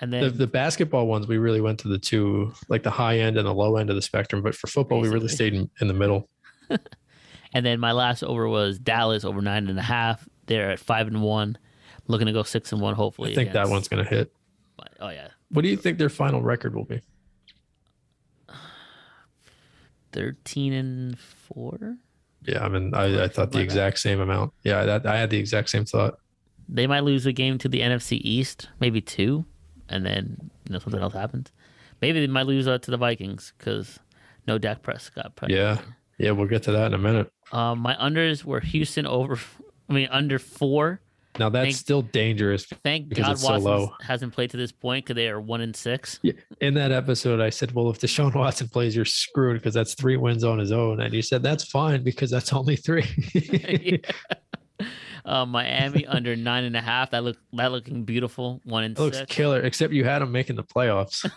And 0.00 0.12
then 0.12 0.36
the 0.36 0.46
basketball 0.46 1.06
ones, 1.08 1.26
we 1.26 1.38
really 1.38 1.60
went 1.60 1.80
to 1.80 1.88
the 1.88 1.98
two, 1.98 2.52
like 2.68 2.84
the 2.84 2.90
high 2.90 3.18
end 3.18 3.36
and 3.36 3.46
the 3.46 3.52
low 3.52 3.76
end 3.76 3.90
of 3.90 3.96
the 3.96 4.02
spectrum. 4.02 4.42
But 4.42 4.54
for 4.54 4.68
football, 4.68 5.00
we 5.00 5.08
really 5.08 5.26
stayed 5.28 5.54
in, 5.54 5.68
in 5.80 5.88
the 5.88 5.94
middle. 5.94 6.28
and 7.52 7.66
then 7.66 7.80
my 7.80 7.90
last 7.92 8.22
over 8.22 8.48
was 8.48 8.78
Dallas 8.78 9.24
over 9.24 9.42
nine 9.42 9.68
and 9.68 9.78
a 9.78 9.82
half. 9.82 10.26
They're 10.46 10.70
at 10.70 10.78
five 10.78 11.08
and 11.08 11.20
one, 11.22 11.58
looking 12.06 12.26
to 12.28 12.32
go 12.32 12.44
six 12.44 12.72
and 12.72 12.80
one. 12.80 12.94
Hopefully, 12.94 13.32
I 13.32 13.34
think 13.34 13.52
that 13.52 13.68
one's 13.68 13.88
going 13.88 14.04
to 14.04 14.08
hit. 14.08 14.32
Oh 15.00 15.08
yeah, 15.10 15.28
What 15.50 15.62
do 15.62 15.68
you 15.68 15.76
think 15.76 15.98
their 15.98 16.08
final 16.08 16.42
record 16.42 16.74
will 16.74 16.84
be? 16.84 17.00
thirteen 20.12 20.72
and 20.72 21.18
four. 21.18 21.96
Yeah, 22.46 22.64
I 22.64 22.68
mean, 22.68 22.94
I, 22.94 23.24
I 23.24 23.28
thought 23.28 23.50
the 23.52 23.58
that. 23.58 23.64
exact 23.64 23.98
same 23.98 24.20
amount. 24.20 24.52
Yeah, 24.62 24.84
that, 24.84 25.06
I 25.06 25.16
had 25.18 25.30
the 25.30 25.38
exact 25.38 25.70
same 25.70 25.84
thought. 25.84 26.18
They 26.68 26.86
might 26.86 27.04
lose 27.04 27.26
a 27.26 27.32
game 27.32 27.58
to 27.58 27.68
the 27.68 27.80
NFC 27.80 28.20
East, 28.22 28.68
maybe 28.80 29.00
two, 29.00 29.44
and 29.88 30.04
then 30.04 30.50
you 30.66 30.72
know 30.72 30.78
something 30.78 31.00
else 31.00 31.14
happens. 31.14 31.52
Maybe 32.00 32.20
they 32.20 32.26
might 32.26 32.46
lose 32.46 32.68
uh, 32.68 32.78
to 32.78 32.90
the 32.90 32.96
Vikings 32.96 33.52
because 33.58 33.98
no 34.46 34.58
Dak 34.58 34.82
Prescott. 34.82 35.34
Got 35.36 35.42
right. 35.42 35.50
Yeah. 35.50 35.78
Yeah, 36.18 36.32
we'll 36.32 36.48
get 36.48 36.64
to 36.64 36.72
that 36.72 36.86
in 36.88 36.94
a 36.94 36.98
minute. 36.98 37.32
Um, 37.52 37.78
my 37.78 37.94
unders 37.94 38.44
were 38.44 38.60
Houston 38.60 39.06
over. 39.06 39.38
I 39.88 39.92
mean 39.92 40.08
under 40.10 40.38
four. 40.38 41.00
Now 41.38 41.48
that's 41.48 41.66
Thank- 41.66 41.76
still 41.76 42.02
dangerous. 42.02 42.64
Thank 42.84 43.14
God 43.14 43.32
it's 43.32 43.42
so 43.42 43.50
Watson 43.50 43.64
low. 43.70 43.92
hasn't 44.00 44.32
played 44.32 44.50
to 44.50 44.56
this 44.56 44.72
point 44.72 45.04
because 45.04 45.14
they 45.16 45.28
are 45.28 45.40
one 45.40 45.60
in 45.60 45.72
six. 45.74 46.18
In 46.60 46.74
that 46.74 46.90
episode, 46.90 47.40
I 47.40 47.50
said, 47.50 47.72
"Well, 47.72 47.90
if 47.90 48.00
Deshaun 48.00 48.34
Watson 48.34 48.68
plays, 48.68 48.96
you're 48.96 49.04
screwed 49.04 49.54
because 49.58 49.74
that's 49.74 49.94
three 49.94 50.16
wins 50.16 50.42
on 50.42 50.58
his 50.58 50.72
own." 50.72 51.00
And 51.00 51.14
you 51.14 51.22
said, 51.22 51.42
"That's 51.42 51.64
fine 51.64 52.02
because 52.02 52.30
that's 52.30 52.52
only 52.52 52.74
three. 52.76 53.04
uh, 55.24 55.46
Miami 55.46 56.06
under 56.06 56.34
nine 56.34 56.64
and 56.64 56.76
a 56.76 56.80
half. 56.80 57.10
That 57.10 57.22
look 57.24 57.36
that 57.52 57.70
looking 57.72 58.04
beautiful. 58.04 58.60
One 58.64 58.82
and 58.84 58.98
It 58.98 59.00
looks 59.00 59.22
killer." 59.28 59.60
Except 59.60 59.92
you 59.92 60.04
had 60.04 60.22
him 60.22 60.32
making 60.32 60.56
the 60.56 60.64
playoffs. 60.64 61.28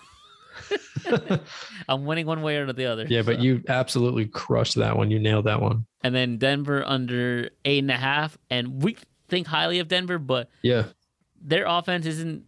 I'm 1.89 2.05
winning 2.05 2.25
one 2.25 2.41
way 2.41 2.57
or 2.57 2.71
the 2.71 2.85
other. 2.85 3.05
yeah, 3.09 3.21
but 3.21 3.39
you 3.39 3.63
absolutely 3.67 4.25
crushed 4.25 4.75
that 4.75 4.95
one. 4.97 5.11
You 5.11 5.19
nailed 5.19 5.45
that 5.45 5.61
one. 5.61 5.85
and 6.03 6.13
then 6.13 6.37
Denver 6.37 6.83
under 6.85 7.49
eight 7.65 7.79
and 7.79 7.91
a 7.91 7.97
half. 7.97 8.37
And 8.49 8.81
we 8.83 8.97
think 9.31 9.47
highly 9.47 9.79
of 9.79 9.87
Denver, 9.87 10.19
but 10.19 10.49
Yeah, 10.61 10.85
their 11.41 11.65
offense 11.65 12.05
isn't 12.05 12.43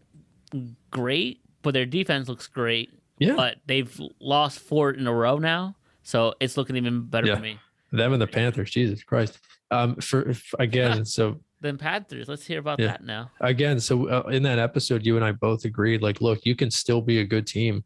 great, 0.91 1.41
but 1.63 1.73
their 1.73 1.85
defense 1.87 2.27
looks 2.29 2.47
great. 2.47 2.91
yeah. 3.19 3.35
But 3.35 3.57
they've 3.65 3.99
lost 4.19 4.59
four 4.59 4.91
in 4.91 5.07
a 5.07 5.13
row 5.13 5.37
now, 5.39 5.75
so 6.03 6.35
it's 6.39 6.57
looking 6.57 6.75
even 6.75 7.01
better 7.05 7.27
Yeah. 7.27 7.35
for 7.37 7.41
me. 7.41 7.59
Them 7.91 8.13
and 8.13 8.21
the 8.21 8.27
Panthers. 8.27 8.69
Jesus 8.71 9.03
Christ. 9.03 9.39
Um, 9.71 9.95
for 9.97 10.29
if, 10.29 10.53
again, 10.59 11.05
so 11.17 11.39
Then 11.61 11.77
Panthers. 11.77 12.27
Let's 12.27 12.45
hear 12.45 12.59
about 12.59 12.79
Yeah. 12.79 12.87
that 12.87 13.03
now. 13.03 13.31
again, 13.39 13.79
so 13.79 14.07
uh, 14.09 14.29
in 14.29 14.43
that 14.43 14.59
episode, 14.59 15.05
you 15.05 15.15
and 15.15 15.23
I 15.23 15.31
both 15.31 15.63
agreed, 15.65 16.01
like, 16.01 16.19
look, 16.21 16.45
you 16.45 16.55
can 16.55 16.69
still 16.69 17.01
be 17.01 17.19
a 17.19 17.23
good 17.25 17.47
team 17.47 17.83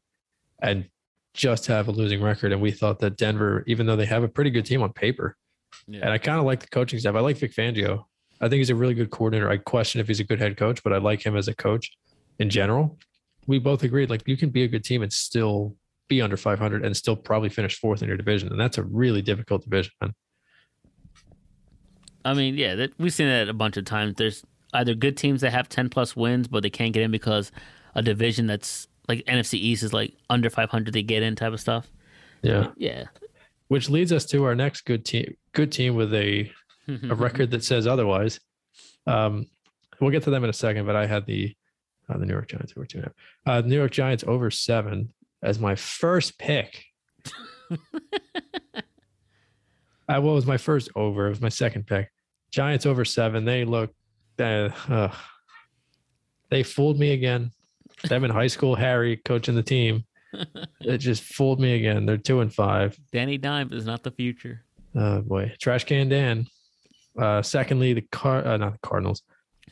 and 0.62 0.90
just 1.36 1.68
have 1.68 1.88
a 1.88 1.92
losing 1.92 2.22
record. 2.22 2.52
And 2.52 2.60
we 2.62 2.72
thought 2.72 2.98
that 3.00 3.18
Denver, 3.18 3.64
even 3.68 3.86
though 3.86 3.96
they 3.96 4.08
have 4.08 4.24
a 4.24 4.28
pretty 4.28 4.50
good 4.50 4.66
team 4.66 4.82
on 4.82 4.92
paper, 4.94 5.38
Yeah. 5.88 6.00
and 6.02 6.10
I 6.10 6.18
kind 6.18 6.40
of 6.40 6.46
like 6.46 6.62
the 6.62 6.68
coaching 6.68 6.98
staff. 7.00 7.14
I 7.16 7.20
like 7.20 7.38
Vic 7.38 7.54
Fangio. 7.54 8.06
I 8.42 8.50
think 8.50 8.60
he's 8.60 8.70
a 8.70 8.76
really 8.76 8.94
good 8.94 9.10
coordinator. 9.10 9.50
I 9.50 9.58
question 9.58 10.02
if 10.02 10.08
he's 10.08 10.20
a 10.20 10.24
good 10.24 10.40
head 10.40 10.58
coach, 10.58 10.84
but 10.84 10.94
I 10.94 10.98
like 10.98 11.26
him 11.26 11.36
as 11.36 11.48
a 11.48 11.56
coach 11.56 11.92
in 12.40 12.50
general. 12.50 12.98
We 13.48 13.60
both 13.60 13.84
agreed, 13.84 14.10
like, 14.10 14.28
you 14.28 14.38
can 14.38 14.50
be 14.50 14.64
a 14.64 14.68
good 14.68 14.84
team 14.84 15.02
and 15.02 15.12
still 15.12 15.76
be 16.08 16.22
under 16.22 16.38
500 16.38 16.86
and 16.86 16.96
still 16.96 17.16
probably 17.16 17.50
finish 17.50 17.80
fourth 17.80 18.02
in 18.02 18.08
your 18.08 18.18
division. 18.18 18.50
And 18.50 18.60
that's 18.60 18.78
a 18.78 18.84
really 18.84 19.22
difficult 19.22 19.64
division, 19.64 19.92
man. 20.02 20.14
I 22.26 22.34
mean, 22.34 22.56
yeah, 22.56 22.76
that, 22.76 22.92
we've 23.00 23.14
seen 23.14 23.28
that 23.28 23.48
a 23.48 23.54
bunch 23.54 23.78
of 23.78 23.86
times. 23.86 24.16
There's 24.18 24.44
either 24.74 24.94
good 24.94 25.18
teams 25.18 25.42
that 25.42 25.52
have 25.52 25.70
10 25.70 25.90
plus 25.90 26.16
wins, 26.16 26.48
but 26.48 26.62
they 26.62 26.70
can't 26.70 26.94
get 26.94 27.04
in 27.04 27.12
because 27.12 27.52
a 27.96 28.02
division 28.02 28.48
that's 28.48 28.88
like 29.08 29.26
NFC 29.26 29.56
East 29.56 29.84
is 29.84 29.94
like 29.94 30.14
under 30.30 30.50
500 30.50 30.94
they 30.94 31.04
get 31.04 31.24
in 31.24 31.36
type 31.36 31.54
of 31.54 31.60
stuff. 31.60 31.88
Yeah. 32.42 32.72
Yeah. 32.76 33.06
Which 33.70 33.90
leads 33.90 34.12
us 34.12 34.26
to 34.28 34.44
our 34.44 34.56
next 34.56 34.82
good 34.82 35.06
team 35.06 35.36
good 35.54 35.72
team 35.72 35.96
with 35.96 36.14
a, 36.14 36.52
a 36.88 37.16
record 37.16 37.52
that 37.52 37.64
says 37.64 37.88
otherwise. 37.88 38.40
Um 39.06 39.48
we'll 40.00 40.12
get 40.12 40.24
to 40.24 40.30
them 40.30 40.44
in 40.44 40.50
a 40.50 40.54
second, 40.54 40.86
but 40.86 40.96
I 40.96 41.06
had 41.06 41.26
the 41.26 41.56
uh, 42.10 42.18
the 42.18 42.26
New 42.26 42.34
York 42.34 42.48
Giants 42.48 42.74
over 42.76 42.86
two 42.86 43.00
and 43.00 43.08
a 43.08 43.10
half. 43.10 43.64
Uh, 43.64 43.68
New 43.68 43.76
York 43.76 43.92
Giants 43.92 44.24
over 44.26 44.50
seven 44.50 45.14
as 45.44 45.60
my 45.60 45.76
first 45.76 46.38
pick. 46.40 46.86
uh, 47.72 47.78
what 50.08 50.22
was 50.22 50.46
my 50.46 50.58
first 50.58 50.90
over? 50.96 51.28
It 51.28 51.32
was 51.32 51.42
my 51.42 51.50
second 51.50 51.86
pick. 51.86 52.10
Giants 52.52 52.86
over 52.86 53.04
seven. 53.04 53.46
They 53.46 53.66
look, 53.66 53.94
uh, 54.40 54.70
uh, 54.88 55.14
they 56.50 56.64
fooled 56.64 56.98
me 56.98 57.12
again. 57.12 57.52
Them 58.08 58.24
in 58.24 58.32
high 58.32 58.48
school, 58.48 58.76
Harry 58.76 59.18
coaching 59.18 59.56
the 59.56 59.64
team. 59.64 60.06
It 60.82 61.00
just 61.00 61.24
fooled 61.24 61.60
me 61.60 61.74
again. 61.76 62.06
They're 62.06 62.18
two 62.18 62.42
and 62.42 62.54
five. 62.54 62.98
Danny 63.12 63.38
Dimes 63.38 63.74
is 63.74 63.86
not 63.86 64.04
the 64.04 64.12
future. 64.12 64.64
Oh 64.94 65.22
boy, 65.22 65.54
trash 65.60 65.86
can 65.86 66.10
Dan. 66.10 66.46
Uh, 67.18 67.42
secondly, 67.42 67.94
the 67.94 68.02
car, 68.02 68.46
uh, 68.46 68.58
not 68.58 68.74
the 68.74 68.80
Cardinals. 68.88 69.24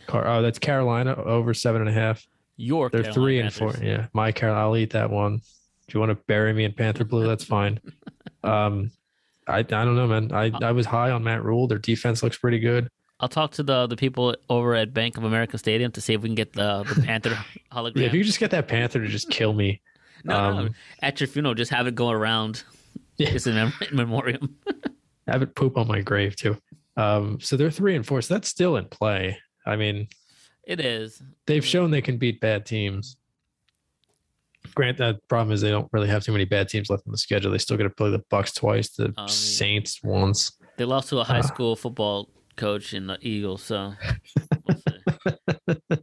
Car, 0.08 0.28
oh, 0.28 0.41
that's 0.41 0.60
Carolina 0.60 1.16
over 1.16 1.54
seven 1.54 1.82
and 1.82 1.89
a 1.89 1.93
half. 1.93 2.26
York. 2.58 2.91
They're 2.91 3.04
Carolina 3.04 3.22
three 3.26 3.39
and 3.39 3.54
Panthers. 3.54 3.76
four. 3.78 3.86
Yeah, 3.86 4.08
my 4.14 4.32
Carolina. 4.32 4.66
I'll 4.66 4.78
eat 4.78 4.91
that 4.91 5.10
one. 5.10 5.41
If 5.88 5.93
you 5.93 6.00
want 6.00 6.12
to 6.12 6.16
bury 6.28 6.54
me 6.54 6.64
in 6.64 6.74
Panther 6.74 7.04
blue, 7.04 7.28
that's 7.28 7.43
fine. 7.43 7.80
Um, 8.43 8.91
I 9.48 9.58
I 9.58 9.64
don't 9.64 9.96
know, 9.96 10.06
man. 10.06 10.32
I 10.32 10.52
I 10.62 10.72
was 10.72 10.86
high 10.86 11.10
on 11.10 11.24
Matt 11.24 11.43
Rhule. 11.43 11.68
Their 11.68 11.80
defense 11.80 12.22
looks 12.22 12.38
pretty 12.38 12.60
good. 12.60 12.89
I'll 13.20 13.28
talk 13.28 13.52
to 13.54 13.64
the 13.64 13.88
the 13.88 13.96
people 13.96 14.36
over 14.52 14.76
at 14.76 14.93
Bank 14.93 15.18
of 15.18 15.24
America 15.24 15.58
Stadium 15.58 15.91
to 15.93 16.02
see 16.02 16.14
if 16.14 16.22
we 16.22 16.30
can 16.30 16.36
get 16.36 16.54
the 16.54 16.84
the 16.84 17.02
Panther 17.06 17.36
hologram. 17.72 17.98
Yeah, 17.98 18.06
if 18.06 18.14
you 18.14 18.24
just 18.24 18.39
get 18.39 18.52
that 18.52 18.68
Panther 18.68 19.00
to 19.00 19.08
just 19.08 19.32
kill 19.32 19.54
me. 19.54 19.82
no, 20.24 20.52
no, 20.52 20.60
um, 20.60 20.76
at 21.02 21.20
your 21.20 21.28
funeral, 21.28 21.56
just 21.56 21.72
have 21.72 21.88
it 21.88 21.96
go 21.96 22.12
around. 22.12 22.64
Yeah. 23.18 23.32
Just 23.32 23.48
in, 23.48 23.56
mem- 23.56 23.74
in 23.89 23.96
memoriam. 23.96 24.58
Have 25.28 25.41
it 25.41 25.56
poop 25.56 25.78
on 25.78 25.88
my 25.88 26.02
grave 26.02 26.36
too. 26.36 26.58
Um, 26.98 27.39
so 27.41 27.58
they're 27.58 27.72
three 27.72 27.96
and 27.96 28.06
four. 28.06 28.22
So 28.22 28.34
that's 28.36 28.48
still 28.48 28.78
in 28.78 28.86
play. 28.86 29.38
I 29.66 29.76
mean, 29.76 30.08
It 30.66 30.80
is. 30.80 31.22
they've 31.46 31.64
Mhm. 31.64 31.68
shown 31.68 31.91
they 31.91 32.02
can 32.02 32.18
beat 32.18 32.39
bad 32.39 32.66
teams. 32.66 33.18
Grant, 34.74 34.98
the 34.98 35.20
problem 35.28 35.54
is 35.54 35.62
they 35.62 35.70
don't 35.70 35.89
really 35.93 36.08
have 36.08 36.24
too 36.24 36.32
many 36.32 36.46
bad 36.46 36.70
teams 36.70 36.89
left 36.89 37.04
on 37.06 37.12
the 37.12 37.18
schedule. 37.18 37.52
They 37.52 37.58
still 37.60 37.78
got 37.78 37.84
to 37.84 37.89
play 37.89 38.10
the 38.10 38.24
Bucs 38.32 38.54
twice, 38.56 38.89
the 38.89 39.14
I 39.18 39.22
mean- 39.22 39.28
Saints 39.30 40.02
once. 40.04 40.52
They 40.78 40.86
lost 40.86 41.10
to 41.10 41.20
a 41.20 41.24
high 41.24 41.39
Uh. 41.39 41.43
school 41.43 41.76
football 41.76 42.30
coach 42.56 42.93
in 42.93 43.08
the 43.08 43.18
Eagles, 43.22 43.62
so 43.64 43.93
we'll 44.66 45.78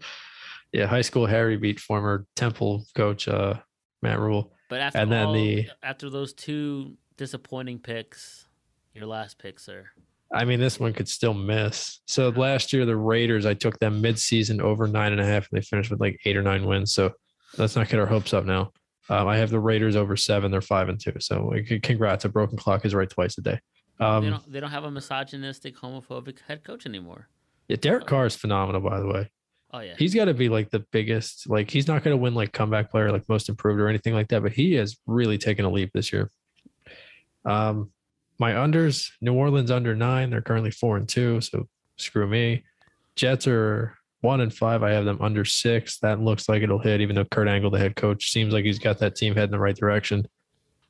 yeah, 0.72 0.86
high 0.86 1.01
school 1.03 1.26
Harry 1.26 1.57
beat 1.57 1.80
former 1.80 2.26
Temple 2.36 2.84
coach 2.95 3.26
uh, 3.28 3.55
Matt 4.01 4.18
Rhule. 4.20 4.55
But 4.68 4.80
after 4.80 4.99
And 4.99 5.11
then 5.12 5.26
all, 5.26 5.32
the- 5.34 5.68
after 5.82 6.09
those 6.09 6.32
two 6.32 6.97
disappointing 7.16 7.78
picks, 7.80 8.47
your 8.95 9.07
last 9.07 9.38
pick, 9.38 9.59
sir. 9.59 9.90
I 10.34 10.44
mean, 10.44 10.60
this 10.60 10.80
one 10.80 10.92
could 10.94 11.08
still 11.08 11.34
miss. 11.34 12.00
So 12.06 12.30
last 12.30 12.72
year, 12.72 12.86
the 12.86 12.96
Raiders, 12.96 13.44
I 13.44 13.54
took 13.54 13.78
them 13.80 14.00
mid-season 14.00 14.60
over 14.60 14.86
nine 14.86 15.12
and 15.12 15.20
a 15.20 15.26
half, 15.26 15.48
and 15.50 15.58
they 15.60 15.62
finished 15.64 15.90
with 15.90 16.00
like 16.00 16.18
eight 16.24 16.36
or 16.36 16.42
nine 16.42 16.64
wins. 16.64 16.94
So 16.94 17.12
let's 17.58 17.76
not 17.76 17.88
get 17.88 18.00
our 18.00 18.06
hopes 18.06 18.32
up 18.32 18.44
now. 18.44 18.72
Um, 19.10 19.28
I 19.28 19.36
have 19.36 19.50
the 19.50 19.60
Raiders 19.60 19.94
over 19.96 20.16
seven; 20.16 20.50
they're 20.50 20.60
five 20.62 20.88
and 20.88 20.98
two. 20.98 21.12
So 21.20 21.52
congrats. 21.82 22.24
A 22.24 22.28
broken 22.28 22.56
clock 22.56 22.84
is 22.86 22.94
right 22.94 23.10
twice 23.10 23.36
a 23.36 23.42
day. 23.42 23.60
they 23.98 24.04
Um, 24.06 24.30
don't 24.30 24.52
they 24.52 24.60
don't 24.60 24.70
have 24.70 24.84
a 24.84 24.90
misogynistic, 24.90 25.76
homophobic 25.76 26.38
head 26.46 26.64
coach 26.64 26.86
anymore. 26.86 27.28
yeah, 27.68 27.76
Derek 27.76 28.06
Carr 28.06 28.26
is 28.26 28.36
phenomenal, 28.36 28.80
by 28.80 29.00
the 29.00 29.06
way. 29.06 29.30
Oh 29.74 29.80
yeah. 29.80 29.94
He's 29.98 30.14
got 30.14 30.26
to 30.26 30.34
be 30.34 30.48
like 30.48 30.70
the 30.70 30.84
biggest. 30.92 31.48
Like 31.50 31.70
he's 31.70 31.88
not 31.88 32.04
going 32.04 32.16
to 32.16 32.22
win 32.22 32.34
like 32.34 32.52
comeback 32.52 32.90
player, 32.90 33.10
like 33.10 33.28
most 33.28 33.48
improved 33.48 33.80
or 33.80 33.88
anything 33.88 34.14
like 34.14 34.28
that. 34.28 34.42
But 34.42 34.52
he 34.52 34.74
has 34.74 34.96
really 35.06 35.36
taken 35.36 35.64
a 35.64 35.70
leap 35.70 35.90
this 35.92 36.12
year. 36.12 36.30
Um, 37.44 37.90
my 38.43 38.53
unders: 38.53 39.09
New 39.20 39.34
Orleans 39.34 39.70
under 39.70 39.95
nine. 39.95 40.30
They're 40.30 40.43
currently 40.43 40.72
four 40.72 40.97
and 40.97 41.09
two, 41.09 41.40
so 41.40 41.68
screw 41.97 42.26
me. 42.26 42.64
Jets 43.14 43.47
are 43.47 43.97
one 44.20 44.40
and 44.40 44.53
five. 44.53 44.82
I 44.82 44.90
have 44.90 45.05
them 45.05 45.18
under 45.20 45.45
six. 45.45 45.99
That 46.01 46.20
looks 46.20 46.49
like 46.49 46.62
it'll 46.62 46.78
hit, 46.78 47.01
even 47.01 47.14
though 47.16 47.24
Kurt 47.24 47.47
Angle, 47.49 47.70
the 47.70 47.78
head 47.78 47.95
coach, 47.97 48.30
seems 48.30 48.53
like 48.53 48.64
he's 48.64 48.78
got 48.78 48.99
that 48.99 49.14
team 49.16 49.34
heading 49.34 49.53
the 49.53 49.59
right 49.59 49.76
direction. 49.76 50.26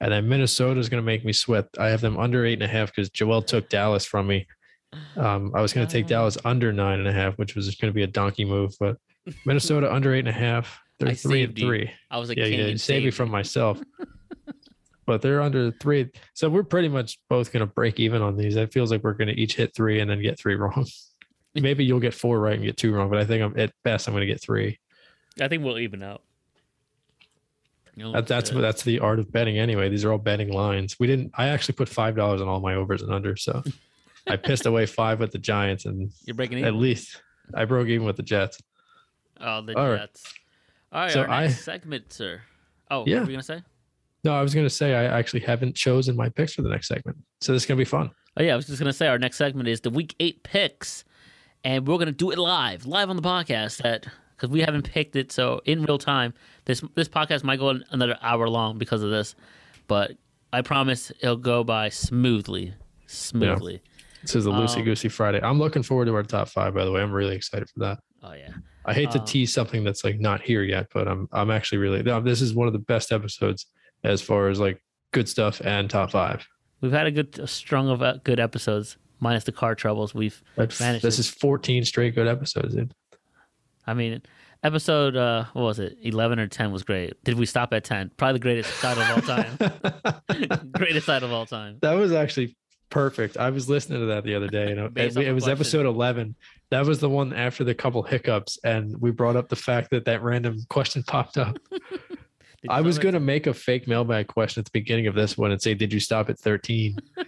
And 0.00 0.10
then 0.12 0.28
Minnesota 0.28 0.80
is 0.80 0.88
going 0.88 1.02
to 1.02 1.06
make 1.06 1.24
me 1.24 1.32
sweat. 1.32 1.66
I 1.78 1.88
have 1.88 2.00
them 2.00 2.18
under 2.18 2.44
eight 2.46 2.54
and 2.54 2.62
a 2.62 2.68
half 2.68 2.88
because 2.88 3.08
Joel 3.10 3.42
took 3.42 3.68
Dallas 3.68 4.04
from 4.04 4.26
me. 4.26 4.46
Um, 5.16 5.52
I 5.54 5.60
was 5.62 5.72
going 5.72 5.86
to 5.86 5.92
take 5.92 6.06
Oh. 6.06 6.08
Dallas 6.08 6.36
under 6.44 6.72
nine 6.72 6.98
and 7.00 7.08
a 7.08 7.12
half, 7.12 7.38
which 7.38 7.54
was 7.54 7.72
going 7.76 7.90
to 7.92 7.94
be 7.94 8.02
a 8.02 8.06
donkey 8.08 8.44
move, 8.44 8.74
but 8.80 8.96
Minnesota 9.46 9.92
under 9.92 10.12
eight 10.14 10.20
and 10.20 10.28
a 10.28 10.32
half. 10.32 10.80
They're 10.98 11.10
I 11.10 11.14
three 11.14 11.42
and 11.42 11.50
saved 11.50 11.58
you. 11.60 11.66
three. 11.66 11.90
I 12.10 12.18
was 12.18 12.28
like, 12.28 12.38
Yeah, 12.38 12.46
yeah, 12.46 12.76
save 12.76 13.04
me 13.04 13.10
from 13.10 13.30
myself. 13.30 13.80
but 15.06 15.22
they're 15.22 15.40
under 15.42 15.70
three. 15.72 16.10
So 16.34 16.48
we're 16.48 16.62
pretty 16.62 16.88
much 16.88 17.18
both 17.28 17.52
going 17.52 17.66
to 17.66 17.72
break 17.72 17.98
even 18.00 18.22
on 18.22 18.36
these. 18.36 18.56
It 18.56 18.72
feels 18.72 18.90
like 18.90 19.02
we're 19.02 19.14
going 19.14 19.28
to 19.28 19.40
each 19.40 19.56
hit 19.56 19.74
three 19.74 20.00
and 20.00 20.10
then 20.10 20.22
get 20.22 20.38
three 20.38 20.54
wrong. 20.56 20.86
Maybe 21.54 21.84
you'll 21.84 22.00
get 22.00 22.14
four 22.14 22.40
right 22.40 22.54
and 22.54 22.64
get 22.64 22.76
two 22.76 22.94
wrong, 22.94 23.10
but 23.10 23.18
I 23.18 23.24
think 23.24 23.42
I'm 23.42 23.58
at 23.58 23.72
best 23.82 24.08
I'm 24.08 24.14
going 24.14 24.22
to 24.22 24.26
get 24.32 24.40
three. 24.40 24.78
I 25.40 25.48
think 25.48 25.62
we'll 25.64 25.78
even 25.78 26.02
out. 26.02 26.22
You 27.94 28.10
That, 28.12 28.26
that's 28.26 28.48
that's 28.50 28.82
the 28.84 29.00
art 29.00 29.18
of 29.18 29.30
betting 29.30 29.58
anyway. 29.58 29.90
These 29.90 30.04
are 30.06 30.12
all 30.12 30.18
betting 30.18 30.50
lines. 30.50 30.98
We 30.98 31.06
didn't. 31.06 31.32
I 31.36 31.48
actually 31.48 31.74
put 31.74 31.90
five 31.90 32.16
dollars 32.16 32.40
on 32.40 32.48
all 32.48 32.60
my 32.60 32.74
overs 32.74 33.02
and 33.02 33.10
unders, 33.10 33.40
so 33.40 33.62
I 34.26 34.36
pissed 34.36 34.64
away 34.64 34.86
five 34.86 35.20
with 35.20 35.30
the 35.30 35.38
Giants, 35.38 35.84
and 35.84 36.10
you're 36.24 36.34
breaking 36.34 36.64
at 36.64 36.72
least 36.74 37.20
I 37.52 37.66
broke 37.66 37.88
even 37.88 38.06
with 38.06 38.16
the 38.16 38.22
Jets. 38.22 38.62
Oh, 39.40 39.60
the 39.60 39.76
All 39.78 39.90
right. 39.90 40.00
Jets. 40.00 40.34
All 40.90 41.00
right, 41.02 41.12
So 41.12 41.20
our 41.22 41.40
next 41.42 41.54
I- 41.54 41.62
segment, 41.62 42.12
sir. 42.12 42.40
Oh, 42.90 43.04
Yeah. 43.06 43.16
what 43.16 43.24
were 43.24 43.30
you 43.32 43.36
gonna 43.36 43.42
say? 43.42 43.62
No, 44.24 44.34
I 44.34 44.42
was 44.42 44.54
going 44.54 44.66
to 44.66 44.70
say 44.70 44.94
I 44.94 45.04
actually 45.18 45.40
haven't 45.40 45.74
chosen 45.74 46.14
my 46.16 46.28
picks 46.28 46.54
for 46.54 46.62
the 46.62 46.68
next 46.68 46.88
segment, 46.88 47.18
so 47.40 47.52
this 47.52 47.62
is 47.62 47.66
going 47.66 47.76
to 47.76 47.80
be 47.80 47.88
fun. 47.88 48.10
Oh 48.36 48.42
yeah, 48.42 48.54
I 48.54 48.56
was 48.56 48.66
just 48.66 48.78
gonna 48.78 48.94
say 48.94 49.08
our 49.08 49.18
next 49.18 49.36
segment 49.36 49.68
is 49.68 49.82
the 49.82 49.90
week 49.90 50.14
eight 50.18 50.42
picks, 50.42 51.04
and 51.64 51.86
we're 51.86 51.98
gonna 51.98 52.12
do 52.12 52.30
it 52.30 52.38
live, 52.38 52.86
live 52.86 53.10
on 53.10 53.16
the 53.16 53.22
podcast. 53.22 53.82
That 53.82 54.06
because 54.34 54.48
we 54.48 54.60
haven't 54.60 54.90
picked 54.90 55.16
it, 55.16 55.30
so 55.30 55.60
in 55.66 55.82
real 55.82 55.98
time. 55.98 56.32
This 56.64 56.82
this 56.94 57.10
podcast 57.10 57.44
might 57.44 57.58
go 57.58 57.78
another 57.90 58.16
hour 58.22 58.48
long 58.48 58.78
because 58.78 59.02
of 59.02 59.10
this, 59.10 59.34
but 59.86 60.12
I 60.50 60.62
promise 60.62 61.12
it'll 61.20 61.36
go 61.36 61.62
by 61.62 61.90
smoothly, 61.90 62.72
smoothly. 63.06 63.82
This 64.22 64.34
is 64.34 64.44
the 64.44 64.50
Um, 64.52 64.62
loosey 64.62 64.82
goosey 64.82 65.10
Friday. 65.10 65.40
I'm 65.42 65.58
looking 65.58 65.82
forward 65.82 66.06
to 66.06 66.14
our 66.14 66.22
top 66.22 66.48
five. 66.48 66.72
By 66.72 66.86
the 66.86 66.90
way, 66.90 67.02
I'm 67.02 67.12
really 67.12 67.36
excited 67.36 67.68
for 67.68 67.80
that. 67.80 67.98
Oh 68.22 68.32
yeah, 68.32 68.54
I 68.86 68.94
hate 68.94 69.10
to 69.10 69.18
Um, 69.18 69.26
tease 69.26 69.52
something 69.52 69.84
that's 69.84 70.04
like 70.04 70.18
not 70.20 70.40
here 70.40 70.62
yet, 70.62 70.86
but 70.94 71.06
I'm 71.06 71.28
I'm 71.32 71.50
actually 71.50 71.78
really 71.78 72.00
this 72.00 72.40
is 72.40 72.54
one 72.54 72.66
of 72.66 72.72
the 72.72 72.78
best 72.78 73.12
episodes 73.12 73.66
as 74.04 74.22
far 74.22 74.48
as 74.48 74.60
like 74.60 74.82
good 75.12 75.28
stuff 75.28 75.60
and 75.64 75.90
top 75.90 76.10
five. 76.10 76.46
we've 76.80 76.92
had 76.92 77.06
a 77.06 77.10
good 77.10 77.38
a 77.38 77.46
strung 77.46 77.88
of 77.88 78.02
uh, 78.02 78.18
good 78.24 78.40
episodes, 78.40 78.96
minus 79.20 79.44
the 79.44 79.52
car 79.52 79.74
troubles. 79.74 80.14
We've, 80.14 80.42
That's, 80.56 80.80
Managed 80.80 81.04
this 81.04 81.18
it. 81.18 81.20
is 81.20 81.28
14 81.28 81.84
straight 81.84 82.14
good 82.14 82.28
episodes. 82.28 82.74
Dude. 82.74 82.94
I 83.86 83.94
mean, 83.94 84.22
episode 84.62 85.16
uh, 85.16 85.44
what 85.52 85.62
was 85.62 85.78
it? 85.78 85.98
Eleven 86.02 86.38
or 86.38 86.46
ten 86.46 86.72
was 86.72 86.82
great. 86.82 87.22
Did 87.24 87.38
we 87.38 87.46
stop 87.46 87.72
at 87.72 87.84
ten? 87.84 88.10
Probably 88.16 88.34
the 88.34 88.38
greatest 88.42 88.80
title 88.80 89.02
of 89.02 89.10
all 89.10 89.22
time. 89.22 90.70
greatest 90.72 91.06
title 91.06 91.28
of 91.28 91.34
all 91.34 91.46
time. 91.46 91.78
that 91.82 91.94
was 91.94 92.12
actually 92.12 92.56
perfect. 92.90 93.38
I 93.38 93.50
was 93.50 93.68
listening 93.68 94.00
to 94.00 94.06
that 94.06 94.24
the 94.24 94.34
other 94.34 94.48
day, 94.48 94.70
and 94.76 94.96
it, 94.96 95.16
it, 95.16 95.32
was 95.32 95.48
episode 95.48 95.86
11. 95.86 96.36
That 96.70 96.86
was 96.86 97.00
the 97.00 97.08
one 97.08 97.32
after 97.32 97.64
the 97.64 97.74
couple 97.74 98.02
hiccups, 98.02 98.58
and 98.64 99.00
we 99.00 99.10
brought 99.10 99.36
up 99.36 99.48
the 99.48 99.56
fact 99.56 99.90
that 99.90 100.04
that 100.04 100.22
random 100.22 100.58
question 100.68 101.02
popped 101.02 101.38
up. 101.38 101.58
I 102.68 102.80
was 102.80 102.98
going 102.98 103.14
to 103.14 103.20
make 103.20 103.46
a 103.46 103.54
fake 103.54 103.88
mailbag 103.88 104.28
question 104.28 104.60
at 104.60 104.66
the 104.66 104.70
beginning 104.72 105.06
of 105.06 105.14
this 105.14 105.36
one 105.36 105.50
and 105.50 105.60
say, 105.60 105.74
"Did 105.74 105.92
you 105.92 106.00
stop 106.00 106.30
at 106.30 106.38
13?" 106.38 106.96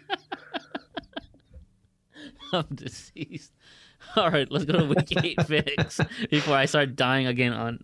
I'm 2.52 2.66
deceased. 2.74 3.52
All 4.16 4.30
right, 4.30 4.50
let's 4.50 4.64
go 4.64 4.78
to 4.78 4.84
week 4.84 5.24
eight 5.24 5.42
fix 5.46 6.00
before 6.30 6.56
I 6.56 6.66
start 6.66 6.96
dying 6.96 7.26
again 7.26 7.52
on 7.52 7.80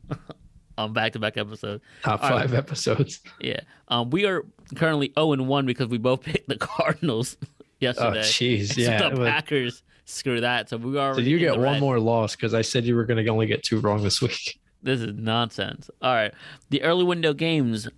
on 0.78 0.92
back 0.92 1.12
to 1.12 1.18
back 1.18 1.36
episodes. 1.36 1.82
Top 2.02 2.22
All 2.22 2.30
right. 2.30 2.42
five 2.42 2.54
episodes. 2.54 3.20
Yeah, 3.40 3.60
um, 3.88 4.10
we 4.10 4.26
are 4.26 4.44
currently 4.76 5.12
zero 5.16 5.32
and 5.32 5.48
one 5.48 5.66
because 5.66 5.88
we 5.88 5.98
both 5.98 6.22
picked 6.22 6.48
the 6.48 6.56
Cardinals 6.56 7.36
yesterday. 7.80 8.08
Oh, 8.08 8.14
yesterday. 8.14 8.58
jeez, 8.58 8.76
yeah. 8.76 9.08
the 9.08 9.16
Packers 9.16 9.82
screw 10.04 10.40
that. 10.40 10.68
So 10.68 10.76
we 10.76 10.98
are. 10.98 11.14
Did 11.14 11.26
you 11.26 11.38
get 11.38 11.58
one 11.58 11.80
more 11.80 11.98
loss? 11.98 12.36
Because 12.36 12.54
I 12.54 12.62
said 12.62 12.84
you 12.84 12.94
were 12.94 13.04
going 13.04 13.24
to 13.24 13.30
only 13.30 13.46
get 13.46 13.62
two 13.62 13.80
wrong 13.80 14.02
this 14.02 14.22
week. 14.22 14.60
This 14.82 15.00
is 15.00 15.14
nonsense. 15.14 15.90
All 16.00 16.14
right. 16.14 16.32
The 16.70 16.82
early 16.82 17.04
window 17.04 17.32
games. 17.34 17.88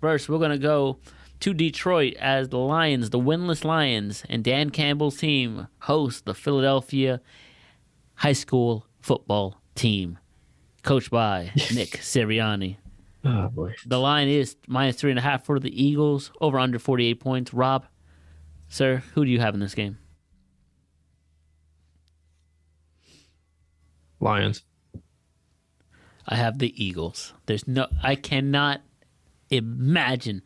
First, 0.00 0.28
we're 0.28 0.38
going 0.38 0.50
to 0.50 0.58
go 0.58 0.98
to 1.40 1.54
Detroit 1.54 2.14
as 2.18 2.48
the 2.48 2.58
Lions, 2.58 3.10
the 3.10 3.18
winless 3.18 3.64
Lions, 3.64 4.24
and 4.28 4.44
Dan 4.44 4.70
Campbell's 4.70 5.16
team 5.16 5.68
host 5.80 6.24
the 6.24 6.34
Philadelphia 6.34 7.20
high 8.16 8.32
school 8.32 8.86
football 9.00 9.60
team, 9.74 10.18
coached 10.82 11.10
by 11.10 11.52
Nick 11.74 11.90
Sirianni. 11.98 12.76
Oh 13.24 13.48
boy. 13.48 13.74
The 13.86 13.98
line 13.98 14.28
is 14.28 14.56
minus 14.66 14.96
three 14.96 15.10
and 15.10 15.18
a 15.18 15.22
half 15.22 15.44
for 15.44 15.58
the 15.58 15.82
Eagles, 15.82 16.30
over 16.40 16.58
under 16.58 16.78
48 16.78 17.20
points. 17.20 17.52
Rob, 17.54 17.86
sir, 18.68 19.02
who 19.14 19.24
do 19.24 19.30
you 19.30 19.40
have 19.40 19.54
in 19.54 19.60
this 19.60 19.74
game? 19.74 19.98
Lions. 24.20 24.62
I 26.28 26.36
have 26.36 26.58
the 26.58 26.72
Eagles. 26.82 27.32
There's 27.46 27.66
no, 27.66 27.86
I 28.02 28.14
cannot 28.14 28.82
imagine 29.50 30.42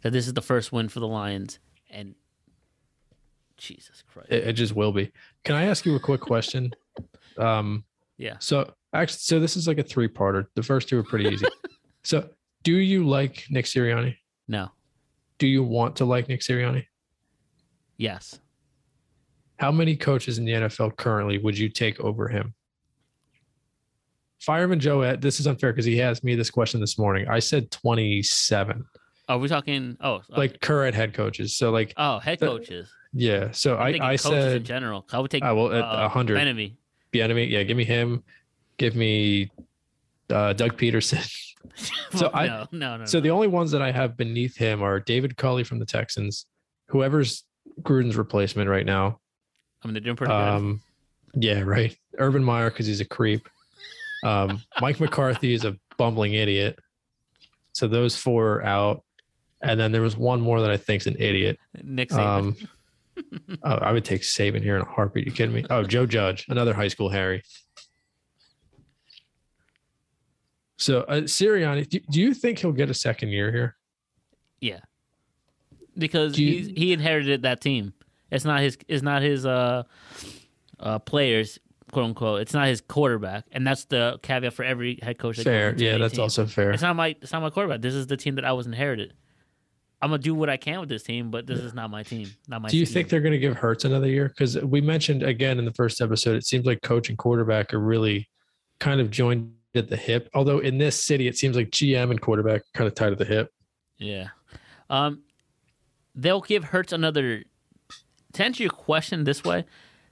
that 0.00 0.10
this 0.10 0.26
is 0.26 0.32
the 0.32 0.40
first 0.40 0.72
win 0.72 0.88
for 0.88 1.00
the 1.00 1.06
Lions. 1.06 1.58
And 1.90 2.14
Jesus 3.58 4.02
Christ. 4.10 4.30
It, 4.30 4.48
it 4.48 4.52
just 4.54 4.74
will 4.74 4.92
be. 4.92 5.12
Can 5.44 5.54
I 5.54 5.64
ask 5.64 5.84
you 5.84 5.94
a 5.94 6.00
quick 6.00 6.20
question? 6.20 6.72
Um, 7.38 7.84
yeah. 8.16 8.36
So 8.38 8.72
actually, 8.94 9.18
so 9.18 9.38
this 9.38 9.58
is 9.58 9.68
like 9.68 9.76
a 9.76 9.82
three-parter. 9.82 10.46
The 10.54 10.62
first 10.62 10.88
two 10.88 10.98
are 10.98 11.02
pretty 11.02 11.28
easy. 11.28 11.44
so, 12.02 12.30
do 12.62 12.72
you 12.72 13.06
like 13.06 13.44
Nick 13.50 13.66
Sirianni? 13.66 14.16
No. 14.48 14.70
Do 15.36 15.46
you 15.46 15.62
want 15.62 15.96
to 15.96 16.06
like 16.06 16.30
Nick 16.30 16.40
Sirianni? 16.40 16.86
Yes. 17.98 18.40
How 19.58 19.70
many 19.70 19.96
coaches 19.96 20.38
in 20.38 20.46
the 20.46 20.52
NFL 20.52 20.96
currently 20.96 21.36
would 21.36 21.58
you 21.58 21.68
take 21.68 22.00
over 22.00 22.26
him? 22.26 22.54
Fireman 24.40 24.78
Joe, 24.80 25.16
this 25.16 25.40
is 25.40 25.46
unfair 25.46 25.72
because 25.72 25.84
he 25.84 26.00
asked 26.02 26.22
me 26.24 26.34
this 26.34 26.50
question 26.50 26.80
this 26.80 26.98
morning. 26.98 27.26
I 27.28 27.38
said 27.38 27.70
27. 27.70 28.84
Are 29.28 29.38
we 29.38 29.48
talking? 29.48 29.96
Oh, 30.00 30.14
okay. 30.14 30.24
Like 30.36 30.60
current 30.60 30.94
head 30.94 31.14
coaches. 31.14 31.56
So 31.56 31.70
like, 31.70 31.92
oh, 31.96 32.18
head 32.18 32.38
the- 32.38 32.46
coaches. 32.46 32.88
yeah. 33.12 33.50
So 33.50 33.76
I'm 33.76 34.00
I, 34.00 34.12
I 34.12 34.16
coaches 34.16 34.24
in 34.26 34.32
said 34.32 34.64
general. 34.64 35.06
I 35.12 35.18
would 35.18 35.30
take. 35.30 35.42
I 35.42 35.52
will 35.52 35.72
at 35.72 35.82
uh, 35.82 36.02
100. 36.02 36.38
Enemy. 36.38 36.76
Bieniemy. 37.12 37.50
Yeah. 37.50 37.62
Give 37.64 37.76
me 37.76 37.84
him. 37.84 38.22
Give 38.76 38.94
me 38.94 39.50
uh, 40.30 40.52
Doug 40.52 40.76
Pederson. 40.76 41.26
So 42.14 42.30
I- 42.34 42.46
no, 42.46 42.66
no, 42.72 42.96
no. 42.98 43.04
So 43.06 43.18
no. 43.18 43.22
the 43.22 43.30
only 43.30 43.48
ones 43.48 43.72
that 43.72 43.82
I 43.82 43.90
have 43.90 44.16
beneath 44.16 44.56
him 44.56 44.82
are 44.82 45.00
David 45.00 45.36
Culley 45.36 45.64
from 45.64 45.78
the 45.80 45.84
Texans, 45.84 46.46
whoever's 46.86 47.42
Gruden's 47.82 48.16
replacement 48.16 48.70
right 48.70 48.86
now. 48.86 49.18
I 49.82 49.88
mean, 49.88 49.94
they're 49.94 50.00
doing 50.00 50.16
pretty 50.16 50.32
good. 50.32 50.38
Um, 50.38 50.80
yeah, 51.34 51.60
right. 51.60 51.94
Urban 52.18 52.42
Meyer 52.44 52.70
because 52.70 52.86
he's 52.86 53.00
a 53.00 53.04
creep. 53.04 53.48
Um, 54.26 54.62
Mike 54.80 54.98
McCarthy 55.00 55.54
is 55.54 55.64
a 55.64 55.76
bumbling 55.98 56.34
idiot. 56.34 56.78
So 57.72 57.86
those 57.86 58.16
four 58.16 58.54
are 58.54 58.64
out, 58.64 59.04
and 59.62 59.78
then 59.78 59.92
there 59.92 60.02
was 60.02 60.16
one 60.16 60.40
more 60.40 60.60
that 60.60 60.70
I 60.70 60.76
think's 60.76 61.06
an 61.06 61.16
idiot. 61.18 61.58
Nick 61.82 62.08
Saban. 62.10 62.38
Um, 62.38 62.56
oh, 63.64 63.74
I 63.74 63.92
would 63.92 64.04
take 64.04 64.22
Saban 64.22 64.62
here 64.62 64.76
in 64.76 64.82
a 64.82 64.86
heartbeat. 64.86 65.26
You 65.26 65.32
kidding 65.32 65.54
me? 65.54 65.64
Oh, 65.70 65.82
Joe 65.82 66.06
Judge, 66.06 66.46
another 66.48 66.72
high 66.74 66.88
school 66.88 67.08
Harry. 67.10 67.42
So 70.78 71.00
uh, 71.02 71.22
Sirianni, 71.22 71.88
do, 71.88 72.00
do 72.10 72.20
you 72.20 72.34
think 72.34 72.58
he'll 72.58 72.72
get 72.72 72.90
a 72.90 72.94
second 72.94 73.30
year 73.30 73.50
here? 73.52 73.76
yeah. 74.60 74.80
Because 75.98 76.38
you- 76.38 76.52
he's, 76.52 76.66
he 76.68 76.92
inherited 76.92 77.42
that 77.42 77.60
team. 77.62 77.94
It's 78.30 78.44
not 78.44 78.60
his. 78.60 78.76
It's 78.88 79.02
not 79.02 79.22
his. 79.22 79.46
Uh, 79.46 79.84
uh, 80.78 80.98
players, 80.98 81.58
quote 81.92 82.04
unquote. 82.06 82.40
It's 82.40 82.54
not 82.54 82.66
his 82.68 82.80
quarterback, 82.80 83.44
and 83.52 83.66
that's 83.66 83.84
the 83.86 84.18
caveat 84.22 84.52
for 84.52 84.64
every 84.64 84.98
head 85.02 85.18
coach. 85.18 85.36
That 85.36 85.44
Fair, 85.44 85.74
yeah, 85.76 85.98
that's 85.98 86.14
team. 86.14 86.22
also 86.22 86.46
fair. 86.46 86.70
It's 86.72 86.82
not 86.82 86.96
my. 86.96 87.08
It's 87.20 87.32
not 87.32 87.42
my 87.42 87.50
quarterback. 87.50 87.80
This 87.80 87.94
is 87.94 88.06
the 88.06 88.16
team 88.16 88.36
that 88.36 88.44
I 88.44 88.52
was 88.52 88.66
inherited. 88.66 89.14
I'm 90.02 90.10
gonna 90.10 90.22
do 90.22 90.34
what 90.34 90.50
I 90.50 90.56
can 90.56 90.80
with 90.80 90.88
this 90.88 91.02
team, 91.02 91.30
but 91.30 91.46
this 91.46 91.58
is 91.58 91.72
not 91.72 91.90
my 91.90 92.02
team. 92.02 92.30
Not 92.48 92.62
my. 92.62 92.68
Do 92.68 92.76
you 92.76 92.84
scheme. 92.84 92.94
think 92.94 93.08
they're 93.08 93.20
going 93.20 93.32
to 93.32 93.38
give 93.38 93.56
Hurts 93.56 93.84
another 93.84 94.08
year? 94.08 94.28
Because 94.28 94.58
we 94.58 94.80
mentioned 94.80 95.22
again 95.22 95.58
in 95.58 95.64
the 95.64 95.72
first 95.72 96.00
episode, 96.00 96.36
it 96.36 96.44
seems 96.44 96.66
like 96.66 96.82
coach 96.82 97.08
and 97.08 97.16
quarterback 97.16 97.72
are 97.72 97.80
really 97.80 98.28
kind 98.78 99.00
of 99.00 99.10
joined 99.10 99.52
at 99.74 99.88
the 99.88 99.96
hip. 99.96 100.28
Although 100.34 100.58
in 100.58 100.78
this 100.78 101.02
city, 101.02 101.28
it 101.28 101.36
seems 101.36 101.56
like 101.56 101.70
GM 101.70 102.10
and 102.10 102.20
quarterback 102.20 102.60
are 102.60 102.64
kind 102.74 102.88
of 102.88 102.94
tied 102.94 103.12
at 103.12 103.18
the 103.18 103.24
hip. 103.24 103.50
Yeah. 103.98 104.28
Um, 104.90 105.22
they'll 106.14 106.40
give 106.40 106.64
Hurts 106.64 106.92
another. 106.92 107.44
To 108.34 108.44
answer 108.44 108.62
your 108.62 108.72
question 108.72 109.24
this 109.24 109.44
way, 109.44 109.64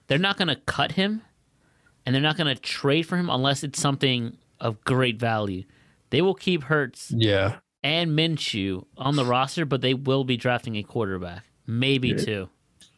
they're 0.07 0.19
not 0.19 0.39
going 0.39 0.49
to 0.49 0.57
cut 0.57 0.93
him, 0.93 1.21
and 2.05 2.15
they're 2.15 2.23
not 2.23 2.37
going 2.37 2.55
to 2.55 2.61
trade 2.61 3.03
for 3.03 3.17
him 3.17 3.31
unless 3.31 3.63
it's 3.65 3.81
something 3.81 4.37
of 4.61 4.83
great 4.85 5.19
value. 5.19 5.65
They 6.11 6.23
will 6.23 6.35
keep 6.35 6.65
Hurts 6.65 7.11
Yeah, 7.11 7.57
and 7.83 8.11
Minshew 8.13 8.85
on 8.97 9.17
the 9.17 9.25
roster, 9.25 9.65
but 9.65 9.81
they 9.81 9.95
will 9.95 10.25
be 10.25 10.37
drafting 10.37 10.77
a 10.77 10.83
quarterback, 10.83 11.45
maybe 11.67 12.15
two. 12.15 12.49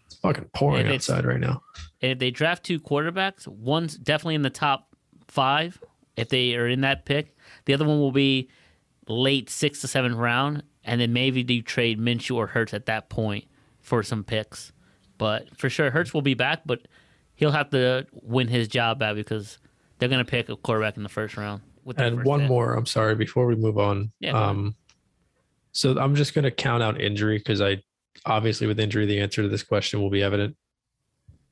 it's 0.06 0.16
fucking 0.16 0.50
pouring 0.54 0.88
outside 0.88 1.24
right 1.24 1.40
now. 1.40 1.62
And 2.02 2.12
if 2.12 2.18
they 2.18 2.30
draft 2.30 2.64
two 2.64 2.78
quarterbacks, 2.78 3.46
one's 3.48 3.96
definitely 3.96 4.34
in 4.34 4.42
the 4.42 4.50
top 4.50 4.94
five 5.28 5.82
if 6.16 6.28
they 6.28 6.54
are 6.56 6.68
in 6.68 6.82
that 6.82 7.04
pick. 7.04 7.36
The 7.64 7.74
other 7.74 7.84
one 7.84 7.98
will 8.00 8.12
be 8.12 8.48
late 9.08 9.48
six 9.50 9.80
to 9.80 9.88
seventh 9.88 10.16
round, 10.16 10.62
and 10.84 11.00
then 11.00 11.12
maybe 11.12 11.42
do 11.42 11.62
trade 11.62 11.98
Minshew 11.98 12.36
or 12.36 12.48
Hurts 12.48 12.74
at 12.74 12.86
that 12.86 13.08
point 13.08 13.46
for 13.80 14.02
some 14.02 14.24
picks. 14.24 14.72
But 15.18 15.56
for 15.56 15.70
sure, 15.70 15.90
Hurts 15.90 16.12
will 16.12 16.22
be 16.22 16.34
back, 16.34 16.62
but 16.66 16.86
he'll 17.36 17.52
have 17.52 17.70
to 17.70 18.06
win 18.12 18.48
his 18.48 18.68
job 18.68 18.98
back 18.98 19.14
because 19.14 19.58
they're 19.98 20.08
going 20.08 20.24
to 20.24 20.30
pick 20.30 20.48
a 20.48 20.56
quarterback 20.56 20.96
in 20.96 21.02
the 21.02 21.08
first 21.08 21.36
round. 21.36 21.62
With 21.84 22.00
And 22.00 22.16
first 22.16 22.26
one 22.26 22.40
pick. 22.40 22.48
more. 22.48 22.74
I'm 22.74 22.86
sorry. 22.86 23.14
Before 23.14 23.46
we 23.46 23.54
move 23.54 23.78
on, 23.78 24.10
Yeah, 24.20 24.32
um, 24.32 24.74
so 25.72 25.96
I'm 25.98 26.14
just 26.14 26.34
going 26.34 26.44
to 26.44 26.50
count 26.50 26.82
out 26.82 27.00
injury 27.00 27.38
because 27.38 27.60
I 27.60 27.80
obviously 28.24 28.66
with 28.66 28.80
injury, 28.80 29.06
the 29.06 29.20
answer 29.20 29.42
to 29.42 29.48
this 29.48 29.62
question 29.62 30.00
will 30.00 30.10
be 30.10 30.22
evident. 30.22 30.56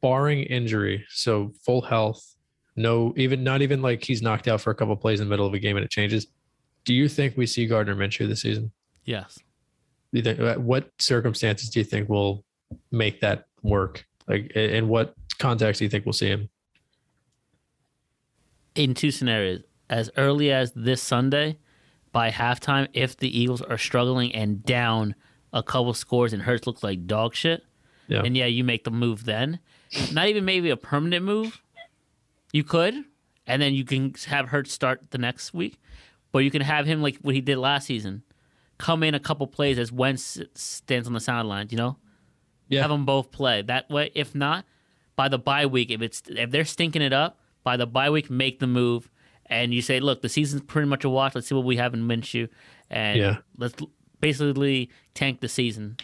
Barring 0.02 0.42
injury, 0.42 1.04
so 1.08 1.52
full 1.64 1.80
health, 1.80 2.34
no, 2.76 3.14
even 3.16 3.44
not 3.44 3.62
even 3.62 3.80
like 3.80 4.02
he's 4.04 4.20
knocked 4.22 4.48
out 4.48 4.60
for 4.60 4.70
a 4.70 4.74
couple 4.74 4.94
plays 4.96 5.20
in 5.20 5.26
the 5.26 5.30
middle 5.30 5.46
of 5.46 5.54
a 5.54 5.58
game 5.58 5.76
and 5.76 5.84
it 5.84 5.90
changes. 5.90 6.26
Do 6.84 6.92
you 6.92 7.08
think 7.08 7.36
we 7.36 7.46
see 7.46 7.66
Gardner 7.66 7.94
Minshew 7.94 8.28
this 8.28 8.42
season? 8.42 8.70
Yes. 9.04 9.38
Do 10.12 10.18
you 10.18 10.22
think, 10.22 10.40
uh, 10.40 10.56
what 10.56 10.90
circumstances 10.98 11.70
do 11.70 11.80
you 11.80 11.84
think 11.84 12.08
will 12.08 12.44
make 12.90 13.20
that 13.20 13.46
work? 13.62 14.04
Like, 14.28 14.50
in 14.52 14.88
what 14.88 15.14
context 15.38 15.78
do 15.80 15.84
you 15.84 15.88
think 15.90 16.06
we'll 16.06 16.12
see 16.12 16.28
him? 16.28 16.48
in 18.74 18.92
two 18.94 19.10
scenarios. 19.10 19.62
As 19.88 20.10
early 20.16 20.50
as 20.50 20.72
this 20.72 21.00
Sunday, 21.02 21.58
by 22.12 22.30
halftime, 22.30 22.88
if 22.92 23.16
the 23.16 23.38
Eagles 23.38 23.62
are 23.62 23.78
struggling 23.78 24.34
and 24.34 24.64
down 24.64 25.14
a 25.52 25.62
couple 25.62 25.94
scores 25.94 26.32
and 26.32 26.42
Hurts 26.42 26.66
looks 26.66 26.82
like 26.82 27.06
dog 27.06 27.34
shit, 27.34 27.62
Yeah. 28.08 28.22
and 28.24 28.36
yeah, 28.36 28.46
you 28.46 28.64
make 28.64 28.82
the 28.84 28.90
move 28.90 29.24
then. 29.26 29.60
Not 30.12 30.26
even 30.28 30.44
maybe 30.44 30.70
a 30.70 30.76
permanent 30.76 31.24
move. 31.24 31.62
You 32.52 32.64
could, 32.64 32.94
and 33.46 33.62
then 33.62 33.74
you 33.74 33.84
can 33.84 34.12
have 34.26 34.48
Hurts 34.48 34.72
start 34.72 35.10
the 35.12 35.18
next 35.18 35.54
week, 35.54 35.78
but 36.32 36.40
you 36.40 36.50
can 36.50 36.62
have 36.62 36.86
him 36.86 37.00
like 37.02 37.18
what 37.18 37.34
he 37.36 37.40
did 37.40 37.58
last 37.58 37.86
season, 37.86 38.22
come 38.78 39.04
in 39.04 39.14
a 39.14 39.20
couple 39.20 39.46
plays 39.46 39.78
as 39.78 39.92
Wentz 39.92 40.40
stands 40.54 41.06
on 41.06 41.14
the 41.14 41.20
sideline. 41.20 41.68
You 41.70 41.76
know, 41.76 41.96
Yeah. 42.68 42.80
have 42.82 42.90
them 42.90 43.04
both 43.04 43.30
play 43.30 43.62
that 43.62 43.90
way. 43.90 44.10
If 44.14 44.34
not, 44.34 44.64
by 45.16 45.28
the 45.28 45.38
bye 45.38 45.66
week, 45.66 45.90
if 45.90 46.02
it's 46.02 46.22
if 46.28 46.50
they're 46.50 46.64
stinking 46.64 47.02
it 47.02 47.12
up 47.12 47.38
by 47.62 47.76
the 47.76 47.86
bye 47.86 48.10
week, 48.10 48.30
make 48.30 48.58
the 48.60 48.66
move, 48.66 49.10
and 49.46 49.72
you 49.74 49.82
say, 49.82 50.00
look, 50.00 50.22
the 50.22 50.28
season's 50.28 50.62
pretty 50.62 50.88
much 50.88 51.04
a 51.04 51.08
wash. 51.08 51.34
Let's 51.34 51.46
see 51.48 51.54
what 51.54 51.64
we 51.64 51.76
have 51.76 51.94
in 51.94 52.06
Minshew, 52.08 52.48
and 52.90 53.18
Yeah. 53.18 53.36
let's 53.58 53.74
basically 54.20 54.90
tank 55.14 55.40
the 55.40 55.48
season. 55.48 55.96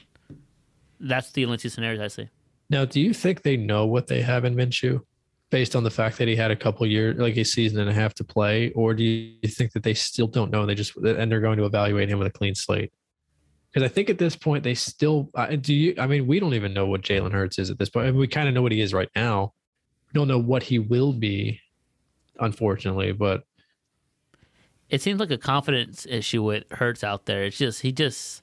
That's 1.01 1.33
the 1.33 1.45
only 1.45 1.57
two 1.57 1.69
scenarios 1.71 2.01
I 2.01 2.09
see. 2.09 2.29
Now, 2.69 2.85
do 2.85 3.01
you 3.01 3.13
think 3.15 3.43
they 3.43 3.57
know 3.57 3.87
what 3.87 4.07
they 4.07 4.21
have 4.23 4.45
in 4.45 4.55
Minshew 4.55 5.01
based 5.51 5.75
on 5.75 5.83
the 5.83 5.91
fact 5.91 6.19
that 6.19 6.29
he 6.29 6.37
had 6.37 6.51
a 6.51 6.57
couple 6.57 6.87
years, 6.87 7.17
like 7.19 7.37
a 7.37 7.45
season 7.45 7.81
and 7.81 7.91
a 7.91 7.95
half 7.95 8.15
to 8.15 8.25
play? 8.25 8.71
Or 8.73 8.95
do 8.95 9.03
you 9.03 9.49
think 9.49 9.73
that 9.73 9.83
they 9.83 9.95
still 9.95 10.27
don't 10.29 10.51
know 10.51 10.61
and 10.61 10.71
they 10.71 10.75
just, 10.75 10.97
and 10.97 11.33
they're 11.33 11.41
going 11.41 11.57
to 11.59 11.65
evaluate 11.65 12.09
him 12.09 12.19
with 12.19 12.29
a 12.29 12.31
clean 12.31 12.55
slate? 12.55 12.93
Because 13.73 13.89
I 13.89 13.93
think 13.93 14.11
at 14.11 14.19
this 14.19 14.35
point, 14.35 14.65
they 14.65 14.75
still, 14.75 15.31
uh, 15.35 15.47
do 15.57 15.73
you, 15.73 15.95
I 15.99 16.07
mean, 16.09 16.27
we 16.27 16.41
don't 16.41 16.55
even 16.55 16.75
know 16.75 16.87
what 16.87 17.03
Jalen 17.03 17.31
Hurts 17.33 17.59
is 17.59 17.71
at 17.71 17.79
this 17.79 17.89
point. 17.89 18.07
I 18.07 18.11
mean, 18.11 18.19
we 18.21 18.27
kind 18.27 18.49
of 18.49 18.55
know 18.55 18.63
what 18.63 18.73
he 18.73 18.81
is 18.81 18.93
right 18.93 19.09
now. 19.15 19.53
We 20.13 20.19
don't 20.19 20.27
know 20.29 20.39
what 20.41 20.65
he 20.65 20.81
will 20.81 21.13
be, 21.13 21.61
unfortunately, 22.41 23.13
but 23.13 23.45
It 24.89 25.01
seems 25.01 25.21
like 25.21 25.31
a 25.31 25.39
confidence 25.39 26.05
issue 26.09 26.43
with 26.43 26.65
Hurts 26.73 27.05
out 27.05 27.27
there. 27.27 27.45
It's 27.45 27.59
just 27.59 27.83
he 27.83 27.93
just 27.93 28.43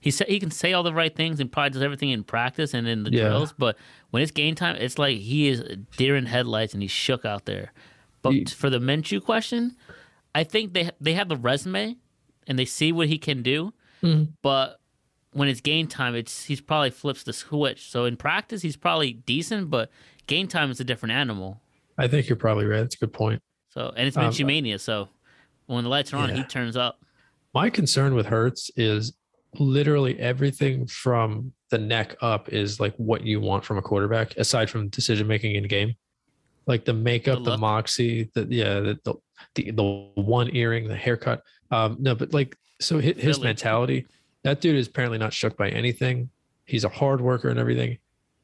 he 0.00 0.10
say, 0.10 0.26
he 0.28 0.38
can 0.38 0.50
say 0.50 0.74
all 0.74 0.82
the 0.82 0.92
right 0.92 1.14
things 1.16 1.40
and 1.40 1.50
probably 1.50 1.70
does 1.70 1.82
everything 1.82 2.10
in 2.10 2.22
practice 2.24 2.74
and 2.74 2.86
in 2.86 3.04
the 3.04 3.10
Yeah. 3.10 3.28
drills, 3.28 3.54
but 3.56 3.76
when 4.10 4.22
it's 4.22 4.30
game 4.30 4.54
time, 4.54 4.76
it's 4.76 4.98
like 4.98 5.16
he 5.18 5.48
is 5.48 5.62
deer 5.96 6.14
in 6.14 6.26
headlights 6.26 6.74
and 6.74 6.82
he's 6.82 6.90
shook 6.92 7.24
out 7.24 7.46
there. 7.46 7.72
But 8.20 8.32
He- 8.34 8.44
for 8.44 8.68
the 8.68 8.78
Minshew 8.78 9.22
question, 9.24 9.76
I 10.34 10.44
think 10.44 10.74
they 10.74 10.90
they 11.00 11.14
have 11.14 11.30
the 11.30 11.36
resume 11.38 11.96
and 12.46 12.58
they 12.58 12.66
see 12.66 12.92
what 12.92 13.08
he 13.08 13.16
can 13.16 13.42
do, 13.42 13.72
Mhm. 14.02 14.32
but 14.42 14.80
when 15.32 15.48
it's 15.48 15.60
game 15.60 15.86
time, 15.86 16.14
it's 16.14 16.44
he's 16.44 16.60
probably 16.60 16.90
flips 16.90 17.22
the 17.22 17.32
switch. 17.32 17.90
So 17.90 18.04
in 18.06 18.16
practice, 18.16 18.62
he's 18.62 18.76
probably 18.76 19.12
decent, 19.12 19.70
but 19.70 19.90
game 20.26 20.48
time 20.48 20.70
is 20.70 20.80
a 20.80 20.84
different 20.84 21.12
animal. 21.12 21.60
I 21.98 22.08
think 22.08 22.28
you're 22.28 22.36
probably 22.36 22.64
right. 22.66 22.78
That's 22.80 22.94
a 22.94 22.98
good 22.98 23.12
point. 23.12 23.42
So 23.70 23.92
and 23.96 24.08
it's 24.08 24.16
um, 24.16 24.32
mania, 24.46 24.78
So 24.78 25.08
when 25.66 25.84
the 25.84 25.90
lights 25.90 26.12
are 26.12 26.16
on, 26.16 26.30
Yeah. 26.30 26.36
he 26.36 26.42
turns 26.44 26.76
up. 26.76 27.00
My 27.54 27.68
concern 27.70 28.14
with 28.14 28.26
Hurts 28.26 28.70
is 28.76 29.14
literally 29.58 30.18
everything 30.18 30.86
from 30.86 31.52
the 31.70 31.78
neck 31.78 32.16
up 32.22 32.48
is 32.50 32.80
like 32.80 32.94
what 32.96 33.22
you 33.24 33.40
want 33.40 33.64
from 33.64 33.76
a 33.78 33.82
quarterback, 33.82 34.36
aside 34.36 34.70
from 34.70 34.88
decision 34.88 35.26
making 35.26 35.54
in 35.56 35.64
game. 35.68 35.94
Like 36.66 36.84
the 36.84 36.92
makeup, 36.94 37.44
The 37.44 37.52
the, 37.52 37.58
moxie, 37.58 38.30
the 38.34 38.46
yeah, 38.48 38.80
the 38.80 38.98
the 39.54 39.70
the 39.72 39.82
one 40.22 40.54
earring, 40.54 40.88
the 40.88 40.96
haircut. 40.96 41.42
Um, 41.70 41.96
no, 42.00 42.14
but 42.14 42.32
like 42.32 42.56
so 42.80 42.98
his, 42.98 43.16
his 43.16 43.40
mentality, 43.40 44.06
that 44.44 44.60
dude 44.60 44.76
is 44.76 44.86
apparently 44.88 45.18
not 45.18 45.32
shook 45.32 45.56
by 45.56 45.68
anything. 45.70 46.30
He's 46.64 46.84
a 46.84 46.88
hard 46.88 47.20
worker 47.20 47.48
and 47.48 47.58
everything. 47.58 47.98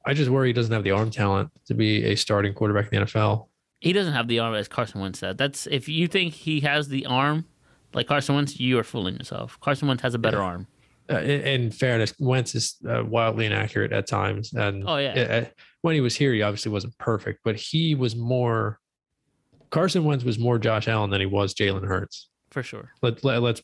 I 0.07 0.15
just 0.15 0.31
worry 0.31 0.49
he 0.49 0.53
doesn't 0.53 0.73
have 0.73 0.85
the 0.85 0.91
arm 0.91 1.11
talent 1.11 1.51
to 1.67 1.75
be 1.75 2.05
a 2.05 2.15
starting 2.15 2.53
quarterback 2.55 2.93
in 2.93 3.01
the 3.01 3.07
NFL. 3.07 3.49
He 3.81 3.93
doesn't 3.93 4.13
have 4.15 4.29
the 4.29 4.39
arm 4.39 4.55
as 4.55 4.67
Carson 4.69 5.01
Wentz 5.01 5.19
said. 5.19 5.39
That's 5.39 5.67
if 5.67 5.89
you 5.89 6.09
think 6.09 6.35
he 6.35 6.61
has 6.61 6.89
the 6.89 7.07
arm 7.07 7.45
like 7.93 8.07
Carson 8.07 8.35
Wentz, 8.35 8.59
you 8.59 8.79
are 8.79 8.85
fooling 8.85 9.17
yourself. 9.17 9.59
Carson 9.61 9.89
Wentz 9.89 10.03
has 10.03 10.15
a 10.15 10.19
better 10.19 10.39
Yeah. 10.39 10.43
arm. 10.43 10.67
Uh, 11.11 11.19
in, 11.19 11.41
in 11.43 11.71
fairness, 11.71 12.15
Wentz 12.19 12.55
is 12.55 12.77
uh, 12.89 13.05
wildly 13.05 13.45
inaccurate 13.47 13.93
at 13.93 14.07
times, 14.07 14.55
and 14.55 14.85
Oh, 14.89 14.97
yeah. 14.97 15.13
uh, 15.45 15.45
when 15.83 15.95
he 15.95 16.01
was 16.01 16.17
here, 16.17 16.33
he 16.33 16.41
obviously 16.41 16.73
wasn't 16.73 16.97
perfect, 16.97 17.41
but 17.45 17.57
he 17.57 17.95
was 17.95 18.17
more. 18.17 18.81
Carson 19.71 20.05
Wentz 20.05 20.25
was 20.25 20.39
more 20.39 20.59
Josh 20.59 20.89
Allen 20.89 21.11
than 21.11 21.21
he 21.21 21.27
was 21.27 21.55
Jalen 21.55 21.87
Hurts. 21.87 22.29
For 22.51 22.63
sure. 22.63 22.93
Let, 23.03 23.23
let 23.25 23.43
let's 23.43 23.63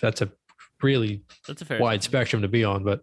that's 0.00 0.22
a 0.22 0.30
really 0.82 1.22
That's 1.46 1.62
a 1.62 1.64
fair 1.64 1.80
wide 1.80 2.02
spectrum 2.02 2.42
to 2.42 2.48
be 2.48 2.64
on, 2.64 2.84
but 2.84 3.02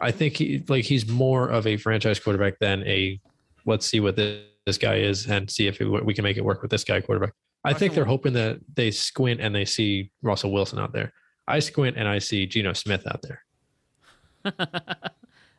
I 0.00 0.10
think 0.10 0.36
he 0.36 0.62
like 0.68 0.84
he's 0.84 1.08
more 1.08 1.48
of 1.48 1.66
a 1.66 1.76
franchise 1.76 2.18
quarterback 2.18 2.58
than 2.58 2.82
a 2.86 3.20
let's 3.64 3.86
see 3.86 4.00
what 4.00 4.16
this, 4.16 4.42
this 4.66 4.78
guy 4.78 4.96
is 4.96 5.26
and 5.26 5.50
see 5.50 5.66
if 5.66 5.80
it, 5.80 6.04
we 6.04 6.14
can 6.14 6.22
make 6.24 6.36
it 6.36 6.44
work 6.44 6.62
with 6.62 6.70
this 6.70 6.84
guy 6.84 7.00
quarterback. 7.00 7.32
I 7.64 7.72
think 7.72 7.94
they're 7.94 8.04
hoping 8.04 8.34
that 8.34 8.58
they 8.74 8.90
squint 8.90 9.40
and 9.40 9.54
they 9.54 9.64
see 9.64 10.10
Russell 10.20 10.52
Wilson 10.52 10.78
out 10.78 10.92
there. 10.92 11.12
I 11.48 11.60
squint 11.60 11.96
and 11.96 12.06
I 12.06 12.18
see 12.18 12.46
Geno 12.46 12.74
Smith 12.74 13.06
out 13.06 13.22
there. 13.22 13.42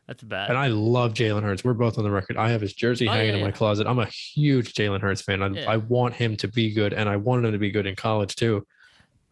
That's 0.06 0.22
bad. 0.22 0.50
And 0.50 0.58
I 0.58 0.68
love 0.68 1.14
Jalen 1.14 1.42
Hurts. 1.42 1.64
We're 1.64 1.74
both 1.74 1.98
on 1.98 2.04
the 2.04 2.10
record. 2.10 2.36
I 2.36 2.50
have 2.50 2.60
his 2.60 2.74
jersey 2.74 3.08
Oh, 3.08 3.12
hanging 3.12 3.30
yeah, 3.30 3.36
in 3.36 3.40
my 3.40 3.48
yeah. 3.48 3.52
closet. 3.54 3.88
I'm 3.88 3.98
a 3.98 4.06
huge 4.06 4.74
Jalen 4.74 5.00
Hurts 5.00 5.22
fan. 5.22 5.42
I, 5.42 5.48
Yeah. 5.48 5.68
I 5.70 5.78
want 5.78 6.14
him 6.14 6.36
to 6.36 6.48
be 6.48 6.72
good, 6.72 6.92
and 6.92 7.08
I 7.08 7.16
wanted 7.16 7.46
him 7.46 7.52
to 7.52 7.58
be 7.58 7.72
good 7.72 7.86
in 7.86 7.96
college 7.96 8.36
too. 8.36 8.64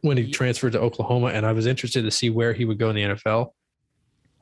When 0.05 0.19
he 0.19 0.31
transferred 0.31 0.73
to 0.73 0.81
Oklahoma, 0.81 1.29
and 1.29 1.47
I 1.47 1.53
was 1.53 1.65
interested 1.65 2.03
to 2.03 2.11
see 2.11 2.29
where 2.29 2.53
he 2.53 2.67
would 2.67 2.79
go 2.79 2.91
in 2.91 2.97
the 2.97 3.03
NFL. 3.03 3.53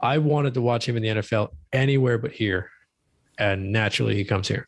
I 0.01 0.19
wanted 0.19 0.55
to 0.55 0.61
watch 0.61 0.89
him 0.89 0.97
in 0.97 1.03
the 1.05 1.09
NFL 1.11 1.51
anywhere 1.73 2.19
but 2.19 2.33
here, 2.33 2.69
and 3.39 3.71
naturally 3.71 4.17
he 4.17 4.25
comes 4.25 4.49
here. 4.49 4.67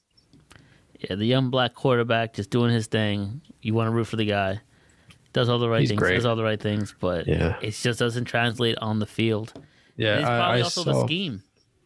yeah, 1.01 1.17
the 1.17 1.25
young 1.27 1.51
black 1.51 1.75
quarterback 1.75 2.35
just 2.35 2.51
doing 2.51 2.73
his 2.73 2.87
thing. 2.87 3.41
You 3.61 3.75
want 3.75 3.89
to 3.89 3.91
root 3.91 4.05
for 4.05 4.15
the 4.15 4.25
guy. 4.25 4.61
Does 5.33 5.49
all 5.49 5.59
the 5.59 5.69
right 5.69 5.81
He's 5.81 5.89
things. 5.89 5.99
great. 5.99 6.15
Does 6.15 6.27
all 6.27 6.37
the 6.37 6.45
right 6.45 6.61
things, 6.63 6.95
but 7.01 7.27
Yeah, 7.27 7.57
it 7.61 7.73
just 7.73 7.99
doesn't 7.99 8.27
translate 8.27 8.79
on 8.79 9.01
the 9.01 9.07
field. 9.07 9.53
yeah. 9.97 10.11
And 10.13 10.21
it's 10.21 10.29
probably 10.29 10.61
I 10.61 10.63
also 10.63 10.85
saw, 10.85 10.93
the 10.93 11.05
scheme. 11.07 11.43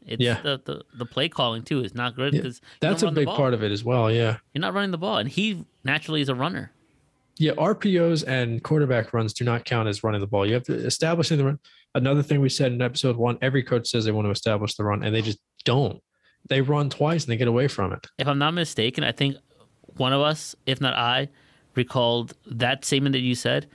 It's 0.06 0.20
Yeah. 0.22 0.42
the, 0.42 0.60
the 0.66 0.82
the 0.98 1.06
play 1.06 1.30
calling 1.30 1.62
too 1.62 1.82
is 1.82 1.94
not 1.94 2.14
good 2.14 2.34
Yeah, 2.34 2.40
because 2.42 2.60
that's 2.80 3.02
a 3.02 3.10
big 3.10 3.26
part 3.28 3.54
of 3.54 3.62
it 3.62 3.72
as 3.72 3.82
well. 3.82 4.10
Yeah, 4.12 4.36
You're 4.52 4.60
not 4.60 4.74
running 4.74 4.90
the 4.90 4.98
ball, 4.98 5.16
and 5.16 5.30
he 5.30 5.64
naturally 5.84 6.20
is 6.20 6.28
a 6.28 6.34
runner. 6.34 6.70
Yeah. 7.38 7.52
RPOs 7.52 8.24
and 8.26 8.62
quarterback 8.62 9.12
runs 9.12 9.32
do 9.32 9.44
not 9.44 9.64
count 9.64 9.88
as 9.88 10.02
running 10.04 10.20
the 10.20 10.26
ball. 10.26 10.46
You 10.46 10.54
have 10.54 10.64
to 10.64 10.74
establish 10.74 11.28
the 11.28 11.44
run. 11.44 11.58
Another 11.94 12.22
thing 12.22 12.40
we 12.40 12.48
said 12.48 12.72
in 12.72 12.82
episode 12.82 13.16
one: 13.16 13.38
every 13.42 13.62
coach 13.62 13.88
says 13.88 14.04
they 14.04 14.12
want 14.12 14.26
to 14.26 14.30
establish 14.30 14.74
the 14.74 14.84
run, 14.84 15.02
and 15.02 15.14
they 15.14 15.22
just 15.22 15.38
don't. 15.64 16.00
They 16.48 16.60
run 16.60 16.88
twice 16.90 17.24
and 17.24 17.32
they 17.32 17.36
get 17.36 17.48
away 17.48 17.68
from 17.68 17.92
it. 17.92 18.06
If 18.18 18.26
I'm 18.28 18.38
not 18.38 18.54
mistaken, 18.54 19.04
I 19.04 19.12
think 19.12 19.36
one 19.96 20.12
of 20.12 20.20
us, 20.20 20.54
if 20.66 20.80
not 20.80 20.94
I, 20.94 21.28
recalled 21.74 22.34
that 22.46 22.84
statement 22.84 23.12
that 23.14 23.20
you 23.20 23.34
said 23.34 23.66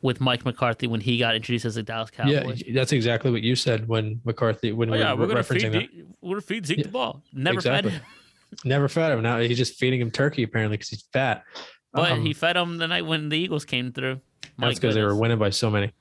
with 0.00 0.20
Mike 0.20 0.44
McCarthy 0.44 0.86
when 0.88 1.00
he 1.00 1.16
got 1.18 1.34
introduced 1.36 1.64
as 1.64 1.76
a 1.76 1.82
Dallas 1.82 2.10
Cowboy. 2.10 2.54
Yeah, 2.56 2.74
that's 2.74 2.92
exactly 2.92 3.30
what 3.30 3.42
you 3.42 3.54
said 3.54 3.86
when 3.88 4.20
McCarthy 4.24 4.72
when 4.72 4.88
Oh, 4.90 4.92
we 4.92 4.98
yeah, 4.98 5.12
were 5.12 5.20
we're 5.20 5.26
gonna 5.28 5.40
referencing 5.40 5.72
feed 5.72 5.72
that. 5.72 6.06
we're 6.20 6.30
gonna 6.30 6.40
feed 6.40 6.66
Zeke 6.66 6.78
Yeah, 6.78 6.84
the 6.84 6.88
ball. 6.90 7.22
Never 7.32 7.54
exactly. 7.58 7.90
fed 7.92 8.00
him, 8.00 8.06
Never 8.64 8.88
fed 8.88 9.12
him. 9.12 9.22
Now 9.22 9.38
he's 9.38 9.56
just 9.58 9.78
feeding 9.78 10.00
him 10.00 10.10
turkey 10.10 10.42
apparently 10.42 10.76
because 10.76 10.88
he's 10.88 11.04
fat. 11.12 11.44
But 11.92 12.12
Um, 12.12 12.24
he 12.24 12.32
fed 12.32 12.56
him 12.56 12.78
the 12.78 12.88
night 12.88 13.06
when 13.06 13.28
the 13.28 13.38
Eagles 13.38 13.64
came 13.64 13.92
through. 13.92 14.20
My 14.56 14.68
That's 14.68 14.78
because 14.78 14.94
they 14.94 15.02
were 15.02 15.16
winning 15.16 15.38
by 15.38 15.50
so 15.50 15.70
many. 15.70 15.92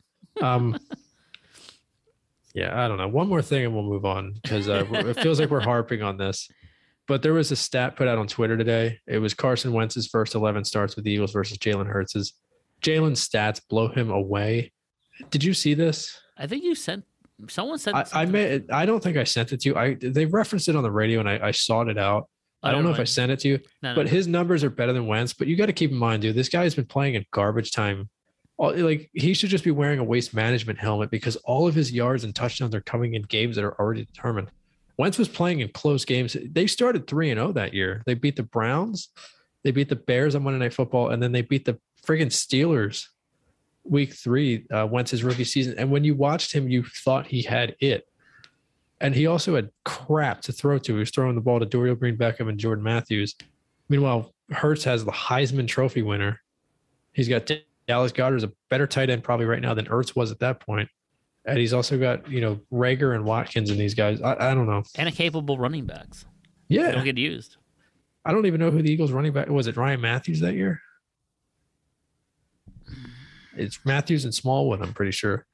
Um, 0.42 0.80
yeah, 2.54 2.84
I 2.84 2.88
don't 2.88 2.98
know. 2.98 3.08
One 3.08 3.28
more 3.28 3.42
thing 3.42 3.66
and 3.66 3.74
we'll 3.74 3.84
move 3.84 4.06
on 4.06 4.34
because 4.42 4.70
uh, 4.70 4.86
it 4.92 5.20
feels 5.22 5.40
like 5.40 5.50
we're 5.50 5.62
harping 5.62 6.02
on 6.02 6.18
this. 6.18 6.50
But 7.08 7.24
there 7.24 7.34
was 7.34 7.52
a 7.52 7.56
stat 7.56 7.96
put 7.96 8.08
out 8.08 8.18
on 8.18 8.28
Twitter 8.28 8.58
today. 8.58 9.00
It 9.08 9.18
was 9.18 9.34
Carson 9.34 9.74
Wentz's 9.74 10.08
first 10.08 10.36
11 10.36 10.64
starts 10.66 10.96
with 10.96 11.06
the 11.06 11.12
Eagles 11.12 11.34
versus 11.34 11.58
Jalen 11.58 11.88
Hurts's. 11.88 12.34
Jalen's 12.82 13.28
stats 13.28 13.62
blow 13.68 13.90
him 13.90 14.10
away. 14.10 14.72
Did 15.30 15.44
you 15.44 15.54
see 15.54 15.74
this? 15.74 16.18
I 16.38 16.48
think 16.48 16.64
you 16.64 16.74
sent 16.74 17.06
someone 17.48 17.78
sent. 17.80 17.98
I, 17.98 18.06
I 18.14 18.26
may. 18.26 18.62
I 18.72 18.86
don't 18.86 19.04
think 19.04 19.18
I 19.18 19.24
sent 19.24 19.52
it 19.52 19.62
to 19.62 19.70
you. 19.70 19.76
I 19.76 19.96
they 19.96 20.26
referenced 20.26 20.68
it 20.68 20.76
on 20.76 20.84
the 20.84 20.92
radio 20.92 21.20
and 21.20 21.30
I, 21.30 21.48
I 21.48 21.52
sought 21.52 21.90
it 21.90 21.98
out. 21.98 22.30
Oh, 22.64 22.70
I 22.70 22.72
don't 22.72 22.84
never 22.84 22.90
know 22.90 22.94
if 22.94 23.00
I 23.00 23.06
sent 23.06 23.32
it 23.32 23.40
to 23.40 23.48
you. 23.48 23.60
No, 23.82 23.96
but 23.96 24.06
no. 24.06 24.12
his 24.12 24.28
numbers 24.28 24.64
are 24.64 24.70
better 24.70 24.94
than 24.94 25.08
Wentz. 25.08 25.34
But 25.34 25.48
you 25.48 25.56
got 25.56 25.66
to 25.66 25.74
keep 25.74 25.92
in 25.92 25.98
mind, 25.98 26.22
dude, 26.22 26.36
this 26.36 26.50
guy's 26.50 26.76
been 26.76 26.86
playing 26.86 27.16
in 27.16 27.26
garbage 27.32 27.72
time. 27.72 28.10
All, 28.58 28.76
like 28.76 29.10
he 29.14 29.34
should 29.34 29.50
just 29.50 29.64
be 29.64 29.72
wearing 29.72 30.00
a 30.00 30.04
waste 30.04 30.34
management 30.34 30.78
helmet 30.78 31.10
because 31.10 31.36
all 31.38 31.68
of 31.68 31.74
his 31.74 31.92
yards 31.92 32.24
and 32.24 32.36
touchdowns 32.36 32.76
are 32.76 32.82
coming 32.82 33.16
in 33.16 33.24
games 33.24 33.56
that 33.56 33.66
are 33.66 33.80
already 33.80 34.06
determined. 34.06 34.50
Wentz 34.98 35.18
was 35.18 35.28
playing 35.28 35.62
in 35.62 35.70
close 35.70 36.06
games. 36.06 36.38
They 36.52 36.68
started 36.68 37.08
three 37.08 37.32
and 37.32 37.40
zero 37.40 37.52
that 37.54 37.74
year. 37.74 38.04
They 38.06 38.14
beat 38.14 38.36
the 38.36 38.44
Browns, 38.44 39.10
they 39.64 39.72
beat 39.72 39.90
the 39.90 39.96
Bears 39.96 40.36
on 40.36 40.44
Monday 40.44 40.60
Night 40.60 40.74
Football, 40.74 41.10
and 41.10 41.24
then 41.24 41.32
they 41.32 41.42
beat 41.42 41.66
the 41.66 41.80
friggin' 42.06 42.28
Steelers. 42.28 43.08
Week 43.84 44.14
three, 44.14 44.68
uh, 44.72 44.88
Wentz's 44.92 45.24
rookie 45.24 45.44
season, 45.44 45.74
and 45.80 45.90
when 45.90 46.04
you 46.04 46.14
watched 46.14 46.54
him, 46.54 46.70
you 46.70 46.84
thought 46.84 47.26
he 47.26 47.42
had 47.42 47.76
it. 47.80 48.08
And 49.02 49.16
he 49.16 49.26
also 49.26 49.56
had 49.56 49.70
crap 49.84 50.42
to 50.44 50.52
throw 50.54 50.78
to. 50.78 50.94
He 50.94 51.00
was 51.00 51.10
throwing 51.10 51.36
the 51.36 51.42
ball 51.42 51.60
to 51.60 51.66
Dorial 51.66 51.98
Green 51.98 52.16
Beckham 52.16 52.48
and 52.50 52.58
Jordan 52.60 52.84
Matthews. 52.84 53.36
Meanwhile, 53.90 54.32
Hurts 54.52 54.84
has 54.84 55.04
the 55.04 55.12
Heisman 55.12 55.68
Trophy 55.68 56.04
winner. 56.04 56.40
He's 57.14 57.28
got 57.28 57.50
Dallas 57.88 58.12
Goedert's 58.12 58.44
a 58.44 58.52
better 58.70 58.86
tight 58.88 59.10
end 59.10 59.24
probably 59.24 59.48
right 59.48 59.62
now 59.62 59.74
than 59.74 59.86
Ertz 59.86 60.16
was 60.16 60.32
at 60.32 60.40
that 60.40 60.60
point. 60.60 60.88
And 61.46 61.58
he's 61.58 61.74
also 61.74 61.98
got, 61.98 62.30
you 62.30 62.40
know, 62.42 62.60
Reagor 62.72 63.16
and 63.16 63.26
Watkins 63.26 63.72
and 63.72 63.80
these 63.80 63.96
guys. 63.96 64.22
I, 64.22 64.52
I 64.52 64.54
don't 64.54 64.68
know. 64.68 64.84
and 64.96 65.10
a 65.10 65.12
capable 65.12 65.58
running 65.58 65.86
backs. 65.88 66.26
Yeah. 66.70 66.84
They 66.84 66.88
Yeah. 66.90 66.96
don't 66.96 67.06
get 67.06 67.18
used. 67.18 67.58
I 68.24 68.32
don't 68.32 68.46
even 68.46 68.60
know 68.60 68.70
who 68.70 68.84
the 68.84 68.92
Eagles 68.92 69.12
running 69.12 69.34
back 69.34 69.50
was. 69.50 69.66
It 69.66 69.76
Ryan 69.78 70.00
Mathews 70.00 70.40
that 70.42 70.54
year? 70.54 70.80
It's 73.58 73.84
Mathews 73.84 74.24
and 74.26 74.34
Smallwood, 74.34 74.82
I'm 74.82 74.94
pretty 74.94 75.12
sure. 75.12 75.46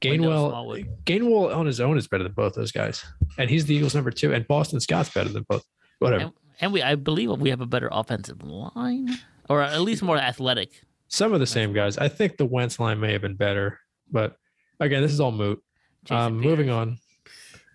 Gainwell, 0.00 0.86
Gainwell 1.04 1.54
on 1.54 1.66
his 1.66 1.80
own 1.80 1.96
is 1.98 2.06
better 2.08 2.22
than 2.22 2.32
both 2.32 2.54
those 2.54 2.72
guys. 2.72 3.04
And 3.38 3.50
he's 3.50 3.66
the 3.66 3.74
Eagles 3.74 3.94
number 3.94 4.10
two. 4.10 4.32
And 4.32 4.46
Boston 4.46 4.80
Scott's 4.80 5.10
better 5.10 5.28
than 5.28 5.44
both. 5.48 5.64
Whatever. 5.98 6.24
And, 6.24 6.32
and 6.60 6.72
we, 6.72 6.82
I 6.82 6.94
believe 6.94 7.30
we 7.30 7.50
have 7.50 7.60
a 7.60 7.66
better 7.66 7.88
offensive 7.90 8.42
line, 8.42 9.16
or 9.48 9.62
at 9.62 9.80
least 9.80 10.02
more 10.02 10.18
athletic. 10.18 10.82
Some 11.08 11.32
of 11.32 11.40
the 11.40 11.46
same 11.46 11.72
guys. 11.72 11.98
I 11.98 12.08
think 12.08 12.36
the 12.36 12.46
Wentz 12.46 12.80
line 12.80 13.00
may 13.00 13.12
have 13.12 13.22
been 13.22 13.36
better, 13.36 13.78
but 14.10 14.36
again, 14.80 15.02
this 15.02 15.12
is 15.12 15.20
all 15.20 15.32
moot. 15.32 15.62
Um, 16.10 16.38
moving 16.38 16.70
on. 16.70 16.98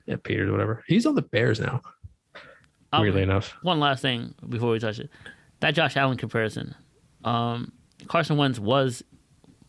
Yeah, 0.05 0.17
Peters, 0.21 0.51
whatever. 0.51 0.83
He's 0.87 1.05
on 1.05 1.15
the 1.15 1.21
Bears 1.21 1.59
now. 1.59 1.81
Um, 2.91 3.01
weirdly 3.01 3.21
enough. 3.21 3.55
One 3.61 3.79
last 3.79 4.01
thing 4.01 4.35
before 4.49 4.71
we 4.71 4.79
touch 4.79 4.99
it, 4.99 5.09
that 5.61 5.71
Josh 5.71 5.95
Allen 5.95 6.17
comparison. 6.17 6.75
Um, 7.23 7.71
Carson 8.07 8.35
Wentz 8.37 8.59
was 8.59 9.03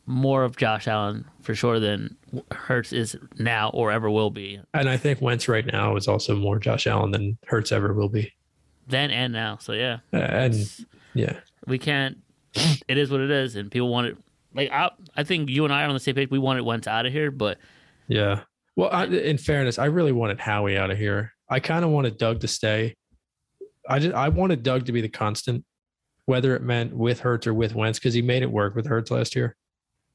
more 0.06 0.44
of 0.44 0.56
Josh 0.56 0.88
Allen 0.88 1.24
for 1.42 1.54
sure 1.54 1.78
than 1.78 2.16
Hurts 2.50 2.92
is 2.92 3.16
now 3.38 3.70
or 3.70 3.92
ever 3.92 4.10
will 4.10 4.30
be. 4.30 4.60
And 4.74 4.88
I 4.88 4.96
think 4.96 5.20
Wentz 5.20 5.48
right 5.48 5.66
now 5.66 5.96
is 5.96 6.08
also 6.08 6.34
more 6.36 6.58
Josh 6.58 6.86
Allen 6.86 7.10
than 7.10 7.38
Hurts 7.46 7.72
ever 7.72 7.92
will 7.92 8.08
be. 8.08 8.32
Then 8.88 9.10
and 9.10 9.32
now. 9.32 9.58
So 9.58 9.72
yeah, 9.72 9.98
Uh, 10.12 10.16
And 10.18 10.86
yeah, 11.14 11.38
we 11.66 11.78
can't. 11.78 12.18
It 12.88 12.98
is 12.98 13.10
what 13.10 13.20
it 13.20 13.30
is, 13.30 13.56
and 13.56 13.70
people 13.70 13.88
want 13.88 14.08
it. 14.08 14.16
Like 14.54 14.70
I, 14.70 14.90
I 15.16 15.24
think 15.24 15.48
you 15.48 15.64
and 15.64 15.72
I 15.72 15.84
are 15.84 15.86
on 15.86 15.94
the 15.94 16.00
same 16.00 16.14
page. 16.14 16.30
We 16.30 16.38
wanted 16.38 16.62
Wentz 16.62 16.86
out 16.86 17.06
of 17.06 17.12
here, 17.12 17.30
but 17.30 17.58
yeah. 18.08 18.40
Well, 18.76 18.90
I, 18.90 19.04
in 19.04 19.38
fairness, 19.38 19.78
I 19.78 19.86
really 19.86 20.12
wanted 20.12 20.40
Howie 20.40 20.76
out 20.76 20.90
of 20.90 20.98
here. 20.98 21.32
I 21.48 21.60
kind 21.60 21.84
of 21.84 21.90
wanted 21.90 22.18
Doug 22.18 22.40
to 22.40 22.48
stay. 22.48 22.94
I 23.88 23.98
just 23.98 24.14
I 24.14 24.28
wanted 24.28 24.62
Doug 24.62 24.86
to 24.86 24.92
be 24.92 25.00
the 25.00 25.08
constant, 25.08 25.64
whether 26.26 26.54
it 26.56 26.62
meant 26.62 26.94
with 26.94 27.20
Hurts 27.20 27.46
or 27.46 27.54
with 27.54 27.74
Wentz, 27.74 27.98
because 27.98 28.14
he 28.14 28.22
made 28.22 28.42
it 28.42 28.50
work 28.50 28.74
with 28.74 28.86
Hurts 28.86 29.10
last 29.10 29.34
year. 29.36 29.56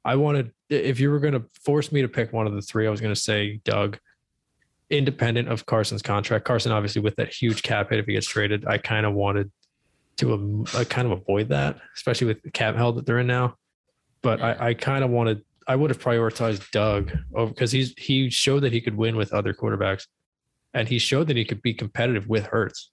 I 0.05 0.15
wanted 0.15 0.51
if 0.69 0.99
you 0.99 1.09
were 1.11 1.19
going 1.19 1.33
to 1.33 1.43
force 1.61 1.91
me 1.91 2.01
to 2.01 2.07
pick 2.07 2.33
one 2.33 2.47
of 2.47 2.53
the 2.53 2.61
three, 2.61 2.87
I 2.87 2.89
was 2.89 3.01
going 3.01 3.13
to 3.13 3.19
say 3.19 3.59
Doug, 3.63 3.97
independent 4.89 5.47
of 5.49 5.65
Carson's 5.65 6.01
contract. 6.01 6.45
Carson, 6.45 6.71
obviously, 6.71 7.01
with 7.01 7.15
that 7.17 7.33
huge 7.33 7.63
cap 7.63 7.89
hit 7.89 7.99
if 7.99 8.05
he 8.05 8.13
gets 8.13 8.27
traded, 8.27 8.65
I 8.65 8.77
kind 8.77 9.05
of 9.05 9.13
wanted 9.13 9.51
to 10.17 10.33
um, 10.33 10.65
I 10.75 10.83
kind 10.83 11.05
of 11.11 11.19
avoid 11.21 11.49
that, 11.49 11.77
especially 11.95 12.27
with 12.27 12.41
the 12.41 12.51
cap 12.51 12.75
held 12.75 12.97
that 12.97 13.05
they're 13.05 13.19
in 13.19 13.27
now. 13.27 13.55
But 14.21 14.39
Yeah. 14.39 14.55
I, 14.59 14.67
I 14.69 14.73
kind 14.73 15.03
of 15.03 15.09
wanted 15.09 15.43
I 15.67 15.75
would 15.75 15.89
have 15.89 15.99
prioritized 16.01 16.71
Doug 16.71 17.11
because 17.35 17.71
he's 17.71 17.93
he 17.97 18.29
showed 18.29 18.61
that 18.61 18.71
he 18.73 18.79
could 18.81 18.95
win 18.95 19.15
with 19.17 19.33
other 19.33 19.53
quarterbacks, 19.53 20.07
and 20.73 20.87
he 20.87 20.97
showed 20.99 21.27
that 21.27 21.35
he 21.37 21.43
could 21.45 21.61
be 21.61 21.73
competitive 21.73 22.27
with 22.27 22.45
Hurts. 22.47 22.91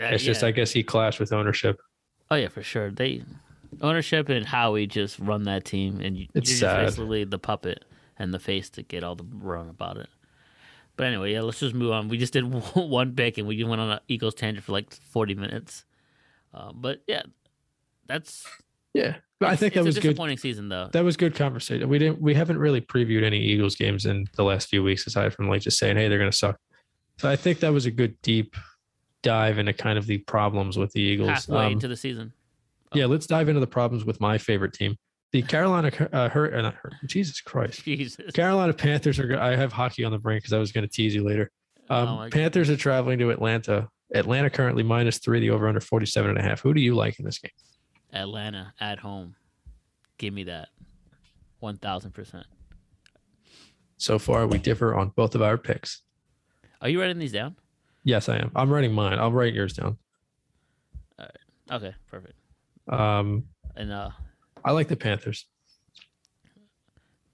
uh, 0.00 0.04
It's 0.06 0.24
just. 0.24 0.42
I 0.42 0.50
guess 0.50 0.72
he 0.72 0.82
clashed 0.82 1.20
with 1.20 1.32
ownership. 1.32 1.78
Oh 2.30 2.36
yeah, 2.36 2.48
for 2.48 2.62
sure. 2.62 2.90
They 2.90 3.22
ownership 3.82 4.28
and 4.28 4.46
Howie 4.46 4.86
just 4.86 5.18
run 5.18 5.44
that 5.44 5.64
team, 5.64 6.00
and 6.00 6.16
you, 6.16 6.26
It's 6.34 6.60
you're 6.60 6.70
basically 6.74 7.24
the 7.24 7.38
puppet 7.38 7.84
and 8.18 8.32
the 8.32 8.38
face 8.38 8.70
to 8.70 8.82
get 8.82 9.04
all 9.04 9.14
the 9.14 9.24
run 9.24 9.68
about 9.68 9.96
it. 9.98 10.08
But 10.96 11.08
anyway, 11.08 11.32
yeah, 11.34 11.42
let's 11.42 11.60
just 11.60 11.74
move 11.74 11.92
on. 11.92 12.08
We 12.08 12.16
just 12.18 12.32
did 12.32 12.44
one 12.74 13.14
pick, 13.14 13.38
and 13.38 13.46
we 13.46 13.62
went 13.64 13.80
on 13.80 13.90
an 13.90 14.00
Eagles 14.08 14.34
tangent 14.34 14.64
for 14.64 14.72
like 14.72 14.92
forty 14.92 15.34
minutes. 15.34 15.84
Uh, 16.54 16.72
but 16.74 17.02
yeah, 17.06 17.22
that's. 18.06 18.46
Yeah, 18.94 19.16
but 19.38 19.50
I 19.50 19.56
think 19.56 19.74
that 19.74 19.84
was 19.84 19.98
a 19.98 20.00
good. 20.00 20.08
disappointing 20.10 20.38
season 20.38 20.70
though. 20.70 20.88
That 20.92 21.04
was 21.04 21.18
good 21.18 21.34
conversation. 21.34 21.86
We 21.88 21.98
didn't 21.98 22.18
we 22.20 22.32
haven't 22.32 22.58
really 22.58 22.80
previewed 22.80 23.24
any 23.24 23.38
Eagles 23.40 23.74
games 23.76 24.06
in 24.06 24.26
the 24.36 24.42
last 24.42 24.68
few 24.68 24.82
weeks 24.82 25.06
aside 25.06 25.34
from 25.34 25.48
like 25.50 25.60
just 25.60 25.78
saying 25.78 25.96
hey 25.98 26.08
they're 26.08 26.18
gonna 26.18 26.32
suck. 26.32 26.58
So 27.18 27.28
I 27.30 27.36
think 27.36 27.60
that 27.60 27.74
was 27.74 27.84
a 27.84 27.90
good 27.90 28.16
deep 28.22 28.56
dive 29.22 29.58
into 29.58 29.74
kind 29.74 29.98
of 29.98 30.06
the 30.06 30.18
problems 30.18 30.78
with 30.78 30.92
the 30.92 31.00
Eagles. 31.02 31.28
halfway 31.28 31.66
Um, 31.66 31.72
into 31.72 31.88
the 31.88 31.96
season. 31.96 32.32
Yeah, 32.96 33.06
let's 33.06 33.26
dive 33.26 33.48
into 33.48 33.60
the 33.60 33.66
problems 33.66 34.04
with 34.04 34.20
my 34.20 34.38
favorite 34.38 34.72
team, 34.72 34.96
the 35.32 35.42
Carolina 35.42 35.90
uh, 36.12 36.28
Hurt. 36.28 36.54
Uh, 36.54 36.62
not 36.62 36.74
Hurt. 36.74 36.94
Jesus 37.06 37.40
Christ, 37.40 37.84
Jesus. 37.84 38.32
Carolina 38.32 38.72
Panthers 38.72 39.18
are. 39.18 39.38
I 39.38 39.56
have 39.56 39.72
hockey 39.72 40.04
on 40.04 40.12
the 40.12 40.18
brain 40.18 40.38
because 40.38 40.52
I 40.52 40.58
was 40.58 40.72
going 40.72 40.86
to 40.86 40.90
tease 40.90 41.14
you 41.14 41.24
later. 41.24 41.50
Um, 41.88 42.08
Oh 42.08 42.28
Panthers 42.30 42.70
are 42.70 42.76
traveling 42.76 43.18
to 43.20 43.30
Atlanta. 43.30 43.88
Atlanta 44.14 44.50
currently 44.50 44.82
minus 44.82 45.18
three. 45.18 45.40
The 45.40 45.50
over 45.50 45.68
under 45.68 45.80
47 45.80 46.30
and 46.30 46.38
a 46.38 46.42
half. 46.42 46.60
Who 46.60 46.74
do 46.74 46.80
you 46.80 46.94
like 46.94 47.18
in 47.18 47.24
this 47.24 47.38
game? 47.38 47.50
Atlanta 48.12 48.72
at 48.80 48.98
home. 48.98 49.34
Give 50.18 50.32
me 50.32 50.44
that. 50.44 50.68
1000%. 51.62 52.44
So 53.98 54.18
far, 54.18 54.46
we 54.46 54.58
differ 54.58 54.94
on 54.94 55.10
both 55.16 55.34
of 55.34 55.42
our 55.42 55.56
picks. 55.56 56.02
Are 56.80 56.88
you 56.88 57.00
writing 57.00 57.18
these 57.18 57.32
down? 57.32 57.56
Yes, 58.04 58.28
I 58.28 58.36
am. 58.36 58.52
I'm 58.54 58.70
writing 58.70 58.92
mine. 58.92 59.18
I'll 59.18 59.32
write 59.32 59.54
yours 59.54 59.72
down. 59.72 59.98
All 61.18 61.26
right. 61.26 61.76
Okay, 61.76 61.94
perfect. 62.10 62.34
Um, 62.88 63.44
And 63.76 63.92
uh 63.92 64.10
I 64.64 64.72
like 64.72 64.88
the 64.88 64.96
Panthers. 64.96 65.46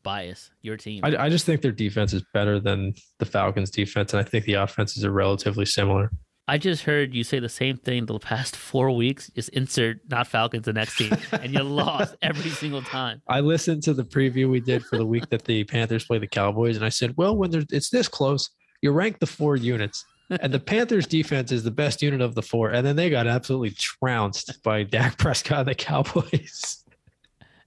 bias, 0.02 0.50
your 0.62 0.76
team. 0.76 1.00
I, 1.04 1.16
I 1.16 1.28
just 1.28 1.46
think 1.46 1.62
their 1.62 1.72
defense 1.72 2.12
is 2.12 2.24
better 2.34 2.58
than 2.60 2.94
the 3.18 3.24
Falcons' 3.24 3.70
defense, 3.70 4.12
and 4.12 4.20
I 4.20 4.28
think 4.28 4.44
the 4.44 4.54
offenses 4.54 5.04
are 5.04 5.12
relatively 5.12 5.64
similar. 5.64 6.10
I 6.48 6.58
just 6.58 6.82
heard 6.82 7.14
you 7.14 7.22
say 7.22 7.38
the 7.38 7.48
same 7.48 7.76
thing 7.76 8.04
the 8.06 8.18
past 8.18 8.56
four 8.70 8.90
weeks. 8.90 9.30
Just 9.30 9.48
insert 9.50 9.98
not 10.10 10.26
Falcons 10.26 10.64
the 10.66 10.72
next 10.72 10.96
team, 10.98 11.12
and 11.32 11.52
you 11.52 11.62
lost 11.62 12.16
every 12.20 12.50
single 12.50 12.82
time. 12.82 13.22
I 13.28 13.40
listened 13.40 13.84
to 13.84 13.94
the 13.94 14.04
preview 14.04 14.50
we 14.50 14.60
did 14.60 14.84
for 14.84 14.96
the 14.98 15.06
week 15.06 15.28
that 15.30 15.44
the 15.44 15.62
Panthers 15.64 16.04
play 16.04 16.18
the 16.18 16.26
Cowboys, 16.26 16.76
and 16.76 16.84
I 16.84 16.88
said, 16.90 17.14
"Well, 17.16 17.36
when 17.36 17.50
there's 17.50 17.66
it's 17.70 17.90
this 17.90 18.08
close, 18.08 18.50
you 18.82 18.90
rank 18.90 19.20
the 19.20 19.26
four 19.26 19.54
units, 19.56 20.04
and 20.40 20.52
the 20.52 20.60
Panthers' 20.60 21.06
defense 21.06 21.52
is 21.52 21.62
the 21.62 21.70
best 21.70 22.02
unit 22.02 22.20
of 22.20 22.34
the 22.34 22.42
four, 22.42 22.70
and 22.70 22.86
then 22.86 22.96
they 22.96 23.10
got 23.10 23.26
absolutely 23.26 23.70
trounced 23.70 24.62
by 24.62 24.82
Dak 24.82 25.18
Prescott 25.18 25.60
and 25.60 25.68
the 25.68 25.74
Cowboys." 25.74 26.84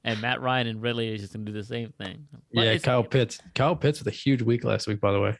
And 0.03 0.21
Matt 0.21 0.39
Ryan 0.39 0.67
and 0.67 0.81
Ridley 0.81 1.13
is 1.13 1.21
just 1.21 1.33
gonna 1.33 1.45
do 1.45 1.51
the 1.51 1.63
same 1.63 1.91
thing. 1.97 2.27
But 2.53 2.65
yeah, 2.65 2.77
Kyle 2.77 3.03
Pitts. 3.03 3.39
Kyle 3.55 3.75
Pitts 3.75 3.99
with 3.99 4.07
a 4.07 4.15
huge 4.15 4.41
week 4.41 4.63
last 4.63 4.87
week, 4.87 4.99
by 4.99 5.11
the 5.11 5.19
way. 5.19 5.37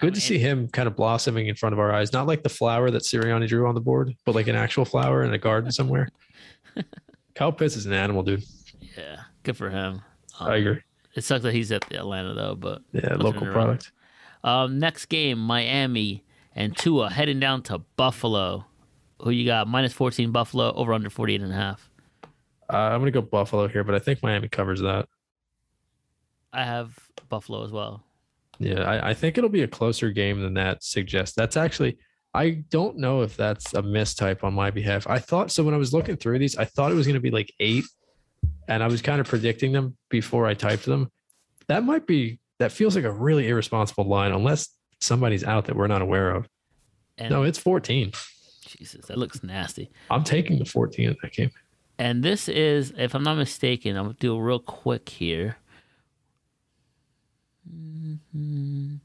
Good 0.00 0.14
to 0.14 0.20
see 0.20 0.38
him 0.38 0.68
kind 0.68 0.88
of 0.88 0.96
blossoming 0.96 1.46
in 1.46 1.54
front 1.54 1.72
of 1.72 1.78
our 1.78 1.92
eyes. 1.92 2.12
Not 2.12 2.26
like 2.26 2.42
the 2.42 2.48
flower 2.48 2.90
that 2.90 3.02
Sirianni 3.02 3.46
drew 3.46 3.68
on 3.68 3.74
the 3.74 3.80
board, 3.80 4.12
but 4.24 4.34
like 4.34 4.48
an 4.48 4.56
actual 4.56 4.84
flower 4.84 5.22
in 5.22 5.32
a 5.32 5.38
garden 5.38 5.70
somewhere. 5.70 6.08
Kyle 7.34 7.52
Pitts 7.52 7.76
is 7.76 7.86
an 7.86 7.92
animal, 7.92 8.22
dude. 8.22 8.42
Yeah, 8.96 9.20
good 9.44 9.56
for 9.56 9.70
him. 9.70 10.02
Um, 10.40 10.48
I 10.50 10.56
agree. 10.56 10.80
It 11.14 11.22
sucks 11.22 11.44
that 11.44 11.54
he's 11.54 11.70
at 11.70 11.92
Atlanta 11.92 12.34
though, 12.34 12.54
but 12.56 12.82
Yeah, 12.92 13.14
local 13.16 13.46
product. 13.46 13.92
Um, 14.42 14.78
next 14.78 15.06
game, 15.06 15.38
Miami 15.38 16.24
and 16.54 16.76
Tua 16.76 17.10
heading 17.10 17.40
down 17.40 17.62
to 17.64 17.78
Buffalo. 17.96 18.66
Who 19.22 19.30
you 19.30 19.46
got? 19.46 19.68
Minus 19.68 19.92
14 19.92 20.32
Buffalo, 20.32 20.72
over 20.74 20.92
under 20.92 21.10
48 21.10 21.40
and 21.40 21.52
a 21.52 21.56
half. 21.56 21.90
Uh, 22.72 22.76
I'm 22.76 23.00
gonna 23.00 23.10
go 23.10 23.22
Buffalo 23.22 23.68
here, 23.68 23.84
but 23.84 23.94
I 23.94 23.98
think 23.98 24.22
Miami 24.22 24.48
covers 24.48 24.80
that. 24.80 25.06
I 26.52 26.64
have 26.64 26.98
Buffalo 27.28 27.64
as 27.64 27.70
well. 27.70 28.04
Yeah, 28.58 28.82
I, 28.82 29.10
I 29.10 29.14
think 29.14 29.36
it'll 29.36 29.50
be 29.50 29.62
a 29.62 29.68
closer 29.68 30.10
game 30.10 30.40
than 30.40 30.54
that 30.54 30.82
suggests. 30.82 31.34
That's 31.34 31.56
actually 31.56 31.98
I 32.32 32.64
don't 32.70 32.96
know 32.96 33.22
if 33.22 33.36
that's 33.36 33.74
a 33.74 33.82
mistype 33.82 34.42
on 34.42 34.54
my 34.54 34.70
behalf. 34.70 35.06
I 35.08 35.18
thought 35.18 35.52
so 35.52 35.62
when 35.62 35.74
I 35.74 35.78
was 35.78 35.92
looking 35.92 36.16
through 36.16 36.38
these, 36.38 36.56
I 36.56 36.64
thought 36.64 36.90
it 36.90 36.96
was 36.96 37.06
gonna 37.06 37.20
be 37.20 37.30
like 37.30 37.52
eight, 37.60 37.84
and 38.68 38.82
I 38.82 38.86
was 38.86 39.02
kind 39.02 39.20
of 39.20 39.28
predicting 39.28 39.72
them 39.72 39.96
before 40.08 40.46
I 40.46 40.54
typed 40.54 40.84
them. 40.84 41.10
That 41.68 41.84
might 41.84 42.06
be 42.06 42.40
that 42.58 42.72
feels 42.72 42.96
like 42.96 43.04
a 43.04 43.12
really 43.12 43.48
irresponsible 43.48 44.08
line, 44.08 44.32
unless 44.32 44.68
somebody's 45.04 45.44
out 45.44 45.66
that 45.66 45.76
we're 45.76 45.86
not 45.86 46.02
aware 46.02 46.30
of. 46.30 46.48
And 47.18 47.30
No, 47.30 47.42
it's 47.42 47.58
14. 47.58 48.12
Jesus, 48.66 49.06
that 49.06 49.18
looks 49.18 49.42
nasty. 49.44 49.90
I'm 50.10 50.24
taking 50.24 50.58
the 50.58 50.64
14 50.64 51.10
in 51.10 51.16
that 51.22 51.32
game. 51.32 51.50
And 51.98 52.24
this 52.24 52.48
is, 52.48 52.92
if 52.98 53.14
I'm 53.14 53.22
not 53.22 53.36
mistaken, 53.36 53.96
I'm 53.96 54.06
gonna 54.06 54.16
do 54.18 54.36
it 54.36 54.40
real 54.40 54.58
quick 54.58 55.08
here. 55.08 55.58
Mhm. 57.70 58.98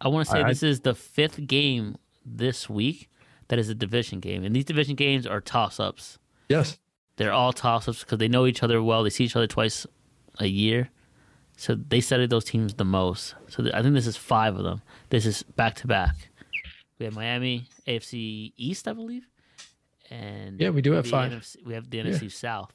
I 0.00 0.08
want 0.08 0.26
to 0.26 0.32
say 0.32 0.44
this 0.44 0.62
is 0.62 0.80
the 0.80 0.94
fifth 0.94 1.46
game 1.46 1.96
this 2.24 2.68
week 2.68 3.08
that 3.48 3.58
is 3.58 3.68
a 3.68 3.74
division 3.74 4.20
game, 4.20 4.44
and 4.44 4.54
these 4.54 4.66
division 4.66 4.94
games 4.94 5.26
are 5.26 5.40
toss-ups. 5.40 6.18
Yes. 6.48 6.78
They're 7.16 7.32
all 7.32 7.52
toss-ups 7.52 8.04
because 8.04 8.18
they 8.18 8.28
know 8.28 8.46
each 8.46 8.62
other 8.62 8.82
well. 8.82 9.02
They 9.02 9.10
see 9.10 9.24
each 9.24 9.34
other 9.34 9.46
twice 9.48 9.86
a 10.38 10.46
year, 10.46 10.90
so 11.58 11.74
they 11.74 12.00
studied 12.00 12.30
those 12.30 12.44
teams 12.44 12.74
the 12.74 12.84
most. 12.84 13.34
So 13.48 13.62
th- 13.64 13.74
I 13.74 13.82
think 13.82 13.94
this 13.94 14.06
is 14.06 14.16
five 14.16 14.56
of 14.56 14.62
them. 14.62 14.80
This 15.10 15.26
is 15.26 15.42
back 15.42 15.74
to 15.76 15.86
back. 15.88 16.14
We 16.98 17.04
have 17.06 17.14
Miami, 17.14 17.66
AFC 17.86 18.52
East, 18.56 18.86
I 18.88 18.92
believe, 18.92 19.26
and 20.10 20.60
Yeah, 20.60 20.70
we 20.70 20.82
do 20.82 20.92
have 20.92 21.06
five. 21.06 21.32
NFC 21.32 21.56
we 21.66 21.74
have 21.74 21.90
the 21.90 21.98
NFC 21.98 22.30
South. 22.30 22.72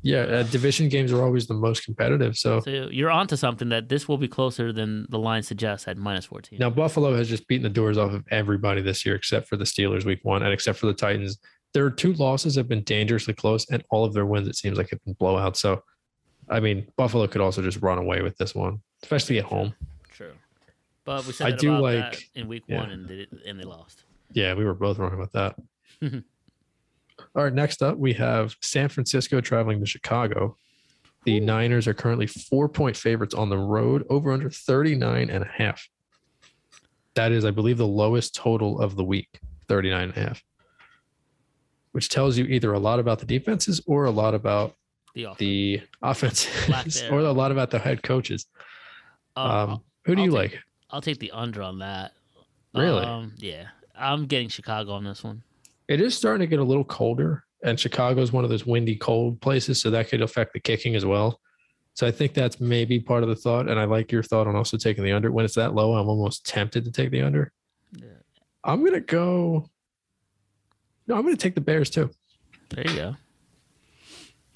Yeah, 0.00 0.20
uh, 0.20 0.42
division 0.44 0.88
games 0.88 1.12
are 1.12 1.22
always 1.22 1.48
the 1.48 1.54
most 1.54 1.84
competitive. 1.84 2.36
So 2.36 2.60
So 2.60 2.70
you're 2.70 3.10
onto 3.10 3.36
something 3.36 3.68
that 3.70 3.88
this 3.88 4.06
will 4.08 4.16
be 4.18 4.28
closer 4.28 4.72
than 4.72 5.06
the 5.10 5.18
line 5.18 5.42
suggests 5.42 5.88
at 5.88 5.96
minus 5.96 6.26
14. 6.26 6.58
now 6.58 6.70
Buffalo 6.70 7.16
has 7.16 7.28
just 7.28 7.46
beaten 7.48 7.64
the 7.64 7.68
doors 7.68 7.98
off 7.98 8.12
of 8.12 8.24
everybody 8.30 8.80
this 8.80 9.04
year 9.04 9.16
except 9.16 9.48
for 9.48 9.56
the 9.56 9.64
Steelers 9.64 10.04
week 10.04 10.20
one 10.22 10.42
and 10.44 10.52
except 10.52 10.78
for 10.78 10.86
the 10.86 10.94
Titans. 10.94 11.38
Their 11.74 11.90
two 11.90 12.14
losses 12.14 12.54
have 12.56 12.66
been 12.68 12.82
dangerously 12.84 13.34
close, 13.34 13.68
and 13.70 13.84
all 13.90 14.04
of 14.06 14.14
their 14.14 14.24
wins, 14.24 14.48
it 14.48 14.56
seems 14.56 14.78
like, 14.78 14.88
have 14.88 15.04
been 15.04 15.14
blowouts. 15.16 15.56
So, 15.58 15.82
I 16.50 16.60
mean, 16.60 16.86
Buffalo 16.96 17.26
could 17.26 17.40
also 17.40 17.62
just 17.62 17.80
run 17.82 17.98
away 17.98 18.22
with 18.22 18.36
this 18.38 18.54
one, 18.54 18.80
especially 19.02 19.38
at 19.38 19.44
home. 19.44 19.74
True. 20.10 20.32
But 21.04 21.26
we 21.26 21.32
said 21.32 21.46
I 21.46 21.50
that 21.52 21.60
do 21.60 21.70
about 21.70 21.82
like- 21.82 22.12
that 22.12 22.22
in 22.34 22.48
week 22.48 22.64
yeah. 22.66 22.80
one 22.80 22.90
and 22.90 23.08
they, 23.08 23.26
and 23.46 23.58
they 23.58 23.64
lost. 23.64 24.04
Yeah, 24.32 24.54
we 24.54 24.64
were 24.64 24.74
both 24.74 24.98
wrong 24.98 25.14
about 25.14 25.32
that. 25.32 25.56
All 27.34 27.44
right, 27.44 27.52
next 27.52 27.82
up, 27.82 27.96
we 27.96 28.12
have 28.14 28.56
San 28.62 28.88
Francisco 28.88 29.40
traveling 29.40 29.80
to 29.80 29.86
Chicago. 29.86 30.56
The 31.24 31.40
Niners 31.40 31.86
are 31.88 31.94
currently 31.94 32.26
four 32.26 32.68
point 32.68 32.96
favorites 32.96 33.34
on 33.34 33.48
the 33.48 33.58
road, 33.58 34.06
over 34.08 34.32
under 34.32 34.50
39 34.50 35.30
and 35.30 35.44
a 35.44 35.46
half. 35.46 35.88
That 37.14 37.32
is, 37.32 37.44
I 37.44 37.50
believe, 37.50 37.78
the 37.78 37.86
lowest 37.86 38.34
total 38.34 38.80
of 38.80 38.96
the 38.96 39.04
week, 39.04 39.40
39 39.68 40.02
and 40.02 40.16
a 40.16 40.20
half, 40.20 40.42
which 41.92 42.08
tells 42.08 42.38
you 42.38 42.44
either 42.44 42.72
a 42.72 42.78
lot 42.78 43.00
about 43.00 43.18
the 43.18 43.26
defenses 43.26 43.80
or 43.86 44.04
a 44.04 44.10
lot 44.10 44.34
about 44.34 44.74
The 45.38 45.82
offense. 46.02 46.46
the 46.66 47.08
or 47.10 47.20
a 47.20 47.32
lot 47.32 47.50
about 47.52 47.70
the 47.70 47.78
head 47.78 48.02
coaches. 48.02 48.46
Um, 49.36 49.50
Um, 49.50 49.80
who 50.04 50.14
do 50.14 50.20
I'll 50.22 50.26
you 50.26 50.30
take- 50.32 50.52
like? 50.52 50.62
I'll 50.90 51.00
take 51.02 51.18
the 51.18 51.30
under 51.32 51.62
on 51.62 51.78
that. 51.80 52.12
Really? 52.74 53.04
Um, 53.04 53.34
yeah. 53.36 53.68
I'm 53.96 54.26
getting 54.26 54.48
Chicago 54.48 54.92
on 54.92 55.04
this 55.04 55.22
one. 55.24 55.42
It 55.88 56.00
is 56.00 56.16
starting 56.16 56.40
to 56.40 56.46
get 56.46 56.60
a 56.60 56.64
little 56.64 56.84
colder, 56.84 57.44
and 57.64 57.78
Chicago 57.78 58.20
is 58.22 58.32
one 58.32 58.44
of 58.44 58.50
those 58.50 58.64
windy, 58.66 58.96
cold 58.96 59.40
places, 59.40 59.80
so 59.80 59.90
that 59.90 60.08
could 60.08 60.22
affect 60.22 60.52
the 60.52 60.60
kicking 60.60 60.94
as 60.94 61.04
well. 61.04 61.40
So 61.94 62.06
I 62.06 62.10
think 62.12 62.32
that's 62.32 62.60
maybe 62.60 63.00
part 63.00 63.22
of 63.22 63.28
the 63.28 63.34
thought, 63.34 63.68
and 63.68 63.78
I 63.80 63.84
like 63.84 64.12
your 64.12 64.22
thought 64.22 64.46
on 64.46 64.54
also 64.54 64.76
taking 64.76 65.02
the 65.02 65.12
under. 65.12 65.32
When 65.32 65.44
it's 65.44 65.56
that 65.56 65.74
low, 65.74 65.94
I'm 65.94 66.08
almost 66.08 66.46
tempted 66.46 66.84
to 66.84 66.92
take 66.92 67.10
the 67.10 67.22
under. 67.22 67.52
Yeah. 67.96 68.06
I'm 68.64 68.84
gonna 68.84 69.00
go. 69.00 69.68
No, 71.06 71.16
I'm 71.16 71.22
gonna 71.22 71.36
take 71.36 71.54
the 71.54 71.60
Bears 71.60 71.90
too. 71.90 72.10
There 72.70 72.86
you 72.86 72.94
go. 72.96 73.16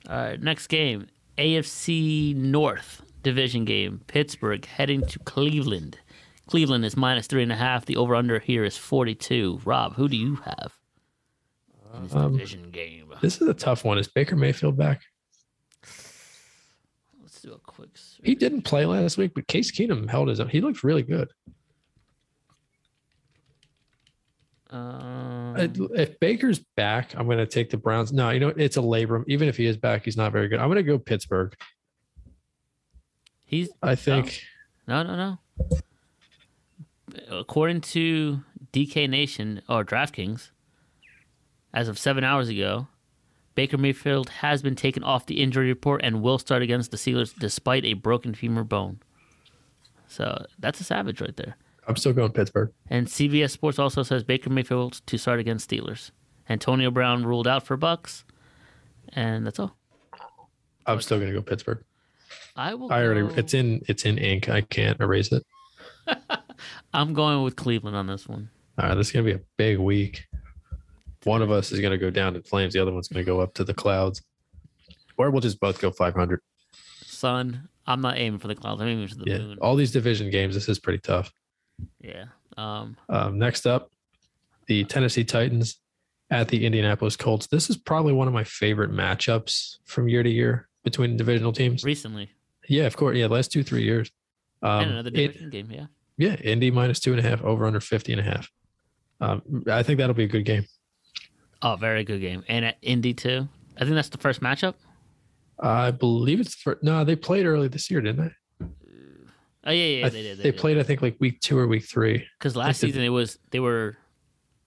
All 0.08 0.16
right, 0.16 0.40
next 0.42 0.66
game. 0.68 1.06
AFC 1.38 2.34
North 2.36 3.02
division 3.22 3.64
game. 3.64 4.00
Pittsburgh 4.06 4.64
heading 4.64 5.06
to 5.06 5.18
Cleveland. 5.20 5.98
Cleveland 6.46 6.84
is 6.84 6.96
minus 6.96 7.26
three 7.26 7.42
and 7.42 7.52
a 7.52 7.56
half. 7.56 7.86
The 7.86 7.96
over 7.96 8.14
under 8.14 8.38
here 8.38 8.64
is 8.64 8.76
42. 8.76 9.60
Rob, 9.64 9.94
who 9.94 10.08
do 10.08 10.16
you 10.16 10.36
have 10.36 10.72
in 11.94 12.02
this 12.02 12.14
Um, 12.14 12.32
division 12.32 12.70
game? 12.70 13.14
This 13.22 13.40
is 13.40 13.48
a 13.48 13.54
tough 13.54 13.84
one. 13.84 13.96
Is 13.98 14.08
Baker 14.08 14.36
Mayfield 14.36 14.76
back? 14.76 15.02
Let's 17.20 17.40
do 17.40 17.52
a 17.52 17.58
quick. 17.58 17.90
search. 17.96 18.20
He 18.26 18.34
didn't 18.34 18.62
play 18.62 18.84
last 18.84 19.16
week, 19.16 19.32
but 19.34 19.46
Case 19.46 19.70
Keenum 19.70 20.08
held 20.10 20.28
his 20.28 20.40
own. 20.40 20.48
He 20.48 20.60
looked 20.60 20.82
really 20.84 21.02
good. 21.02 21.28
Um, 24.72 25.54
Uh, 25.56 25.68
If 25.94 26.18
Baker's 26.18 26.58
back, 26.76 27.14
I'm 27.14 27.26
going 27.26 27.38
to 27.38 27.46
take 27.46 27.70
the 27.70 27.76
Browns. 27.76 28.12
No, 28.12 28.30
you 28.30 28.40
know 28.40 28.48
it's 28.48 28.76
a 28.76 28.80
labrum. 28.80 29.24
Even 29.28 29.48
if 29.48 29.56
he 29.56 29.66
is 29.66 29.76
back, 29.76 30.04
he's 30.04 30.16
not 30.16 30.32
very 30.32 30.48
good. 30.48 30.58
I'm 30.58 30.68
going 30.68 30.76
to 30.76 30.82
go 30.82 30.98
Pittsburgh. 30.98 31.54
he's 33.44 33.68
I 33.82 33.94
think. 33.94 34.42
no, 34.88 35.02
no, 35.02 35.38
no. 35.68 35.78
According 37.30 37.82
to 37.82 38.40
DK 38.72 39.08
Nation 39.08 39.60
or 39.68 39.84
DraftKings, 39.84 40.50
as 41.74 41.88
of 41.88 41.98
seven 41.98 42.24
hours 42.24 42.48
ago, 42.48 42.88
Baker 43.54 43.76
Mayfield 43.76 44.30
has 44.30 44.62
been 44.62 44.74
taken 44.74 45.04
off 45.04 45.26
the 45.26 45.42
injury 45.42 45.68
report 45.68 46.00
and 46.02 46.22
will 46.22 46.38
start 46.38 46.62
against 46.62 46.90
the 46.90 46.96
Steelers 46.96 47.34
despite 47.38 47.84
a 47.84 47.92
broken 47.92 48.34
femur 48.34 48.64
bone. 48.64 49.00
So 50.08 50.46
that's 50.58 50.80
a 50.80 50.84
savage 50.84 51.20
right 51.20 51.36
there. 51.36 51.56
I'm 51.86 51.96
still 51.96 52.12
going 52.12 52.32
Pittsburgh. 52.32 52.72
And 52.88 53.06
CBS 53.06 53.50
Sports 53.50 53.78
also 53.78 54.02
says 54.02 54.22
Baker 54.22 54.50
Mayfield 54.50 55.00
to 55.06 55.18
start 55.18 55.40
against 55.40 55.68
Steelers. 55.68 56.10
Antonio 56.48 56.90
Brown 56.90 57.24
ruled 57.24 57.46
out 57.48 57.64
for 57.66 57.76
Bucs, 57.76 58.24
and 59.12 59.46
that's 59.46 59.58
all. 59.58 59.76
I'm 60.86 61.00
still 61.00 61.18
going 61.18 61.30
to 61.30 61.36
go 61.36 61.42
Pittsburgh. 61.42 61.82
I 62.56 62.74
will. 62.74 62.92
I 62.92 63.02
already. 63.04 63.22
go- 63.22 63.34
It's 63.36 63.54
in. 63.54 63.82
It's 63.88 64.04
in 64.04 64.18
ink. 64.18 64.48
I 64.48 64.60
can't 64.60 65.00
erase 65.00 65.32
it. 65.32 65.44
I'm 66.94 67.14
going 67.14 67.42
with 67.42 67.56
Cleveland 67.56 67.96
on 67.96 68.06
this 68.06 68.28
one. 68.28 68.50
All 68.78 68.88
right, 68.88 68.94
this 68.94 69.08
is 69.08 69.12
gonna 69.12 69.24
be 69.24 69.32
a 69.32 69.40
big 69.56 69.78
week. 69.78 70.26
One 71.24 71.42
of 71.42 71.50
us 71.50 71.72
is 71.72 71.80
gonna 71.80 71.98
go 71.98 72.10
down 72.10 72.34
in 72.36 72.42
flames. 72.42 72.74
The 72.74 72.80
other 72.80 72.92
one's 72.92 73.08
gonna 73.08 73.24
go 73.24 73.40
up 73.40 73.54
to 73.54 73.64
the 73.64 73.74
clouds, 73.74 74.22
or 75.16 75.30
we'll 75.30 75.40
just 75.40 75.60
both 75.60 75.80
go 75.80 75.90
500. 75.90 76.40
Son, 77.04 77.68
I'm 77.86 78.00
not 78.00 78.18
aiming 78.18 78.40
for 78.40 78.48
the 78.48 78.54
clouds. 78.54 78.80
I'm 78.80 78.88
aiming 78.88 79.08
for 79.08 79.16
the 79.16 79.24
Yeah, 79.26 79.38
moon. 79.38 79.58
all 79.60 79.76
these 79.76 79.92
division 79.92 80.30
games. 80.30 80.54
This 80.54 80.68
is 80.68 80.78
pretty 80.78 80.98
tough. 81.00 81.32
Yeah. 82.00 82.24
Um, 82.56 82.96
Um, 83.08 83.38
next 83.38 83.66
up, 83.66 83.90
the 84.66 84.84
Tennessee 84.84 85.24
Titans 85.24 85.78
at 86.30 86.48
the 86.48 86.64
Indianapolis 86.64 87.16
Colts. 87.16 87.46
This 87.46 87.68
is 87.70 87.76
probably 87.76 88.12
one 88.12 88.28
of 88.28 88.34
my 88.34 88.44
favorite 88.44 88.90
matchups 88.90 89.76
from 89.84 90.08
year 90.08 90.22
to 90.22 90.30
year 90.30 90.68
between 90.84 91.16
divisional 91.16 91.52
teams. 91.52 91.84
recently. 91.84 92.30
Yeah, 92.68 92.84
of 92.84 92.96
course. 92.96 93.16
Yeah, 93.16 93.26
last 93.26 93.52
two 93.52 93.62
three 93.62 93.82
years. 93.84 94.10
Um, 94.62 94.82
and 94.82 94.90
another 94.92 95.10
it- 95.14 95.28
division 95.28 95.50
game, 95.50 95.70
yeah. 95.70 95.86
yeah, 96.16 96.36
Indy 96.36 96.70
minus 96.70 97.00
two 97.00 97.12
and 97.12 97.18
a 97.24 97.28
half, 97.28 97.42
over 97.42 97.66
under 97.66 97.80
50 97.80 98.12
and 98.12 98.20
a 98.20 98.24
half. 98.24 98.50
Um, 99.20 99.42
I 99.68 99.82
think 99.82 99.98
that'll 99.98 100.14
be 100.14 100.24
a 100.24 100.28
good 100.28 100.44
game. 100.44 100.64
Oh, 101.62 101.76
very 101.76 102.02
good 102.04 102.20
game. 102.20 102.42
And 102.48 102.64
at 102.64 102.76
Indy 102.82 103.14
too. 103.14 103.48
I 103.76 103.80
think 103.84 103.94
that's 103.94 104.08
the 104.08 104.18
first 104.18 104.40
matchup. 104.40 104.74
I 105.60 105.90
believe 105.92 106.40
it's 106.40 106.54
for 106.54 106.78
no, 106.82 107.04
they 107.04 107.14
played 107.16 107.46
early 107.46 107.68
this 107.68 107.90
year, 107.90 108.00
didn't 108.00 108.24
they? 108.26 108.32
Oh 109.64 109.70
yeah, 109.70 109.84
yeah, 109.84 110.08
they 110.08 110.22
th- 110.22 110.36
did. 110.38 110.42
They, 110.44 110.52
played, 110.52 110.78
I 110.78 110.82
think, 110.82 111.02
like 111.02 111.16
week 111.20 111.40
two 111.40 111.56
or 111.58 111.66
week 111.68 111.84
three. 111.84 112.26
because 112.38 112.56
last 112.56 112.80
they- 112.80 112.88
season 112.88 113.02
it 113.02 113.10
was 113.10 113.38
they 113.50 113.60
were 113.60 113.96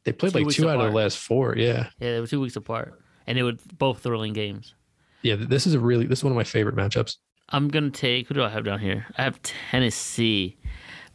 They 0.06 0.12
played 0.14 0.34
Two 0.34 0.40
like 0.40 0.56
two 0.56 0.70
out 0.70 0.80
of 0.80 0.92
the 0.92 0.96
last 0.98 1.18
four. 1.18 1.56
Yeah, 1.58 1.90
yeah 2.00 2.14
they 2.14 2.20
were 2.22 2.28
two 2.28 2.40
weeks 2.40 2.56
apart, 2.56 3.00
and 3.28 3.38
they 3.38 3.44
were 3.44 3.54
both 3.78 4.00
thrilling 4.00 4.34
games. 4.34 4.74
yeah. 5.22 5.36
This 5.38 5.68
is 5.68 5.74
a 5.74 5.80
really 5.80 6.06
this 6.06 6.20
is 6.20 6.24
one 6.24 6.32
of 6.32 6.38
my 6.38 6.44
favorite 6.46 6.76
matchups. 6.76 7.18
I'm 7.50 7.68
gonna 7.68 7.90
take 7.92 8.28
who 8.28 8.34
do 8.34 8.44
I 8.44 8.50
have 8.50 8.64
down 8.64 8.80
here? 8.80 9.06
I 9.18 9.24
have 9.24 9.40
Tennessee, 9.42 10.58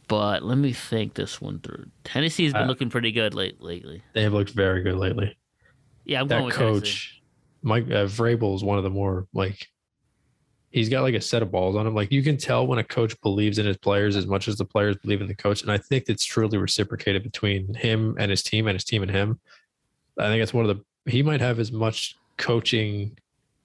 but 0.07 0.43
let 0.43 0.57
me 0.57 0.73
think 0.73 1.15
this 1.15 1.41
one 1.41 1.59
through. 1.59 1.85
Tennessee's 2.03 2.53
been 2.53 2.63
Uh, 2.63 2.67
looking 2.67 2.89
pretty 2.89 3.11
good 3.11 3.33
late 3.33 3.59
lately. 3.61 4.03
They 4.13 4.21
have 4.23 4.33
looked 4.33 4.51
very 4.51 4.83
good 4.83 4.95
lately. 4.95 5.35
Yeah, 6.05 6.21
I'm 6.21 6.27
going 6.27 6.41
that 6.41 6.45
with 6.45 6.55
Tennessee. 6.55 6.79
coach, 6.79 7.21
Mike 7.63 7.85
uh, 7.85 8.05
Vrabel, 8.05 8.55
is 8.55 8.63
one 8.63 8.77
of 8.77 8.83
the 8.83 8.89
more 8.89 9.27
like 9.33 9.67
he's 10.71 10.89
got 10.89 11.01
like 11.03 11.13
a 11.15 11.21
set 11.21 11.41
of 11.41 11.51
balls 11.51 11.75
on 11.75 11.85
him. 11.85 11.93
Like 11.93 12.11
you 12.11 12.23
can 12.23 12.37
tell 12.37 12.65
when 12.65 12.79
a 12.79 12.83
coach 12.83 13.19
believes 13.21 13.59
in 13.59 13.65
his 13.65 13.77
players 13.77 14.15
as 14.15 14.25
much 14.25 14.47
as 14.47 14.55
the 14.57 14.65
players 14.65 14.95
believe 14.97 15.21
in 15.21 15.27
the 15.27 15.35
coach, 15.35 15.61
and 15.61 15.71
I 15.71 15.77
think 15.77 16.05
it's 16.07 16.25
truly 16.25 16.57
reciprocated 16.57 17.23
between 17.23 17.73
him 17.73 18.15
and 18.19 18.31
his 18.31 18.41
team, 18.43 18.67
and 18.67 18.75
his 18.75 18.83
team 18.83 19.01
and 19.03 19.11
him. 19.11 19.39
I 20.17 20.27
think 20.27 20.41
it's 20.43 20.53
one 20.53 20.67
of 20.69 20.75
the 20.77 21.11
he 21.11 21.23
might 21.23 21.41
have 21.41 21.59
as 21.59 21.71
much 21.71 22.15
coaching 22.37 23.17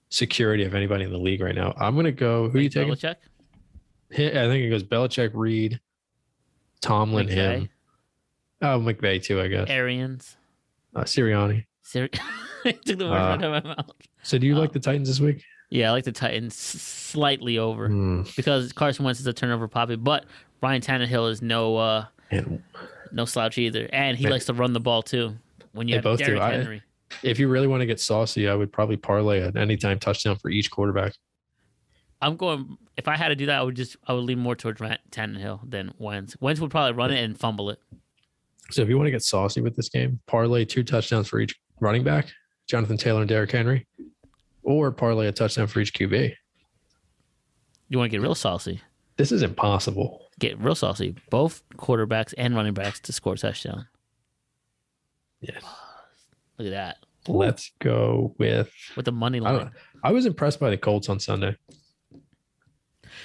security 0.09 0.63
of 0.63 0.73
anybody 0.75 1.03
in 1.03 1.11
the 1.11 1.17
league 1.17 1.41
right 1.41 1.55
now. 1.55 1.73
I'm 1.77 1.95
gonna 1.95 2.11
go. 2.11 2.49
Who 2.49 2.57
are 2.57 2.61
you 2.61 2.69
taking? 2.69 2.93
Belichick? 2.93 3.15
I 4.11 4.15
think 4.47 4.63
it 4.63 4.69
goes 4.69 4.83
Belichick, 4.83 5.31
Reid, 5.33 5.79
Tomlin, 6.81 7.27
him. 7.27 7.69
Oh, 8.61 8.79
McVay 8.79 9.21
too, 9.21 9.41
I 9.41 9.47
guess. 9.47 9.69
Arians. 9.69 10.37
Uh, 10.95 11.01
Sirianni. 11.01 11.65
I 11.95 12.71
took 12.71 12.97
the 12.97 13.05
words 13.05 13.11
Uh, 13.11 13.13
out 13.13 13.43
of 13.43 13.63
my 13.63 13.75
mouth. 13.75 13.91
So, 14.23 14.37
do 14.37 14.47
you 14.47 14.55
Uh, 14.55 14.59
like 14.59 14.71
the 14.73 14.79
Titans 14.79 15.07
this 15.07 15.19
week? 15.19 15.43
Yeah, 15.69 15.89
I 15.89 15.91
like 15.91 16.05
the 16.05 16.11
Titans 16.11 16.55
slightly 16.55 17.57
over 17.57 17.87
Hmm. 17.89 18.21
because 18.35 18.71
Carson 18.73 19.03
Wentz 19.05 19.19
is 19.19 19.27
a 19.27 19.33
turnover 19.33 19.67
poppy, 19.67 19.95
but 19.95 20.25
Ryan 20.61 20.81
Tannehill 20.81 21.29
is 21.29 21.41
no 21.41 21.77
uh 21.77 22.05
And 22.31 22.61
no 23.11 23.25
slouch 23.25 23.57
either, 23.57 23.89
and 23.93 24.17
he 24.17 24.25
They- 24.25 24.29
likes 24.29 24.45
to 24.45 24.53
run 24.53 24.73
the 24.73 24.79
ball 24.79 25.01
too. 25.01 25.37
When 25.73 25.87
you 25.87 25.95
have 25.95 26.03
both 26.03 26.19
do. 26.19 26.25
Derrick 26.25 26.41
I- 26.41 26.81
if 27.23 27.39
you 27.39 27.47
really 27.47 27.67
want 27.67 27.81
to 27.81 27.85
get 27.85 27.99
saucy, 27.99 28.47
I 28.49 28.55
would 28.55 28.71
probably 28.71 28.97
parlay 28.97 29.41
an 29.41 29.57
anytime 29.57 29.97
touchdown 29.99 30.35
for 30.37 30.49
each 30.49 30.69
quarterback. 30.71 31.13
I'm 32.21 32.35
going. 32.35 32.77
If 32.97 33.07
I 33.07 33.15
had 33.15 33.27
to 33.29 33.35
do 33.35 33.45
that, 33.45 33.59
I 33.59 33.63
would 33.63 33.75
just 33.75 33.95
I 34.07 34.13
would 34.13 34.23
lean 34.23 34.39
more 34.39 34.55
towards 34.55 34.81
Ryan 34.81 34.97
Tannehill 35.11 35.69
than 35.69 35.93
Wentz. 35.99 36.35
Wentz 36.41 36.59
would 36.59 36.71
probably 36.71 36.93
run 36.97 37.11
it 37.11 37.23
and 37.23 37.37
fumble 37.37 37.69
it. 37.69 37.79
So 38.71 38.81
if 38.81 38.89
you 38.89 38.97
want 38.97 39.07
to 39.07 39.11
get 39.11 39.21
saucy 39.23 39.61
with 39.61 39.75
this 39.75 39.87
game, 39.89 40.19
parlay 40.27 40.65
two 40.65 40.83
touchdowns 40.83 41.27
for 41.29 41.39
each 41.39 41.55
running 41.79 42.03
back, 42.03 42.27
Jonathan 42.67 42.97
Taylor 42.97 43.21
and 43.21 43.29
Derrick 43.29 43.51
Henry, 43.51 43.85
or 44.67 44.91
parlay 44.91 45.27
a 45.27 45.31
touchdown 45.31 45.65
for 45.65 45.79
each 45.79 45.93
QB. 45.93 46.33
You 47.87 47.97
want 47.97 48.11
to 48.11 48.17
get 48.17 48.21
real 48.21 48.35
saucy? 48.35 48.81
This 49.15 49.31
is 49.31 49.41
impossible. 49.41 50.27
Get 50.39 50.59
real 50.59 50.75
saucy. 50.75 51.15
Both 51.29 51.63
quarterbacks 51.77 52.33
and 52.37 52.53
running 52.53 52.73
backs 52.73 52.99
to 52.99 53.13
score 53.13 53.33
a 53.33 53.37
touchdown. 53.37 53.87
Yes. 55.39 55.63
Look 56.57 56.67
at 56.67 56.71
that. 56.71 56.97
Let's 57.29 57.71
go 57.79 58.35
with. 58.37 58.69
With 58.97 59.05
the 59.05 59.11
money 59.13 59.39
line, 59.39 59.57
don't, 59.57 59.71
I 60.03 60.11
was 60.11 60.25
impressed 60.25 60.59
by 60.59 60.69
the 60.69 60.77
Colts 60.77 61.07
on 61.07 61.19
Sunday. 61.19 61.55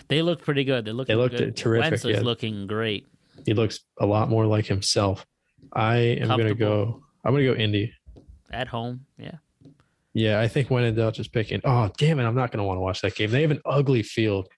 they 0.08 0.22
look 0.22 0.42
pretty 0.42 0.64
good. 0.64 0.84
They 0.84 0.92
look. 0.92 1.08
They 1.08 1.14
looked 1.16 1.36
good. 1.36 1.56
terrific, 1.56 1.90
Wentz 1.90 2.04
is 2.04 2.16
yeah. 2.18 2.20
looking 2.20 2.66
great. 2.68 3.06
He 3.44 3.52
looks 3.52 3.80
a 3.98 4.06
lot 4.06 4.30
more 4.30 4.46
like 4.46 4.66
himself. 4.66 5.26
I 5.72 5.96
am 5.96 6.28
going 6.28 6.46
to 6.46 6.54
go. 6.54 7.02
I'm 7.24 7.32
going 7.32 7.44
to 7.44 7.54
go 7.54 7.60
Indy. 7.60 7.92
At 8.52 8.68
home, 8.68 9.06
yeah. 9.18 9.38
Yeah, 10.14 10.40
I 10.40 10.48
think 10.48 10.70
when 10.70 10.84
in 10.84 10.94
doubt, 10.94 11.14
just 11.14 11.32
picking. 11.32 11.60
Oh, 11.64 11.90
damn 11.96 12.18
it! 12.20 12.24
I'm 12.24 12.34
not 12.34 12.50
going 12.50 12.58
to 12.58 12.64
want 12.64 12.76
to 12.76 12.82
watch 12.82 13.00
that 13.00 13.14
game. 13.14 13.30
They 13.30 13.42
have 13.42 13.50
an 13.50 13.62
ugly 13.64 14.02
field, 14.02 14.48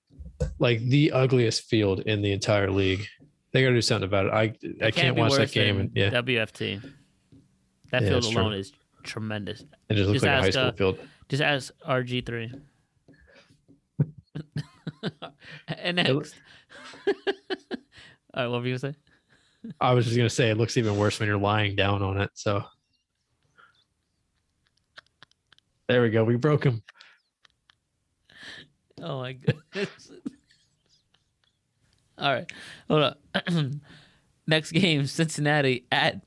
like 0.58 0.80
the 0.80 1.12
ugliest 1.12 1.62
field 1.64 2.00
in 2.00 2.22
the 2.22 2.32
entire 2.32 2.70
league. 2.70 3.06
They 3.52 3.62
got 3.62 3.68
to 3.68 3.74
do 3.74 3.82
something 3.82 4.08
about 4.08 4.26
it. 4.26 4.32
I 4.32 4.52
I 4.84 4.90
can't 4.90 5.14
be 5.14 5.22
watch 5.22 5.36
that 5.36 5.52
game. 5.52 5.78
And, 5.78 5.90
yeah, 5.94 6.10
WFT. 6.10 6.82
That 7.92 8.02
Yeah, 8.02 8.08
field 8.08 8.22
that's 8.24 8.32
true. 8.32 8.42
alone 8.42 8.54
is 8.54 8.72
tremendous. 9.04 9.60
it 9.88 9.94
just 9.94 10.08
looks 10.08 10.22
just 10.22 10.24
like 10.24 10.38
a 10.38 10.42
high 10.42 10.50
school 10.50 10.64
uh, 10.64 10.72
field. 10.72 10.98
Just 11.28 11.42
ask 11.42 11.72
RG 11.88 12.26
three. 12.26 12.52
and 15.68 15.96
next. 15.96 16.34
All 17.06 17.14
right, 18.42 18.46
what 18.48 18.62
were 18.62 18.66
you 18.66 18.76
gonna 18.78 18.92
say? 18.92 18.94
I 19.80 19.94
was 19.94 20.04
just 20.04 20.16
going 20.16 20.28
to 20.28 20.34
say 20.34 20.50
it 20.50 20.58
looks 20.58 20.76
even 20.76 20.98
worse 20.98 21.18
when 21.18 21.26
you're 21.26 21.38
lying 21.38 21.74
down 21.74 22.02
on 22.02 22.20
it. 22.20 22.30
So 22.34 22.64
there 25.94 26.02
we 26.02 26.10
go. 26.10 26.24
We 26.24 26.34
broke 26.34 26.64
him. 26.64 26.82
Oh 29.02 29.18
my 29.18 29.32
goodness. 29.32 30.12
All 32.18 32.32
right, 32.32 32.50
hold 32.88 33.16
on. 33.48 33.80
Next 34.46 34.70
game, 34.70 35.06
Cincinnati 35.06 35.84
at 35.90 36.20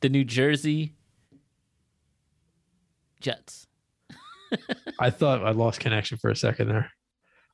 the 0.00 0.08
New 0.08 0.24
Jersey 0.24 0.94
Jets. 3.20 3.68
I 4.98 5.10
thought 5.10 5.44
I 5.44 5.52
lost 5.52 5.78
connection 5.78 6.18
for 6.18 6.28
a 6.28 6.36
second 6.36 6.68
there. 6.68 6.90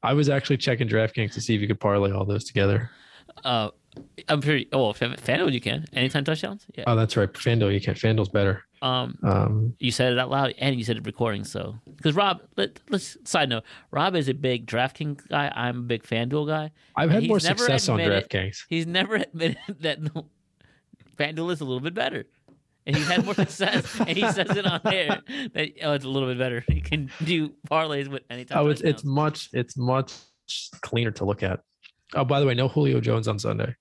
I 0.02 0.14
was 0.14 0.30
actually 0.30 0.56
checking 0.56 0.88
DraftKings 0.88 1.34
to 1.34 1.42
see 1.42 1.54
if 1.54 1.60
you 1.60 1.68
could 1.68 1.78
parlay 1.78 2.10
all 2.10 2.24
those 2.24 2.44
together. 2.44 2.90
Uh, 3.44 3.68
I'm 4.28 4.40
pretty. 4.40 4.68
Oh, 4.72 4.92
Fan- 4.92 5.14
FanDuel, 5.16 5.52
you 5.52 5.60
can 5.60 5.86
anytime 5.92 6.24
touchdowns. 6.24 6.66
Yeah. 6.76 6.84
Oh, 6.86 6.94
that's 6.96 7.16
right. 7.16 7.32
FanDuel, 7.32 7.72
you 7.72 7.80
can't. 7.80 7.96
FanDuel's 7.96 8.28
better. 8.28 8.64
Um, 8.80 9.18
Um, 9.24 9.74
you 9.80 9.90
said 9.90 10.12
it 10.12 10.18
out 10.18 10.30
loud 10.30 10.54
and 10.58 10.76
you 10.76 10.84
said 10.84 10.96
it 10.96 11.04
recording. 11.06 11.42
So, 11.44 11.76
because 11.96 12.14
Rob, 12.14 12.40
let, 12.56 12.78
let's 12.90 13.16
side 13.24 13.48
note, 13.48 13.64
Rob 13.90 14.14
is 14.14 14.28
a 14.28 14.34
big 14.34 14.66
DraftKings 14.66 15.26
guy. 15.28 15.52
I'm 15.54 15.78
a 15.78 15.82
big 15.82 16.04
FanDuel 16.04 16.46
guy. 16.46 16.70
I've 16.96 17.10
had 17.10 17.26
more 17.26 17.40
success 17.40 17.88
on 17.88 17.98
DraftKings. 17.98 18.64
He's 18.68 18.86
never 18.86 19.16
admitted 19.16 19.58
that 19.80 20.00
no, 20.00 20.26
FanDuel 21.16 21.52
is 21.52 21.60
a 21.60 21.64
little 21.64 21.80
bit 21.80 21.94
better. 21.94 22.24
And 22.86 22.96
he's 22.96 23.08
had 23.08 23.24
more 23.24 23.34
success, 23.46 23.98
and 24.00 24.08
he 24.16 24.22
says 24.32 24.48
it 24.56 24.64
on 24.64 24.80
air 24.86 25.20
that 25.52 25.72
oh, 25.82 25.92
it's 25.92 26.04
a 26.06 26.08
little 26.08 26.28
bit 26.28 26.38
better. 26.38 26.64
You 26.72 26.80
can 26.80 27.10
do 27.22 27.50
parlays 27.70 28.08
with 28.08 28.22
anytime. 28.30 28.58
Oh, 28.58 28.68
it's 28.68 28.80
it's 28.80 29.04
much 29.04 29.50
it's 29.52 29.76
much 29.76 30.14
cleaner 30.80 31.10
to 31.10 31.24
look 31.26 31.42
at. 31.42 31.60
Oh, 32.14 32.24
by 32.24 32.40
the 32.40 32.46
way, 32.46 32.54
no 32.54 32.68
Julio 32.68 33.00
Jones 33.00 33.28
on 33.28 33.38
Sunday. 33.38 33.74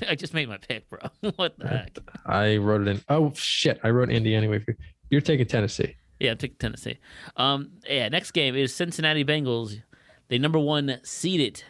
I 0.08 0.14
just 0.14 0.34
made 0.34 0.48
my 0.48 0.58
pick, 0.58 0.88
bro. 0.88 0.98
what 1.36 1.58
the 1.58 1.68
heck? 1.68 1.98
I 2.24 2.56
wrote 2.56 2.82
it 2.82 2.88
in. 2.88 3.02
Oh 3.08 3.32
shit, 3.34 3.80
I 3.82 3.90
wrote 3.90 4.10
Indy 4.10 4.34
anyway. 4.34 4.64
You're 5.10 5.20
taking 5.20 5.46
Tennessee. 5.46 5.96
Yeah, 6.18 6.34
pick 6.34 6.58
Tennessee. 6.58 6.98
Um, 7.36 7.72
yeah, 7.88 8.08
next 8.08 8.30
game 8.32 8.56
is 8.56 8.74
Cincinnati 8.74 9.24
Bengals, 9.24 9.82
the 10.28 10.38
number 10.38 10.58
one 10.58 10.98
seeded 11.02 11.62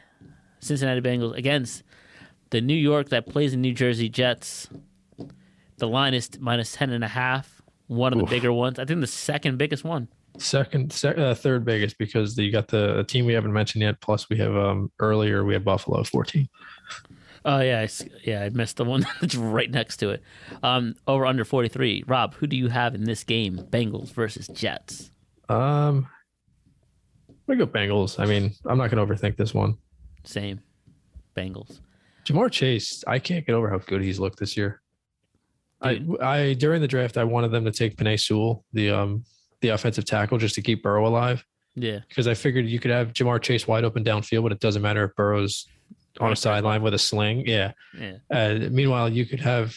Cincinnati 0.60 1.01
Bengals 1.01 1.36
against 1.36 1.82
the 2.51 2.60
New 2.60 2.74
York 2.74 3.09
that 3.10 3.27
plays 3.27 3.52
in 3.52 3.60
New 3.60 3.74
Jersey 3.74 4.09
Jets. 4.09 4.68
The 5.78 5.89
line 5.89 6.14
is 6.14 6.31
minus 6.39 6.73
ten 6.73 6.90
and 6.90 7.05
a 7.05 7.09
half. 7.09 7.60
One 7.89 8.12
of 8.12 8.18
the 8.18 8.24
Oof. 8.24 8.31
bigger 8.31 8.52
ones. 8.52 8.78
I 8.78 8.85
think 8.85 9.01
the 9.01 9.06
second 9.06 9.59
biggest 9.59 9.85
one. 9.85 10.09
Second, 10.38 10.92
sec, 10.92 11.16
uh, 11.18 11.34
third 11.34 11.64
biggest 11.64 11.98
because 11.98 12.36
you 12.36 12.52
got 12.52 12.68
the, 12.68 13.04
team 13.04 13.26
we 13.26 13.32
haven't 13.32 13.52
mentioned 13.52 13.82
yet. 13.82 14.00
Plus, 14.00 14.28
we 14.28 14.36
have 14.38 14.54
um 14.56 14.90
earlier 14.98 15.44
we 15.44 15.54
had 15.54 15.64
Buffalo 15.64 16.02
14. 16.02 16.48
Oh 17.44 17.60
yeah, 17.60 17.80
I, 17.80 17.88
yeah, 18.24 18.42
I 18.42 18.48
missed 18.48 18.76
the 18.76 18.84
one 18.84 19.06
that's 19.20 19.36
right 19.36 19.70
next 19.70 19.98
to 19.98 20.10
it. 20.10 20.22
Um, 20.62 20.96
over 21.06 21.24
under 21.24 21.44
forty 21.44 21.68
three. 21.68 22.02
Rob, 22.06 22.34
who 22.34 22.46
do 22.46 22.56
you 22.56 22.68
have 22.68 22.94
in 22.94 23.04
this 23.04 23.22
game? 23.22 23.58
Bengals 23.70 24.12
versus 24.12 24.48
Jets. 24.48 25.12
Um, 25.48 26.08
gonna 27.46 27.58
go 27.58 27.66
Bengals. 27.66 28.18
I 28.18 28.26
mean, 28.26 28.52
I'm 28.66 28.78
not 28.78 28.90
gonna 28.90 29.06
overthink 29.06 29.36
this 29.36 29.54
one. 29.54 29.76
Same, 30.24 30.60
Bengals. 31.36 31.80
Ja'Marr 32.24 32.50
Chase, 32.50 33.04
I 33.06 33.20
can't 33.20 33.46
get 33.46 33.52
over 33.52 33.70
how 33.70 33.78
good 33.78 34.02
he's 34.02 34.18
looked 34.18 34.40
this 34.40 34.56
year. 34.56 34.82
I, 35.80 36.04
I 36.20 36.54
during 36.54 36.80
the 36.80 36.88
draft, 36.88 37.16
I 37.16 37.22
wanted 37.22 37.52
them 37.52 37.64
to 37.64 37.70
take 37.70 37.96
Penei 37.96 38.18
Sewell, 38.18 38.64
the 38.72 38.90
um 38.90 39.24
the 39.61 39.69
offensive 39.69 40.05
tackle, 40.05 40.39
just 40.39 40.55
to 40.57 40.62
keep 40.62 40.83
Burrow 40.83 41.07
alive 41.07 41.45
Yeah, 41.74 42.01
because 42.09 42.28
I 42.28 42.35
figured 42.35 42.66
you 42.66 42.78
could 42.78 42.91
have 42.91 43.12
Ja'Marr 43.12 43.41
Chase 43.43 43.66
wide 43.66 43.85
open 43.85 44.05
downfield, 44.05 44.43
but 44.43 44.53
it 44.53 44.61
doesn't 44.61 44.83
matter 44.83 45.05
if 45.05 45.15
Burrow's 45.15 45.66
on 46.20 46.33
a 46.33 46.37
sideline 46.37 46.83
with 46.83 46.95
a 46.95 46.99
sling. 46.99 47.47
Yeah. 47.47 47.73
Yeah. 47.99 48.16
Uh, 48.31 48.69
meanwhile, 48.70 49.09
you 49.09 49.27
could 49.27 49.41
have 49.41 49.77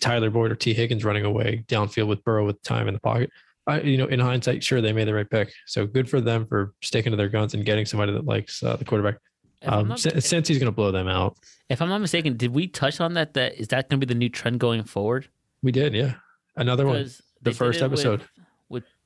Tyler 0.00 0.30
Boyd 0.30 0.52
or 0.52 0.54
Tee 0.54 0.74
Higgins 0.74 1.04
running 1.04 1.24
away 1.24 1.64
downfield 1.68 2.08
with 2.08 2.24
Burrow 2.24 2.46
with 2.46 2.62
time 2.62 2.88
in 2.88 2.94
the 2.94 3.00
pocket. 3.00 3.30
I, 3.66 3.80
you 3.80 3.96
know, 3.96 4.06
in 4.06 4.18
hindsight, 4.18 4.64
sure 4.64 4.80
they 4.80 4.92
made 4.92 5.06
the 5.06 5.14
right 5.14 5.28
pick. 5.28 5.52
So 5.66 5.86
good 5.86 6.10
for 6.10 6.20
them 6.20 6.46
for 6.46 6.74
sticking 6.82 7.12
to 7.12 7.16
their 7.16 7.28
guns 7.28 7.54
and 7.54 7.64
getting 7.64 7.86
somebody 7.86 8.12
that 8.12 8.24
likes 8.24 8.62
uh, 8.62 8.76
the 8.76 8.84
quarterback. 8.84 9.20
Um, 9.64 9.88
not, 9.88 10.00
since, 10.00 10.26
since 10.26 10.48
he's 10.48 10.58
going 10.58 10.66
to 10.66 10.74
blow 10.74 10.90
them 10.90 11.06
out, 11.06 11.36
if 11.68 11.80
I'm 11.80 11.88
not 11.88 12.00
mistaken, 12.00 12.36
did 12.36 12.52
we 12.52 12.66
touch 12.66 13.00
on 13.00 13.14
that? 13.14 13.34
That 13.34 13.54
is 13.54 13.68
that 13.68 13.88
going 13.88 14.00
to 14.00 14.06
be 14.06 14.12
the 14.12 14.18
new 14.18 14.28
trend 14.28 14.58
going 14.58 14.82
forward? 14.82 15.28
we 15.62 15.70
did. 15.70 15.94
Yeah, 15.94 16.14
another 16.56 16.86
one. 16.86 17.08
The 17.42 17.52
first 17.52 17.82
episode. 17.82 18.20
with, 18.20 18.41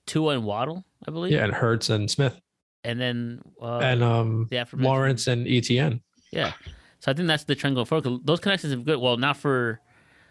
Tua 0.07 0.35
and 0.35 0.45
Waddle, 0.45 0.85
I 1.07 1.11
believe. 1.11 1.33
Yeah, 1.33 1.45
and 1.45 1.53
Hurts 1.53 1.91
and 1.91 2.11
Smith 2.11 2.41
and 2.87 3.01
then 3.01 3.43
uh, 3.61 3.79
and 3.79 4.03
um 4.03 4.47
the 4.49 4.65
Lawrence 4.75 5.27
and 5.27 5.47
Etienne. 5.47 6.01
Yeah, 6.31 6.53
so 7.01 7.11
I 7.11 7.15
think 7.15 7.29
that's 7.29 7.45
the 7.45 7.55
trend 7.55 7.75
going 7.75 7.87
forward. 7.87 8.21
Those 8.25 8.41
connections 8.41 8.73
are 8.73 8.77
good. 8.77 8.99
Well, 8.99 9.17
not 9.17 9.37
for 9.37 9.81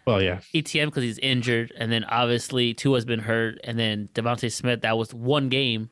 Well, 0.06 0.22
yeah, 0.22 0.40
Etienne 0.54 0.88
because 0.88 1.04
he's 1.04 1.18
injured, 1.18 1.72
and 1.76 1.92
then 1.92 2.04
obviously 2.04 2.74
Tua's 2.74 3.04
been 3.04 3.20
hurt, 3.20 3.60
and 3.62 3.78
then 3.78 4.08
DeVonta 4.14 4.50
Smith. 4.50 4.80
That 4.80 4.96
was 4.96 5.12
one 5.12 5.48
game 5.48 5.90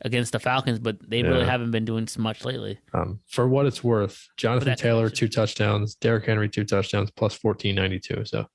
against 0.00 0.32
the 0.32 0.40
Falcons, 0.40 0.80
but 0.80 0.98
they 1.08 1.22
really 1.22 1.46
haven't 1.46 1.70
been 1.70 1.84
doing 1.84 2.06
so 2.08 2.20
much 2.20 2.44
lately. 2.44 2.78
Um, 2.92 3.20
for 3.28 3.48
what 3.48 3.64
it's 3.64 3.82
worth, 3.82 4.28
Jonathan 4.36 4.76
Taylor 4.76 5.08
two 5.08 5.28
touchdowns, 5.28 5.94
Derrick 5.94 6.26
Henry 6.26 6.48
two 6.48 6.64
touchdowns, 6.64 7.10
plus 7.12 7.34
fourteen 7.34 7.76
ninety 7.76 8.00
two. 8.00 8.24
So 8.24 8.46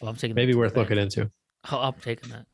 Well, 0.00 0.10
I'm 0.10 0.16
taking 0.16 0.34
maybe 0.34 0.54
worth 0.54 0.76
looking 0.76 0.98
into. 0.98 1.30
Oh, 1.72 1.78
I'm 1.78 1.94
taking 1.94 2.30
that. 2.30 2.46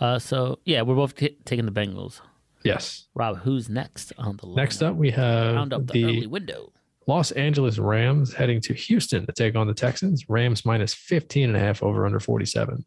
Uh, 0.00 0.18
so 0.18 0.58
yeah, 0.64 0.82
we're 0.82 0.94
both 0.94 1.14
t- 1.14 1.36
taking 1.44 1.66
the 1.66 1.72
Bengals. 1.72 2.20
Yes. 2.64 3.06
Rob, 3.14 3.38
who's 3.38 3.68
next 3.68 4.12
on 4.18 4.36
the 4.38 4.46
Next 4.48 4.80
lineup? 4.80 4.90
up, 4.90 4.96
we 4.96 5.12
round 5.12 5.72
have 5.72 5.80
up 5.82 5.86
the, 5.88 6.04
early 6.04 6.26
window. 6.26 6.72
Los 7.06 7.30
Angeles 7.32 7.78
Rams 7.78 8.32
heading 8.32 8.60
to 8.62 8.74
Houston 8.74 9.26
to 9.26 9.32
take 9.32 9.56
on 9.56 9.66
the 9.66 9.74
Texans. 9.74 10.28
Rams 10.28 10.64
minus 10.64 10.94
15 10.94 11.48
and 11.48 11.56
a 11.56 11.60
half 11.60 11.82
over 11.82 12.06
under 12.06 12.20
47. 12.20 12.84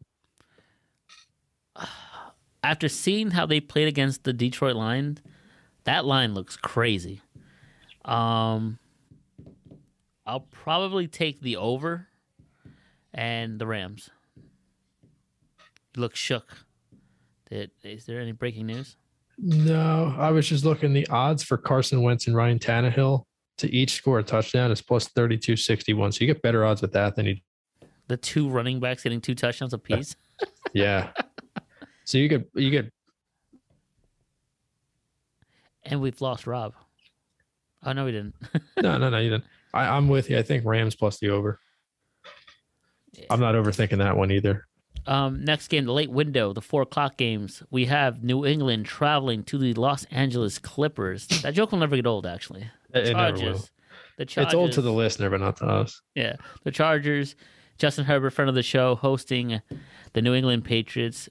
After 2.62 2.88
seeing 2.88 3.32
how 3.32 3.46
they 3.46 3.60
played 3.60 3.88
against 3.88 4.24
the 4.24 4.32
Detroit 4.32 4.76
line, 4.76 5.18
that 5.84 6.04
line 6.04 6.34
looks 6.34 6.56
crazy. 6.56 7.20
Um, 8.04 8.78
I'll 10.26 10.40
probably 10.50 11.06
take 11.06 11.40
the 11.40 11.56
over 11.56 12.08
and 13.12 13.58
the 13.58 13.66
Rams. 13.66 14.10
Look 15.96 16.16
shook. 16.16 16.63
Did, 17.54 17.70
is 17.84 18.04
there 18.04 18.20
any 18.20 18.32
breaking 18.32 18.66
news? 18.66 18.96
No, 19.38 20.12
I 20.18 20.32
was 20.32 20.48
just 20.48 20.64
looking. 20.64 20.92
The 20.92 21.06
odds 21.06 21.44
for 21.44 21.56
Carson 21.56 22.02
Wentz 22.02 22.26
and 22.26 22.34
Ryan 22.34 22.58
Tannehill 22.58 23.22
to 23.58 23.72
each 23.72 23.92
score 23.92 24.18
a 24.18 24.24
touchdown 24.24 24.72
is 24.72 24.82
plus 24.82 25.06
3261. 25.10 26.10
So 26.10 26.18
you 26.22 26.26
get 26.26 26.42
better 26.42 26.64
odds 26.64 26.82
with 26.82 26.92
that 26.94 27.14
than 27.14 27.26
you. 27.26 27.36
The 28.08 28.16
two 28.16 28.48
running 28.48 28.80
backs 28.80 29.04
getting 29.04 29.20
two 29.20 29.36
touchdowns 29.36 29.72
apiece. 29.72 30.16
Yeah. 30.72 31.12
so 32.02 32.18
you 32.18 32.26
get, 32.26 32.50
you 32.54 32.70
get, 32.72 32.92
and 35.84 36.00
we've 36.00 36.20
lost 36.20 36.48
Rob. 36.48 36.74
Oh 37.84 37.92
no, 37.92 38.04
we 38.04 38.10
didn't. 38.10 38.34
no, 38.82 38.98
no, 38.98 39.10
no, 39.10 39.18
you 39.18 39.30
didn't. 39.30 39.44
I, 39.72 39.86
I'm 39.86 40.08
with 40.08 40.28
you. 40.28 40.38
I 40.38 40.42
think 40.42 40.64
Rams 40.64 40.96
plus 40.96 41.20
the 41.20 41.30
over. 41.30 41.60
I'm 43.30 43.38
not 43.38 43.54
overthinking 43.54 43.98
that 43.98 44.16
one 44.16 44.32
either. 44.32 44.66
Um, 45.06 45.44
next 45.44 45.68
game, 45.68 45.84
the 45.84 45.92
late 45.92 46.10
window, 46.10 46.52
the 46.52 46.62
four 46.62 46.82
o'clock 46.82 47.16
games. 47.16 47.62
We 47.70 47.86
have 47.86 48.24
New 48.24 48.46
England 48.46 48.86
traveling 48.86 49.42
to 49.44 49.58
the 49.58 49.74
Los 49.74 50.04
Angeles 50.06 50.58
Clippers. 50.58 51.26
That 51.42 51.54
joke 51.54 51.72
will 51.72 51.78
never 51.78 51.96
get 51.96 52.06
old, 52.06 52.26
actually. 52.26 52.70
It, 52.94 53.08
it 53.08 53.16
never 53.16 53.32
will. 53.32 53.40
Chargers. 53.40 53.70
The 54.16 54.26
Chargers. 54.26 54.52
It's 54.52 54.54
old 54.54 54.72
to 54.72 54.82
the 54.82 54.92
listener, 54.92 55.28
but 55.28 55.40
not 55.40 55.56
to 55.58 55.66
us. 55.66 56.00
Yeah, 56.14 56.36
the 56.62 56.70
Chargers. 56.70 57.36
Justin 57.76 58.04
Herbert, 58.04 58.30
friend 58.30 58.48
of 58.48 58.54
the 58.54 58.62
show, 58.62 58.94
hosting 58.94 59.60
the 60.12 60.22
New 60.22 60.32
England 60.32 60.64
Patriots. 60.64 61.28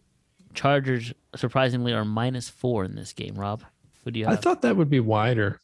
Chargers 0.53 1.13
surprisingly 1.35 1.93
are 1.93 2.05
minus 2.05 2.49
four 2.49 2.83
in 2.83 2.95
this 2.95 3.13
game. 3.13 3.35
Rob, 3.35 3.63
who 4.03 4.11
do 4.11 4.19
you 4.19 4.25
have? 4.25 4.37
I 4.37 4.41
thought 4.41 4.61
that 4.63 4.75
would 4.75 4.89
be 4.89 4.99
wider 4.99 5.61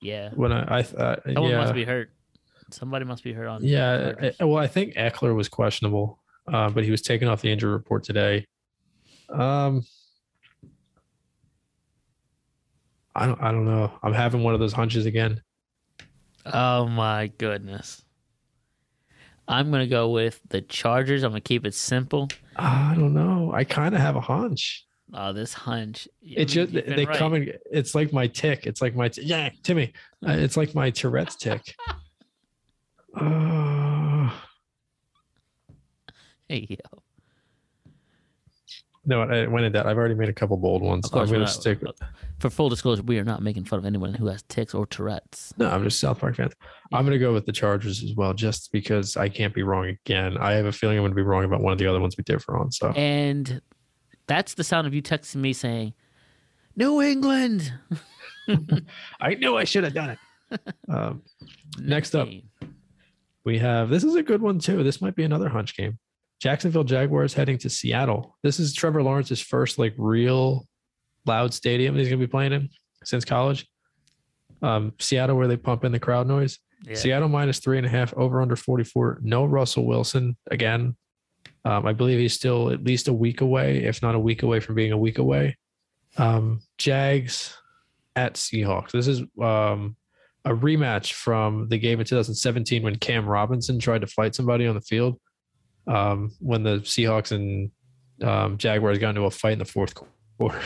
yeah, 0.00 0.30
when 0.34 0.50
I, 0.50 0.78
I 0.78 0.82
thought, 0.82 1.22
someone 1.24 1.50
yeah. 1.50 1.58
must 1.58 1.74
be 1.74 1.84
hurt. 1.84 2.10
Somebody 2.70 3.04
must 3.04 3.22
be 3.22 3.34
hurt 3.34 3.46
on. 3.46 3.62
Yeah. 3.62 4.32
I- 4.40 4.44
well, 4.44 4.56
I 4.56 4.66
think 4.66 4.94
Ekeler 4.94 5.34
was 5.36 5.48
questionable, 5.50 6.18
uh, 6.46 6.70
but 6.70 6.84
he 6.84 6.90
was 6.90 7.02
taken 7.02 7.28
off 7.28 7.42
the 7.42 7.50
injury 7.50 7.72
report 7.72 8.04
today. 8.04 8.46
Um, 9.28 9.82
I 13.14 13.26
don't, 13.26 13.40
I 13.40 13.52
don't 13.52 13.64
know. 13.64 13.92
I'm 14.02 14.12
having 14.12 14.42
one 14.42 14.54
of 14.54 14.60
those 14.60 14.72
hunches 14.72 15.06
again. 15.06 15.42
Oh 16.46 16.86
my 16.86 17.28
goodness. 17.38 18.02
I'm 19.46 19.70
gonna 19.70 19.86
go 19.86 20.10
with 20.10 20.40
the 20.48 20.62
Chargers. 20.62 21.22
I'm 21.22 21.32
gonna 21.32 21.40
keep 21.40 21.66
it 21.66 21.74
simple. 21.74 22.28
I 22.56 22.94
don't 22.96 23.12
know. 23.12 23.52
I 23.52 23.64
kind 23.64 23.94
of 23.94 24.00
have 24.00 24.16
a 24.16 24.20
hunch. 24.20 24.86
Oh, 25.14 25.32
this 25.32 25.52
hunch. 25.52 26.08
It 26.22 26.46
just 26.46 26.72
they 26.72 27.04
right. 27.04 27.16
come 27.16 27.34
and 27.34 27.52
it's 27.70 27.94
like 27.94 28.12
my 28.12 28.28
tick. 28.28 28.66
It's 28.66 28.80
like 28.80 28.94
my 28.94 29.08
t- 29.08 29.22
yeah, 29.22 29.50
Timmy. 29.62 29.92
Uh, 30.26 30.32
it's 30.32 30.56
like 30.56 30.74
my 30.74 30.90
Tourette's 30.90 31.36
tick. 31.36 31.74
Uh, 33.14 34.01
Hey, 36.52 36.66
yo. 36.94 37.02
no, 39.06 39.22
I 39.22 39.46
went 39.46 39.64
in 39.64 39.72
that. 39.72 39.86
I've 39.86 39.96
already 39.96 40.14
made 40.14 40.28
a 40.28 40.34
couple 40.34 40.58
bold 40.58 40.82
ones. 40.82 41.06
Of 41.06 41.12
course, 41.12 41.28
I'm 41.28 41.32
gonna 41.32 41.44
not- 41.44 41.50
stick. 41.50 41.80
For 42.40 42.50
full 42.50 42.68
disclosure, 42.68 43.02
we 43.02 43.18
are 43.18 43.24
not 43.24 43.40
making 43.40 43.64
fun 43.64 43.78
of 43.78 43.86
anyone 43.86 44.12
who 44.12 44.26
has 44.26 44.42
tics 44.48 44.74
or 44.74 44.84
Tourette's. 44.84 45.54
No, 45.56 45.70
I'm 45.70 45.82
just 45.84 45.98
South 45.98 46.18
Park 46.18 46.36
fans. 46.36 46.52
I'm 46.92 47.04
going 47.06 47.12
to 47.12 47.18
go 47.20 47.32
with 47.32 47.46
the 47.46 47.52
Chargers 47.52 48.02
as 48.02 48.14
well, 48.16 48.34
just 48.34 48.70
because 48.72 49.16
I 49.16 49.28
can't 49.28 49.54
be 49.54 49.62
wrong 49.62 49.86
again. 49.86 50.36
I 50.38 50.52
have 50.54 50.66
a 50.66 50.72
feeling 50.72 50.96
I'm 50.98 51.02
going 51.02 51.12
to 51.12 51.16
be 51.16 51.22
wrong 51.22 51.44
about 51.44 51.60
one 51.62 51.72
of 51.72 51.78
the 51.78 51.86
other 51.86 52.00
ones 52.00 52.16
we 52.18 52.24
differ 52.24 52.56
on. 52.58 52.72
So 52.72 52.90
And 52.96 53.62
that's 54.26 54.54
the 54.54 54.64
sound 54.64 54.88
of 54.88 54.94
you 54.94 55.00
texting 55.02 55.36
me 55.36 55.52
saying, 55.52 55.94
New 56.74 57.00
England. 57.00 57.72
I 59.20 59.34
knew 59.34 59.56
I 59.56 59.62
should 59.62 59.84
have 59.84 59.94
done 59.94 60.10
it. 60.50 60.60
um, 60.92 61.22
Next 61.78 62.16
up. 62.16 62.28
we 63.44 63.58
have 63.58 63.88
this 63.88 64.02
is 64.02 64.16
a 64.16 64.22
good 64.22 64.42
one 64.42 64.58
too. 64.58 64.82
This 64.82 65.00
might 65.00 65.14
be 65.14 65.22
another 65.22 65.48
hunch 65.48 65.76
game. 65.76 65.98
Jacksonville 66.42 66.82
Jaguars 66.82 67.34
heading 67.34 67.56
to 67.58 67.70
Seattle. 67.70 68.36
This 68.42 68.58
is 68.58 68.74
Trevor 68.74 69.00
Lawrence's 69.00 69.40
first 69.40 69.78
like 69.78 69.94
real 69.96 70.66
loud 71.24 71.54
stadium 71.54 71.94
he's 71.94 72.08
going 72.08 72.18
to 72.18 72.26
be 72.26 72.28
playing 72.28 72.52
in 72.52 72.68
since 73.04 73.24
college. 73.24 73.64
Um, 74.60 74.92
Seattle, 74.98 75.36
where 75.36 75.46
they 75.46 75.56
pump 75.56 75.84
in 75.84 75.92
the 75.92 76.00
crowd 76.00 76.26
noise. 76.26 76.58
Yeah. 76.84 76.94
Seattle 76.94 77.28
minus 77.28 77.60
three 77.60 77.78
and 77.78 77.86
a 77.86 77.88
half 77.88 78.12
over 78.14 78.42
under 78.42 78.56
44. 78.56 79.20
No 79.22 79.44
Russell 79.44 79.86
Wilson 79.86 80.36
again. 80.50 80.96
Um, 81.64 81.86
I 81.86 81.92
believe 81.92 82.18
he's 82.18 82.34
still 82.34 82.70
at 82.70 82.82
least 82.82 83.06
a 83.06 83.12
week 83.12 83.40
away, 83.40 83.84
if 83.84 84.02
not 84.02 84.16
a 84.16 84.18
week 84.18 84.42
away 84.42 84.58
from 84.58 84.74
being 84.74 84.90
a 84.90 84.98
week 84.98 85.18
away. 85.18 85.56
Um, 86.18 86.60
Jags 86.76 87.56
at 88.16 88.34
Seahawks. 88.34 88.90
This 88.90 89.06
is 89.06 89.20
um, 89.40 89.94
a 90.44 90.50
rematch 90.50 91.12
from 91.12 91.68
the 91.68 91.78
game 91.78 92.00
in 92.00 92.06
2017 92.06 92.82
when 92.82 92.96
Cam 92.96 93.26
Robinson 93.26 93.78
tried 93.78 94.00
to 94.00 94.08
fight 94.08 94.34
somebody 94.34 94.66
on 94.66 94.74
the 94.74 94.80
field. 94.80 95.20
Um, 95.86 96.32
when 96.38 96.62
the 96.62 96.78
Seahawks 96.78 97.32
and 97.32 97.70
um, 98.22 98.56
Jaguars 98.58 98.98
got 98.98 99.10
into 99.10 99.22
a 99.22 99.30
fight 99.30 99.54
in 99.54 99.58
the 99.58 99.64
fourth 99.64 99.94
quarter. 100.38 100.60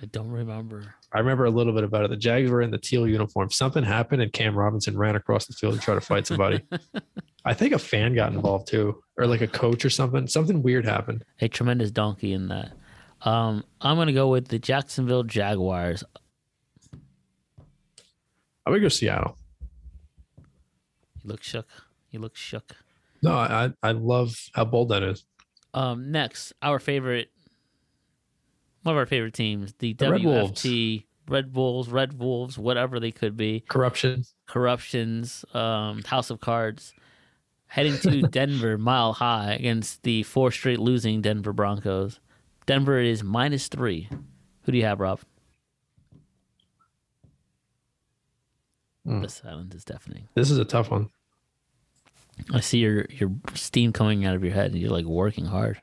I 0.00 0.06
don't 0.06 0.30
remember. 0.30 0.94
I 1.12 1.18
remember 1.18 1.44
a 1.44 1.50
little 1.50 1.74
bit 1.74 1.84
about 1.84 2.04
it. 2.04 2.10
The 2.10 2.16
Jags 2.16 2.50
were 2.50 2.62
in 2.62 2.70
the 2.70 2.78
teal 2.78 3.06
uniform. 3.06 3.50
Something 3.50 3.84
happened, 3.84 4.22
and 4.22 4.32
Cam 4.32 4.56
Robinson 4.56 4.96
ran 4.96 5.16
across 5.16 5.46
the 5.46 5.52
field 5.52 5.74
to 5.74 5.80
try 5.80 5.94
to 5.94 6.00
fight 6.00 6.26
somebody. 6.26 6.62
I 7.44 7.54
think 7.54 7.74
a 7.74 7.78
fan 7.78 8.14
got 8.14 8.32
involved 8.32 8.68
too, 8.68 9.02
or 9.18 9.26
like 9.26 9.42
a 9.42 9.48
coach 9.48 9.84
or 9.84 9.90
something. 9.90 10.26
Something 10.26 10.62
weird 10.62 10.86
happened. 10.86 11.24
A 11.40 11.48
tremendous 11.48 11.90
donkey 11.90 12.32
in 12.32 12.48
that. 12.48 12.72
Um, 13.22 13.64
I'm 13.80 13.96
going 13.96 14.06
to 14.06 14.12
go 14.12 14.28
with 14.28 14.48
the 14.48 14.58
Jacksonville 14.58 15.24
Jaguars. 15.24 16.02
I 18.64 18.70
would 18.70 18.80
go 18.80 18.88
Seattle. 18.88 19.36
You 21.22 21.30
look 21.30 21.42
shook. 21.42 21.66
You 22.10 22.20
look 22.20 22.36
shook. 22.36 22.76
No, 23.22 23.32
I 23.32 23.70
I 23.82 23.92
love 23.92 24.36
how 24.54 24.64
bold 24.64 24.88
that 24.90 25.02
is. 25.02 25.24
Um, 25.74 26.10
next, 26.10 26.52
our 26.60 26.78
favorite, 26.78 27.30
one 28.82 28.94
of 28.94 28.98
our 28.98 29.06
favorite 29.06 29.32
teams, 29.34 29.72
the, 29.78 29.94
The 29.94 30.10
Red 30.10 30.20
WFT, 30.20 31.04
Red 31.28 31.52
Bulls, 31.52 31.88
Red 31.88 32.18
Wolves, 32.18 32.58
whatever 32.58 33.00
they 33.00 33.10
could 33.12 33.36
be, 33.36 33.60
Corruption. 33.68 34.24
corruptions, 34.46 35.44
um, 35.54 36.02
House 36.02 36.28
of 36.28 36.40
Cards, 36.40 36.92
heading 37.68 37.96
to 37.98 38.22
Denver, 38.30 38.76
mile 38.76 39.14
high 39.14 39.52
against 39.54 40.02
the 40.02 40.24
four 40.24 40.50
straight 40.50 40.78
losing 40.80 41.22
Denver 41.22 41.54
Broncos. 41.54 42.20
Denver 42.66 42.98
is 42.98 43.22
minus 43.22 43.68
three. 43.68 44.08
Who 44.64 44.72
do 44.72 44.76
you 44.78 44.84
have, 44.84 45.00
Rob? 45.00 45.20
Hmm. 49.06 49.22
The 49.22 49.28
silence 49.28 49.74
is 49.74 49.84
deafening. 49.84 50.28
This 50.34 50.50
is 50.50 50.58
a 50.58 50.64
tough 50.64 50.90
one. 50.90 51.08
I 52.52 52.60
see 52.60 52.78
your 52.78 53.06
your 53.10 53.30
steam 53.54 53.92
coming 53.92 54.24
out 54.24 54.34
of 54.34 54.42
your 54.44 54.52
head, 54.52 54.72
and 54.72 54.80
you're 54.80 54.90
like 54.90 55.04
working 55.04 55.44
hard. 55.44 55.80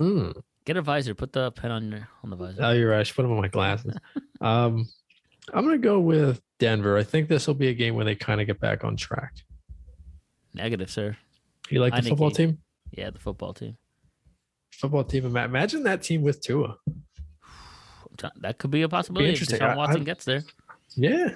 Mm. 0.00 0.40
Get 0.64 0.76
a 0.76 0.82
visor. 0.82 1.14
Put 1.14 1.32
the 1.32 1.50
pen 1.52 1.70
on 1.70 1.90
your 1.90 2.08
on 2.22 2.30
the 2.30 2.36
visor. 2.36 2.62
Oh, 2.62 2.72
you're 2.72 2.90
right. 2.90 3.00
I 3.00 3.02
should 3.02 3.16
put 3.16 3.22
them 3.22 3.32
on 3.32 3.40
my 3.40 3.48
glasses. 3.48 3.96
um, 4.40 4.86
I'm 5.52 5.64
gonna 5.64 5.78
go 5.78 5.98
with 6.00 6.40
Denver. 6.58 6.96
I 6.96 7.02
think 7.02 7.28
this 7.28 7.46
will 7.46 7.54
be 7.54 7.68
a 7.68 7.74
game 7.74 7.94
where 7.94 8.04
they 8.04 8.14
kind 8.14 8.40
of 8.40 8.46
get 8.46 8.60
back 8.60 8.84
on 8.84 8.96
track. 8.96 9.32
Negative, 10.54 10.90
sir. 10.90 11.16
You 11.70 11.80
like 11.80 11.94
the 11.94 12.00
Heinicke. 12.00 12.08
football 12.10 12.30
team? 12.30 12.58
Yeah, 12.92 13.10
the 13.10 13.18
football 13.18 13.54
team. 13.54 13.76
Football 14.72 15.04
team. 15.04 15.24
Imagine 15.36 15.82
that 15.84 16.02
team 16.02 16.22
with 16.22 16.40
Tua. 16.42 16.76
That 18.40 18.58
could 18.58 18.70
be 18.70 18.82
a 18.82 18.88
possibility. 18.88 19.30
If 19.30 19.34
interesting. 19.40 19.58
Deshaun 19.60 19.72
I- 19.72 19.76
Watson 19.76 20.00
I- 20.02 20.04
gets 20.04 20.24
there. 20.24 20.42
Yeah, 20.94 21.30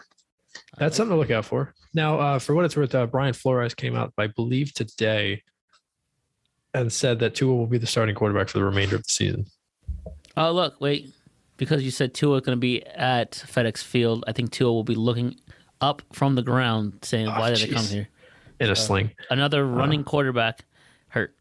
that's 0.78 0.96
something 0.96 1.14
to 1.14 1.18
look 1.18 1.30
out 1.30 1.46
for. 1.46 1.74
Now, 1.96 2.18
uh, 2.20 2.38
for 2.38 2.54
what 2.54 2.66
it's 2.66 2.76
worth, 2.76 2.94
uh, 2.94 3.06
Brian 3.06 3.32
Flores 3.32 3.72
came 3.74 3.96
out, 3.96 4.12
I 4.18 4.26
believe, 4.26 4.74
today, 4.74 5.42
and 6.74 6.92
said 6.92 7.20
that 7.20 7.34
Tua 7.34 7.54
will 7.56 7.66
be 7.66 7.78
the 7.78 7.86
starting 7.86 8.14
quarterback 8.14 8.50
for 8.50 8.58
the 8.58 8.64
remainder 8.64 8.96
of 8.96 9.02
the 9.02 9.08
season. 9.08 9.46
Oh, 10.36 10.52
look, 10.52 10.78
wait. 10.78 11.14
Because 11.56 11.82
you 11.82 11.90
said 11.90 12.12
Tua 12.12 12.36
is 12.36 12.42
going 12.42 12.54
to 12.54 12.60
be 12.60 12.84
at 12.84 13.32
FedEx 13.32 13.82
Field, 13.82 14.24
I 14.28 14.32
think 14.32 14.50
Tua 14.50 14.70
will 14.70 14.84
be 14.84 14.94
looking 14.94 15.36
up 15.80 16.02
from 16.12 16.34
the 16.34 16.42
ground 16.42 16.98
saying, 17.00 17.28
Oh, 17.28 17.40
Why 17.40 17.54
did 17.54 17.66
they 17.66 17.74
come 17.74 17.86
here? 17.86 18.08
In 18.60 18.68
a 18.68 18.72
Uh, 18.72 18.74
sling. 18.74 19.10
Another 19.30 19.66
running 19.66 20.04
quarterback 20.04 20.66
hurt. 21.08 21.34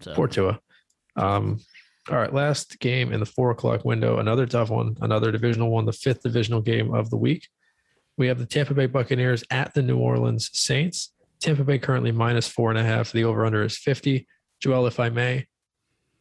So, 0.00 0.14
Poor 0.14 0.26
Tua. 0.26 0.58
Um, 1.16 1.60
all 2.10 2.16
right, 2.16 2.32
last 2.32 2.80
game 2.80 3.12
in 3.12 3.20
the 3.20 3.26
four 3.26 3.50
o'clock 3.50 3.84
window. 3.84 4.20
Another 4.20 4.46
tough 4.46 4.70
one. 4.70 4.96
Another 5.02 5.30
divisional 5.30 5.68
one. 5.70 5.84
The 5.84 5.92
fifth 5.92 6.22
divisional 6.22 6.62
game 6.62 6.94
of 6.94 7.10
the 7.10 7.18
week. 7.18 7.46
We 8.18 8.26
have 8.26 8.38
the 8.38 8.46
Tampa 8.46 8.74
Bay 8.74 8.86
Buccaneers 8.86 9.44
at 9.50 9.72
the 9.72 9.82
New 9.82 9.96
Orleans 9.96 10.50
Saints. 10.52 11.12
Tampa 11.40 11.62
Bay 11.64 11.78
currently 11.78 12.12
minus 12.12 12.48
four 12.48 12.68
and 12.70 12.78
a 12.78 12.82
half. 12.82 13.12
The 13.12 13.24
over 13.24 13.46
under 13.46 13.62
is 13.62 13.78
fifty. 13.78 14.26
Joel, 14.60 14.86
if 14.86 14.98
I 14.98 15.08
may, 15.08 15.46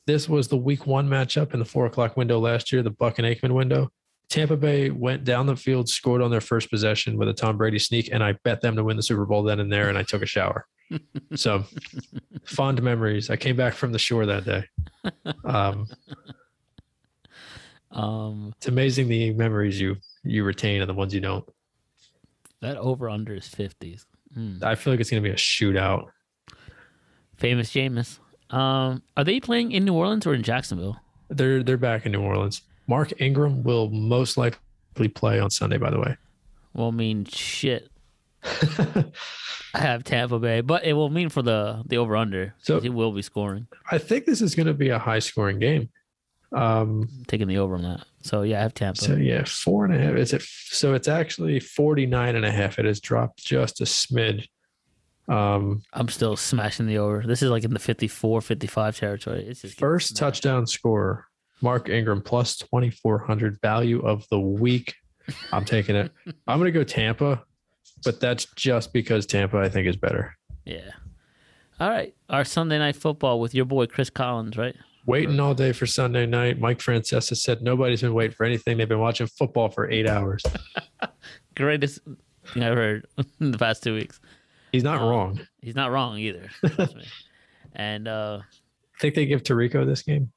this 0.06 0.30
was 0.30 0.48
the 0.48 0.58
Week 0.58 0.86
One 0.86 1.10
matchup 1.10 1.54
in 1.54 1.60
the 1.60 1.66
four 1.66 1.88
o'clock 1.88 2.16
window 2.16 2.40
last 2.40 2.72
year, 2.72 2.84
the 2.84 2.92
Buck 2.92 3.18
and 3.18 3.28
Aikman 3.28 3.54
window. 3.54 3.90
Tampa 4.30 4.56
Bay 4.56 4.90
went 4.90 5.24
down 5.24 5.48
the 5.48 5.56
field, 5.56 5.90
scored 5.90 6.22
on 6.22 6.30
their 6.30 6.42
first 6.42 6.70
possession 6.70 7.18
with 7.18 7.30
a 7.30 7.34
Tom 7.34 7.58
Brady 7.58 7.80
sneak, 7.80 8.10
and 8.12 8.24
I 8.24 8.34
bet 8.44 8.62
them 8.62 8.76
to 8.76 8.84
win 8.84 8.98
the 8.98 9.04
Super 9.04 9.26
Bowl 9.26 9.42
then 9.42 9.60
and 9.60 9.72
there. 9.72 9.90
And 9.90 9.98
I 9.98 10.04
took 10.04 10.22
a 10.22 10.28
shower. 10.28 10.68
so 11.36 11.64
fond 12.46 12.82
memories. 12.84 13.30
I 13.30 13.38
came 13.38 13.56
back 13.56 13.74
from 13.74 13.92
the 13.92 14.00
shore 14.00 14.26
that 14.28 14.46
day. 14.46 14.64
Um, 15.46 15.88
um, 17.92 18.54
it's 18.58 18.68
amazing 18.68 19.08
the 19.08 19.34
memories 19.34 19.80
you 19.80 19.96
you 20.24 20.44
retain 20.44 20.82
and 20.82 20.90
the 20.90 20.94
ones 20.94 21.14
you 21.14 21.22
don't. 21.22 21.48
That 22.62 22.78
over 22.78 23.10
under 23.10 23.34
is 23.34 23.48
50s. 23.48 24.06
Hmm. 24.34 24.58
I 24.62 24.76
feel 24.76 24.94
like 24.94 25.00
it's 25.00 25.10
going 25.10 25.24
to 25.24 25.28
be 25.28 25.34
a 25.34 25.38
shootout. 25.38 26.08
Famous 27.36 27.72
Jameis. 27.72 28.20
Um, 28.50 29.04
are 29.16 29.24
they 29.24 29.40
playing 29.40 29.72
in 29.72 29.86
New 29.86 29.94
Orleans 29.94 30.26
or 30.26 30.34
in 30.34 30.44
Jacksonville? 30.44 31.00
They're 31.30 31.62
they're 31.62 31.78
back 31.78 32.06
in 32.06 32.14
New 32.14 32.22
Orleans. 32.22 32.62
Mark 32.88 33.14
Ingram 33.20 33.64
will 33.64 33.90
most 33.90 34.38
likely 34.38 35.10
play 35.14 35.40
on 35.40 35.50
Sunday. 35.50 35.78
By 35.78 35.92
the 35.92 36.00
way, 36.00 36.16
will 36.74 36.94
mean, 36.94 37.26
shit. 37.26 37.90
I 38.44 39.80
have 39.80 40.06
Tampa 40.06 40.40
Bay, 40.40 40.62
but 40.62 40.86
it 40.86 40.94
will 40.94 41.10
mean 41.10 41.30
for 41.30 41.42
the 41.42 41.84
the 41.86 41.98
over 41.98 42.16
under. 42.16 42.56
So 42.60 42.80
he 42.80 42.90
will 42.90 43.12
be 43.12 43.22
scoring. 43.22 43.68
I 43.92 43.98
think 43.98 44.26
this 44.26 44.42
is 44.42 44.56
going 44.56 44.68
to 44.68 44.74
be 44.74 44.90
a 44.90 45.00
high 45.00 45.20
scoring 45.20 45.60
game. 45.60 45.90
Um, 46.54 47.10
taking 47.28 47.48
the 47.48 47.58
over 47.58 47.76
on 47.76 47.84
that. 47.84 48.06
So 48.22 48.42
yeah, 48.42 48.60
I 48.60 48.62
have 48.62 48.74
Tampa. 48.74 49.02
so 49.02 49.16
yeah, 49.16 49.44
four 49.46 49.86
and 49.86 49.94
a 49.94 50.00
half. 50.00 50.16
Is 50.16 50.34
it? 50.34 50.42
So 50.42 50.94
it's 50.94 51.08
actually 51.08 51.60
49 51.60 52.36
and 52.36 52.46
a 52.46 52.52
half. 52.52 52.80
It 52.80 52.86
has 52.86 53.00
dropped 53.02 53.44
just 53.44 53.82
a 53.82 53.84
smidge. 53.84 54.48
Um, 55.28 55.82
I'm 55.94 56.08
still 56.08 56.38
smashing 56.38 56.88
the 56.88 57.00
over. 57.00 57.24
This 57.26 57.42
is 57.42 57.50
like 57.50 57.64
in 57.66 57.74
the 57.74 57.80
54, 57.80 58.42
55 58.42 58.98
territory. 58.98 59.46
It's 59.46 59.62
just 59.62 59.78
first 59.78 60.16
touchdown 60.16 60.66
scorer, 60.68 61.26
Mark 61.62 61.90
Ingram 61.90 62.22
plus 62.22 62.58
2400 62.58 63.60
value 63.62 64.00
of 64.02 64.26
the 64.30 64.40
week. 64.40 64.96
I'm 65.52 65.66
taking 65.66 65.98
it. 65.98 66.12
I'm 66.48 66.60
going 66.60 66.72
to 66.72 66.80
go 66.80 66.86
Tampa, 66.86 67.44
but 68.06 68.22
that's 68.22 68.46
just 68.56 68.94
because 68.94 69.26
Tampa 69.26 69.58
I 69.58 69.68
think 69.68 69.88
is 69.88 69.98
better. 69.98 70.38
Yeah. 70.64 70.92
All 71.80 71.90
right. 71.90 72.16
Our 72.30 72.46
Sunday 72.46 72.80
night 72.80 72.96
football 72.96 73.40
with 73.42 73.54
your 73.54 73.66
boy 73.66 73.88
Chris 73.88 74.10
Collins, 74.10 74.58
right? 74.58 74.76
Waiting 75.08 75.40
all 75.40 75.56
day 75.56 75.72
for 75.72 75.86
Sunday 75.88 76.26
night. 76.26 76.60
Mike 76.60 76.80
Francesa 76.80 77.36
said 77.36 77.62
nobody's 77.64 78.02
been 78.02 78.14
waiting 78.14 78.36
for 78.36 78.46
anything. 78.46 78.78
They've 78.78 78.88
been 78.90 79.00
watching 79.00 79.26
football 79.28 79.70
for 79.70 79.90
eight 79.90 80.08
hours. 80.08 80.44
Greatest 81.56 82.02
thing 82.54 82.64
I've 82.64 82.76
heard 82.78 83.08
in 83.40 83.52
the 83.52 83.58
past 83.58 83.84
two 83.84 83.96
weeks. 83.96 84.20
He's 84.72 84.84
not 84.84 85.02
Um, 85.02 85.10
wrong. 85.10 85.40
He's 85.62 85.76
not 85.76 85.92
wrong 85.92 86.18
either. 86.20 86.50
Trust 86.76 86.96
me. 86.96 87.06
And 87.74 88.08
uh 88.08 88.42
think 89.00 89.16
they 89.16 89.26
give 89.26 89.44
Tarico 89.44 89.86
this 89.86 90.02
game 90.02 90.32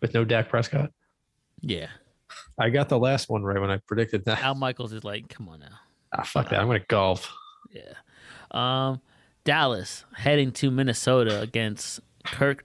with 0.00 0.14
no 0.14 0.24
Dak 0.24 0.48
Prescott. 0.48 0.90
yeah, 1.60 1.88
I 2.58 2.70
got 2.70 2.88
the 2.88 2.98
last 2.98 3.28
one 3.28 3.42
right 3.42 3.60
when 3.60 3.70
I 3.70 3.76
predicted 3.86 4.24
that. 4.24 4.42
Al 4.42 4.54
Michaels 4.54 4.92
is 4.92 5.04
like, 5.04 5.28
come 5.28 5.48
on 5.48 5.60
now. 5.60 5.78
Ah, 6.16 6.22
fuck 6.22 6.48
that. 6.50 6.60
I'm 6.60 6.66
going 6.66 6.80
to 6.80 6.86
golf. 6.86 7.30
Yeah. 7.72 7.92
Um, 8.52 9.00
Dallas 9.44 10.04
heading 10.14 10.52
to 10.52 10.70
Minnesota 10.70 11.40
against 11.40 12.00
Kirk 12.24 12.64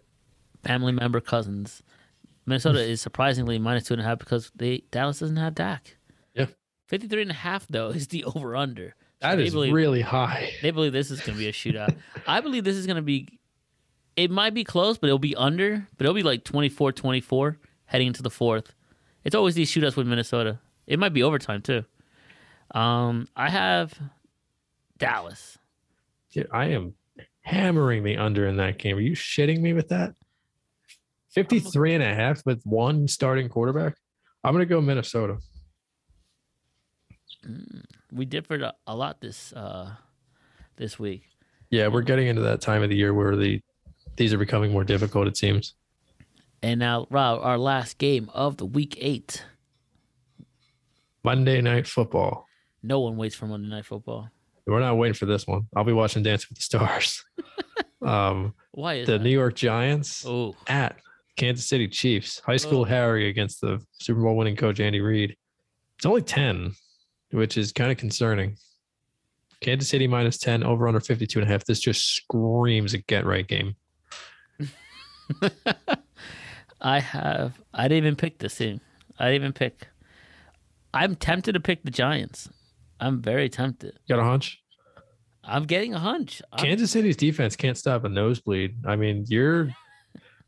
family 0.63 0.91
member 0.91 1.19
cousins. 1.21 1.83
Minnesota 2.45 2.81
is 2.81 3.01
surprisingly 3.01 3.57
minus 3.59 3.85
two 3.85 3.93
and 3.93 4.01
a 4.01 4.05
half 4.05 4.19
because 4.19 4.51
they 4.55 4.83
Dallas 4.91 5.19
doesn't 5.19 5.37
have 5.37 5.55
Dak. 5.55 5.97
Yeah. 6.33 6.47
53 6.87 7.23
and 7.23 7.31
a 7.31 7.35
half 7.35 7.67
though 7.67 7.89
is 7.89 8.07
the 8.07 8.23
over 8.35 8.55
under. 8.55 8.95
That 9.21 9.35
they 9.35 9.45
is 9.45 9.53
believe, 9.53 9.73
really 9.73 10.01
high. 10.01 10.51
they 10.61 10.71
believe 10.71 10.91
this 10.91 11.09
is 11.09 11.21
going 11.21 11.33
to 11.33 11.39
be 11.39 11.47
a 11.47 11.53
shootout. 11.53 11.95
I 12.27 12.41
believe 12.41 12.65
this 12.65 12.75
is 12.75 12.85
going 12.85 12.97
to 12.97 13.01
be 13.01 13.39
it 14.15 14.29
might 14.29 14.53
be 14.53 14.63
close, 14.63 14.97
but 14.97 15.07
it'll 15.07 15.17
be 15.17 15.35
under, 15.35 15.87
but 15.97 16.05
it'll 16.05 16.13
be 16.13 16.21
like 16.23 16.43
24-24 16.43 17.55
heading 17.85 18.07
into 18.07 18.21
the 18.21 18.29
fourth. 18.29 18.73
It's 19.23 19.33
always 19.35 19.55
these 19.55 19.71
shootouts 19.71 19.95
with 19.95 20.07
Minnesota. 20.07 20.59
It 20.85 20.99
might 20.99 21.13
be 21.13 21.23
overtime 21.23 21.61
too. 21.61 21.83
Um, 22.75 23.27
I 23.35 23.49
have 23.49 23.97
Dallas. 24.97 25.57
Dude, 26.31 26.47
I 26.51 26.67
am 26.67 26.95
hammering 27.41 28.03
the 28.03 28.17
under 28.17 28.45
in 28.47 28.57
that 28.57 28.77
game. 28.77 28.97
Are 28.97 29.01
you 29.01 29.15
shitting 29.15 29.61
me 29.61 29.73
with 29.73 29.89
that? 29.89 30.15
53 31.33 31.95
and 31.95 32.03
a 32.03 32.13
half 32.13 32.45
with 32.45 32.61
one 32.63 33.07
starting 33.07 33.49
quarterback? 33.49 33.95
I'm 34.43 34.53
going 34.53 34.67
to 34.67 34.69
go 34.69 34.81
Minnesota. 34.81 35.37
we 38.11 38.25
differed 38.25 38.61
a, 38.61 38.73
a 38.87 38.95
lot 38.95 39.21
this 39.21 39.53
uh 39.53 39.91
this 40.77 40.97
week. 40.97 41.23
Yeah, 41.69 41.87
we're 41.87 42.01
getting 42.01 42.27
into 42.27 42.41
that 42.43 42.61
time 42.61 42.83
of 42.83 42.89
the 42.89 42.95
year 42.95 43.13
where 43.13 43.35
the 43.35 43.61
these 44.15 44.33
are 44.33 44.37
becoming 44.37 44.71
more 44.71 44.83
difficult, 44.83 45.27
it 45.27 45.37
seems. 45.37 45.73
And 46.61 46.79
now, 46.79 47.07
Rob, 47.09 47.39
our 47.41 47.57
last 47.57 47.97
game 47.97 48.29
of 48.33 48.57
the 48.57 48.65
week 48.65 48.97
eight. 49.01 49.43
Monday 51.23 51.61
night 51.61 51.87
football. 51.87 52.45
No 52.83 52.99
one 52.99 53.15
waits 53.15 53.35
for 53.35 53.47
Monday 53.47 53.69
Night 53.69 53.85
Football. 53.85 54.29
We're 54.67 54.81
not 54.81 54.97
waiting 54.97 55.13
for 55.13 55.25
this 55.25 55.47
one. 55.47 55.67
I'll 55.75 55.85
be 55.85 55.93
watching 55.93 56.21
Dance 56.21 56.47
with 56.49 56.57
the 56.57 56.63
Stars. 56.63 57.23
um, 58.01 58.53
Why 58.71 58.95
is 58.95 59.07
the 59.07 59.13
that? 59.13 59.23
New 59.23 59.29
York 59.29 59.55
Giants 59.55 60.25
oh, 60.25 60.55
at 60.67 60.97
Kansas 61.35 61.65
City 61.67 61.87
Chiefs. 61.87 62.39
High 62.45 62.57
school 62.57 62.81
Oh. 62.81 62.85
Harry 62.85 63.29
against 63.29 63.61
the 63.61 63.83
Super 63.93 64.21
Bowl 64.21 64.35
winning 64.35 64.55
coach 64.55 64.79
Andy 64.79 65.01
Reid. 65.01 65.35
It's 65.97 66.05
only 66.05 66.21
10, 66.21 66.73
which 67.31 67.57
is 67.57 67.71
kind 67.71 67.91
of 67.91 67.97
concerning. 67.97 68.57
Kansas 69.61 69.89
City 69.89 70.07
minus 70.07 70.37
10, 70.37 70.63
over 70.63 70.87
under 70.87 70.99
52 70.99 71.39
and 71.39 71.47
a 71.47 71.51
half. 71.51 71.63
This 71.65 71.79
just 71.79 72.15
screams 72.15 72.93
a 72.93 72.97
get 72.99 73.25
right 73.25 73.47
game. 73.47 73.75
I 76.81 76.99
have. 76.99 77.59
I 77.73 77.83
didn't 77.87 78.03
even 78.05 78.15
pick 78.15 78.39
this 78.39 78.55
team. 78.57 78.81
I 79.17 79.25
didn't 79.31 79.41
even 79.41 79.53
pick. 79.53 79.87
I'm 80.93 81.15
tempted 81.15 81.53
to 81.53 81.59
pick 81.59 81.83
the 81.83 81.91
Giants. 81.91 82.49
I'm 82.99 83.21
very 83.21 83.49
tempted. 83.49 83.93
You 84.05 84.15
Got 84.15 84.21
a 84.21 84.25
hunch? 84.25 84.59
I'm 85.43 85.63
getting 85.63 85.93
a 85.93 85.99
hunch. 85.99 86.41
I'm- 86.51 86.63
Kansas 86.63 86.91
City's 86.91 87.17
defense 87.17 87.55
can't 87.55 87.77
stop 87.77 88.03
a 88.03 88.09
nosebleed. 88.09 88.85
I 88.85 88.95
mean, 88.95 89.25
you're. 89.27 89.69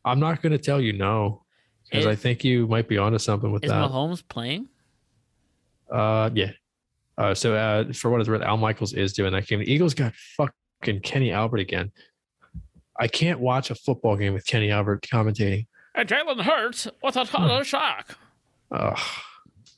I'm 0.05 0.19
not 0.19 0.41
going 0.41 0.51
to 0.51 0.57
tell 0.57 0.79
you 0.79 0.93
no 0.93 1.43
because 1.89 2.05
I 2.05 2.15
think 2.15 2.43
you 2.43 2.67
might 2.67 2.87
be 2.87 2.97
onto 2.97 3.19
something 3.19 3.51
with 3.51 3.63
is 3.63 3.71
that. 3.71 3.89
Mahomes 3.89 4.23
playing? 4.27 4.69
Uh, 5.91 6.29
yeah. 6.33 6.51
Uh, 7.17 7.33
so 7.33 7.55
uh, 7.55 7.91
for 7.93 8.11
what 8.11 8.19
it's 8.21 8.29
worth, 8.29 8.41
Al 8.41 8.57
Michaels 8.57 8.93
is 8.93 9.13
doing 9.13 9.33
that 9.33 9.47
game. 9.47 9.59
The 9.59 9.71
Eagles 9.71 9.93
got 9.93 10.13
fucking 10.37 11.01
Kenny 11.01 11.31
Albert 11.31 11.59
again. 11.59 11.91
I 12.99 13.07
can't 13.07 13.39
watch 13.39 13.71
a 13.71 13.75
football 13.75 14.15
game 14.15 14.33
with 14.33 14.45
Kenny 14.45 14.71
Albert 14.71 15.05
commentating. 15.11 15.67
And 15.95 16.07
Jalen 16.07 16.41
Hurts 16.41 16.87
with 17.01 17.15
a 17.15 17.25
total 17.25 17.63
shock. 17.63 18.17
Ugh, 18.71 18.99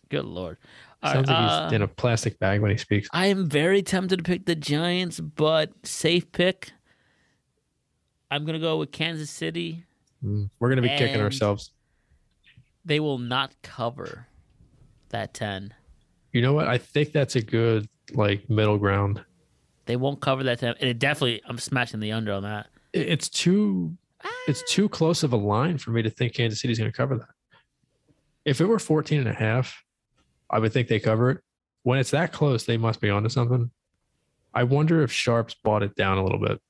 Good 0.10 0.26
lord. 0.26 0.58
All 1.04 1.14
sounds 1.14 1.30
right, 1.30 1.42
like 1.42 1.52
uh, 1.52 1.64
he's 1.66 1.74
in 1.74 1.82
a 1.84 1.88
plastic 1.88 2.40
bag 2.40 2.62
when 2.62 2.72
he 2.72 2.78
speaks. 2.78 3.08
I 3.12 3.28
am 3.28 3.48
very 3.48 3.84
tempted 3.84 4.18
to 4.18 4.24
pick 4.24 4.46
the 4.46 4.56
Giants, 4.56 5.20
but 5.20 5.72
safe 5.84 6.32
pick. 6.32 6.72
I'm 8.32 8.46
gonna 8.46 8.60
go 8.60 8.78
with 8.78 8.92
Kansas 8.92 9.30
City. 9.30 9.86
Mm, 10.24 10.50
We're 10.60 10.70
gonna 10.70 10.82
be 10.82 10.90
kicking 10.90 11.22
ourselves. 11.22 11.72
They 12.86 13.00
will 13.00 13.18
not 13.18 13.54
cover 13.62 14.28
that 15.10 15.34
ten. 15.34 15.74
You 16.34 16.42
know 16.42 16.54
what? 16.54 16.68
I 16.68 16.78
think 16.78 17.12
that's 17.12 17.36
a 17.36 17.42
good 17.42 17.88
like 18.14 18.50
middle 18.50 18.78
ground. 18.78 19.24
They 19.86 19.96
won't 19.96 20.22
cover 20.22 20.44
that 20.44 20.60
ten. 20.60 20.76
And 20.80 20.90
it 20.90 21.00
definitely, 21.00 21.42
I'm 21.46 21.58
smashing 21.58 22.00
the 22.00 22.12
under 22.12 22.34
on 22.34 22.44
that. 22.44 22.68
It's 22.94 23.30
too 23.30 23.98
it's 24.48 24.64
too 24.72 24.90
close 24.90 25.24
of 25.24 25.34
a 25.34 25.38
line 25.38 25.78
for 25.78 25.92
me 25.92 26.02
to 26.02 26.10
think 26.10 26.34
Kansas 26.34 26.62
City's 26.62 26.80
going 26.80 26.92
to 26.92 26.96
cover 26.96 27.18
that. 27.18 27.28
If 28.46 28.62
it 28.62 28.66
were 28.66 28.80
14 28.80 29.20
and 29.20 29.28
a 29.30 29.34
half, 29.34 29.84
I 30.50 30.60
would 30.60 30.72
think 30.72 30.88
they 30.88 31.00
cover 31.00 31.32
it. 31.32 31.40
when 31.84 32.00
it's 32.00 32.12
that 32.12 32.32
close, 32.32 32.64
they 32.64 32.78
must 32.78 33.02
be 33.02 33.10
onto 33.10 33.30
something. 33.30 33.70
I 34.54 34.64
wonder 34.64 35.04
if 35.04 35.12
Sharps 35.12 35.54
bought 35.64 35.84
it 35.84 35.96
down 35.96 36.18
a 36.18 36.24
little 36.24 36.40
bit. 36.40 36.62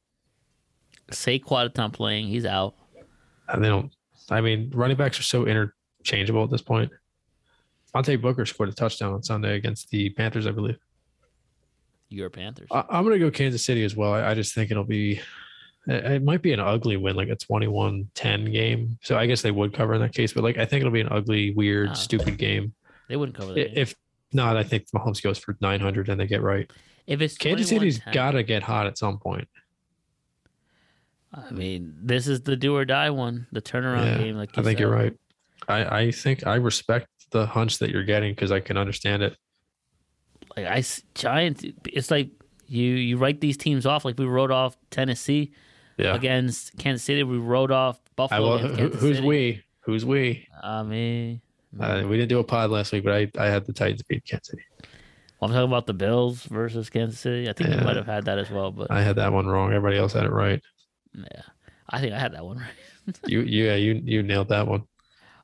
Saquon 1.12 1.76
not 1.78 1.94
playing. 1.94 2.28
He's 2.28 2.46
out. 2.46 2.76
They 3.56 3.68
don't. 3.68 3.94
I 4.30 4.42
mean, 4.42 4.72
running 4.74 4.98
backs 4.98 5.20
are 5.20 5.24
so 5.24 5.46
interchangeable 5.46 6.44
at 6.44 6.50
this 6.50 6.62
point. 6.62 6.92
Devontae 7.94 8.22
Booker 8.22 8.46
scored 8.46 8.70
a 8.70 8.74
touchdown 8.74 9.14
on 9.14 9.24
Sunday 9.24 9.56
against 9.56 9.90
the 9.90 10.10
Panthers, 10.12 10.46
I 10.46 10.52
believe. 10.52 10.78
Your 12.10 12.30
Panthers. 12.30 12.68
I, 12.72 12.84
am 12.92 13.04
going 13.04 13.20
to 13.20 13.26
go 13.26 13.32
Kansas 13.32 13.64
City 13.64 13.84
as 13.84 13.96
well. 13.96 14.14
I, 14.14 14.32
I 14.32 14.34
just 14.34 14.54
think 14.54 14.72
it'll 14.72 14.84
be, 14.84 15.20
it, 15.88 16.06
it 16.06 16.24
might 16.24 16.42
be 16.42 16.54
an 16.54 16.60
ugly 16.60 16.98
win, 16.98 17.16
like 17.16 17.30
a 17.30 17.36
21 17.36 18.10
10 18.14 18.46
game. 18.52 18.98
So 19.02 19.18
I 19.18 19.26
guess 19.26 19.42
they 19.42 19.52
would 19.52 19.74
cover 19.74 19.94
in 19.94 20.02
that 20.02 20.14
case, 20.14 20.34
but 20.34 20.44
like 20.44 20.58
I 20.58 20.66
think 20.66 20.82
it'll 20.82 20.92
be 20.92 21.02
an 21.02 21.10
ugly, 21.12 21.52
weird, 21.54 21.90
Ah. 21.90 21.94
stupid 21.94 22.38
game. 22.38 22.74
they 23.10 23.16
wouldn't 23.16 23.38
cover 23.38 23.54
that. 23.54 23.80
If 23.80 23.96
not, 24.34 24.58
I 24.58 24.64
think 24.64 24.86
Mahomes 24.96 25.22
goes 25.22 25.38
for 25.40 25.58
900 25.62 26.10
and 26.10 26.20
they 26.20 26.28
get 26.28 26.42
right. 26.42 26.70
if 27.08 27.22
it's 27.22 27.38
Kansas 27.38 27.70
City's 27.70 28.00
21-10, 28.00 28.14
got 28.14 28.32
to 28.32 28.44
get 28.44 28.64
hot 28.64 28.88
at 28.88 28.98
some 28.98 29.18
point. 29.18 29.48
I 31.34 31.52
mean, 31.52 31.94
this 32.02 32.28
is 32.28 32.42
the 32.42 32.56
do 32.56 32.76
or 32.76 32.86
die 32.86 33.10
one, 33.10 33.48
the 33.52 33.62
turnaround 33.62 34.06
Yeah, 34.06 34.18
game. 34.18 34.36
Like 34.38 34.58
I 34.58 34.62
think 34.64 34.80
you're 34.80 34.90
right. 34.90 35.14
I, 35.68 36.00
I 36.02 36.12
think 36.12 36.48
I 36.48 36.56
respect 36.56 37.08
the 37.32 37.46
hunch 37.46 37.80
that 37.80 37.90
you're 37.90 38.04
getting 38.06 38.32
because 38.34 38.52
I 38.52 38.60
can 38.62 38.78
understand 38.78 39.24
it. 39.24 39.36
Like 40.56 40.66
I 40.66 40.84
Giants, 41.14 41.66
it's 41.86 42.10
like 42.10 42.30
you 42.68 42.92
you 42.94 43.18
write 43.18 43.42
these 43.42 43.58
teams 43.58 43.86
off. 43.86 44.06
Like 44.06 44.18
we 44.18 44.26
wrote 44.26 44.52
off 44.52 44.78
Tennessee 44.90 45.52
Yeah. 45.98 46.16
against 46.16 46.78
Kansas 46.78 47.04
City. 47.04 47.24
We 47.24 47.38
wrote 47.38 47.72
off 47.72 48.00
Buffalo. 48.16 48.52
will, 48.52 48.58
who, 48.60 48.88
who's 48.90 49.18
City. 49.18 49.28
we? 49.28 49.64
Who's 49.82 50.06
we? 50.06 50.48
I 50.64 50.84
mean, 50.84 51.42
Uh, 51.80 52.04
we 52.08 52.18
didn't 52.18 52.30
do 52.30 52.40
a 52.40 52.44
pod 52.44 52.70
last 52.72 52.92
week, 52.94 53.04
but 53.04 53.14
I, 53.14 53.32
I 53.38 53.48
had 53.48 53.66
the 53.66 53.74
Titans 53.74 54.02
beat 54.04 54.26
Kansas 54.26 54.50
City. 54.50 54.64
I'm 55.42 55.50
talking 55.52 55.68
about 55.68 55.86
the 55.86 55.94
Bills 55.94 56.44
versus 56.44 56.90
Kansas 56.90 57.20
City. 57.20 57.48
I 57.48 57.54
think 57.54 57.70
we 57.70 57.76
might 57.84 57.96
have 57.96 58.08
had 58.08 58.26
that 58.26 58.40
as 58.40 58.50
well, 58.50 58.72
but 58.72 58.90
I 58.90 59.04
had 59.04 59.18
that 59.18 59.32
one 59.32 59.46
wrong. 59.46 59.72
Everybody 59.72 59.98
else 60.00 60.14
had 60.14 60.24
it 60.24 60.32
right. 60.32 60.62
Yeah, 61.18 61.42
I 61.90 62.00
think 62.00 62.14
I 62.14 62.20
had 62.20 62.34
that 62.34 62.46
one 62.46 62.58
right. 63.08 63.20
You, 63.26 63.42
yeah, 63.42 63.76
you, 63.76 64.02
you 64.04 64.24
nailed 64.24 64.50
that 64.50 64.68
one. 64.68 64.84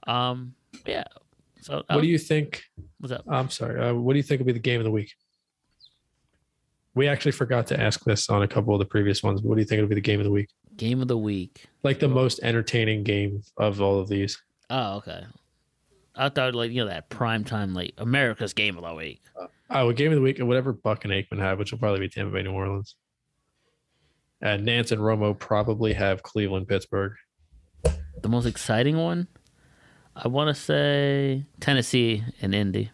Um, 0.05 0.53
yeah. 0.85 1.05
So 1.61 1.83
What 1.87 2.01
do 2.01 2.07
you 2.07 2.17
think? 2.17 2.63
What's 2.99 3.13
up? 3.13 3.23
I'm 3.27 3.49
sorry. 3.49 3.79
Uh, 3.79 3.93
what 3.93 4.13
do 4.13 4.17
you 4.17 4.23
think 4.23 4.39
will 4.39 4.45
be 4.45 4.51
the 4.51 4.59
game 4.59 4.81
of 4.81 4.83
the 4.83 4.91
week? 4.91 5.13
We 6.93 7.07
actually 7.07 7.31
forgot 7.31 7.67
to 7.67 7.79
ask 7.79 8.03
this 8.03 8.29
on 8.29 8.43
a 8.43 8.47
couple 8.47 8.75
of 8.75 8.79
the 8.79 8.85
previous 8.85 9.23
ones. 9.23 9.41
But 9.41 9.47
what 9.49 9.55
do 9.55 9.61
you 9.61 9.65
think 9.65 9.81
will 9.81 9.87
be 9.87 9.95
the 9.95 10.01
game 10.01 10.19
of 10.19 10.25
the 10.25 10.31
week? 10.31 10.49
Game 10.75 11.01
of 11.01 11.07
the 11.07 11.17
week. 11.17 11.65
Like 11.83 11.99
the 11.99 12.09
most 12.09 12.41
entertaining 12.43 13.03
game 13.03 13.41
of 13.57 13.81
all 13.81 13.99
of 13.99 14.09
these. 14.09 14.41
Oh, 14.69 14.97
okay. 14.97 15.23
I 16.15 16.29
thought 16.29 16.53
like 16.53 16.71
you 16.71 16.81
know 16.81 16.89
that 16.89 17.09
prime 17.09 17.43
time 17.43 17.73
like 17.73 17.93
America's 17.97 18.53
game 18.53 18.77
of 18.77 18.83
the 18.83 18.93
week. 18.93 19.21
Oh, 19.69 19.89
a 19.89 19.93
game 19.93 20.11
of 20.11 20.15
the 20.15 20.21
week, 20.21 20.37
whatever 20.39 20.73
Buck 20.73 21.05
and 21.05 21.13
Aikman 21.13 21.39
have, 21.39 21.57
which 21.57 21.71
will 21.71 21.79
probably 21.79 22.01
be 22.01 22.09
Tampa 22.09 22.31
Bay, 22.31 22.43
New 22.43 22.51
Orleans. 22.51 22.95
And 24.43 24.65
Nance 24.65 24.91
and 24.91 25.01
Romo 25.01 25.39
probably 25.39 25.93
have 25.93 26.21
Cleveland, 26.21 26.67
Pittsburgh. 26.67 27.13
The 28.21 28.27
most 28.27 28.45
exciting 28.45 28.97
one, 28.97 29.27
I 30.17 30.27
want 30.27 30.53
to 30.53 30.61
say 30.61 31.45
Tennessee 31.61 32.23
and 32.41 32.53
Indy. 32.53 32.91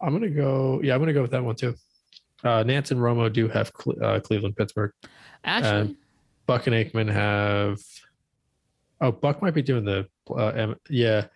I'm 0.00 0.12
gonna 0.12 0.30
go. 0.30 0.80
Yeah, 0.82 0.94
I'm 0.94 1.00
gonna 1.00 1.12
go 1.12 1.22
with 1.22 1.32
that 1.32 1.42
one 1.44 1.56
too. 1.56 1.74
Uh, 2.44 2.62
Nance 2.62 2.92
and 2.92 3.00
Romo 3.00 3.32
do 3.32 3.48
have 3.48 3.72
Cle- 3.72 3.96
uh, 4.02 4.20
Cleveland, 4.20 4.56
Pittsburgh. 4.56 4.92
Actually, 5.44 5.96
Buck 6.46 6.66
and 6.68 6.76
Aikman 6.76 7.10
have. 7.12 7.80
Oh, 9.00 9.10
Buck 9.10 9.42
might 9.42 9.54
be 9.54 9.62
doing 9.62 9.84
the. 9.84 10.06
Uh, 10.30 10.46
M- 10.48 10.80
yeah, 10.88 11.26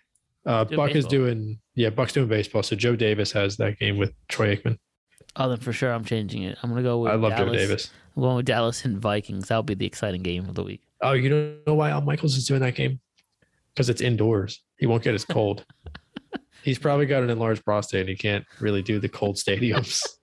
uh, 0.47 0.65
Buck 0.65 0.91
is 0.95 1.07
doing. 1.07 1.59
Yeah, 1.75 1.91
Buck's 1.91 2.13
doing 2.13 2.29
baseball. 2.29 2.63
So 2.63 2.77
Joe 2.77 2.95
Davis 2.95 3.33
has 3.33 3.57
that 3.57 3.79
game 3.81 3.97
with 3.99 4.13
Troy 4.29 4.55
Aikman. 4.55 4.79
Oh, 5.37 5.49
then 5.49 5.59
for 5.59 5.73
sure 5.73 5.93
I'm 5.93 6.05
changing 6.05 6.43
it. 6.43 6.59
I'm 6.63 6.71
gonna 6.71 6.83
go 6.83 6.99
with 6.99 7.13
I 7.13 7.15
love 7.17 7.33
Dallas. 7.33 7.53
Joe 7.53 7.59
Davis. 7.59 7.91
I'm 8.17 8.23
going 8.23 8.37
with 8.37 8.47
Dallas 8.47 8.85
and 8.85 8.99
Vikings. 8.99 9.49
That'll 9.49 9.63
be 9.63 9.75
the 9.75 9.87
exciting 9.87 10.23
game 10.23 10.49
of 10.49 10.55
the 10.55 10.65
week. 10.65 10.83
Oh, 11.03 11.13
you 11.13 11.29
don't 11.29 11.67
know 11.67 11.75
why 11.75 11.91
Al 11.91 12.01
Michaels 12.01 12.37
is 12.37 12.47
doing 12.47 12.61
that 12.61 12.75
game? 12.75 13.01
Because 13.75 13.89
it's 13.89 14.01
indoors. 14.01 14.63
He 14.79 14.87
won't 14.87 15.03
get 15.03 15.15
as 15.15 15.25
cold. 15.25 15.65
He's 16.65 16.79
probably 16.79 17.07
got 17.07 17.23
an 17.23 17.31
enlarged 17.31 17.65
prostate 17.65 18.01
and 18.01 18.09
he 18.09 18.17
can't 18.17 18.45
really 18.61 18.83
do 18.83 18.99
the 18.99 19.09
cold 19.09 19.37
stadiums. 19.37 20.05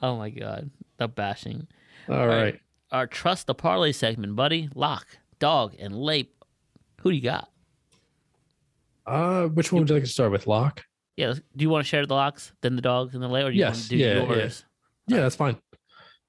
Oh 0.00 0.16
my 0.16 0.30
god, 0.30 0.68
the 0.96 1.06
bashing. 1.06 1.68
All 2.08 2.26
right. 2.26 2.42
right. 2.42 2.60
Our 2.90 3.06
trust 3.06 3.46
the 3.46 3.54
parlay 3.54 3.92
segment, 3.92 4.34
buddy. 4.34 4.68
Lock, 4.74 5.06
dog, 5.38 5.76
and 5.78 5.94
lape. 5.96 6.44
Who 7.02 7.10
do 7.10 7.16
you 7.16 7.22
got? 7.22 7.48
Uh, 9.06 9.46
which 9.46 9.70
one 9.70 9.82
would 9.82 9.88
you 9.88 9.94
like 9.94 10.04
to 10.04 10.10
start 10.10 10.32
with? 10.32 10.48
Lock? 10.48 10.82
Yeah, 11.16 11.34
do 11.34 11.62
you 11.62 11.68
want 11.68 11.84
to 11.84 11.88
share 11.88 12.06
the 12.06 12.14
locks, 12.14 12.52
then 12.62 12.76
the 12.76 12.82
dogs, 12.82 13.14
and 13.14 13.22
the 13.22 13.28
lay, 13.28 13.42
or 13.42 13.50
do 13.50 13.56
you 13.56 13.64
want 13.64 13.76
Yes, 13.76 13.84
to 13.84 13.88
do 13.90 13.96
yeah, 13.96 14.14
yeah. 14.14 14.34
yours? 14.34 14.64
Yeah, 15.08 15.20
that's 15.20 15.36
fine. 15.36 15.56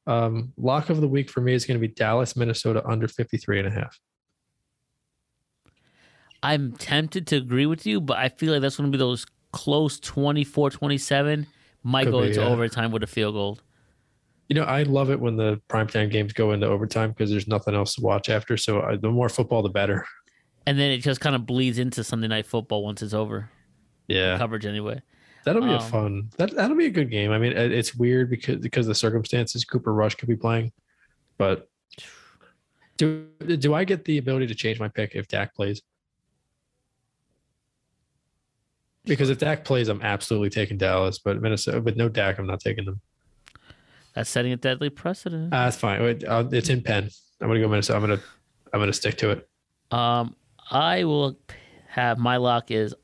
Um, 0.06 0.52
lock 0.58 0.90
of 0.90 1.00
the 1.00 1.08
week 1.08 1.30
for 1.30 1.40
me 1.40 1.54
is 1.54 1.66
going 1.66 1.80
to 1.80 1.88
be 1.88 1.94
Dallas, 1.94 2.36
Minnesota 2.36 2.86
under 2.86 3.08
53 3.08 3.60
and 3.60 3.68
a 3.70 3.72
half. 3.72 3.98
I'm 6.42 6.74
tempted 6.74 7.28
to 7.28 7.38
agree 7.38 7.66
with 7.66 7.86
you, 7.86 8.02
but 8.02 8.18
I 8.18 8.28
feel 8.28 8.52
like 8.52 8.62
that's 8.62 8.76
going 8.76 8.92
to 8.92 8.96
be 8.96 9.00
those 9.00 9.26
close 9.54 10.00
24 10.00 10.72
27. 10.72 11.48
Might 11.84 12.04
Could 12.06 12.12
go 12.12 12.22
be, 12.22 12.28
into 12.28 12.42
yeah. 12.42 12.48
overtime 12.48 12.92
with 12.92 13.04
a 13.04 13.08
field 13.08 13.36
goal. 13.36 13.60
You 14.50 14.56
know, 14.56 14.64
I 14.64 14.84
love 14.84 15.10
it 15.10 15.20
when 15.20 15.38
the 15.38 15.62
primetime 15.70 16.12
games 16.12 16.34
go 16.34 16.52
into 16.52 16.68
overtime 16.68 17.12
because 17.12 17.30
there's 17.30 17.48
nothing 17.48 17.76
else 17.76 17.96
to 17.96 18.02
watch 18.02 18.30
after. 18.30 18.58
So 18.58 18.80
uh, 18.80 18.98
the 18.98 19.10
more 19.10 19.30
football, 19.30 19.62
the 19.62 19.70
better. 19.70 20.06
And 20.66 20.78
then 20.78 20.92
it 20.92 20.98
just 21.00 21.22
kind 21.22 21.36
of 21.36 21.46
bleeds 21.46 21.80
into 21.80 22.04
Sunday 22.04 22.28
night 22.28 22.46
football 22.46 22.84
once 22.84 23.02
it's 23.02 23.14
over. 23.14 23.50
Yeah, 24.08 24.38
Coverage 24.38 24.66
anyway. 24.66 25.02
that'll 25.46 25.62
be 25.62 25.70
a 25.72 25.78
Um, 25.78 25.90
fun. 25.92 26.30
That 26.38 26.56
that'll 26.56 26.78
be 26.78 26.86
a 26.88 26.92
good 26.92 27.10
game. 27.10 27.32
I 27.32 27.38
mean, 27.38 27.54
it's 27.54 27.96
weird 27.96 28.30
because 28.30 28.58
because 28.58 28.86
of 28.86 28.90
the 28.90 28.96
circumstances. 28.96 29.64
Cooper 29.66 29.94
Rush 29.94 30.16
could 30.16 30.28
be 30.30 30.36
playing, 30.36 30.72
but 31.38 31.68
do 32.98 33.28
do 33.40 33.74
I 33.74 33.84
get 33.86 34.06
the 34.06 34.18
ability 34.18 34.48
to 34.48 34.56
change 34.56 34.80
my 34.80 34.88
pick 34.90 35.16
if 35.16 35.28
Dak 35.28 35.56
plays? 35.56 35.82
Because 39.06 39.30
if 39.30 39.38
Dak 39.38 39.66
plays, 39.66 39.90
I'm 39.90 40.02
absolutely 40.02 40.50
taking 40.50 40.78
Dallas. 40.78 41.20
But 41.20 41.42
Minnesota 41.42 41.82
with 41.82 41.98
no 41.98 42.08
Dak, 42.10 42.40
I'm 42.40 42.48
not 42.48 42.60
taking 42.62 42.86
them. 42.86 43.02
That's 44.16 44.30
setting 44.30 44.54
a 44.54 44.58
deadly 44.58 44.90
precedent. 44.90 45.50
Ah, 45.54 45.66
that's 45.66 45.78
fine. 45.78 46.02
Wait, 46.02 46.24
uh, 46.24 46.46
It's 46.52 46.70
in 46.70 46.82
Penn. 46.82 47.10
I'm 47.42 47.48
gonna 47.48 47.60
go 47.60 47.68
Minnesota. 47.68 47.98
I'm 47.98 48.04
gonna 48.04 48.22
I'm 48.74 48.80
gonna 48.80 48.94
stick 48.94 49.18
to 49.18 49.32
it. 49.32 49.50
Um, 49.92 50.36
I 50.72 51.04
will 51.04 51.38
have 51.88 52.18
my 52.18 52.38
lock 52.38 52.72
is 52.72 52.96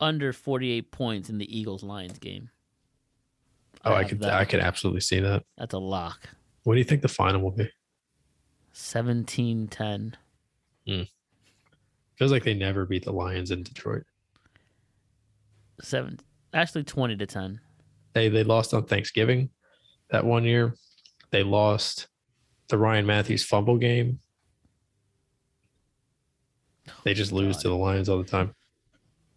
under 0.00 0.32
48 0.32 0.90
points 0.90 1.28
in 1.28 1.38
the 1.38 1.58
Eagles 1.58 1.82
Lions 1.82 2.18
game. 2.18 2.50
Oh, 3.84 3.94
I 3.94 4.04
could 4.04 4.20
that. 4.20 4.34
I 4.34 4.44
could 4.44 4.60
absolutely 4.60 5.00
see 5.00 5.20
that. 5.20 5.44
That's 5.56 5.74
a 5.74 5.78
lock. 5.78 6.28
What 6.64 6.74
do 6.74 6.78
you 6.78 6.84
think 6.84 7.02
the 7.02 7.08
final 7.08 7.40
will 7.40 7.52
be? 7.52 7.70
17 8.72 9.68
10. 9.68 10.16
Hmm. 10.86 11.02
Feels 12.16 12.32
like 12.32 12.44
they 12.44 12.54
never 12.54 12.84
beat 12.84 13.04
the 13.04 13.12
Lions 13.12 13.50
in 13.50 13.62
Detroit. 13.62 14.04
Seven, 15.80 16.18
actually 16.52 16.84
20 16.84 17.16
to 17.16 17.26
10. 17.26 17.60
They 18.14 18.28
they 18.28 18.44
lost 18.44 18.74
on 18.74 18.84
Thanksgiving 18.84 19.50
that 20.10 20.24
one 20.24 20.44
year. 20.44 20.74
They 21.30 21.42
lost 21.42 22.08
the 22.68 22.78
Ryan 22.78 23.06
Mathews 23.06 23.44
fumble 23.44 23.76
game. 23.76 24.18
They 27.04 27.14
just 27.14 27.32
lose 27.32 27.56
God. 27.56 27.62
to 27.62 27.68
the 27.68 27.76
Lions 27.76 28.08
all 28.08 28.18
the 28.18 28.24
time. 28.24 28.54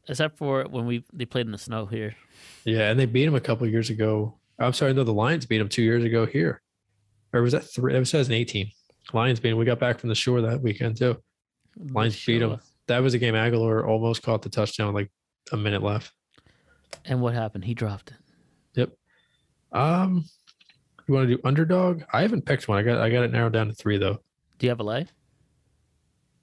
Except 0.09 0.37
for 0.37 0.65
when 0.69 0.85
we 0.85 1.05
they 1.13 1.25
played 1.25 1.45
in 1.45 1.51
the 1.51 1.57
snow 1.57 1.85
here. 1.85 2.15
Yeah, 2.65 2.89
and 2.89 2.99
they 2.99 3.05
beat 3.05 3.25
them 3.25 3.35
a 3.35 3.39
couple 3.39 3.67
years 3.67 3.89
ago. 3.89 4.39
I'm 4.57 4.73
sorry, 4.73 4.93
no, 4.93 5.03
the 5.03 5.13
Lions 5.13 5.45
beat 5.45 5.59
them 5.59 5.69
two 5.69 5.83
years 5.83 6.03
ago 6.03 6.25
here. 6.25 6.61
Or 7.31 7.41
was 7.41 7.53
that 7.53 7.61
three? 7.61 7.95
It 7.95 7.99
was 7.99 8.11
2018. 8.11 8.71
Lions 9.13 9.39
beat 9.39 9.51
'em. 9.51 9.57
We 9.57 9.65
got 9.65 9.79
back 9.79 9.99
from 9.99 10.09
the 10.09 10.15
shore 10.15 10.41
that 10.41 10.61
weekend 10.61 10.97
too. 10.97 11.21
Lions 11.91 12.25
beat 12.25 12.39
them. 12.39 12.59
That 12.87 12.99
was 12.99 13.13
a 13.13 13.19
game 13.19 13.35
Agholor 13.35 13.87
almost 13.87 14.23
caught 14.23 14.41
the 14.41 14.49
touchdown 14.49 14.93
like 14.95 15.11
a 15.51 15.57
minute 15.57 15.83
left. 15.83 16.11
And 17.05 17.21
what 17.21 17.35
happened? 17.35 17.65
He 17.65 17.75
dropped 17.75 18.11
it. 18.11 18.17
Yep. 18.73 18.93
Um, 19.71 20.25
you 21.07 21.13
want 21.13 21.29
to 21.29 21.35
do 21.35 21.41
underdog? 21.43 22.01
I 22.11 22.23
haven't 22.23 22.45
picked 22.45 22.67
one. 22.67 22.79
I 22.79 22.81
got 22.81 22.99
I 22.99 23.11
got 23.11 23.23
it 23.23 23.31
narrowed 23.31 23.53
down 23.53 23.67
to 23.67 23.73
three 23.73 23.99
though. 23.99 24.21
Do 24.57 24.65
you 24.65 24.69
have 24.69 24.79
a 24.79 24.83
lay? 24.83 25.05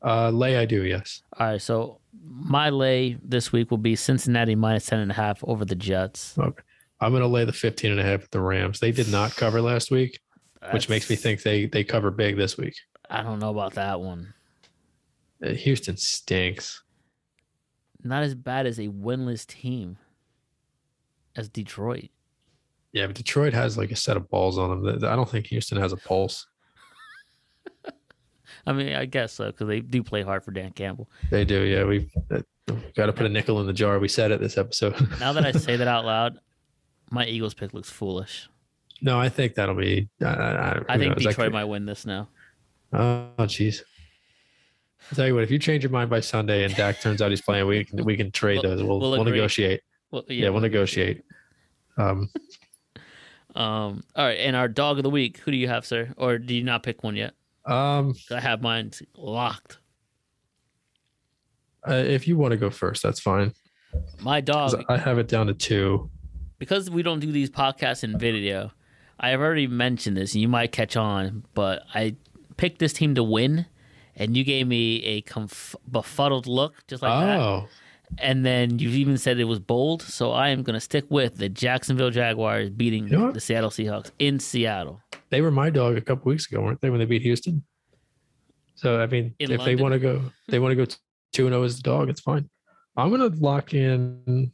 Uh, 0.03 0.31
lay 0.31 0.57
I 0.57 0.67
do 0.67 0.85
yes. 0.85 1.23
All 1.39 1.47
right, 1.49 1.61
so 1.61 2.01
my 2.23 2.71
lay 2.71 3.19
this 3.23 3.53
week 3.53 3.71
will 3.71 3.79
be 3.79 3.97
Cincinnati 3.97 4.55
minus 4.55 4.87
10 4.87 5.01
and 5.01 5.11
a 5.11 5.15
half 5.15 5.43
over 5.45 5.65
the 5.65 5.75
Jets. 5.75 6.37
I'm 6.39 7.13
gonna 7.13 7.27
lay 7.27 7.45
the 7.45 7.53
15 7.53 7.91
and 7.91 8.01
a 8.01 8.05
half 8.05 8.25
at 8.25 8.31
the 8.31 8.41
Rams. 8.41 8.81
They 8.81 8.93
did 8.93 9.11
not 9.11 9.37
cover 9.37 9.61
last 9.61 9.91
week, 9.91 10.19
which 10.73 10.89
makes 10.89 11.11
me 11.11 11.17
think 11.17 11.43
they 11.43 11.67
they 11.67 11.85
cover 11.85 12.11
big 12.11 12.37
this 12.37 12.57
week. 12.57 12.75
I 13.11 13.23
don't 13.23 13.39
know 13.39 13.51
about 13.51 13.75
that 13.75 14.01
one. 14.01 14.35
Uh, 15.45 15.51
Houston 15.51 15.97
stinks. 15.97 16.83
Not 18.03 18.23
as 18.23 18.35
bad 18.35 18.67
as 18.67 18.79
a 18.79 18.89
winless 18.89 19.47
team 19.47 19.99
as 21.37 21.49
Detroit. 21.49 22.09
Yeah, 22.93 23.07
but 23.07 23.17
Detroit 23.17 23.53
has 23.53 23.77
like 23.77 23.91
a 23.91 23.97
set 23.97 24.17
of 24.17 24.31
balls 24.31 24.59
on 24.59 24.83
them. 24.83 25.05
I 25.05 25.17
don't 25.17 25.29
think 25.29 25.47
Houston 25.49 25.79
has 25.79 25.93
a 25.93 25.97
pulse. 25.97 26.47
I 28.67 28.73
mean, 28.73 28.95
I 28.95 29.05
guess 29.05 29.33
so 29.35 29.47
because 29.47 29.69
they 29.69 29.81
do 29.81 30.03
play 30.03 30.23
hard 30.23 30.43
for 30.45 30.51
Dan 30.51 30.73
Campbell. 30.73 31.09
They 31.31 31.45
do. 31.45 31.63
Yeah, 31.63 31.85
we. 31.85 32.09
uh, 32.31 32.41
Got 32.97 33.07
to 33.07 33.13
put 33.13 33.27
a 33.27 33.29
nickel 33.29 33.61
in 33.61 33.67
the 33.69 33.73
jar. 33.73 34.01
We 34.01 34.09
said 34.09 34.33
it 34.33 34.41
this 34.41 34.59
episode. 34.59 34.95
Now 35.21 35.33
that 35.35 35.47
I 35.47 35.53
say 35.53 35.77
that 35.77 35.87
out 35.87 36.05
loud, 36.05 36.39
my 37.13 37.25
Eagles 37.25 37.55
pick 37.55 37.73
looks 37.73 37.91
foolish. 37.91 38.49
no, 39.01 39.21
I 39.21 39.29
think 39.29 39.55
that'll 39.55 39.77
be. 39.77 40.09
I, 40.21 40.25
I, 40.27 40.81
I 40.89 40.99
think 40.99 41.17
knows? 41.17 41.25
Detroit 41.25 41.53
might 41.53 41.67
win 41.67 41.87
this 41.87 42.05
now. 42.05 42.29
Oh, 42.93 43.29
jeez. 43.41 43.83
I'll 45.13 45.15
tell 45.17 45.27
you 45.29 45.35
what. 45.37 45.45
If 45.45 45.53
you 45.53 45.61
change 45.61 45.85
your 45.85 45.93
mind 45.93 46.11
by 46.11 46.19
Sunday 46.19 46.65
and 46.65 46.75
Dak 46.75 47.01
turns 47.01 47.23
out 47.23 47.31
he's 47.31 47.41
playing, 47.41 47.69
we 47.69 47.85
can 47.85 48.05
we 48.05 48.17
can 48.17 48.33
trade 48.33 48.61
We'll- 48.65 48.77
those. 48.77 48.83
We'll 48.83 48.99
we'll 48.99 49.11
we'll, 49.13 49.25
negotiate. 49.25 49.83
Well, 50.11 50.25
Yeah, 50.29 50.49
we'll 50.49 50.61
negotiate. 50.63 51.23
Um, 51.97 52.29
Um. 53.55 54.03
All 54.15 54.27
right, 54.27 54.39
and 54.39 54.55
our 54.55 54.69
dog 54.69 54.99
of 54.99 55.03
the 55.05 55.11
week. 55.11 55.39
Who 55.39 55.51
do 55.51 55.57
you 55.57 55.69
have, 55.69 55.87
sir? 55.87 56.13
Or 56.19 56.37
do 56.37 56.55
you 56.55 56.63
not 56.63 56.83
pick 56.83 57.03
one 57.03 57.17
yet? 57.17 57.33
Um, 57.67 58.15
I 58.31 58.41
have 58.41 58.63
mine 58.63 58.93
locked. 59.17 59.79
uh, 61.89 61.95
if 61.95 62.27
you 62.27 62.37
want 62.37 62.53
to 62.53 62.57
go 62.57 62.71
first, 62.71 63.03
that's 63.03 63.21
fine. 63.21 63.53
My 64.21 64.41
dog, 64.41 64.85
I 64.89 64.97
have 64.99 65.19
it 65.19 65.29
down 65.29 65.47
to 65.47 65.55
two. 65.55 66.11
because 66.59 66.91
we 66.91 67.03
don't 67.03 67.21
do 67.21 67.33
these 67.33 67.51
podcasts 67.51 68.05
in 68.05 68.19
video. 68.19 68.73
I 69.19 69.31
have 69.31 69.41
already 69.41 69.67
mentioned 69.67 70.17
this, 70.17 70.35
and 70.35 70.43
you 70.43 70.49
might 70.49 70.73
catch 70.73 70.97
on. 70.97 71.45
But 71.55 71.83
I 71.95 72.17
picked 72.57 72.79
this 72.79 72.93
team 72.93 73.15
to 73.15 73.23
win, 73.23 73.67
and 74.15 74.37
you 74.37 74.45
gave 74.45 74.67
me 74.67 75.03
a 75.05 75.21
conf- 75.23 75.77
befuddled 75.91 76.47
look, 76.47 76.87
just 76.87 77.03
like 77.03 77.11
that. 77.27 77.39
Oh, 78.11 78.15
And 78.19 78.45
then 78.45 78.79
you've 78.79 78.95
even 78.95 79.19
said 79.19 79.39
it 79.39 79.45
was 79.45 79.59
bold. 79.59 80.03
So 80.03 80.33
I 80.33 80.49
am 80.49 80.63
going 80.63 80.75
to 80.75 80.81
stick 80.81 81.05
with 81.09 81.37
the 81.37 81.49
Jacksonville 81.49 82.11
Jaguars 82.11 82.71
beating 82.71 83.09
You 83.09 83.19
know 83.19 83.33
the 83.33 83.41
Seattle 83.41 83.71
Seahawks 83.71 84.11
in 84.19 84.39
Seattle. 84.39 85.01
they 85.31 85.41
were 85.41 85.51
my 85.51 85.71
dog 85.71 85.97
a 85.97 86.01
couple 86.01 86.31
weeks 86.31 86.51
ago, 86.51 86.61
weren't 86.63 86.81
they? 86.81 86.91
When 86.91 86.99
they 86.99 87.07
beat 87.07 87.23
Houston. 87.23 87.65
So 88.77 89.01
I 89.01 89.07
mean, 89.07 89.35
In 89.39 89.51
if 89.51 89.65
they 89.65 89.75
want 89.75 89.93
to 89.93 89.99
go, 89.99 90.23
they 90.49 90.59
want 90.59 90.73
to 90.73 90.77
go 90.77 90.85
two 91.33 91.47
and 91.47 91.53
zero 91.55 91.63
as 91.63 91.77
the 91.77 91.83
dog. 91.83 92.11
It's 92.11 92.21
fine. 92.21 92.49
I'm 92.97 93.11
gonna 93.11 93.35
lock 93.39 93.75
in. 93.75 94.53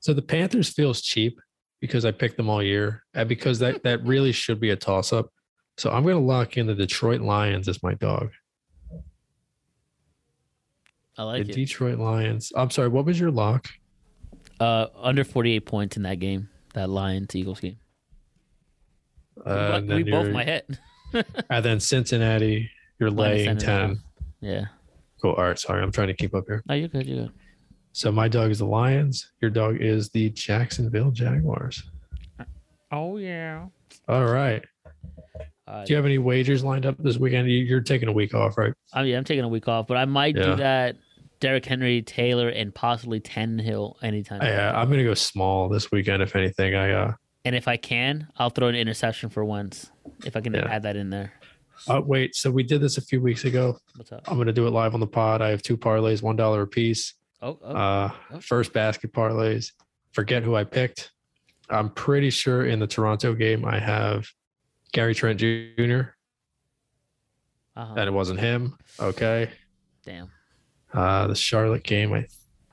So 0.00 0.14
the 0.14 0.22
Panthers 0.22 0.68
feels 0.68 1.02
cheap 1.02 1.40
because 1.80 2.04
I 2.04 2.12
picked 2.12 2.36
them 2.36 2.48
all 2.48 2.62
year, 2.62 3.04
and 3.14 3.28
because 3.28 3.58
that 3.58 3.82
that 3.82 4.04
really 4.04 4.32
should 4.32 4.60
be 4.60 4.70
a 4.70 4.76
toss 4.76 5.12
up. 5.12 5.30
So 5.76 5.90
I'm 5.90 6.04
gonna 6.04 6.20
lock 6.20 6.56
in 6.56 6.66
the 6.66 6.74
Detroit 6.74 7.20
Lions 7.20 7.68
as 7.68 7.82
my 7.82 7.94
dog. 7.94 8.30
I 11.18 11.22
like 11.24 11.44
the 11.46 11.50
it. 11.50 11.54
Detroit 11.54 11.98
Lions. 11.98 12.52
I'm 12.56 12.70
sorry. 12.70 12.88
What 12.88 13.04
was 13.04 13.18
your 13.18 13.30
lock? 13.30 13.68
Uh, 14.60 14.86
under 14.96 15.24
48 15.24 15.60
points 15.66 15.96
in 15.96 16.04
that 16.04 16.18
game, 16.20 16.48
that 16.74 16.88
Lions 16.88 17.34
Eagles 17.34 17.60
game. 17.60 17.76
Uh, 19.44 19.80
we 19.86 20.02
both 20.04 20.24
your- 20.26 20.32
my 20.32 20.44
hit. 20.44 20.68
And 21.50 21.64
then 21.64 21.80
Cincinnati. 21.80 22.70
You're 23.00 23.10
Minus 23.10 23.18
laying 23.46 23.46
10 23.46 23.58
ten. 23.58 23.80
and 23.80 23.82
a 23.84 23.88
half. 23.88 23.96
Yeah. 24.40 24.64
Cool. 25.22 25.32
All 25.34 25.44
right. 25.44 25.58
Sorry, 25.58 25.82
I'm 25.82 25.90
trying 25.92 26.08
to 26.08 26.14
keep 26.14 26.34
up 26.34 26.44
here. 26.46 26.62
No, 26.68 26.74
you're 26.74 26.88
good. 26.88 27.06
You're 27.06 27.24
good. 27.24 27.32
So 27.92 28.12
my 28.12 28.28
dog 28.28 28.50
is 28.50 28.58
the 28.58 28.66
Lions. 28.66 29.32
Your 29.40 29.50
dog 29.50 29.80
is 29.80 30.10
the 30.10 30.28
Jacksonville 30.30 31.10
Jaguars. 31.10 31.82
Oh 32.92 33.16
yeah. 33.16 33.66
All 34.08 34.26
right. 34.26 34.62
Uh, 35.66 35.84
Do 35.84 35.92
you 35.92 35.96
have 35.96 36.04
any 36.06 36.18
wagers 36.18 36.62
lined 36.64 36.84
up 36.86 36.96
this 36.98 37.16
weekend? 37.18 37.48
You- 37.50 37.64
You're 37.64 37.80
taking 37.80 38.08
a 38.08 38.12
week 38.12 38.34
off, 38.34 38.58
right? 38.58 38.72
I 38.92 39.02
mean, 39.02 39.14
I'm 39.16 39.24
taking 39.24 39.44
a 39.44 39.48
week 39.48 39.66
off, 39.68 39.86
but 39.86 39.96
I 39.96 40.04
might 40.04 40.36
Yeah. 40.36 40.42
do 40.44 40.56
that. 40.56 40.96
Derrick 41.40 41.64
Henry, 41.64 42.02
Taylor, 42.02 42.48
and 42.48 42.74
possibly 42.74 43.20
Hill 43.60 43.96
anytime. 44.02 44.42
Yeah, 44.42 44.72
I'm 44.74 44.90
gonna 44.90 45.04
go 45.04 45.14
small 45.14 45.68
this 45.68 45.90
weekend, 45.92 46.22
if 46.22 46.34
anything. 46.34 46.74
I 46.74 46.92
uh, 46.92 47.12
And 47.44 47.54
if 47.54 47.68
I 47.68 47.76
can, 47.76 48.28
I'll 48.36 48.50
throw 48.50 48.68
an 48.68 48.74
interception 48.74 49.30
for 49.30 49.44
once. 49.44 49.90
If 50.24 50.36
I 50.36 50.40
can 50.40 50.54
Yeah. 50.54 50.66
add 50.68 50.82
that 50.82 50.96
in 50.96 51.10
there. 51.10 51.32
uh 51.88 52.02
wait. 52.04 52.34
So 52.34 52.50
we 52.50 52.64
did 52.64 52.80
this 52.80 52.98
a 52.98 53.00
few 53.00 53.20
weeks 53.20 53.44
ago. 53.44 53.78
What's 53.96 54.10
up? 54.10 54.22
I'm 54.26 54.36
gonna 54.36 54.52
do 54.52 54.66
it 54.66 54.70
live 54.70 54.94
on 54.94 55.00
the 55.00 55.06
pod. 55.06 55.40
I 55.40 55.50
have 55.50 55.62
two 55.62 55.76
parlays, 55.76 56.22
one 56.22 56.36
dollar 56.36 56.62
a 56.62 56.66
piece. 56.66 57.14
Oh, 57.40 57.58
oh. 57.62 57.72
Uh, 57.72 58.10
oh. 58.32 58.40
first 58.40 58.72
basket 58.72 59.12
parlays. 59.12 59.72
Forget 60.12 60.42
who 60.42 60.56
I 60.56 60.64
picked. 60.64 61.12
I'm 61.70 61.90
pretty 61.90 62.30
sure 62.30 62.66
in 62.66 62.80
the 62.80 62.86
Toronto 62.86 63.34
game 63.34 63.64
I 63.64 63.78
have 63.78 64.26
Gary 64.92 65.14
Trent 65.14 65.38
Jr. 65.38 66.14
uh-huh. 67.76 67.94
and 67.96 68.08
it 68.08 68.12
wasn't 68.12 68.40
him. 68.40 68.74
Okay. 68.98 69.50
Damn. 70.04 70.30
Uh, 70.92 71.26
the 71.26 71.34
Charlotte 71.34 71.82
game, 71.84 72.12
I 72.12 72.26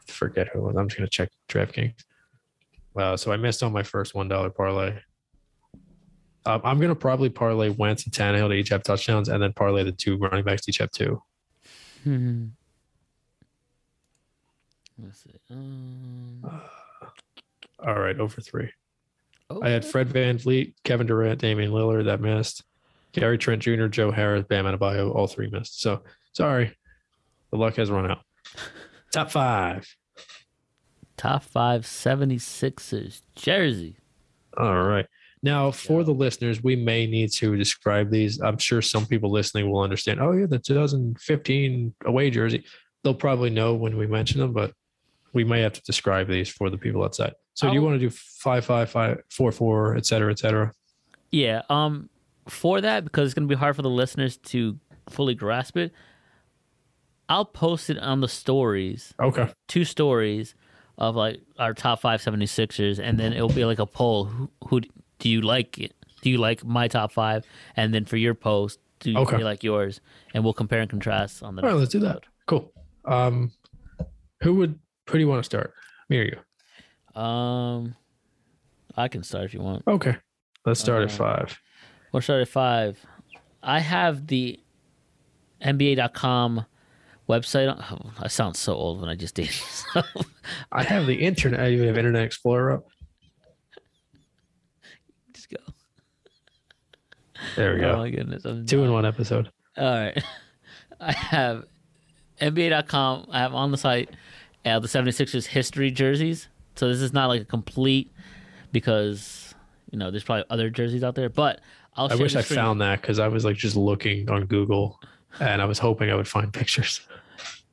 forget 0.08 0.48
who 0.48 0.60
it 0.60 0.62
was. 0.64 0.76
I'm 0.78 0.88
just 0.88 0.98
gonna 0.98 1.10
check 1.10 1.30
DraftKings. 1.50 1.96
Uh, 2.96 3.18
so 3.18 3.32
I 3.32 3.38
missed 3.38 3.62
on 3.62 3.74
my 3.74 3.84
first 3.84 4.16
one 4.16 4.28
dollar 4.28 4.50
parlay. 4.50 4.98
Um, 6.46 6.62
I'm 6.64 6.80
gonna 6.80 6.96
probably 6.96 7.30
parlay 7.30 7.70
Wentz 7.70 8.06
and 8.06 8.14
Tannehill 8.14 8.50
to 8.50 8.54
each 8.54 8.70
have 8.70 8.84
touchdowns, 8.84 9.30
and 9.30 9.42
then 9.42 9.52
parlay 9.54 9.84
the 9.84 9.92
two 9.92 10.18
running 10.18 10.44
backs 10.46 10.62
to 10.64 10.72
each 10.72 10.78
have 10.78 10.92
two. 10.92 11.22
Hmm. 12.04 12.46
Let's 15.02 15.24
see. 15.24 15.32
Um, 15.52 16.42
All 17.86 18.00
right, 18.00 18.18
over 18.18 18.40
three. 18.40 18.72
oh, 19.50 19.62
I 19.62 19.70
had 19.70 19.84
Fred 19.84 20.08
VanVleet, 20.08 20.74
Kevin 20.84 21.08
Durant, 21.08 21.42
Damian 21.42 21.72
Lillard 21.72 22.06
that 22.06 22.22
missed. 22.22 22.64
Gary 23.12 23.38
Trent 23.38 23.62
Jr., 23.62 23.88
Joe 23.88 24.12
Harris, 24.12 24.46
Bam 24.48 24.66
Adebayo, 24.66 25.14
all 25.16 25.28
three 25.28 25.50
missed. 25.50 25.82
So 25.82 26.02
sorry, 26.34 26.76
the 27.56 27.62
luck 27.62 27.76
has 27.76 27.90
run 27.90 28.10
out. 28.10 28.20
Top 29.12 29.32
five. 29.32 29.88
top 31.18 31.44
five 31.44 31.84
76ers 31.84 33.22
jersey. 33.36 33.98
All 34.58 34.84
right. 34.84 35.06
Now, 35.42 35.72
for 35.72 36.04
the 36.04 36.12
listeners, 36.14 36.64
we 36.64 36.76
may 36.76 37.06
need 37.08 37.32
to 37.34 37.56
describe 37.56 38.10
these. 38.10 38.42
I'm 38.42 38.58
sure 38.58 38.82
some 38.82 39.06
people 39.06 39.32
listening 39.32 39.70
will 39.70 39.82
understand. 39.82 40.20
Oh, 40.20 40.32
yeah, 40.32 40.48
the 40.48 40.60
2015 40.60 41.94
away 42.06 42.30
jersey. 42.30 42.66
They'll 43.04 43.14
probably 43.14 43.52
know 43.52 43.76
when 43.76 43.96
we 43.96 44.08
mention 44.08 44.40
them, 44.40 44.54
but 44.54 44.74
we 45.34 45.44
may 45.44 45.62
have 45.62 45.74
to 45.74 45.82
describe 45.84 46.28
these 46.28 46.50
for 46.50 46.70
the 46.70 46.78
people 46.78 47.04
outside. 47.04 47.34
So, 47.54 47.68
do 47.70 47.74
you 47.74 47.82
want 47.82 47.96
to 47.96 48.00
do 48.00 48.10
five, 48.10 48.66
five, 48.66 48.90
five, 48.90 49.22
four, 49.30 49.52
four, 49.52 49.96
et 49.96 50.06
cetera, 50.06 50.32
et 50.32 50.40
cetera? 50.40 50.74
Yeah. 51.32 51.62
Um. 51.70 52.10
For 52.48 52.82
that, 52.82 53.04
because 53.04 53.26
it's 53.26 53.34
gonna 53.34 53.48
be 53.48 53.56
hard 53.56 53.76
for 53.76 53.82
the 53.82 53.90
listeners 53.90 54.38
to 54.38 54.78
fully 55.10 55.36
grasp 55.36 55.78
it, 55.78 55.94
I'll 57.30 57.46
post 57.46 57.90
it 57.90 57.98
on 58.00 58.22
the 58.22 58.28
stories, 58.28 59.14
Okay. 59.20 59.52
two 59.68 59.84
stories 59.86 60.54
of 60.98 61.16
like 61.16 61.42
our 61.60 61.74
top 61.74 62.00
five 62.02 62.22
76ers, 62.22 63.00
and 63.00 63.20
then 63.20 63.34
it'll 63.34 63.50
be 63.50 63.66
like 63.66 63.80
a 63.80 63.86
poll. 63.86 64.26
Who, 64.26 64.50
who 64.68 64.82
do 65.20 65.30
you 65.30 65.42
like? 65.42 65.78
It? 65.80 65.94
Do 66.22 66.30
you 66.30 66.38
like 66.38 66.64
my 66.64 66.88
top 66.88 67.12
five? 67.12 67.46
And 67.76 67.94
then 67.94 68.06
for 68.06 68.18
your 68.18 68.34
post, 68.34 68.80
do 69.00 69.12
you 69.12 69.18
Okay. 69.20 69.44
like 69.44 69.64
yours? 69.64 70.02
And 70.34 70.44
we'll 70.44 70.54
compare 70.54 70.80
and 70.82 70.90
contrast 70.90 71.44
on 71.44 71.56
the. 71.56 71.62
All 71.64 71.70
right, 71.70 71.76
let's 71.78 71.92
do 71.92 72.00
that. 72.00 72.24
Cool. 72.48 72.72
Um, 73.06 73.52
who 74.42 74.56
would, 74.56 74.80
who 75.10 75.14
do 75.14 75.20
you 75.20 75.28
want 75.28 75.40
to 75.40 75.46
start? 75.46 75.74
Me 76.10 76.20
or 76.20 76.24
you? 76.24 77.22
Um, 77.22 77.96
I 78.96 79.08
can 79.08 79.24
start 79.24 79.46
if 79.46 79.54
you 79.54 79.62
want. 79.62 79.84
Okay. 79.88 80.16
Let's 80.66 80.80
start 80.80 81.04
at 81.04 81.10
Uh, 81.12 81.18
five. 81.18 81.60
We'll 82.12 82.22
start 82.22 82.42
at 82.42 82.48
five. 82.48 83.00
I 83.62 83.80
have 83.80 84.28
the 84.28 84.60
NBA.com 85.62 86.66
website. 87.28 87.76
Oh, 87.92 88.12
I 88.20 88.28
sound 88.28 88.56
so 88.56 88.74
old 88.74 89.02
when 89.02 89.10
I 89.10 89.16
just 89.16 89.36
did. 89.36 89.50
I 90.72 90.84
have 90.84 91.06
the 91.06 91.16
internet. 91.16 91.72
You 91.72 91.84
have 91.84 91.98
Internet 91.98 92.24
Explorer 92.24 92.74
up. 92.74 92.88
just 95.34 95.50
go. 95.50 95.58
There 97.56 97.74
we 97.74 97.82
go. 97.82 97.92
Oh 97.92 97.98
my 97.98 98.10
goodness. 98.10 98.46
I'm 98.46 98.66
Two 98.66 98.84
in 98.84 98.92
one 98.92 99.06
episode. 99.06 99.52
All 99.78 99.86
right. 99.86 100.24
I 101.00 101.12
have 101.12 101.66
NBA.com. 102.42 103.28
I 103.30 103.40
have 103.40 103.54
on 103.54 103.72
the 103.72 103.78
site 103.78 104.10
uh, 104.66 104.80
the 104.80 104.88
76ers 104.88 105.46
history 105.46 105.92
jerseys. 105.92 106.48
So 106.76 106.88
this 106.88 107.02
is 107.02 107.14
not 107.14 107.28
like 107.28 107.42
a 107.42 107.46
complete 107.46 108.12
because, 108.72 109.54
you 109.92 109.98
know, 109.98 110.12
there's 110.12 110.24
probably 110.24 110.46
other 110.50 110.70
jerseys 110.70 111.04
out 111.04 111.16
there. 111.16 111.30
But 111.30 111.62
I'll 111.96 112.12
I 112.12 112.16
wish 112.16 112.36
I 112.36 112.42
found 112.42 112.82
that 112.82 113.02
because 113.02 113.20
I 113.20 113.28
was 113.28 113.46
like 113.46 113.56
just 113.56 113.76
looking 113.76 114.30
on 114.30 114.46
Google 114.46 115.00
and 115.40 115.62
I 115.62 115.66
was 115.66 115.80
hoping 115.80 116.10
I 116.10 116.16
would 116.16 116.28
find 116.28 116.54
pictures. 116.54 117.02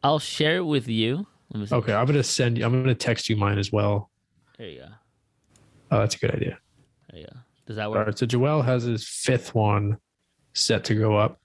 I'll 0.02 0.18
share 0.18 0.56
it 0.56 0.64
with 0.64 0.88
you. 0.88 1.26
Let 1.52 1.60
me 1.60 1.66
see. 1.66 1.74
Okay, 1.74 1.92
I'm 1.92 2.06
gonna 2.06 2.22
send 2.22 2.58
you. 2.58 2.64
I'm 2.64 2.72
gonna 2.72 2.94
text 2.94 3.28
you 3.28 3.36
mine 3.36 3.58
as 3.58 3.70
well. 3.72 4.10
There 4.58 4.68
you 4.68 4.78
go. 4.80 4.88
Oh, 5.90 5.98
that's 5.98 6.14
a 6.14 6.18
good 6.18 6.34
idea. 6.34 6.58
There 7.10 7.20
you 7.20 7.26
go. 7.26 7.36
Does 7.66 7.76
that 7.76 7.90
work? 7.90 8.06
right, 8.06 8.18
so 8.18 8.26
Joel 8.26 8.62
has 8.62 8.84
his 8.84 9.06
fifth 9.06 9.54
one 9.54 9.98
set 10.54 10.84
to 10.84 10.94
go 10.94 11.16
up. 11.16 11.40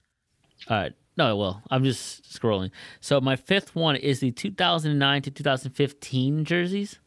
All 0.68 0.76
right. 0.76 0.92
No, 1.16 1.36
well, 1.36 1.62
I'm 1.70 1.82
just 1.82 2.32
scrolling. 2.32 2.70
So 3.00 3.20
my 3.20 3.34
fifth 3.34 3.74
one 3.74 3.96
is 3.96 4.20
the 4.20 4.30
2009 4.30 5.22
to 5.22 5.30
2015 5.30 6.44
jerseys. 6.44 7.00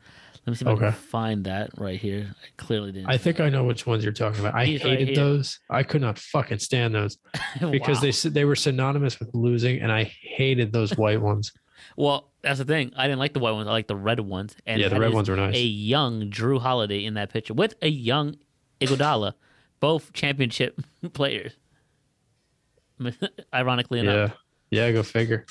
Let 0.45 0.51
me 0.51 0.55
see 0.55 0.65
if 0.65 0.75
I 0.75 0.79
can 0.79 0.91
find 0.91 1.43
that 1.43 1.69
right 1.77 1.99
here. 1.99 2.33
I 2.43 2.47
clearly 2.57 2.91
didn't. 2.91 3.09
I 3.09 3.17
think 3.17 3.39
I 3.39 3.49
know 3.49 3.63
which 3.63 3.85
ones 3.85 4.03
you're 4.03 4.11
talking 4.11 4.39
about. 4.39 4.55
I 4.55 4.65
He's 4.65 4.81
hated 4.81 5.09
here. 5.09 5.15
those. 5.15 5.59
I 5.69 5.83
could 5.83 6.01
not 6.01 6.17
fucking 6.17 6.57
stand 6.59 6.95
those 6.95 7.17
because 7.71 7.97
Wow. 8.01 8.09
they 8.23 8.29
they 8.29 8.45
were 8.45 8.55
synonymous 8.55 9.19
with 9.19 9.29
losing, 9.35 9.81
and 9.81 9.91
I 9.91 10.05
hated 10.21 10.73
those 10.73 10.97
white 10.97 11.21
ones. 11.21 11.51
Well, 11.95 12.31
that's 12.41 12.57
the 12.57 12.65
thing. 12.65 12.91
I 12.95 13.03
didn't 13.05 13.19
like 13.19 13.33
the 13.33 13.39
white 13.39 13.51
ones. 13.51 13.67
I 13.67 13.71
like 13.71 13.87
the 13.87 13.95
red 13.95 14.19
ones. 14.19 14.55
And 14.65 14.81
yeah, 14.81 14.87
the 14.89 14.99
red 14.99 15.13
ones 15.13 15.29
were 15.29 15.35
nice. 15.35 15.55
A 15.55 15.61
young 15.61 16.31
Jrue 16.31 16.59
Holiday 16.59 17.05
in 17.05 17.13
that 17.15 17.31
picture 17.31 17.53
with 17.53 17.75
a 17.83 17.87
young 17.89 18.35
Iguodala, 18.79 19.33
both 19.79 20.11
championship 20.13 20.79
players. 21.13 21.53
Ironically 23.53 23.99
yeah, 24.01 24.11
enough. 24.13 24.37
yeah. 24.69 24.91
Go 24.91 25.03
figure. 25.03 25.45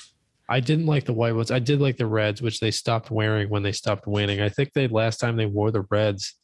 I 0.51 0.59
didn't 0.59 0.85
like 0.85 1.05
the 1.05 1.13
white 1.13 1.33
ones. 1.33 1.49
I 1.49 1.59
did 1.59 1.79
like 1.79 1.95
the 1.97 2.05
reds, 2.05 2.41
which 2.41 2.59
they 2.59 2.71
stopped 2.71 3.09
wearing 3.09 3.49
when 3.49 3.63
they 3.63 3.71
stopped 3.71 4.05
winning. 4.05 4.41
I 4.41 4.49
think 4.49 4.73
they 4.73 4.87
last 4.87 5.19
time 5.19 5.37
they 5.37 5.45
wore 5.45 5.71
the 5.71 5.85
reds 5.89 6.35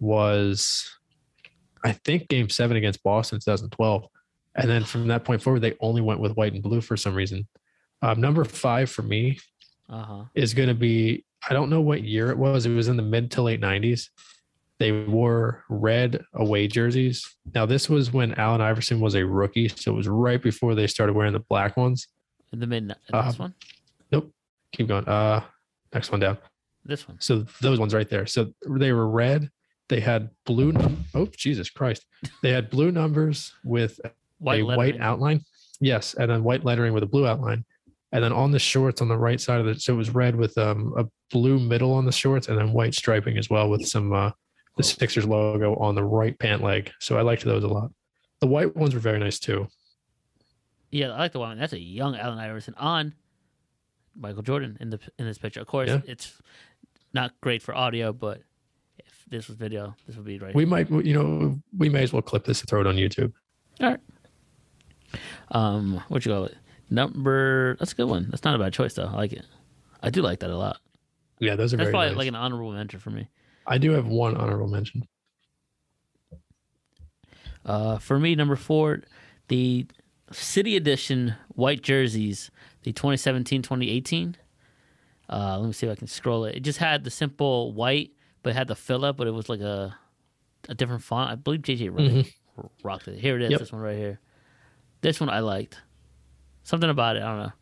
was, 0.00 0.88
I 1.84 1.92
think, 1.92 2.28
Game 2.28 2.48
Seven 2.48 2.76
against 2.76 3.02
Boston, 3.02 3.38
2012, 3.44 4.06
and 4.56 4.70
then 4.70 4.84
from 4.84 5.08
that 5.08 5.24
point 5.24 5.42
forward, 5.42 5.60
they 5.60 5.74
only 5.80 6.00
went 6.00 6.20
with 6.20 6.32
white 6.36 6.54
and 6.54 6.62
blue 6.62 6.80
for 6.80 6.96
some 6.96 7.14
reason. 7.14 7.46
Um, 8.02 8.20
number 8.20 8.44
five 8.44 8.90
for 8.90 9.02
me 9.02 9.38
Uh 9.88 10.02
huh. 10.04 10.24
is 10.34 10.54
going 10.54 10.68
to 10.68 10.74
be. 10.74 11.24
I 11.48 11.52
don't 11.52 11.68
know 11.68 11.82
what 11.82 12.02
year 12.02 12.30
it 12.30 12.38
was. 12.38 12.64
It 12.64 12.74
was 12.74 12.88
in 12.88 12.96
the 12.96 13.02
mid 13.02 13.30
to 13.32 13.42
late 13.42 13.60
90s. 13.60 14.08
They 14.78 14.90
wore 14.92 15.64
red 15.68 16.24
away 16.32 16.66
jerseys. 16.68 17.22
Now 17.54 17.66
this 17.66 17.90
was 17.90 18.10
when 18.12 18.32
Allen 18.34 18.62
Iverson 18.62 19.00
was 19.00 19.14
a 19.14 19.26
rookie, 19.26 19.68
so 19.68 19.92
it 19.92 19.96
was 19.96 20.08
right 20.08 20.42
before 20.42 20.74
they 20.74 20.86
started 20.86 21.12
wearing 21.12 21.34
the 21.34 21.44
black 21.50 21.76
ones. 21.76 22.08
In 22.52 22.60
the 22.60 22.66
mid. 22.66 22.92
Uh, 23.12 23.26
this 23.26 23.38
one. 23.38 23.54
Nope. 24.12 24.30
Keep 24.72 24.88
going. 24.88 25.06
Uh, 25.06 25.42
next 25.92 26.10
one 26.10 26.20
down. 26.20 26.38
This 26.84 27.08
one. 27.08 27.18
So 27.20 27.46
those 27.60 27.80
ones 27.80 27.94
right 27.94 28.08
there. 28.08 28.26
So 28.26 28.52
they 28.68 28.92
were 28.92 29.08
red. 29.08 29.50
They 29.88 30.00
had 30.00 30.30
blue. 30.46 30.72
Num- 30.72 31.04
oh 31.14 31.28
Jesus 31.36 31.70
Christ! 31.70 32.06
They 32.42 32.50
had 32.50 32.70
blue 32.70 32.90
numbers 32.90 33.52
with 33.64 34.00
White 34.38 34.62
a 34.62 34.64
white 34.64 35.00
outline. 35.00 35.40
Yes, 35.80 36.14
and 36.14 36.30
then 36.30 36.44
white 36.44 36.64
lettering 36.64 36.92
with 36.92 37.02
a 37.02 37.06
blue 37.06 37.26
outline. 37.26 37.64
And 38.12 38.22
then 38.22 38.32
on 38.32 38.52
the 38.52 38.58
shorts 38.58 39.00
on 39.00 39.08
the 39.08 39.16
right 39.16 39.40
side 39.40 39.60
of 39.60 39.66
it, 39.66 39.80
so 39.80 39.94
it 39.94 39.96
was 39.96 40.10
red 40.10 40.36
with 40.36 40.56
um, 40.56 40.94
a 40.96 41.04
blue 41.30 41.58
middle 41.58 41.92
on 41.92 42.04
the 42.04 42.12
shorts, 42.12 42.48
and 42.48 42.58
then 42.58 42.72
white 42.72 42.94
striping 42.94 43.38
as 43.38 43.50
well 43.50 43.68
with 43.68 43.86
some 43.86 44.12
uh, 44.12 44.30
the 44.76 44.82
Sixers 44.82 45.26
logo 45.26 45.74
on 45.76 45.94
the 45.94 46.04
right 46.04 46.38
pant 46.38 46.62
leg. 46.62 46.90
So 47.00 47.18
I 47.18 47.22
liked 47.22 47.44
those 47.44 47.64
a 47.64 47.68
lot. 47.68 47.90
The 48.40 48.46
white 48.46 48.76
ones 48.76 48.94
were 48.94 49.00
very 49.00 49.18
nice 49.18 49.38
too. 49.38 49.66
Yeah, 50.94 51.10
I 51.10 51.18
like 51.18 51.32
the 51.32 51.40
one. 51.40 51.58
That's 51.58 51.72
a 51.72 51.78
young 51.80 52.14
Allen 52.14 52.38
Iverson 52.38 52.74
on 52.76 53.14
Michael 54.14 54.42
Jordan 54.42 54.76
in 54.80 54.90
the 54.90 55.00
in 55.18 55.26
this 55.26 55.38
picture. 55.38 55.60
Of 55.60 55.66
course, 55.66 55.88
Yeah. 55.88 56.00
it's 56.06 56.40
not 57.12 57.32
great 57.40 57.62
for 57.62 57.74
audio, 57.74 58.12
but 58.12 58.42
if 59.00 59.24
this 59.28 59.48
was 59.48 59.56
video, 59.56 59.96
this 60.06 60.14
would 60.14 60.24
be 60.24 60.38
right. 60.38 60.54
We 60.54 60.64
might, 60.64 60.88
you 60.90 61.12
know, 61.14 61.60
we 61.76 61.88
may 61.88 62.04
as 62.04 62.12
well 62.12 62.22
clip 62.22 62.44
this 62.44 62.60
and 62.60 62.68
throw 62.68 62.80
it 62.80 62.86
on 62.86 62.94
YouTube. 62.94 63.32
All 63.80 63.88
right. 63.90 64.00
Um, 65.50 66.00
what 66.08 66.24
you 66.24 66.30
call 66.32 66.44
it? 66.44 66.56
Number. 66.90 67.74
That's 67.80 67.90
a 67.90 67.96
good 67.96 68.08
one. 68.08 68.28
That's 68.30 68.44
not 68.44 68.54
a 68.54 68.58
bad 68.60 68.72
choice 68.72 68.94
though. 68.94 69.06
I 69.06 69.14
like 69.14 69.32
it. 69.32 69.44
I 70.00 70.10
do 70.10 70.22
like 70.22 70.38
that 70.40 70.50
a 70.50 70.56
lot. 70.56 70.78
Yeah, 71.40 71.56
those 71.56 71.74
are 71.74 71.76
That's 71.76 71.90
probably 71.90 72.10
nice. 72.10 72.18
like 72.18 72.28
an 72.28 72.36
honorable 72.36 72.70
mention 72.72 73.00
for 73.00 73.10
me. 73.10 73.26
I 73.66 73.78
do 73.78 73.90
have 73.90 74.06
one 74.06 74.36
honorable 74.36 74.68
mention. 74.68 75.08
Uh, 77.64 77.98
for 77.98 78.18
me, 78.20 78.36
number 78.36 78.54
four, 78.54 79.00
the 79.48 79.86
City 80.32 80.76
Edition 80.76 81.34
white 81.48 81.82
jerseys, 81.82 82.50
the 82.82 82.92
2017-2018. 82.92 84.34
Uh, 85.30 85.58
let 85.58 85.66
me 85.66 85.72
see 85.72 85.86
if 85.86 85.92
I 85.92 85.96
can 85.96 86.06
scroll 86.06 86.44
it. 86.44 86.54
It 86.56 86.60
just 86.60 86.78
had 86.78 87.04
the 87.04 87.10
simple 87.10 87.72
white, 87.72 88.10
but 88.42 88.50
it 88.50 88.56
had 88.56 88.68
the 88.68 88.74
Phila, 88.74 89.12
but 89.12 89.26
it 89.26 89.30
was 89.32 89.48
like 89.48 89.60
a 89.60 89.96
a 90.68 90.74
different 90.74 91.02
font. 91.02 91.30
I 91.30 91.34
believe 91.34 91.60
JJ 91.62 91.90
Redick 91.90 92.32
rocked 92.82 93.08
it. 93.08 93.18
Here 93.18 93.36
it 93.36 93.42
is. 93.42 93.50
Yep. 93.50 93.60
This 93.60 93.72
one 93.72 93.82
right 93.82 93.96
here. 93.96 94.20
This 95.02 95.20
one 95.20 95.28
I 95.28 95.40
liked. 95.40 95.78
Something 96.62 96.88
about 96.90 97.16
it. 97.16 97.22
I 97.22 97.26
don't 97.26 97.38
know. 97.46 97.52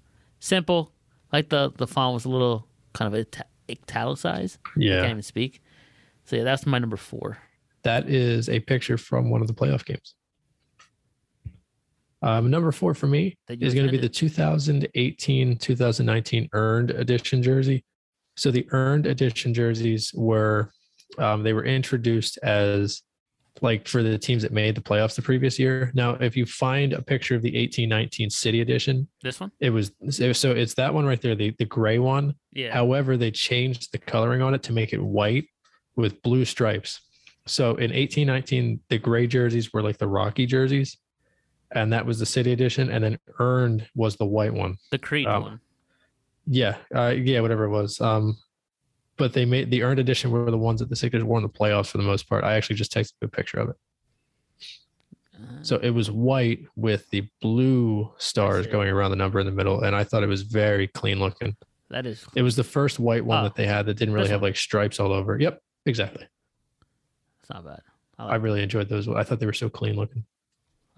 Simple. 0.40 0.92
Like 1.32 1.48
the 1.48 1.72
the 1.76 1.86
font 1.86 2.14
was 2.14 2.24
a 2.24 2.28
little 2.28 2.66
kind 2.94 3.12
of 3.12 3.20
ita- 3.20 3.46
italicized. 3.70 4.58
Yeah. 4.76 4.98
I 4.98 5.00
can't 5.00 5.10
even 5.12 5.22
speak. 5.22 5.62
So 6.24 6.36
yeah, 6.36 6.44
that's 6.44 6.66
my 6.66 6.78
number 6.78 6.96
four. 6.96 7.38
that 7.82 8.08
is 8.08 8.48
a 8.48 8.60
picture 8.60 8.96
from 8.96 9.30
one 9.30 9.40
of 9.40 9.48
the 9.48 9.54
playoff 9.54 9.84
games. 9.84 10.14
Um, 12.22 12.50
number 12.50 12.70
four 12.72 12.94
for 12.94 13.06
me 13.06 13.36
is 13.48 13.74
going 13.74 13.86
to 13.86 13.92
be 13.92 13.98
the 13.98 14.08
2018 14.08 15.56
2019 15.58 16.48
earned 16.52 16.90
edition 16.90 17.42
jersey. 17.42 17.84
So 18.36 18.50
the 18.50 18.66
earned 18.70 19.06
edition 19.06 19.52
jerseys 19.52 20.12
were 20.14 20.72
um, 21.18 21.42
they 21.42 21.52
were 21.52 21.64
introduced 21.64 22.38
as 22.42 23.02
like 23.60 23.86
for 23.86 24.02
the 24.02 24.16
teams 24.18 24.42
that 24.42 24.52
made 24.52 24.74
the 24.74 24.80
playoffs 24.80 25.14
the 25.14 25.20
previous 25.22 25.58
year. 25.58 25.92
Now, 25.94 26.12
if 26.14 26.36
you 26.36 26.46
find 26.46 26.94
a 26.94 27.02
picture 27.02 27.34
of 27.34 27.42
the 27.42 27.50
1819 27.50 28.30
City 28.30 28.60
edition, 28.62 29.06
This 29.22 29.40
one. 29.40 29.52
it 29.60 29.70
was 29.70 29.92
so 30.10 30.52
it's 30.52 30.74
that 30.74 30.94
one 30.94 31.04
right 31.04 31.20
there, 31.20 31.34
the 31.34 31.54
the 31.58 31.66
gray 31.66 31.98
one. 31.98 32.34
Yeah. 32.52 32.72
However, 32.72 33.16
they 33.16 33.30
changed 33.30 33.92
the 33.92 33.98
coloring 33.98 34.40
on 34.42 34.54
it 34.54 34.62
to 34.64 34.72
make 34.72 34.92
it 34.92 35.02
white 35.02 35.44
with 35.96 36.22
blue 36.22 36.44
stripes. 36.44 37.00
So 37.46 37.70
in 37.70 37.90
1819, 37.90 38.80
the 38.88 38.98
gray 38.98 39.26
jerseys 39.26 39.72
were 39.72 39.82
like 39.82 39.98
the 39.98 40.06
Rocky 40.08 40.46
jerseys, 40.46 40.96
and 41.74 41.92
that 41.92 42.04
was 42.06 42.18
the 42.18 42.26
City 42.26 42.52
edition. 42.52 42.90
And 42.90 43.02
then 43.04 43.18
earned 43.38 43.86
was 43.94 44.16
the 44.16 44.26
white 44.26 44.52
one. 44.54 44.76
the 44.90 44.98
Creed 44.98 45.26
um, 45.26 45.42
one. 45.42 45.60
Yeah, 46.46 46.76
uh, 46.94 47.08
yeah, 47.16 47.40
whatever 47.40 47.64
it 47.64 47.70
was. 47.70 48.00
Um, 48.00 48.36
but 49.16 49.32
they 49.32 49.44
made 49.44 49.70
the 49.70 49.82
earned 49.82 50.00
edition 50.00 50.30
were 50.30 50.50
the 50.50 50.58
ones 50.58 50.80
that 50.80 50.88
the 50.88 50.96
Sixers 50.96 51.22
wore 51.22 51.38
in 51.38 51.42
the 51.42 51.48
playoffs 51.48 51.88
for 51.88 51.98
the 51.98 52.04
most 52.04 52.28
part. 52.28 52.42
I 52.44 52.54
actually 52.54 52.76
just 52.76 52.92
texted 52.92 53.12
a 53.22 53.28
picture 53.28 53.58
of 53.58 53.68
it. 53.70 53.76
So 55.62 55.76
it 55.76 55.90
was 55.90 56.08
white 56.10 56.60
with 56.76 57.08
the 57.10 57.28
blue 57.40 58.12
stars 58.18 58.66
going 58.68 58.88
around 58.88 59.10
the 59.10 59.16
number 59.16 59.40
in 59.40 59.46
the 59.46 59.52
middle, 59.52 59.82
and 59.82 59.94
I 59.94 60.04
thought 60.04 60.22
it 60.22 60.28
was 60.28 60.42
very 60.42 60.86
clean 60.88 61.18
looking. 61.18 61.56
that 61.90 62.06
is. 62.06 62.24
It 62.36 62.42
was 62.42 62.54
the 62.54 62.62
first 62.64 63.00
white 63.00 63.24
one 63.24 63.40
Oh, 63.40 63.42
that 63.44 63.54
they 63.56 63.66
had 63.66 63.86
that 63.86 63.94
didn't 63.94 64.14
really 64.14 64.28
have 64.28 64.40
one. 64.40 64.50
like 64.50 64.56
stripes 64.56 65.00
all 65.00 65.12
over. 65.12 65.38
Yep, 65.40 65.60
exactly. 65.86 66.26
It's 67.40 67.50
not 67.50 67.64
bad. 67.64 67.80
I 68.18 68.24
I 68.24 68.26
like, 68.32 68.42
really 68.42 68.62
enjoyed 68.62 68.88
those. 68.88 69.08
I 69.08 69.24
thought 69.24 69.40
they 69.40 69.46
were 69.46 69.52
so 69.52 69.68
clean 69.68 69.96
looking. 69.96 70.24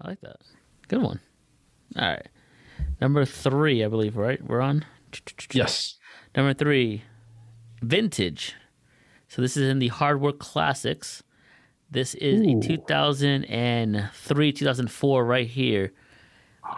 I 0.01 0.09
like 0.09 0.21
that. 0.21 0.37
Good 0.87 1.01
one. 1.01 1.19
All 1.95 2.07
right. 2.07 2.27
Number 3.01 3.25
three, 3.25 3.83
I 3.83 3.87
believe, 3.87 4.17
right? 4.17 4.41
We're 4.43 4.61
on. 4.61 4.85
Yes. 5.51 5.97
Number 6.35 6.53
three, 6.53 7.03
vintage. 7.81 8.55
So 9.27 9.41
this 9.41 9.57
is 9.57 9.69
in 9.69 9.79
the 9.79 9.87
Hardwood 9.89 10.39
Classics. 10.39 11.23
This 11.89 12.15
is 12.15 12.41
Ooh. 12.41 12.59
a 12.59 12.61
2003, 12.61 14.51
2004, 14.51 15.25
right 15.25 15.47
here. 15.47 15.93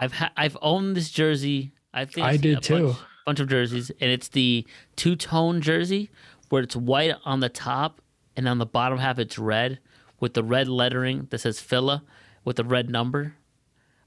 I've 0.00 0.12
ha- 0.12 0.32
I've 0.36 0.56
owned 0.60 0.96
this 0.96 1.10
jersey. 1.10 1.72
I 1.92 2.04
think 2.04 2.26
I 2.26 2.36
did 2.36 2.58
a 2.58 2.60
too. 2.60 2.86
Bunch, 2.88 2.98
bunch 3.26 3.40
of 3.40 3.48
jerseys, 3.48 3.90
and 4.00 4.10
it's 4.10 4.28
the 4.28 4.66
two 4.96 5.16
tone 5.16 5.60
jersey 5.60 6.10
where 6.50 6.62
it's 6.62 6.76
white 6.76 7.14
on 7.24 7.40
the 7.40 7.48
top 7.48 8.00
and 8.36 8.48
on 8.48 8.58
the 8.58 8.66
bottom 8.66 8.98
half 8.98 9.18
it's 9.18 9.38
red 9.38 9.78
with 10.20 10.34
the 10.34 10.42
red 10.44 10.68
lettering 10.68 11.26
that 11.30 11.38
says 11.38 11.60
Phila 11.60 12.04
with 12.44 12.56
the 12.56 12.64
red 12.64 12.90
number. 12.90 13.34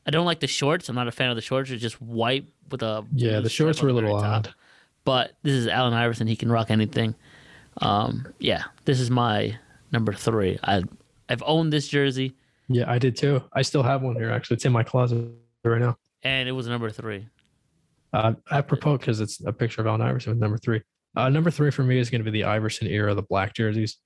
I 0.05 0.11
don't 0.11 0.25
like 0.25 0.39
the 0.39 0.47
shorts. 0.47 0.89
I'm 0.89 0.95
not 0.95 1.07
a 1.07 1.11
fan 1.11 1.29
of 1.29 1.35
the 1.35 1.41
shorts. 1.41 1.69
It's 1.69 1.81
just 1.81 2.01
white 2.01 2.45
with 2.69 2.81
a 2.81 3.05
Yeah, 3.13 3.39
the 3.39 3.49
shorts 3.49 3.81
were 3.81 3.89
a 3.89 3.93
little 3.93 4.15
odd. 4.15 4.45
top. 4.45 4.53
But 5.03 5.33
this 5.43 5.53
is 5.53 5.67
Allen 5.67 5.93
Iverson. 5.93 6.27
He 6.27 6.35
can 6.35 6.51
rock 6.51 6.69
anything. 6.71 7.15
Um, 7.77 8.27
yeah, 8.39 8.63
this 8.85 8.99
is 8.99 9.09
my 9.09 9.57
number 9.91 10.13
three. 10.13 10.59
I 10.63 10.83
I've 11.29 11.43
owned 11.45 11.71
this 11.71 11.87
jersey, 11.87 12.35
Yeah, 12.67 12.91
I 12.91 12.97
did 12.99 13.15
too. 13.15 13.41
I 13.53 13.61
still 13.61 13.83
have 13.83 14.01
one 14.01 14.15
here. 14.15 14.31
Actually, 14.31 14.55
it's 14.55 14.65
in 14.65 14.71
my 14.73 14.83
closet 14.83 15.29
right 15.63 15.79
now. 15.79 15.97
and 16.23 16.47
it 16.49 16.51
was 16.51 16.67
number 16.67 16.89
three. 16.89 17.27
Uh, 18.13 18.33
apropos, 18.51 18.97
because 18.97 19.21
it's 19.21 19.39
a 19.45 19.53
picture 19.53 19.79
of 19.81 19.87
Allen 19.87 20.01
Iverson 20.01 20.33
with 20.33 20.39
number 20.41 20.57
three. 20.57 20.81
Uh, 21.15 21.29
number 21.29 21.49
three 21.49 21.71
for 21.71 21.83
me 21.83 21.97
is 21.99 22.09
going 22.09 22.19
to 22.23 22.29
be 22.29 22.37
the 22.37 22.43
Iverson 22.43 22.87
era, 22.87 23.13
the 23.13 23.21
black 23.23 23.53
jerseys. 23.53 23.97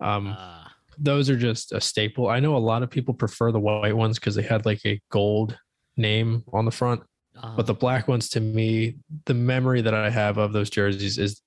Um, 0.00 0.28
Uh, 0.28 0.64
those 0.98 1.30
are 1.30 1.36
just 1.36 1.72
a 1.72 1.80
staple. 1.80 2.28
I 2.28 2.40
know 2.40 2.56
a 2.56 2.58
lot 2.58 2.82
of 2.82 2.90
people 2.90 3.14
prefer 3.14 3.52
the 3.52 3.60
white 3.60 3.96
ones 3.96 4.18
because 4.18 4.34
they 4.34 4.42
had 4.42 4.66
like 4.66 4.80
a 4.84 5.00
gold 5.10 5.58
name 5.96 6.44
on 6.52 6.64
the 6.64 6.70
front, 6.70 7.02
uh, 7.42 7.56
but 7.56 7.66
the 7.66 7.74
black 7.74 8.08
ones, 8.08 8.28
to 8.30 8.40
me, 8.40 8.96
the 9.26 9.34
memory 9.34 9.80
that 9.82 9.94
I 9.94 10.10
have 10.10 10.38
of 10.38 10.52
those 10.52 10.70
jerseys 10.70 11.18
is 11.18 11.40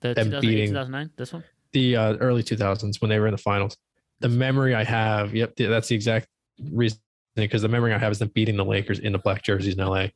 the 0.00 0.14
them 0.14 0.26
2008, 0.26 0.40
beating- 0.40 0.68
2009, 0.70 1.10
this 1.16 1.32
one. 1.32 1.44
the 1.72 1.96
uh, 1.96 2.16
early 2.16 2.42
2000s 2.42 3.00
when 3.00 3.08
they 3.08 3.18
were 3.18 3.26
in 3.26 3.32
the 3.32 3.38
finals. 3.38 3.76
The 4.20 4.28
memory 4.28 4.74
I 4.74 4.84
have, 4.84 5.34
yep, 5.34 5.54
that's 5.56 5.88
the 5.88 5.94
exact 5.94 6.28
reason 6.72 6.98
because 7.36 7.62
the 7.62 7.68
memory 7.68 7.94
I 7.94 7.98
have 7.98 8.12
is 8.12 8.18
them 8.18 8.30
beating 8.34 8.56
the 8.56 8.64
Lakers 8.64 8.98
in 8.98 9.12
the 9.12 9.18
black 9.18 9.42
jerseys 9.42 9.74
in 9.78 9.84
LA. 9.84 10.08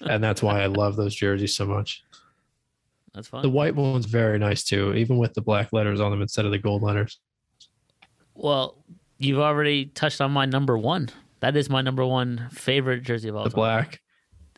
And 0.00 0.24
that's 0.24 0.42
why 0.42 0.62
I 0.62 0.66
love 0.66 0.96
those 0.96 1.14
jerseys 1.14 1.54
so 1.54 1.64
much. 1.66 2.02
That's 3.14 3.28
fine. 3.28 3.42
The 3.42 3.50
white 3.50 3.76
one's 3.76 4.06
very 4.06 4.38
nice 4.38 4.64
too, 4.64 4.94
even 4.94 5.16
with 5.18 5.34
the 5.34 5.42
black 5.42 5.72
letters 5.72 6.00
on 6.00 6.10
them 6.10 6.22
instead 6.22 6.44
of 6.44 6.50
the 6.50 6.58
gold 6.58 6.82
letters. 6.82 7.20
Well, 8.34 8.76
you've 9.18 9.38
already 9.38 9.86
touched 9.86 10.20
on 10.20 10.30
my 10.32 10.46
number 10.46 10.76
one. 10.78 11.08
That 11.40 11.56
is 11.56 11.68
my 11.68 11.82
number 11.82 12.04
one 12.04 12.48
favorite 12.52 13.02
jersey 13.02 13.28
of 13.28 13.36
all 13.36 13.42
time. 13.44 13.50
The 13.50 13.56
time. 13.56 13.60
black. 13.84 14.00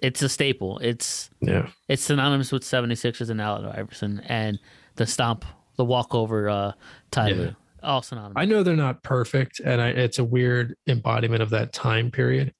It's 0.02 0.20
a 0.22 0.28
staple. 0.28 0.78
It's 0.80 1.30
Yeah. 1.40 1.68
it's 1.88 2.02
synonymous 2.02 2.52
with 2.52 2.62
76ers 2.62 3.30
and 3.30 3.40
Allen 3.40 3.64
Iverson 3.66 4.20
and 4.26 4.59
the 4.96 5.06
stomp, 5.06 5.44
the 5.76 5.84
walkover 5.84 6.48
uh 6.51 6.72
Tyler. 7.10 7.44
Yeah. 7.82 7.88
All 7.88 8.02
synonymous. 8.02 8.34
I 8.36 8.44
know 8.44 8.62
they're 8.62 8.76
not 8.76 9.02
perfect 9.02 9.60
and 9.60 9.80
I, 9.80 9.88
it's 9.90 10.18
a 10.18 10.24
weird 10.24 10.74
embodiment 10.86 11.42
of 11.42 11.51
that 11.51 11.72
time 11.72 12.10
period, 12.10 12.52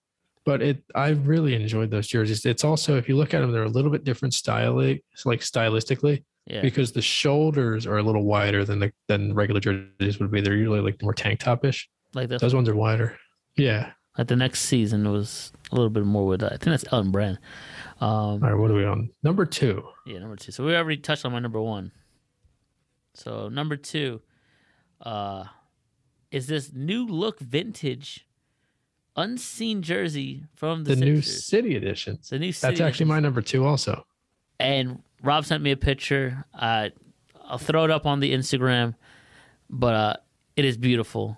but 0.47 0.63
it 0.63 0.83
I 0.95 1.11
really 1.11 1.55
enjoyed 1.55 1.91
those 1.91 2.07
jerseys. 2.07 2.47
It's 2.47 2.65
also, 2.65 2.97
if 2.97 3.09
you 3.09 3.17
look 3.17 3.35
at 3.35 3.41
them, 3.41 3.53
they're 3.53 3.65
a 3.65 3.69
little 3.69 3.91
bit 3.91 4.05
different 4.05 4.33
style, 4.35 4.75
like 4.77 5.41
stylistically. 5.41 6.25
Yeah. 6.47 6.61
because 6.61 6.93
the 6.93 7.01
shoulders 7.03 7.87
are 7.87 7.97
a 7.97 8.03
little 8.03 8.25
wider 8.25 8.65
than 8.67 8.79
the 8.79 8.93
than 9.09 9.35
regular 9.35 9.61
jerseys 9.61 10.19
would 10.21 10.31
be. 10.31 10.41
They're 10.43 10.57
usually 10.57 10.81
like 10.81 11.01
more 11.03 11.15
tank 11.15 11.41
top-ish. 11.41 11.89
like 12.15 12.29
this. 12.29 12.41
Those 12.43 12.55
ones 12.55 12.69
are 12.69 12.77
wider. 12.77 13.17
Yeah. 13.57 13.93
Like 14.19 14.29
the 14.29 14.37
next 14.37 14.61
season 14.61 15.11
was 15.11 15.53
a 15.73 15.75
little 15.75 15.91
bit 15.91 16.05
more 16.05 16.27
with 16.27 16.43
uh, 16.43 16.47
I 16.47 16.51
think 16.51 16.65
that's 16.65 16.85
Elton 16.93 17.11
Brand. 17.13 17.39
Um, 18.01 18.11
All 18.11 18.39
right, 18.41 18.55
what 18.55 18.71
are 18.71 18.75
we 18.75 18.85
on? 18.85 19.11
Number 19.23 19.45
two. 19.47 19.83
yeah, 20.07 20.19
number 20.19 20.37
two. 20.37 20.53
So 20.53 20.65
we 20.65 20.77
already 20.77 20.99
touched 21.01 21.25
on 21.25 21.33
my 21.33 21.39
number 21.39 21.61
one. 21.61 21.91
So 23.15 23.49
number 23.49 23.77
two, 23.77 24.21
uh, 25.01 25.45
is 26.31 26.47
this 26.47 26.73
new 26.75 27.07
look 27.07 27.39
vintage, 27.41 28.27
unseen 29.17 29.83
jersey 29.83 30.45
from 30.55 30.85
the, 30.85 30.95
The 30.95 31.05
new 31.05 31.23
city 31.23 31.77
edition. 31.77 32.15
It's 32.15 32.33
a 32.33 32.39
new. 32.39 32.49
That's 32.49 32.59
city 32.61 32.83
actually 32.83 33.07
my 33.07 33.21
number 33.21 33.41
two 33.41 33.65
also. 33.65 34.05
and 34.61 35.01
Rob 35.25 35.47
sent 35.47 35.63
me 35.63 35.71
a 35.71 35.77
picture. 35.77 36.45
Uh, 36.55 36.91
I'll 37.45 37.59
throw 37.59 37.85
it 37.85 37.91
up 37.91 38.07
on 38.07 38.21
the 38.21 38.33
Instagram, 38.33 38.95
but 39.71 39.95
uh, 39.95 40.15
it 40.57 40.65
is 40.65 40.77
beautiful. 40.77 41.37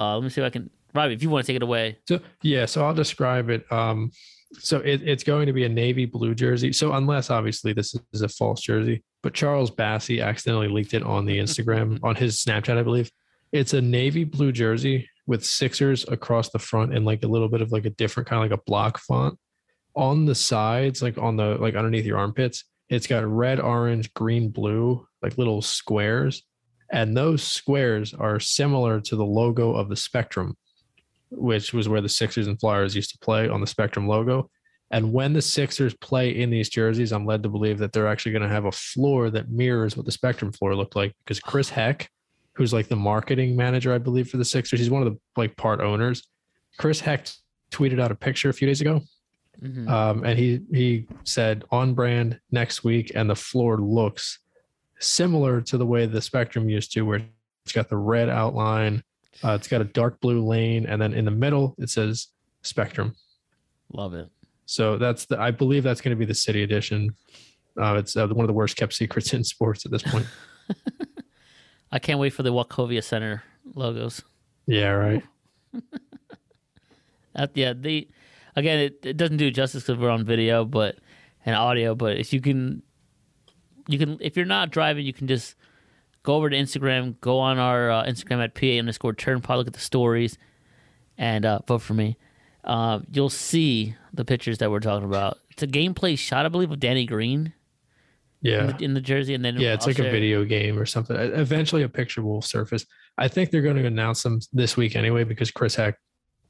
Uh, 0.00 0.14
let 0.14 0.24
me 0.24 0.30
see 0.30 0.40
if 0.40 0.46
I 0.46 0.50
can. 0.50 0.70
Rob, 0.94 1.10
if 1.10 1.22
you 1.22 1.28
want 1.28 1.44
to 1.44 1.52
take 1.52 1.56
it 1.56 1.62
away. 1.62 1.98
So 2.08 2.20
yeah, 2.42 2.64
so 2.64 2.84
I'll 2.84 2.94
describe 2.94 3.50
it. 3.50 3.70
Um, 3.70 4.10
so 4.58 4.78
it, 4.78 5.02
it's 5.02 5.22
going 5.22 5.46
to 5.46 5.52
be 5.52 5.64
a 5.64 5.68
navy 5.68 6.06
blue 6.06 6.34
jersey. 6.34 6.72
So 6.72 6.94
unless 6.94 7.30
obviously 7.30 7.72
this 7.72 7.94
is 8.12 8.22
a 8.22 8.28
false 8.28 8.62
jersey, 8.62 9.02
but 9.22 9.34
Charles 9.34 9.70
Bassey 9.70 10.24
accidentally 10.24 10.68
leaked 10.68 10.94
it 10.94 11.02
on 11.02 11.26
the 11.26 11.38
Instagram 11.38 11.98
on 12.02 12.16
his 12.16 12.42
Snapchat, 12.42 12.78
I 12.78 12.82
believe. 12.82 13.10
It's 13.52 13.74
a 13.74 13.80
navy 13.80 14.24
blue 14.24 14.52
jersey 14.52 15.08
with 15.26 15.44
Sixers 15.44 16.06
across 16.08 16.50
the 16.50 16.58
front 16.58 16.94
and 16.94 17.04
like 17.04 17.22
a 17.24 17.28
little 17.28 17.48
bit 17.48 17.60
of 17.60 17.72
like 17.72 17.84
a 17.84 17.90
different 17.90 18.28
kind 18.28 18.42
of 18.42 18.50
like 18.50 18.58
a 18.58 18.62
block 18.66 18.98
font 18.98 19.38
on 19.94 20.24
the 20.24 20.34
sides, 20.34 21.02
like 21.02 21.18
on 21.18 21.36
the 21.36 21.56
like 21.56 21.74
underneath 21.74 22.04
your 22.04 22.18
armpits. 22.18 22.64
It's 22.88 23.06
got 23.06 23.24
red, 23.26 23.60
orange, 23.60 24.12
green, 24.14 24.50
blue, 24.50 25.06
like 25.22 25.38
little 25.38 25.62
squares, 25.62 26.42
and 26.90 27.16
those 27.16 27.42
squares 27.42 28.14
are 28.14 28.38
similar 28.38 29.00
to 29.00 29.16
the 29.16 29.24
logo 29.24 29.74
of 29.74 29.88
the 29.88 29.96
Spectrum 29.96 30.56
which 31.30 31.72
was 31.72 31.88
where 31.88 32.00
the 32.00 32.08
Sixers 32.08 32.46
and 32.46 32.58
Flyers 32.58 32.94
used 32.94 33.10
to 33.10 33.18
play 33.18 33.48
on 33.48 33.60
the 33.60 33.66
Spectrum 33.66 34.06
logo. 34.06 34.50
And 34.90 35.12
when 35.12 35.32
the 35.32 35.42
Sixers 35.42 35.94
play 35.94 36.40
in 36.40 36.50
these 36.50 36.68
jerseys, 36.68 37.12
I'm 37.12 37.26
led 37.26 37.42
to 37.42 37.48
believe 37.48 37.78
that 37.78 37.92
they're 37.92 38.06
actually 38.06 38.32
going 38.32 38.42
to 38.42 38.48
have 38.48 38.66
a 38.66 38.72
floor 38.72 39.30
that 39.30 39.50
mirrors 39.50 39.96
what 39.96 40.06
the 40.06 40.12
Spectrum 40.12 40.52
floor 40.52 40.76
looked 40.76 40.94
like 40.94 41.14
because 41.24 41.40
Chris 41.40 41.68
Heck, 41.68 42.08
who's 42.54 42.72
like 42.72 42.88
the 42.88 42.96
marketing 42.96 43.56
manager, 43.56 43.92
I 43.92 43.98
believe, 43.98 44.28
for 44.28 44.36
the 44.36 44.44
Sixers, 44.44 44.78
he's 44.78 44.90
one 44.90 45.02
of 45.02 45.12
the 45.12 45.18
like 45.36 45.56
part 45.56 45.80
owners. 45.80 46.22
Chris 46.78 47.00
Heck 47.00 47.26
tweeted 47.72 48.00
out 48.00 48.12
a 48.12 48.14
picture 48.14 48.48
a 48.48 48.54
few 48.54 48.68
days 48.68 48.80
ago. 48.80 49.00
Mhm. 49.62 49.88
Um, 49.88 50.24
and 50.24 50.38
he 50.38 50.60
he 50.72 51.06
said 51.24 51.64
on 51.70 51.94
brand 51.94 52.38
next 52.50 52.84
week, 52.84 53.12
and 53.14 53.28
the 53.30 53.34
floor 53.36 53.78
looks 53.78 54.38
similar 55.00 55.60
to 55.62 55.78
the 55.78 55.86
way 55.86 56.06
the 56.06 56.20
Spectrum 56.20 56.68
used 56.68 56.92
to, 56.92 57.02
where 57.02 57.20
it's 57.64 57.72
got 57.72 57.88
the 57.88 57.96
red 57.96 58.28
outline, 58.28 59.02
uh, 59.44 59.52
it's 59.52 59.68
got 59.68 59.80
a 59.80 59.84
dark 59.84 60.20
blue 60.20 60.44
lane, 60.44 60.86
and 60.86 61.00
then 61.00 61.12
in 61.14 61.24
the 61.24 61.30
middle 61.30 61.74
it 61.78 61.90
says 61.90 62.28
Spectrum. 62.62 63.14
Love 63.92 64.14
it. 64.14 64.28
So 64.66 64.98
that's 64.98 65.26
the 65.26 65.38
I 65.40 65.50
believe 65.52 65.82
that's 65.84 66.00
going 66.00 66.14
to 66.14 66.18
be 66.18 66.24
the 66.26 66.34
city 66.34 66.62
edition. 66.62 67.14
Uh, 67.80 67.94
it's 67.98 68.16
uh, 68.16 68.26
one 68.28 68.44
of 68.44 68.48
the 68.48 68.54
worst 68.54 68.76
kept 68.76 68.92
secrets 68.94 69.32
in 69.34 69.44
sports 69.44 69.84
at 69.86 69.92
this 69.92 70.02
point. 70.02 70.26
I 71.92 71.98
can't 71.98 72.18
wait 72.18 72.30
for 72.30 72.42
the 72.42 72.52
Wachovia 72.52 73.02
Center 73.02 73.42
logos. 73.74 74.22
yeah, 74.66 74.90
right. 74.90 75.22
Uh, 77.38 77.46
yeah, 77.52 77.74
the 77.74 78.08
again, 78.56 78.78
it, 78.80 78.98
it 79.04 79.16
doesn't 79.16 79.36
do 79.36 79.50
justice 79.50 79.84
because 79.84 80.00
we're 80.00 80.10
on 80.10 80.24
video, 80.24 80.64
but 80.64 80.96
and 81.44 81.54
audio. 81.54 81.94
But 81.94 82.16
if 82.18 82.32
you 82.32 82.40
can, 82.40 82.82
you 83.88 83.98
can 83.98 84.18
if 84.20 84.36
you're 84.36 84.46
not 84.46 84.70
driving, 84.70 85.06
you 85.06 85.12
can 85.12 85.28
just 85.28 85.54
go 86.22 86.34
over 86.34 86.50
to 86.50 86.56
Instagram, 86.56 87.20
go 87.20 87.38
on 87.38 87.58
our 87.58 87.90
uh, 87.90 88.04
Instagram 88.04 88.42
at 88.42 88.54
pa 88.54 88.78
underscore 88.78 89.14
turnpod, 89.14 89.56
look 89.58 89.66
at 89.68 89.74
the 89.74 89.78
stories, 89.80 90.38
and 91.16 91.44
uh, 91.44 91.60
vote 91.68 91.82
for 91.82 91.94
me. 91.94 92.16
Uh, 92.64 92.98
you'll 93.12 93.30
see 93.30 93.94
the 94.12 94.24
pictures 94.24 94.58
that 94.58 94.70
we're 94.72 94.80
talking 94.80 95.06
about. 95.06 95.38
It's 95.50 95.62
a 95.62 95.68
gameplay 95.68 96.18
shot, 96.18 96.44
I 96.44 96.48
believe, 96.48 96.72
of 96.72 96.80
Danny 96.80 97.06
Green 97.06 97.52
in, 98.42 98.50
Yeah. 98.50 98.66
the, 98.66 98.84
in 98.84 98.94
the 98.94 99.00
jersey, 99.00 99.34
and 99.34 99.44
then 99.44 99.56
Yeah, 99.56 99.74
it's 99.74 99.86
I'll 99.86 99.90
like 99.90 100.00
a 100.00 100.10
video 100.10 100.44
game 100.44 100.76
or 100.76 100.84
something. 100.84 101.16
Eventually, 101.16 101.82
a 101.84 101.88
picture 101.88 102.22
will 102.22 102.42
surface. 102.42 102.84
I 103.16 103.28
think 103.28 103.50
they're 103.52 103.62
going 103.62 103.76
to 103.76 103.86
announce 103.86 104.24
them 104.24 104.40
this 104.52 104.76
week 104.76 104.96
anyway 104.96 105.22
because 105.22 105.52
Chris 105.52 105.76
Heck 105.76 105.96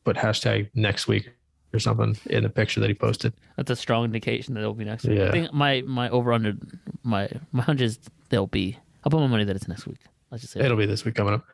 put 0.04 0.16
hashtag 0.16 0.70
next 0.74 1.06
week 1.06 1.28
or 1.72 1.78
something 1.78 2.16
in 2.26 2.42
the 2.42 2.48
picture 2.48 2.80
that 2.80 2.88
he 2.88 2.94
posted. 2.94 3.32
That's 3.56 3.70
a 3.70 3.76
strong 3.76 4.04
indication 4.04 4.54
that 4.54 4.60
it'll 4.60 4.74
be 4.74 4.84
next 4.84 5.04
week. 5.04 5.18
I 5.20 5.24
Yeah. 5.24 5.30
think 5.30 5.52
my 5.52 5.82
my 5.86 6.08
over 6.10 6.32
under 6.32 6.54
my 7.02 7.28
my 7.52 7.62
hunch 7.62 7.80
is 7.80 7.98
they'll 8.28 8.46
be. 8.46 8.78
I'll 9.04 9.10
put 9.10 9.20
my 9.20 9.26
money 9.26 9.44
that 9.44 9.54
it's 9.56 9.68
next 9.68 9.86
week. 9.86 9.98
Let's 10.30 10.42
just 10.42 10.52
say 10.54 10.60
It'll 10.60 10.76
be 10.76 10.86
this 10.86 11.04
week 11.04 11.14
coming 11.14 11.34
up. 11.34 11.44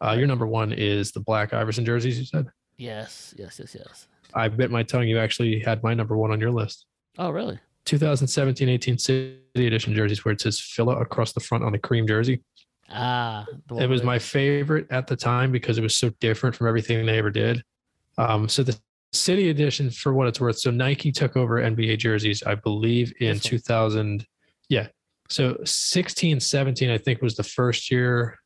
Uh, 0.00 0.14
your 0.16 0.26
number 0.26 0.46
one 0.46 0.72
is 0.72 1.10
the 1.12 1.20
black 1.20 1.52
Iverson 1.52 1.84
jerseys. 1.84 2.18
You 2.18 2.24
said. 2.24 2.46
yes, 2.76 3.34
yes, 3.36 3.58
yes, 3.58 3.74
yes. 3.78 4.06
I 4.34 4.48
bit 4.48 4.70
my 4.70 4.82
tongue. 4.82 5.08
You 5.08 5.18
actually 5.18 5.58
had 5.60 5.82
my 5.82 5.92
number 5.94 6.16
one 6.16 6.30
on 6.30 6.40
your 6.40 6.50
list. 6.50 6.86
Oh, 7.18 7.30
really? 7.30 7.58
2017-18 7.86 9.00
City 9.00 9.38
Edition 9.54 9.94
jerseys, 9.94 10.24
where 10.24 10.32
it 10.32 10.40
says 10.40 10.60
Phila 10.60 10.96
across 11.00 11.32
the 11.32 11.40
front 11.40 11.64
on 11.64 11.72
the 11.72 11.78
cream 11.78 12.06
jersey. 12.06 12.42
Ah, 12.90 13.46
the 13.66 13.76
It 13.76 13.88
was 13.88 14.02
my 14.02 14.18
favorite 14.18 14.86
at 14.90 15.06
the 15.06 15.16
time 15.16 15.50
because 15.52 15.78
it 15.78 15.82
was 15.82 15.94
so 15.96 16.10
different 16.20 16.54
from 16.56 16.68
everything 16.68 17.04
they 17.06 17.18
ever 17.18 17.30
did. 17.30 17.62
Um, 18.18 18.48
so 18.48 18.62
the 18.62 18.78
City 19.12 19.48
Edition, 19.50 19.90
for 19.90 20.12
what 20.12 20.28
it's 20.28 20.40
worth, 20.40 20.58
so 20.58 20.70
Nike 20.70 21.10
took 21.10 21.36
over 21.36 21.56
NBA 21.62 21.98
jerseys, 21.98 22.42
I 22.42 22.54
believe, 22.54 23.12
in 23.20 23.40
2000. 23.40 24.26
Yeah, 24.68 24.88
so 25.28 25.56
16, 25.64 26.40
17, 26.40 26.90
I 26.90 26.98
think 26.98 27.22
was 27.22 27.36
the 27.36 27.42
first 27.42 27.90
year. 27.90 28.38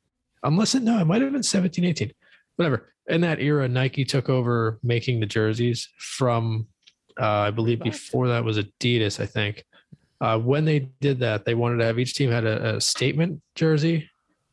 Unless 0.43 0.74
it 0.74 0.82
no, 0.82 1.01
it 1.01 1.05
might 1.05 1.22
have 1.22 1.32
been 1.32 1.43
17, 1.43 1.84
18, 1.84 2.12
whatever. 2.56 2.93
In 3.09 3.20
that 3.22 3.40
era, 3.40 3.68
Nike 3.68 4.05
took 4.05 4.28
over 4.28 4.78
making 4.82 5.20
the 5.20 5.26
jerseys 5.26 5.89
from, 5.98 6.66
uh, 7.20 7.26
I 7.26 7.51
believe, 7.51 7.80
before 7.80 8.28
that 8.28 8.44
was 8.44 8.59
Adidas, 8.59 9.20
I 9.20 9.26
think. 9.26 9.64
Uh, 10.20 10.39
when 10.39 10.64
they 10.64 10.90
did 11.01 11.18
that, 11.20 11.44
they 11.44 11.55
wanted 11.55 11.78
to 11.78 11.84
have 11.84 11.98
each 11.98 12.14
team 12.14 12.30
had 12.30 12.44
a, 12.44 12.76
a 12.76 12.80
statement 12.80 13.40
jersey, 13.56 14.09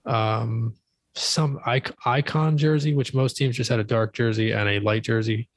um, 0.05 0.73
some 1.13 1.59
icon 1.65 2.57
jersey, 2.57 2.95
which 2.95 3.13
most 3.13 3.37
teams 3.37 3.55
just 3.55 3.69
had 3.69 3.79
a 3.79 3.83
dark 3.83 4.13
jersey 4.13 4.51
and 4.51 4.67
a 4.67 4.79
light 4.79 5.03
jersey 5.03 5.47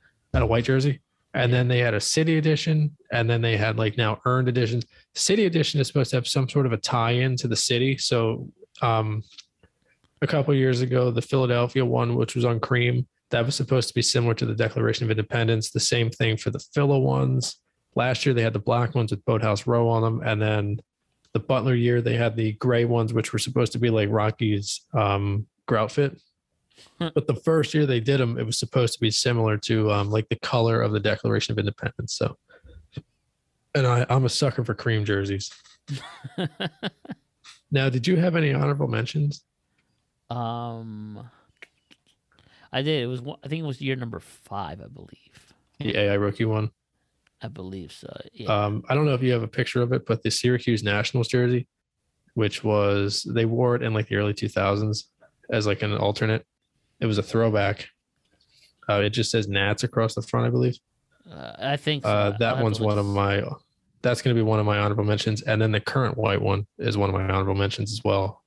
a 0.40 0.46
white 0.46 0.64
jersey. 0.64 1.00
And 1.34 1.52
then 1.52 1.68
they 1.68 1.78
had 1.78 1.94
a 1.94 2.00
city 2.00 2.38
edition, 2.38 2.96
and 3.10 3.28
then 3.28 3.40
they 3.40 3.56
had 3.56 3.78
like 3.78 3.96
now 3.96 4.20
earned 4.26 4.48
editions. 4.48 4.84
City 5.14 5.46
edition 5.46 5.80
is 5.80 5.86
supposed 5.86 6.10
to 6.10 6.16
have 6.16 6.28
some 6.28 6.48
sort 6.48 6.66
of 6.66 6.72
a 6.72 6.76
tie-in 6.76 7.36
to 7.36 7.48
the 7.48 7.56
city. 7.56 7.96
So, 7.98 8.48
um, 8.82 9.22
a 10.20 10.26
couple 10.26 10.54
years 10.54 10.82
ago, 10.82 11.10
the 11.10 11.22
Philadelphia 11.22 11.84
one, 11.84 12.16
which 12.16 12.34
was 12.34 12.44
on 12.44 12.60
cream, 12.60 13.06
that 13.30 13.44
was 13.44 13.54
supposed 13.54 13.88
to 13.88 13.94
be 13.94 14.02
similar 14.02 14.34
to 14.34 14.46
the 14.46 14.54
Declaration 14.54 15.04
of 15.04 15.10
Independence. 15.10 15.70
The 15.70 15.80
same 15.80 16.10
thing 16.10 16.36
for 16.36 16.50
the 16.50 16.64
Phila 16.74 16.98
ones. 16.98 17.56
Last 17.94 18.24
year 18.24 18.34
they 18.34 18.42
had 18.42 18.52
the 18.52 18.58
black 18.58 18.94
ones 18.94 19.10
with 19.10 19.24
Boathouse 19.24 19.66
Row 19.66 19.88
on 19.88 20.02
them, 20.02 20.22
and 20.24 20.40
then 20.40 20.80
the 21.32 21.40
Butler 21.40 21.74
year 21.74 22.02
they 22.02 22.16
had 22.16 22.36
the 22.36 22.52
gray 22.52 22.84
ones, 22.84 23.12
which 23.12 23.32
were 23.32 23.38
supposed 23.38 23.72
to 23.72 23.78
be 23.78 23.90
like 23.90 24.10
Rocky's 24.10 24.82
um, 24.94 25.46
grout 25.66 25.90
fit. 25.90 26.20
But 26.98 27.26
the 27.26 27.34
first 27.34 27.74
year 27.74 27.86
they 27.86 28.00
did 28.00 28.20
them, 28.20 28.38
it 28.38 28.44
was 28.46 28.58
supposed 28.58 28.94
to 28.94 29.00
be 29.00 29.10
similar 29.10 29.56
to 29.58 29.90
um, 29.90 30.10
like 30.10 30.28
the 30.28 30.36
color 30.36 30.80
of 30.82 30.92
the 30.92 31.00
Declaration 31.00 31.52
of 31.52 31.58
Independence. 31.58 32.14
So, 32.14 32.36
and 33.74 33.86
I, 33.86 34.06
I'm 34.08 34.24
a 34.24 34.28
sucker 34.28 34.64
for 34.64 34.74
cream 34.74 35.04
jerseys. 35.04 35.50
Now, 37.74 37.88
did 37.88 38.06
you 38.06 38.16
have 38.16 38.36
any 38.36 38.52
honorable 38.52 38.86
mentions? 38.86 39.44
um, 40.30 41.26
I 42.70 42.82
did. 42.82 43.02
It 43.02 43.06
was. 43.06 43.20
one- 43.22 43.38
I 43.42 43.48
think 43.48 43.62
it 43.62 43.66
was 43.66 43.80
year 43.80 43.96
number 43.96 44.20
five. 44.20 44.80
I 44.80 44.88
believe. 44.88 45.54
The 45.80 45.96
AI 45.98 46.14
rookie 46.14 46.44
one. 46.44 46.70
I 47.40 47.48
believe 47.48 47.90
so. 47.92 48.14
Yeah. 48.32 48.48
Um, 48.64 48.82
I 48.88 48.94
don't 48.94 49.04
know 49.06 49.14
if 49.14 49.22
you 49.22 49.32
have 49.32 49.42
a 49.42 49.48
picture 49.48 49.82
of 49.82 49.92
it, 49.92 50.06
but 50.06 50.22
the 50.22 50.30
Syracuse 50.30 50.82
Nationals 50.82 51.28
jersey, 51.28 51.66
which 52.34 52.62
was 52.62 53.22
they 53.34 53.46
wore 53.46 53.74
it 53.74 53.82
in 53.82 53.92
like 53.94 54.08
the 54.08 54.16
early 54.16 54.32
2000s 54.34 55.04
as 55.50 55.66
like 55.66 55.82
an 55.82 55.96
alternate. 55.96 56.46
It 57.02 57.06
was 57.06 57.18
a 57.18 57.22
throwback. 57.22 57.88
Uh, 58.88 59.00
it 59.00 59.10
just 59.10 59.32
says 59.32 59.48
Nats 59.48 59.82
across 59.82 60.14
the 60.14 60.22
front, 60.22 60.46
I 60.46 60.50
believe. 60.50 60.78
Uh, 61.28 61.52
I 61.58 61.76
think 61.76 62.04
so. 62.04 62.08
Uh, 62.08 62.38
that 62.38 62.62
one's 62.62 62.80
one 62.80 62.96
of 62.96 63.06
my. 63.06 63.42
That's 64.02 64.22
going 64.22 64.34
to 64.34 64.38
be 64.40 64.44
one 64.44 64.60
of 64.60 64.66
my 64.66 64.78
honorable 64.78 65.04
mentions, 65.04 65.42
and 65.42 65.60
then 65.60 65.72
the 65.72 65.80
current 65.80 66.16
white 66.16 66.40
one 66.40 66.66
is 66.78 66.96
one 66.96 67.08
of 67.08 67.14
my 67.14 67.22
honorable 67.22 67.54
mentions 67.56 67.92
as 67.92 68.02
well. 68.04 68.42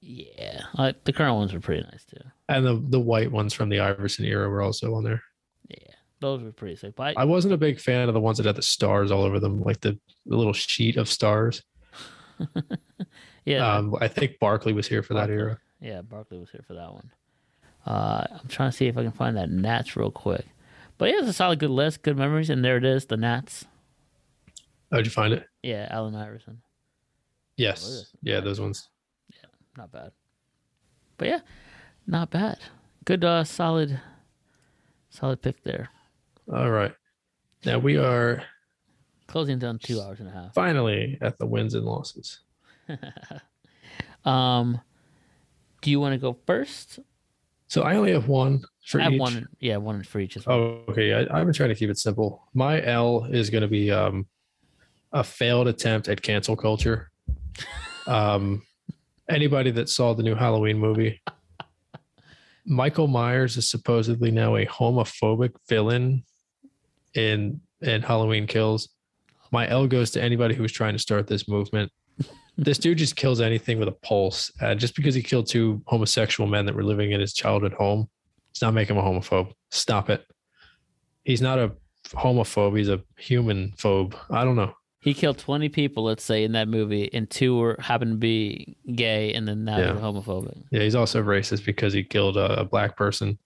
Yeah, 0.00 0.62
uh, 0.76 0.92
the 1.04 1.12
current 1.12 1.34
ones 1.34 1.52
were 1.54 1.60
pretty 1.60 1.82
nice 1.82 2.04
too. 2.04 2.20
And 2.48 2.64
the 2.64 2.74
the 2.90 3.00
white 3.00 3.32
ones 3.32 3.54
from 3.54 3.70
the 3.70 3.80
Iverson 3.80 4.24
era 4.26 4.48
were 4.48 4.60
also 4.62 4.94
on 4.94 5.04
there. 5.04 5.22
Yeah, 5.68 5.94
those 6.20 6.42
were 6.42 6.52
pretty 6.52 6.76
sick. 6.76 6.94
But 6.94 7.16
I, 7.16 7.22
I 7.22 7.24
wasn't 7.24 7.54
a 7.54 7.58
big 7.58 7.80
fan 7.80 8.08
of 8.08 8.14
the 8.14 8.20
ones 8.20 8.36
that 8.36 8.46
had 8.46 8.56
the 8.56 8.62
stars 8.62 9.10
all 9.10 9.22
over 9.22 9.40
them, 9.40 9.62
like 9.62 9.80
the, 9.80 9.98
the 10.26 10.36
little 10.36 10.52
sheet 10.52 10.96
of 10.96 11.08
stars. 11.08 11.62
yeah, 13.44 13.76
Um, 13.76 13.96
I 14.00 14.08
think 14.08 14.38
Barkley 14.38 14.72
was 14.74 14.86
here 14.86 15.02
for 15.02 15.14
that 15.14 15.30
era. 15.30 15.58
Yeah, 15.80 16.02
Barkley 16.02 16.38
was 16.38 16.50
here 16.50 16.64
for 16.66 16.74
that 16.74 16.92
one. 16.92 17.10
Uh, 17.86 18.24
I'm 18.32 18.48
trying 18.48 18.70
to 18.70 18.76
see 18.76 18.86
if 18.86 18.98
I 18.98 19.02
can 19.02 19.12
find 19.12 19.36
that 19.36 19.48
Nats 19.50 19.96
real 19.96 20.10
quick. 20.10 20.44
But 20.98 21.10
yeah, 21.10 21.18
it's 21.20 21.28
a 21.28 21.32
solid, 21.32 21.58
good 21.60 21.70
list, 21.70 22.02
good 22.02 22.16
memories, 22.16 22.50
and 22.50 22.64
there 22.64 22.76
it 22.78 22.84
is, 22.84 23.06
the 23.06 23.16
Nats. 23.16 23.64
How'd 24.90 25.04
you 25.04 25.10
find 25.10 25.32
it? 25.32 25.46
Yeah, 25.62 25.86
Allen 25.90 26.14
Iverson, 26.14 26.62
Yes. 27.56 28.06
Yeah, 28.22 28.40
those 28.40 28.60
ones. 28.60 28.88
Yeah, 29.30 29.48
not 29.76 29.90
bad. 29.92 30.12
But 31.18 31.28
yeah, 31.28 31.40
not 32.06 32.30
bad. 32.30 32.58
Good, 33.04 33.24
uh, 33.24 33.44
solid, 33.44 34.00
Solid 35.10 35.40
pick 35.40 35.62
there. 35.62 35.88
All 36.52 36.70
right. 36.70 36.92
Now 37.64 37.78
we 37.78 37.96
are 37.96 38.42
Closing 39.28 39.58
down 39.58 39.78
two 39.78 40.00
hours 40.00 40.20
and 40.20 40.28
a 40.28 40.32
half. 40.32 40.54
finally 40.54 41.16
at 41.20 41.38
the 41.38 41.46
wins 41.46 41.74
and 41.74 41.84
losses. 41.84 42.40
Um, 44.24 44.80
do 45.82 45.90
you 45.92 46.00
want 46.00 46.14
to 46.14 46.18
go 46.18 46.36
first? 46.46 46.98
So 47.68 47.82
I 47.82 47.96
only 47.96 48.12
have 48.12 48.28
one 48.28 48.62
for 48.86 49.00
I 49.00 49.04
have 49.04 49.12
each. 49.14 49.20
one. 49.20 49.48
Yeah, 49.60 49.78
one 49.78 50.02
for 50.04 50.20
each 50.20 50.36
as 50.36 50.46
well. 50.46 50.58
Oh, 50.58 50.82
okay. 50.88 51.12
I, 51.12 51.20
I've 51.22 51.46
been 51.46 51.52
trying 51.52 51.70
to 51.70 51.74
keep 51.74 51.90
it 51.90 51.98
simple. 51.98 52.46
My 52.54 52.82
L 52.84 53.24
is 53.24 53.50
going 53.50 53.62
to 53.62 53.68
be 53.68 53.90
um, 53.90 54.26
a 55.12 55.24
failed 55.24 55.66
attempt 55.68 56.08
at 56.08 56.22
cancel 56.22 56.56
culture. 56.56 57.10
Um, 58.08 58.62
anybody 59.28 59.72
that 59.72 59.88
saw 59.88 60.14
the 60.14 60.22
new 60.22 60.36
Halloween 60.36 60.78
movie, 60.78 61.20
Michael 62.64 63.08
Myers 63.08 63.56
is 63.56 63.68
supposedly 63.68 64.30
now 64.30 64.54
a 64.54 64.64
homophobic 64.64 65.56
villain 65.68 66.22
in 67.14 67.60
in 67.80 68.02
Halloween 68.02 68.46
Kills. 68.46 68.90
My 69.50 69.68
L 69.68 69.88
goes 69.88 70.12
to 70.12 70.22
anybody 70.22 70.54
who 70.54 70.62
was 70.62 70.70
trying 70.70 70.92
to 70.92 71.00
start 71.00 71.26
this 71.26 71.48
movement. 71.48 71.90
This 72.56 72.78
dude 72.78 72.98
just 72.98 73.16
kills 73.16 73.40
anything 73.40 73.78
with 73.78 73.88
a 73.88 73.92
pulse. 73.92 74.50
Uh, 74.60 74.74
just 74.74 74.94
because 74.96 75.14
he 75.14 75.22
killed 75.22 75.46
two 75.46 75.82
homosexual 75.86 76.48
men 76.48 76.66
that 76.66 76.74
were 76.74 76.84
living 76.84 77.12
in 77.12 77.20
his 77.20 77.32
childhood 77.34 77.72
home, 77.74 78.08
does 78.54 78.62
not 78.62 78.74
make 78.74 78.88
him 78.88 78.96
a 78.96 79.02
homophobe. 79.02 79.52
Stop 79.70 80.08
it. 80.10 80.24
He's 81.24 81.42
not 81.42 81.58
a 81.58 81.72
homophobe. 82.08 82.78
He's 82.78 82.88
a 82.88 83.02
human 83.18 83.72
phobe. 83.76 84.14
I 84.30 84.44
don't 84.44 84.56
know. 84.56 84.72
He 85.00 85.12
killed 85.14 85.38
20 85.38 85.68
people, 85.68 86.02
let's 86.04 86.24
say, 86.24 86.42
in 86.42 86.52
that 86.52 86.66
movie, 86.66 87.12
and 87.12 87.28
two 87.30 87.56
were 87.58 87.76
happened 87.78 88.12
to 88.12 88.16
be 88.16 88.76
gay, 88.94 89.34
and 89.34 89.46
then 89.46 89.64
now 89.64 89.78
Yeah. 89.78 89.84
they're 89.92 90.02
homophobic. 90.02 90.64
Yeah, 90.72 90.80
he's 90.80 90.96
also 90.96 91.22
racist 91.22 91.64
because 91.64 91.92
he 91.92 92.02
killed 92.02 92.36
a, 92.36 92.60
a 92.60 92.64
black 92.64 92.96
person, 92.96 93.38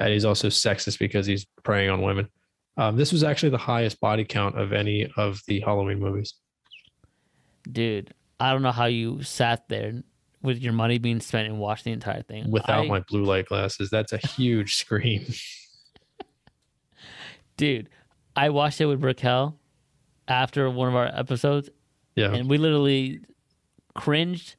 and 0.00 0.12
he's 0.12 0.24
also 0.24 0.48
sexist 0.48 0.98
because 0.98 1.24
he's 1.26 1.46
preying 1.62 1.90
on 1.90 2.02
women. 2.02 2.28
Um, 2.76 2.96
this 2.96 3.12
was 3.12 3.22
actually 3.22 3.50
the 3.50 3.58
highest 3.58 4.00
body 4.00 4.24
count 4.24 4.58
of 4.58 4.72
any 4.72 5.08
of 5.16 5.40
the 5.46 5.60
Halloween 5.60 6.00
movies. 6.00 6.34
Dude, 7.70 8.12
I 8.38 8.52
don't 8.52 8.62
know 8.62 8.72
how 8.72 8.86
you 8.86 9.22
sat 9.22 9.68
there 9.68 10.02
with 10.42 10.58
your 10.58 10.72
money 10.72 10.98
being 10.98 11.20
spent 11.20 11.48
and 11.48 11.58
watched 11.58 11.84
the 11.84 11.92
entire 11.92 12.22
thing. 12.22 12.50
Without 12.50 12.84
I- 12.84 12.88
my 12.88 13.00
blue 13.08 13.24
light 13.24 13.46
glasses, 13.46 13.90
that's 13.90 14.12
a 14.12 14.18
huge 14.18 14.74
screen. 14.82 15.24
dude, 17.56 17.88
I 18.34 18.50
watched 18.50 18.80
it 18.80 18.86
with 18.86 19.02
Raquel 19.02 19.58
after 20.28 20.68
one 20.70 20.88
of 20.88 20.94
our 20.94 21.06
episodes, 21.06 21.70
Yeah, 22.14 22.32
and 22.34 22.48
we 22.50 22.58
literally 22.58 23.20
cringed 23.94 24.56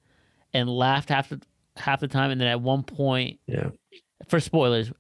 and 0.54 0.70
laughed 0.70 1.10
half 1.10 1.30
the 1.30 1.42
half 1.76 2.00
the 2.00 2.08
time. 2.08 2.32
And 2.32 2.42
then 2.42 2.48
at 2.48 2.62
one 2.62 2.84
point, 2.84 3.40
yeah. 3.46 3.70
for 4.28 4.40
spoilers, 4.40 4.92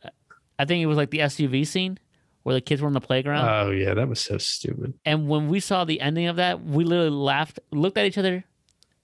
I 0.59 0.65
think 0.65 0.83
it 0.83 0.85
was 0.87 0.97
like 0.97 1.09
the 1.09 1.19
SUV 1.19 1.65
scene 1.65 1.97
where 2.43 2.53
the 2.53 2.61
kids 2.61 2.81
were 2.81 2.87
on 2.87 2.93
the 2.93 3.01
playground. 3.01 3.47
Oh 3.49 3.71
yeah, 3.71 3.93
that 3.95 4.07
was 4.07 4.19
so 4.21 4.37
stupid. 4.37 4.93
and 5.05 5.27
when 5.27 5.47
we 5.49 5.59
saw 5.59 5.83
the 5.85 5.99
ending 5.99 6.27
of 6.27 6.35
that, 6.35 6.63
we 6.63 6.83
literally 6.83 7.09
laughed, 7.09 7.59
looked 7.71 7.97
at 7.97 8.05
each 8.05 8.17
other. 8.17 8.43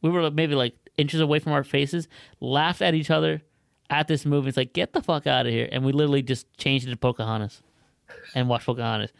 We 0.04 0.10
were 0.12 0.30
maybe 0.30 0.54
like 0.54 0.76
inches 0.98 1.20
away 1.22 1.40
from 1.40 1.54
our 1.54 1.64
faces, 1.64 2.08
laughed 2.40 2.82
at 2.84 2.94
each 2.94 3.10
other 3.10 3.42
at 3.90 4.08
this 4.08 4.26
movie. 4.26 4.50
It's 4.50 4.58
like, 4.58 4.74
get 4.74 4.94
the 4.94 5.02
fuck 5.02 5.26
out 5.26 5.48
of 5.48 5.52
here. 5.52 5.68
And 5.72 5.84
we 5.84 5.92
literally 5.92 6.22
just 6.22 6.46
changed 6.58 6.88
it 6.88 6.92
to 6.92 6.98
Pocahontas 6.98 7.62
and 8.36 8.48
watched 8.48 8.66
Pocahontas. 8.68 9.12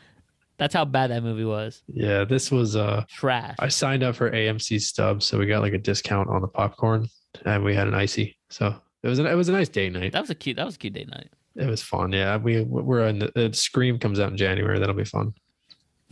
That's 0.57 0.73
how 0.73 0.85
bad 0.85 1.10
that 1.10 1.23
movie 1.23 1.45
was. 1.45 1.81
Yeah, 1.88 2.26
this 2.26 2.51
was. 2.51 2.76
uh 2.76 3.05
Trash. 3.10 3.55
I 3.60 3.69
signed 3.69 4.03
up 4.03 4.15
for 4.15 4.30
AMC 4.30 4.80
stubs, 4.81 5.26
so 5.26 5.39
we 5.39 5.47
got 5.47 5.61
like 5.61 5.73
a 5.73 5.80
discount 5.80 6.30
on 6.30 6.41
the 6.41 6.47
popcorn, 6.47 7.07
and 7.45 7.64
we 7.64 7.73
had 7.73 7.88
an 7.88 7.95
icy. 7.95 8.38
So 8.49 8.76
it 9.01 9.07
was 9.07 9.19
a, 9.19 9.26
it 9.26 9.35
was 9.35 9.49
a 9.49 9.51
nice 9.51 9.69
date 9.69 9.93
night. 9.93 10.11
That 10.11 10.22
was 10.22 10.30
a 10.30 10.35
cute. 10.35 10.57
That 10.57 10.65
was 10.65 10.76
a 10.76 10.77
cute 10.77 10.93
date 10.93 11.10
night. 11.10 11.31
It 11.55 11.68
was 11.68 11.81
fun. 11.81 12.11
Yeah, 12.11 12.38
we 12.38 12.61
we're 12.61 13.07
in 13.07 13.19
the, 13.19 13.31
the 13.35 13.53
Scream 13.53 13.97
comes 13.99 14.19
out 14.19 14.31
in 14.31 14.38
January. 14.38 14.80
That'll 14.80 14.95
be 14.95 15.03
fun. 15.05 15.34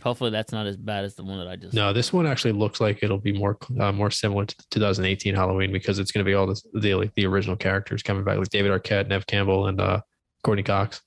Hopefully, 0.02 0.30
that's 0.30 0.52
not 0.52 0.66
as 0.66 0.76
bad 0.76 1.04
as 1.04 1.14
the 1.14 1.22
one 1.24 1.38
that 1.38 1.46
I 1.48 1.56
just. 1.56 1.74
No, 1.74 1.92
this 1.92 2.12
one 2.12 2.26
actually 2.26 2.52
looks 2.52 2.80
like 2.80 3.02
it'll 3.02 3.18
be 3.18 3.32
more 3.32 3.56
uh, 3.80 3.92
more 3.92 4.10
similar 4.10 4.44
to 4.44 4.56
2018 4.70 5.34
Halloween 5.34 5.72
because 5.72 5.98
it's 5.98 6.10
going 6.12 6.24
to 6.24 6.28
be 6.28 6.34
all 6.34 6.46
this, 6.46 6.64
the 6.74 6.94
like 6.94 7.14
the 7.14 7.26
original 7.26 7.56
characters 7.56 8.02
coming 8.02 8.24
back, 8.24 8.38
like 8.38 8.48
David 8.50 8.70
Arquette, 8.72 9.08
Neve 9.08 9.26
Campbell, 9.26 9.66
and 9.68 9.80
uh, 9.80 10.00
Courteney 10.44 10.62
Cox. 10.64 11.00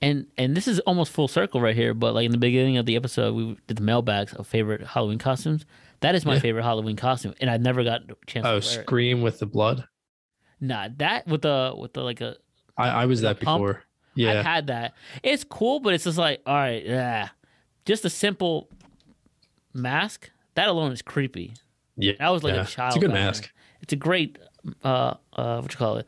And 0.00 0.26
and 0.36 0.56
this 0.56 0.68
is 0.68 0.78
almost 0.80 1.10
full 1.12 1.26
circle 1.28 1.60
right 1.60 1.74
here. 1.74 1.94
But 1.94 2.14
like 2.14 2.26
in 2.26 2.32
the 2.32 2.38
beginning 2.38 2.76
of 2.76 2.86
the 2.86 2.96
episode, 2.96 3.34
we 3.34 3.56
did 3.66 3.78
the 3.78 3.82
mailbags 3.82 4.32
of 4.34 4.46
favorite 4.46 4.86
Halloween 4.86 5.18
costumes. 5.18 5.64
That 6.00 6.14
is 6.14 6.24
my 6.24 6.34
Yeah. 6.34 6.40
favorite 6.40 6.62
Halloween 6.62 6.94
costume, 6.96 7.34
and 7.40 7.50
I've 7.50 7.60
never 7.62 7.82
got 7.82 8.02
a 8.10 8.14
chance. 8.26 8.46
Oh, 8.46 8.60
to 8.60 8.66
wear 8.66 8.80
it. 8.80 8.84
Scream 8.84 9.22
with 9.22 9.40
the 9.40 9.46
blood. 9.46 9.84
Nah, 10.60 10.88
that 10.98 11.26
with 11.26 11.42
the 11.42 11.74
with 11.76 11.92
the 11.94 12.02
like 12.02 12.20
a 12.20 12.36
I, 12.76 12.88
I 12.90 13.06
was 13.06 13.22
that 13.22 13.40
pump? 13.40 13.60
before. 13.62 13.76
I've 13.80 14.14
Yeah, 14.14 14.42
had 14.42 14.66
that. 14.68 14.94
It's 15.22 15.42
cool, 15.44 15.80
but 15.80 15.94
it's 15.94 16.04
just 16.04 16.18
like, 16.18 16.40
all 16.46 16.54
right, 16.54 16.84
yeah. 16.84 17.28
Just 17.88 18.04
a 18.04 18.10
simple 18.10 18.68
mask. 19.72 20.30
That 20.56 20.68
alone 20.68 20.92
is 20.92 21.00
creepy. 21.00 21.54
yeah. 21.96 22.12
That 22.18 22.28
was 22.28 22.42
like 22.44 22.54
yeah. 22.54 22.62
a 22.62 22.66
child. 22.66 22.88
It's 22.88 22.96
a 22.96 23.00
good 23.00 23.14
mask. 23.14 23.50
It's 23.80 23.94
a 23.94 23.96
great 23.96 24.38
uh 24.84 25.14
uh 25.32 25.60
what 25.62 25.72
you 25.72 25.78
call 25.78 25.96
it? 25.96 26.06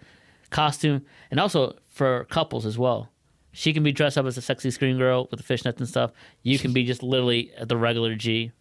Costume. 0.51 1.07
And 1.31 1.41
also 1.41 1.79
for 1.89 2.27
couples 2.27 2.67
as 2.67 2.77
well. 2.77 3.09
She 3.53 3.73
can 3.73 3.83
be 3.83 3.93
dressed 3.93 4.19
up 4.19 4.27
as 4.27 4.37
a 4.37 4.43
sexy 4.43 4.71
screen 4.71 4.99
girl 4.99 5.27
with 5.31 5.41
the 5.41 5.55
fishnets 5.55 5.79
and 5.79 5.89
stuff. 5.89 6.13
You 6.43 6.59
can 6.59 6.75
be 6.75 6.85
just 6.85 7.03
literally 7.03 7.51
the 7.63 7.79
regular 7.79 8.15
G. 8.15 8.53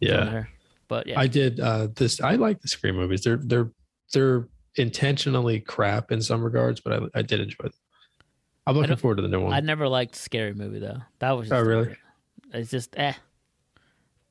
Yeah. 0.00 0.44
But 0.88 1.06
yeah. 1.06 1.20
I 1.20 1.28
did 1.28 1.60
uh, 1.60 1.86
this. 1.94 2.20
I 2.20 2.34
like 2.34 2.60
the 2.62 2.68
Scream 2.68 2.96
movies. 2.96 3.22
They're 3.22 3.36
they're 3.40 3.70
they're 4.12 4.48
intentionally 4.74 5.60
crap 5.60 6.10
in 6.10 6.20
some 6.20 6.42
regards, 6.42 6.80
but 6.80 6.94
I 6.94 7.20
I 7.20 7.22
did 7.22 7.38
enjoy 7.38 7.62
them. 7.62 7.72
I'm 8.66 8.76
looking 8.76 8.96
forward 8.96 9.16
to 9.16 9.22
the 9.22 9.28
new 9.28 9.40
one. 9.40 9.52
I 9.52 9.60
never 9.60 9.86
liked 9.86 10.16
scary 10.16 10.52
movie 10.52 10.80
though. 10.80 10.98
That 11.20 11.30
was 11.32 11.48
just 11.48 11.58
Oh, 11.58 11.64
really? 11.64 11.96
It's 12.52 12.70
just 12.70 12.98
eh. 12.98 13.14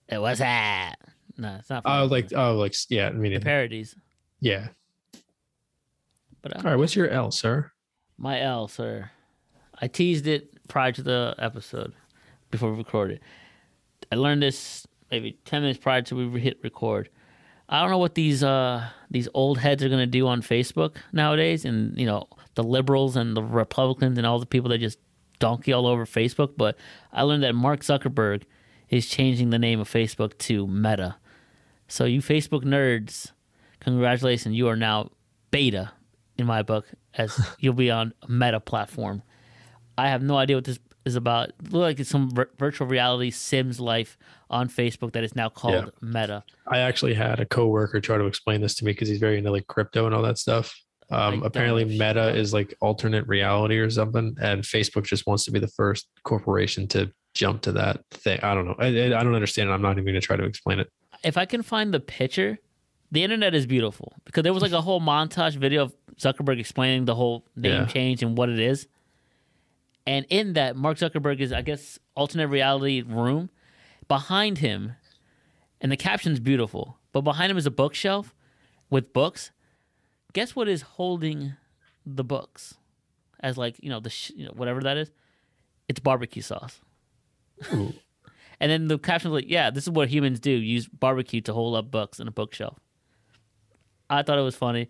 It 0.07 0.19
was 0.19 0.39
that. 0.39 0.95
No, 1.37 1.55
it's 1.59 1.69
not. 1.69 1.83
Oh, 1.85 2.05
like 2.05 2.29
oh, 2.35 2.55
like 2.55 2.73
yeah. 2.89 3.07
I 3.07 3.11
the 3.11 3.17
mean, 3.17 3.39
parodies. 3.41 3.95
yeah. 4.39 4.69
But 6.41 6.55
uh, 6.55 6.59
All 6.59 6.71
right, 6.71 6.75
what's 6.75 6.95
your 6.95 7.09
L, 7.09 7.31
sir? 7.31 7.71
My 8.17 8.41
L, 8.41 8.67
sir. 8.67 9.11
I 9.81 9.87
teased 9.87 10.27
it 10.27 10.67
prior 10.67 10.91
to 10.91 11.01
the 11.03 11.35
episode 11.37 11.93
before 12.51 12.71
we 12.71 12.77
recorded. 12.77 13.21
I 14.11 14.15
learned 14.15 14.41
this 14.43 14.87
maybe 15.11 15.37
ten 15.45 15.61
minutes 15.61 15.79
prior 15.79 16.01
to 16.03 16.29
we 16.29 16.39
hit 16.39 16.59
record. 16.63 17.09
I 17.67 17.81
don't 17.81 17.91
know 17.91 17.97
what 17.99 18.15
these 18.15 18.43
uh 18.43 18.89
these 19.11 19.27
old 19.33 19.59
heads 19.59 19.83
are 19.83 19.89
gonna 19.89 20.07
do 20.07 20.27
on 20.27 20.41
Facebook 20.41 20.97
nowadays, 21.13 21.65
and 21.65 21.97
you 21.97 22.05
know 22.05 22.27
the 22.55 22.63
liberals 22.63 23.15
and 23.15 23.37
the 23.37 23.43
Republicans 23.43 24.17
and 24.17 24.25
all 24.25 24.39
the 24.39 24.45
people 24.45 24.69
that 24.69 24.79
just 24.79 24.99
donkey 25.39 25.73
all 25.73 25.87
over 25.87 26.05
Facebook. 26.05 26.53
But 26.57 26.77
I 27.11 27.23
learned 27.23 27.43
that 27.43 27.55
Mark 27.55 27.81
Zuckerberg 27.81 28.43
is 28.89 29.07
changing 29.07 29.49
the 29.49 29.59
name 29.59 29.79
of 29.79 29.89
Facebook 29.89 30.37
to 30.39 30.67
Meta. 30.67 31.15
So 31.87 32.05
you 32.05 32.21
Facebook 32.21 32.63
nerds, 32.63 33.31
congratulations, 33.79 34.55
you 34.55 34.67
are 34.67 34.75
now 34.75 35.09
beta 35.51 35.91
in 36.37 36.45
my 36.45 36.61
book, 36.61 36.85
as 37.15 37.39
you'll 37.59 37.73
be 37.73 37.91
on 37.91 38.13
a 38.21 38.29
Meta 38.31 38.59
platform. 38.59 39.23
I 39.97 40.09
have 40.09 40.21
no 40.23 40.37
idea 40.37 40.55
what 40.57 40.65
this 40.65 40.79
is 41.05 41.15
about. 41.15 41.49
It 41.49 41.55
look 41.73 41.81
like 41.81 41.99
it's 41.99 42.09
some 42.09 42.29
vir- 42.31 42.51
virtual 42.57 42.87
reality 42.87 43.31
Sims 43.31 43.79
life 43.79 44.17
on 44.49 44.69
Facebook 44.69 45.13
that 45.13 45.23
is 45.23 45.35
now 45.35 45.49
called 45.49 45.73
Yeah. 45.73 45.89
Meta. 46.01 46.43
I 46.67 46.79
actually 46.79 47.13
had 47.13 47.39
a 47.39 47.45
coworker 47.45 47.99
try 47.99 48.17
to 48.17 48.25
explain 48.25 48.61
this 48.61 48.75
to 48.75 48.85
me 48.85 48.91
because 48.91 49.09
he's 49.09 49.19
very 49.19 49.37
into 49.37 49.51
like 49.51 49.67
crypto 49.67 50.05
and 50.05 50.15
all 50.15 50.21
that 50.23 50.37
stuff. 50.37 50.73
Um, 51.11 51.43
apparently, 51.43 51.85
Meta 51.85 52.29
is 52.35 52.53
like 52.53 52.73
alternate 52.81 53.27
reality 53.27 53.77
or 53.77 53.89
something, 53.89 54.35
and 54.41 54.61
Facebook 54.63 55.05
just 55.05 55.25
wants 55.25 55.43
to 55.45 55.51
be 55.51 55.59
the 55.59 55.67
first 55.67 56.07
corporation 56.23 56.87
to 56.89 57.11
jump 57.33 57.61
to 57.63 57.71
that 57.73 58.03
thing. 58.11 58.39
I 58.43 58.53
don't 58.53 58.65
know. 58.65 58.75
I, 58.77 58.87
I 58.87 59.19
I 59.19 59.23
don't 59.23 59.33
understand. 59.35 59.69
it. 59.69 59.73
I'm 59.73 59.81
not 59.81 59.93
even 59.93 60.03
going 60.05 60.13
to 60.15 60.21
try 60.21 60.35
to 60.37 60.43
explain 60.43 60.79
it. 60.79 60.91
If 61.23 61.35
I 61.37 61.45
can 61.45 61.63
find 61.63 61.93
the 61.93 61.99
picture, 61.99 62.59
the 63.11 63.23
internet 63.23 63.55
is 63.55 63.65
beautiful 63.65 64.13
because 64.25 64.43
there 64.43 64.53
was 64.53 64.61
like 64.61 64.71
a 64.71 64.81
whole 64.81 65.01
montage 65.01 65.55
video 65.55 65.83
of 65.83 65.95
Zuckerberg 66.17 66.59
explaining 66.59 67.05
the 67.05 67.15
whole 67.15 67.43
name 67.55 67.71
Yeah. 67.73 67.85
change 67.87 68.21
and 68.21 68.37
what 68.37 68.49
it 68.49 68.59
is. 68.59 68.87
And 70.05 70.25
in 70.29 70.53
that, 70.53 70.75
Mark 70.75 70.97
Zuckerberg 70.97 71.39
is, 71.39 71.51
I 71.51 71.61
guess, 71.61 71.99
alternate 72.15 72.47
reality 72.47 73.01
room. 73.01 73.49
Behind 74.07 74.57
him, 74.59 74.93
and 75.81 75.91
the 75.91 75.97
caption's 75.97 76.39
beautiful, 76.39 76.97
but 77.11 77.21
behind 77.21 77.51
him 77.51 77.57
is 77.57 77.65
a 77.67 77.71
bookshelf 77.71 78.33
with 78.89 79.13
books. 79.13 79.51
Guess 80.33 80.55
what 80.55 80.67
is 80.67 80.81
holding 80.81 81.53
the 82.05 82.23
books? 82.23 82.75
As 83.41 83.57
like 83.57 83.75
you 83.81 83.89
know 83.89 83.99
the 83.99 84.09
sh- 84.09 84.31
you 84.35 84.45
know 84.45 84.51
whatever 84.55 84.81
that 84.81 84.97
is, 84.97 85.11
it's 85.87 85.99
barbecue 85.99 86.41
sauce. 86.41 86.79
And 88.61 88.69
then 88.69 88.89
the 88.89 88.97
caption's 88.99 89.33
like, 89.33 89.45
"Yeah, 89.47 89.69
this 89.69 89.85
is 89.85 89.89
what 89.89 90.09
humans 90.09 90.39
do: 90.41 90.51
use 90.51 90.85
barbecue 90.85 91.39
to 91.41 91.53
hold 91.53 91.77
up 91.77 91.89
books 91.91 92.19
in 92.19 92.27
a 92.27 92.31
bookshelf." 92.31 92.77
I 94.09 94.21
thought 94.21 94.37
it 94.37 94.41
was 94.41 94.55
funny. 94.55 94.89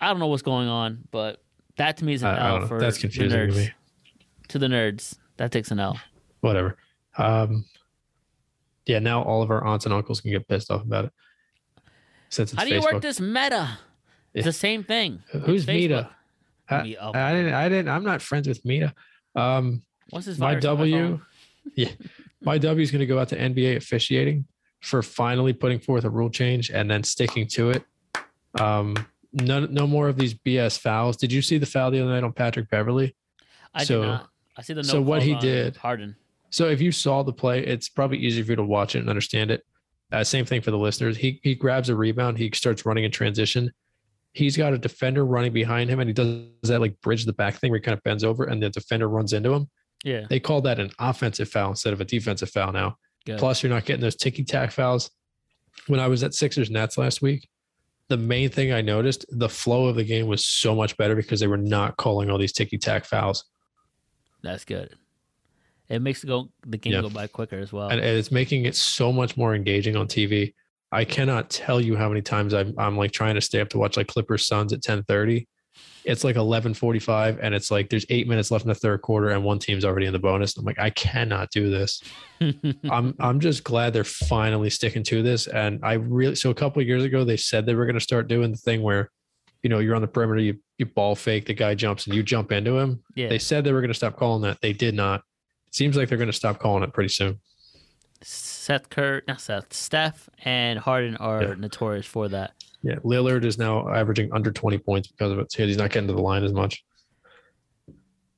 I 0.00 0.08
don't 0.08 0.18
know 0.18 0.28
what's 0.28 0.40
going 0.42 0.68
on, 0.68 1.06
but 1.10 1.42
that 1.76 1.98
to 1.98 2.06
me 2.06 2.14
is 2.14 2.22
an 2.22 2.28
I, 2.28 2.38
I 2.38 2.60
L 2.60 2.66
for 2.66 2.80
That's 2.80 2.96
the 2.96 3.02
confusing 3.02 3.38
nerds. 3.38 3.52
to 3.52 3.58
me. 3.58 3.70
To 4.48 4.58
the 4.58 4.66
nerds, 4.68 5.18
that 5.36 5.52
takes 5.52 5.70
an 5.70 5.78
L. 5.78 6.00
Whatever. 6.40 6.78
Um, 7.18 7.66
yeah, 8.86 8.98
now 8.98 9.22
all 9.24 9.42
of 9.42 9.50
our 9.50 9.62
aunts 9.62 9.84
and 9.84 9.92
uncles 9.92 10.22
can 10.22 10.30
get 10.30 10.48
pissed 10.48 10.70
off 10.70 10.80
about 10.82 11.04
it. 11.04 11.12
Since 12.30 12.52
it's 12.54 12.58
How 12.62 12.66
do 12.66 12.74
you 12.74 12.80
Facebook. 12.80 12.92
work 12.94 13.02
this 13.02 13.20
meta? 13.20 13.78
It's 14.34 14.44
the 14.44 14.52
same 14.52 14.84
thing. 14.84 15.22
Who's. 15.30 15.66
Meta? 15.66 16.10
I, 16.68 16.96
oh, 17.00 17.12
I 17.12 17.32
didn't. 17.32 17.54
I 17.54 17.68
didn't. 17.68 17.88
I'm 17.88 18.04
not 18.04 18.22
friends 18.22 18.46
with 18.46 18.64
Meta. 18.64 18.94
Um, 19.34 19.82
What's 20.10 20.26
his 20.26 20.38
My 20.38 20.54
W, 20.56 21.20
yeah, 21.74 21.90
my 22.42 22.58
W 22.58 22.82
is 22.82 22.90
going 22.90 23.00
to 23.00 23.06
go 23.06 23.18
out 23.18 23.28
to 23.28 23.38
NBA 23.38 23.76
officiating 23.76 24.46
for 24.80 25.02
finally 25.02 25.52
putting 25.52 25.78
forth 25.78 26.04
a 26.04 26.10
rule 26.10 26.30
change 26.30 26.70
and 26.70 26.90
then 26.90 27.02
sticking 27.04 27.46
to 27.48 27.70
it. 27.70 27.84
Um, 28.58 28.96
no, 29.32 29.66
no 29.66 29.86
more 29.86 30.08
of 30.08 30.16
these 30.16 30.34
BS 30.34 30.78
fouls. 30.78 31.16
Did 31.16 31.32
you 31.32 31.42
see 31.42 31.58
the 31.58 31.66
foul 31.66 31.90
the 31.90 32.00
other 32.00 32.10
night 32.10 32.24
on 32.24 32.32
Patrick 32.32 32.68
Beverley? 32.70 33.14
I 33.74 33.84
so- 33.84 34.00
did 34.02 34.06
not. 34.08 34.28
I 34.56 34.62
see 34.62 34.72
the 34.74 34.82
no 34.82 34.88
so 34.88 35.00
what 35.00 35.22
he 35.22 35.34
did- 35.36 35.76
Harden. 35.76 36.16
So 36.50 36.68
if 36.68 36.80
you 36.80 36.90
saw 36.90 37.22
the 37.22 37.32
play, 37.32 37.64
it's 37.64 37.88
probably 37.88 38.18
easier 38.18 38.44
for 38.44 38.52
you 38.52 38.56
to 38.56 38.64
watch 38.64 38.96
it 38.96 38.98
and 38.98 39.08
understand 39.08 39.52
it. 39.52 39.64
Uh, 40.10 40.24
same 40.24 40.44
thing 40.44 40.60
for 40.60 40.72
the 40.72 40.78
listeners. 40.78 41.16
He 41.16 41.40
he 41.44 41.54
grabs 41.54 41.88
a 41.88 41.94
rebound, 41.94 42.36
he 42.36 42.50
starts 42.52 42.84
running 42.84 43.04
in 43.04 43.12
transition. 43.12 43.72
He's 44.32 44.56
got 44.56 44.72
a 44.72 44.78
defender 44.78 45.24
running 45.26 45.52
behind 45.52 45.90
him, 45.90 45.98
and 46.00 46.08
he 46.08 46.14
does 46.14 46.44
that 46.62 46.80
like 46.80 47.00
bridge 47.00 47.24
the 47.24 47.32
back 47.32 47.56
thing 47.56 47.70
where 47.70 47.78
he 47.78 47.82
kind 47.82 47.96
of 47.96 48.02
bends 48.04 48.22
over, 48.24 48.44
and 48.44 48.62
the 48.62 48.70
defender 48.70 49.08
runs 49.08 49.32
into 49.32 49.52
him. 49.52 49.68
Yeah. 50.04 50.26
They 50.30 50.40
call 50.40 50.60
that 50.62 50.78
an 50.78 50.90
offensive 50.98 51.48
foul 51.48 51.70
instead 51.70 51.92
of 51.92 52.00
a 52.00 52.04
defensive 52.04 52.50
foul 52.50 52.72
now. 52.72 52.96
Good. 53.26 53.38
Plus, 53.38 53.62
you're 53.62 53.70
not 53.70 53.84
getting 53.84 54.00
those 54.00 54.16
ticky 54.16 54.44
tack 54.44 54.70
fouls. 54.70 55.10
When 55.88 56.00
I 56.00 56.08
was 56.08 56.22
at 56.22 56.32
Sixers 56.34 56.70
Nets 56.70 56.96
last 56.96 57.20
week, 57.20 57.48
the 58.08 58.16
main 58.16 58.50
thing 58.50 58.72
I 58.72 58.80
noticed, 58.80 59.24
the 59.30 59.48
flow 59.48 59.86
of 59.88 59.96
the 59.96 60.04
game 60.04 60.26
was 60.26 60.44
so 60.44 60.74
much 60.74 60.96
better 60.96 61.14
because 61.14 61.40
they 61.40 61.46
were 61.46 61.56
not 61.56 61.96
calling 61.96 62.30
all 62.30 62.38
these 62.38 62.52
ticky 62.52 62.78
tack 62.78 63.04
fouls. 63.04 63.44
That's 64.42 64.64
good. 64.64 64.94
It 65.88 66.00
makes 66.02 66.22
it 66.24 66.28
go 66.28 66.50
the 66.66 66.76
game 66.76 66.92
Yeah. 66.94 67.02
go 67.02 67.10
by 67.10 67.26
quicker 67.26 67.58
as 67.58 67.72
well. 67.72 67.88
and, 67.88 68.00
and 68.00 68.16
it's 68.16 68.30
making 68.30 68.64
it 68.64 68.76
so 68.76 69.12
much 69.12 69.36
more 69.36 69.54
engaging 69.54 69.96
on 69.96 70.06
TV. 70.06 70.54
I 70.92 71.04
cannot 71.04 71.50
tell 71.50 71.80
you 71.80 71.96
how 71.96 72.08
many 72.08 72.22
times 72.22 72.52
I'm 72.54 72.74
I'm 72.78 72.96
like 72.96 73.12
trying 73.12 73.34
to 73.36 73.40
stay 73.40 73.60
up 73.60 73.68
to 73.70 73.78
watch 73.78 73.96
like 73.96 74.08
Clippers 74.08 74.46
Suns 74.46 74.72
at 74.72 74.80
10:30. 74.80 75.46
It's 76.04 76.24
like 76.24 76.36
11:45 76.36 77.38
and 77.40 77.54
it's 77.54 77.70
like 77.70 77.90
there's 77.90 78.06
8 78.08 78.26
minutes 78.26 78.50
left 78.50 78.64
in 78.64 78.70
the 78.70 78.74
third 78.74 79.02
quarter 79.02 79.28
and 79.28 79.44
one 79.44 79.58
team's 79.58 79.84
already 79.84 80.06
in 80.06 80.12
the 80.12 80.18
bonus. 80.18 80.56
I'm 80.56 80.64
like 80.64 80.78
I 80.78 80.90
cannot 80.90 81.50
do 81.50 81.70
this. 81.70 82.02
I'm 82.90 83.14
I'm 83.20 83.38
just 83.40 83.64
glad 83.64 83.92
they're 83.92 84.04
finally 84.04 84.70
sticking 84.70 85.02
to 85.04 85.22
this 85.22 85.46
and 85.46 85.78
I 85.84 85.94
really 85.94 86.34
so 86.34 86.50
a 86.50 86.54
couple 86.54 86.80
of 86.82 86.88
years 86.88 87.04
ago 87.04 87.24
they 87.24 87.36
said 87.36 87.66
they 87.66 87.74
were 87.74 87.86
going 87.86 87.94
to 87.94 88.00
start 88.00 88.28
doing 88.28 88.50
the 88.50 88.56
thing 88.56 88.82
where 88.82 89.10
you 89.62 89.70
know 89.70 89.78
you're 89.78 89.94
on 89.94 90.02
the 90.02 90.08
perimeter 90.08 90.40
you 90.40 90.58
you 90.78 90.86
ball 90.86 91.14
fake 91.14 91.44
the 91.44 91.54
guy 91.54 91.74
jumps 91.74 92.06
and 92.06 92.16
you 92.16 92.22
jump 92.22 92.50
into 92.50 92.78
him. 92.78 93.02
yeah. 93.14 93.28
They 93.28 93.38
said 93.38 93.62
they 93.64 93.72
were 93.72 93.82
going 93.82 93.88
to 93.88 93.94
stop 93.94 94.16
calling 94.16 94.42
that. 94.42 94.58
They 94.60 94.72
did 94.72 94.94
not. 94.94 95.20
It 95.68 95.74
seems 95.74 95.96
like 95.96 96.08
they're 96.08 96.18
going 96.18 96.30
to 96.30 96.32
stop 96.32 96.58
calling 96.58 96.82
it 96.82 96.92
pretty 96.92 97.10
soon. 97.10 97.38
Seth 98.60 98.90
Kerr, 98.90 99.22
not 99.26 99.40
Seth, 99.40 99.72
Steph 99.72 100.28
and 100.44 100.78
Harden 100.78 101.16
are 101.16 101.42
Yeah. 101.42 101.54
notorious 101.54 102.04
for 102.04 102.28
that. 102.28 102.52
Yeah, 102.82 102.96
Lillard 102.96 103.44
is 103.46 103.56
now 103.56 103.88
averaging 103.88 104.30
under 104.34 104.52
20 104.52 104.76
points 104.76 105.08
because 105.08 105.32
of 105.32 105.38
it. 105.38 105.50
So 105.50 105.66
he's 105.66 105.78
not 105.78 105.90
getting 105.90 106.08
to 106.08 106.12
the 106.12 106.20
line 106.20 106.44
as 106.44 106.52
much. 106.52 106.84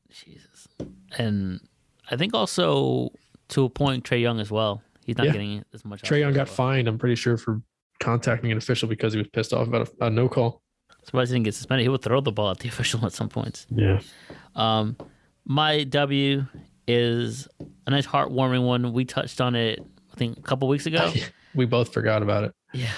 Jesus. 0.08 0.68
And 1.18 1.60
I 2.08 2.16
think 2.16 2.34
also 2.34 3.10
to 3.48 3.64
a 3.64 3.68
point 3.68 4.04
Trae 4.04 4.20
Young 4.20 4.38
as 4.38 4.50
well. 4.50 4.80
He's 5.04 5.16
not 5.18 5.26
Yeah. 5.26 5.32
getting 5.32 5.64
as 5.74 5.84
much. 5.84 6.02
Trae 6.02 6.20
Young 6.20 6.32
got 6.34 6.46
well. 6.46 6.54
fined, 6.54 6.86
I'm 6.86 6.98
pretty 6.98 7.16
sure, 7.16 7.36
for 7.36 7.60
contacting 7.98 8.52
an 8.52 8.58
official 8.58 8.88
because 8.88 9.12
he 9.14 9.18
was 9.18 9.26
pissed 9.28 9.52
off 9.52 9.66
about 9.66 9.88
a, 10.00 10.06
a 10.06 10.10
no 10.10 10.28
call. 10.28 10.62
Surprised 11.02 11.32
he 11.32 11.34
didn't 11.34 11.46
get 11.46 11.54
suspended. 11.54 11.82
He 11.82 11.88
would 11.88 12.02
throw 12.02 12.20
the 12.20 12.30
ball 12.30 12.52
at 12.52 12.60
the 12.60 12.68
official 12.74 13.04
at 13.04 13.12
some 13.12 13.28
points. 13.28 13.66
Yeah. 13.70 14.00
Um, 14.54 14.96
my 15.44 15.82
W 15.82 16.46
is 16.86 17.48
a 17.88 17.90
nice 17.90 18.06
heartwarming 18.06 18.64
one. 18.64 18.92
We 18.92 19.04
touched 19.04 19.40
on 19.40 19.56
it, 19.56 19.84
I 20.12 20.16
think, 20.16 20.38
a 20.38 20.42
couple 20.42 20.68
weeks 20.68 20.86
ago. 20.86 21.12
We 21.54 21.66
both 21.66 21.92
forgot 21.92 22.22
about 22.22 22.44
it. 22.44 22.54
Yeah. 22.72 22.88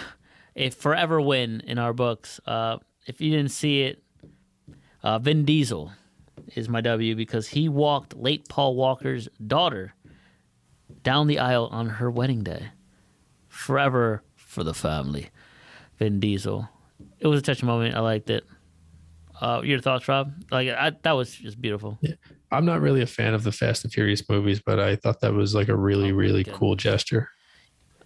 A 0.55 0.71
forever 0.71 1.21
win 1.21 1.61
in 1.67 1.77
our 1.77 1.93
books. 1.93 2.39
Uh, 2.47 2.77
if 3.05 3.21
you 3.21 3.33
didn't 3.33 3.51
see 3.51 3.83
it, 3.83 4.01
uh, 5.03 5.19
Vin 5.19 5.45
Diesel 5.45 5.91
is 6.55 6.69
my 6.69 6.81
W 6.81 7.17
because 7.17 7.49
he 7.49 7.69
walked 7.69 8.17
late 8.17 8.49
Paul 8.49 8.77
Walker's 8.77 9.29
daughter 9.45 9.95
down 11.03 11.27
the 11.27 11.41
aisle 11.41 11.69
on 11.73 11.89
her 11.89 12.09
wedding 12.11 12.45
day. 12.45 12.69
Forever 13.49 14.23
for 14.37 14.63
the 14.63 14.73
family. 14.75 15.31
Vin 15.99 16.21
Diesel. 16.21 16.69
It 17.19 17.27
was 17.27 17.41
a 17.41 17.43
touching 17.43 17.67
moment. 17.67 17.97
I 17.97 18.01
liked 18.01 18.31
it. 18.31 18.45
Uh, 19.41 19.61
your 19.65 19.81
thoughts, 19.81 20.07
Rob? 20.09 20.33
Like 20.51 20.69
I, 20.69 20.93
that 21.03 21.13
was 21.13 21.35
just 21.35 21.61
beautiful. 21.61 21.99
Yeah. 22.01 22.15
I'm 22.53 22.65
not 22.65 22.81
really 22.81 23.03
a 23.03 23.07
fan 23.07 23.35
of 23.35 23.43
the 23.43 23.51
Fast 23.53 23.83
and 23.85 23.93
Furious 23.93 24.29
movies, 24.29 24.63
but 24.65 24.79
I 24.79 24.97
thought 24.97 25.21
that 25.21 25.33
was 25.35 25.55
like 25.55 25.69
a 25.69 25.77
really, 25.77 26.13
Oh 26.13 26.15
really 26.15 26.45
cool 26.45 26.77
gesture. 26.77 27.29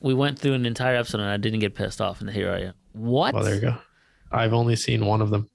We 0.00 0.14
went 0.14 0.38
through 0.38 0.54
an 0.54 0.64
entire 0.64 0.96
episode 0.96 1.20
and 1.20 1.28
I 1.30 1.36
didn't 1.36 1.58
get 1.58 1.74
pissed 1.74 2.00
off, 2.00 2.20
and 2.20 2.30
here 2.30 2.50
I 2.50 2.60
am. 2.68 2.74
What? 2.92 3.34
Well, 3.34 3.44
there 3.44 3.56
you 3.56 3.60
go. 3.60 3.76
I've 4.32 4.52
only 4.54 4.76
seen 4.76 5.04
one 5.04 5.20
of 5.20 5.30
them. 5.30 5.48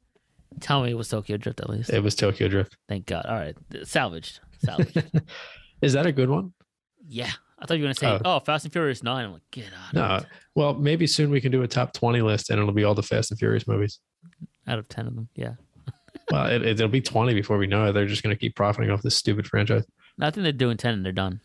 Tell 0.59 0.83
me 0.83 0.91
it 0.91 0.93
was 0.97 1.07
Tokyo 1.09 1.37
Drift 1.37 1.59
at 1.61 1.69
least. 1.69 1.89
It 1.89 2.03
was 2.03 2.13
Tokyo 2.15 2.47
Drift. 2.47 2.77
Thank 2.87 3.07
God. 3.07 3.25
All 3.25 3.35
right, 3.35 3.55
salvaged. 3.83 4.39
Salvaged. 4.59 5.03
Is 5.81 5.93
that 5.93 6.05
a 6.05 6.11
good 6.11 6.29
one? 6.29 6.53
yeah, 7.09 7.31
I 7.59 7.65
thought 7.65 7.75
you 7.77 7.83
were 7.83 7.87
gonna 7.87 7.95
say, 7.95 8.07
Oh. 8.25 8.35
"Oh, 8.35 8.39
Fast 8.39 8.65
and 8.65 8.71
Furious 8.73 9.01
9. 9.03 9.25
I'm 9.25 9.33
like, 9.33 9.41
get 9.51 9.65
out 9.87 9.93
No. 9.93 10.25
Well, 10.55 10.73
maybe 10.75 11.07
soon 11.07 11.29
we 11.31 11.41
can 11.41 11.51
do 11.51 11.63
a 11.63 11.67
top 11.67 11.93
20 11.93 12.21
list 12.21 12.49
and 12.49 12.59
it'll 12.59 12.73
be 12.73 12.83
all 12.83 12.93
the 12.93 13.01
Fast 13.03 13.31
and 13.31 13.39
Furious 13.39 13.67
movies. 13.67 13.99
Out 14.67 14.79
of 14.79 14.87
ten 14.87 15.07
of 15.07 15.15
them. 15.15 15.29
Yeah, 15.35 15.53
Well, 16.31 16.45
it, 16.47 16.63
it'll 16.63 16.87
be 16.87 17.01
20 17.01 17.33
before 17.33 17.57
we 17.57 17.67
know 17.67 17.87
it. 17.87 17.91
They're 17.93 18.05
just 18.07 18.23
going 18.23 18.35
to 18.35 18.39
keep 18.39 18.55
profiting 18.55 18.89
off 18.91 19.01
this 19.01 19.15
stupid 19.17 19.45
franchise. 19.47 19.83
I 20.21 20.29
think 20.31 20.43
they're 20.43 20.51
doing 20.51 20.77
ten 20.77 20.93
and 20.93 21.05
they're 21.05 21.11
done. 21.11 21.41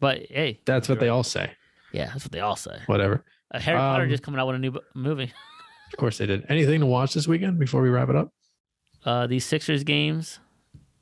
But 0.00 0.22
hey, 0.30 0.60
That's 0.64 0.88
what 0.88 1.00
they 1.00 1.08
all 1.08 1.22
say. 1.24 1.50
yeah, 1.92 2.06
that's 2.12 2.24
what 2.24 2.32
they 2.32 2.40
all 2.40 2.56
say. 2.56 2.78
Whatever. 2.86 3.24
Uh, 3.52 3.58
Harry 3.60 3.78
Potter 3.78 4.04
Um, 4.04 4.10
just 4.10 4.22
coming 4.22 4.38
out 4.40 4.46
with 4.46 4.56
a 4.56 4.58
new 4.58 4.78
movie. 4.94 5.32
Of 5.90 5.96
course 5.98 6.18
they 6.18 6.26
did. 6.26 6.44
Anything 6.50 6.80
to 6.80 6.86
watch 6.86 7.14
this 7.14 7.26
weekend 7.26 7.58
before 7.58 7.80
we 7.80 7.88
wrap 7.88 8.10
it 8.10 8.14
up? 8.14 8.30
Uh, 9.06 9.26
these 9.26 9.46
Sixers 9.46 9.84
games. 9.84 10.38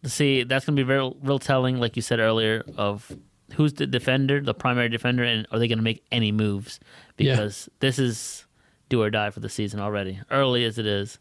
To 0.04 0.08
see, 0.08 0.44
that's 0.44 0.64
gonna 0.64 0.76
be 0.76 0.84
very 0.84 1.10
real 1.22 1.40
telling, 1.40 1.78
like 1.78 1.96
you 1.96 2.02
said 2.02 2.20
earlier, 2.20 2.62
of 2.76 3.10
who's 3.54 3.74
the 3.74 3.88
defender, 3.88 4.40
the 4.40 4.54
primary 4.54 4.88
defender, 4.88 5.24
and 5.24 5.44
are 5.50 5.58
they 5.58 5.66
gonna 5.66 5.82
make 5.82 6.04
any 6.12 6.30
moves? 6.30 6.78
Yeah. 7.18 7.32
Because 7.32 7.68
this 7.80 7.98
is 7.98 8.46
do 8.88 9.02
or 9.02 9.10
die 9.10 9.30
for 9.30 9.40
the 9.40 9.48
season 9.48 9.80
already. 9.80 10.20
Early 10.30 10.64
as 10.64 10.78
it 10.78 10.86
is, 10.86 11.18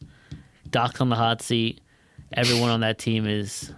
Doc's 0.70 1.02
on 1.02 1.10
the 1.10 1.16
hot 1.16 1.42
seat. 1.42 1.82
Everyone 2.34 2.70
on 2.70 2.80
that 2.82 2.98
team 2.98 3.28
is 3.28 3.74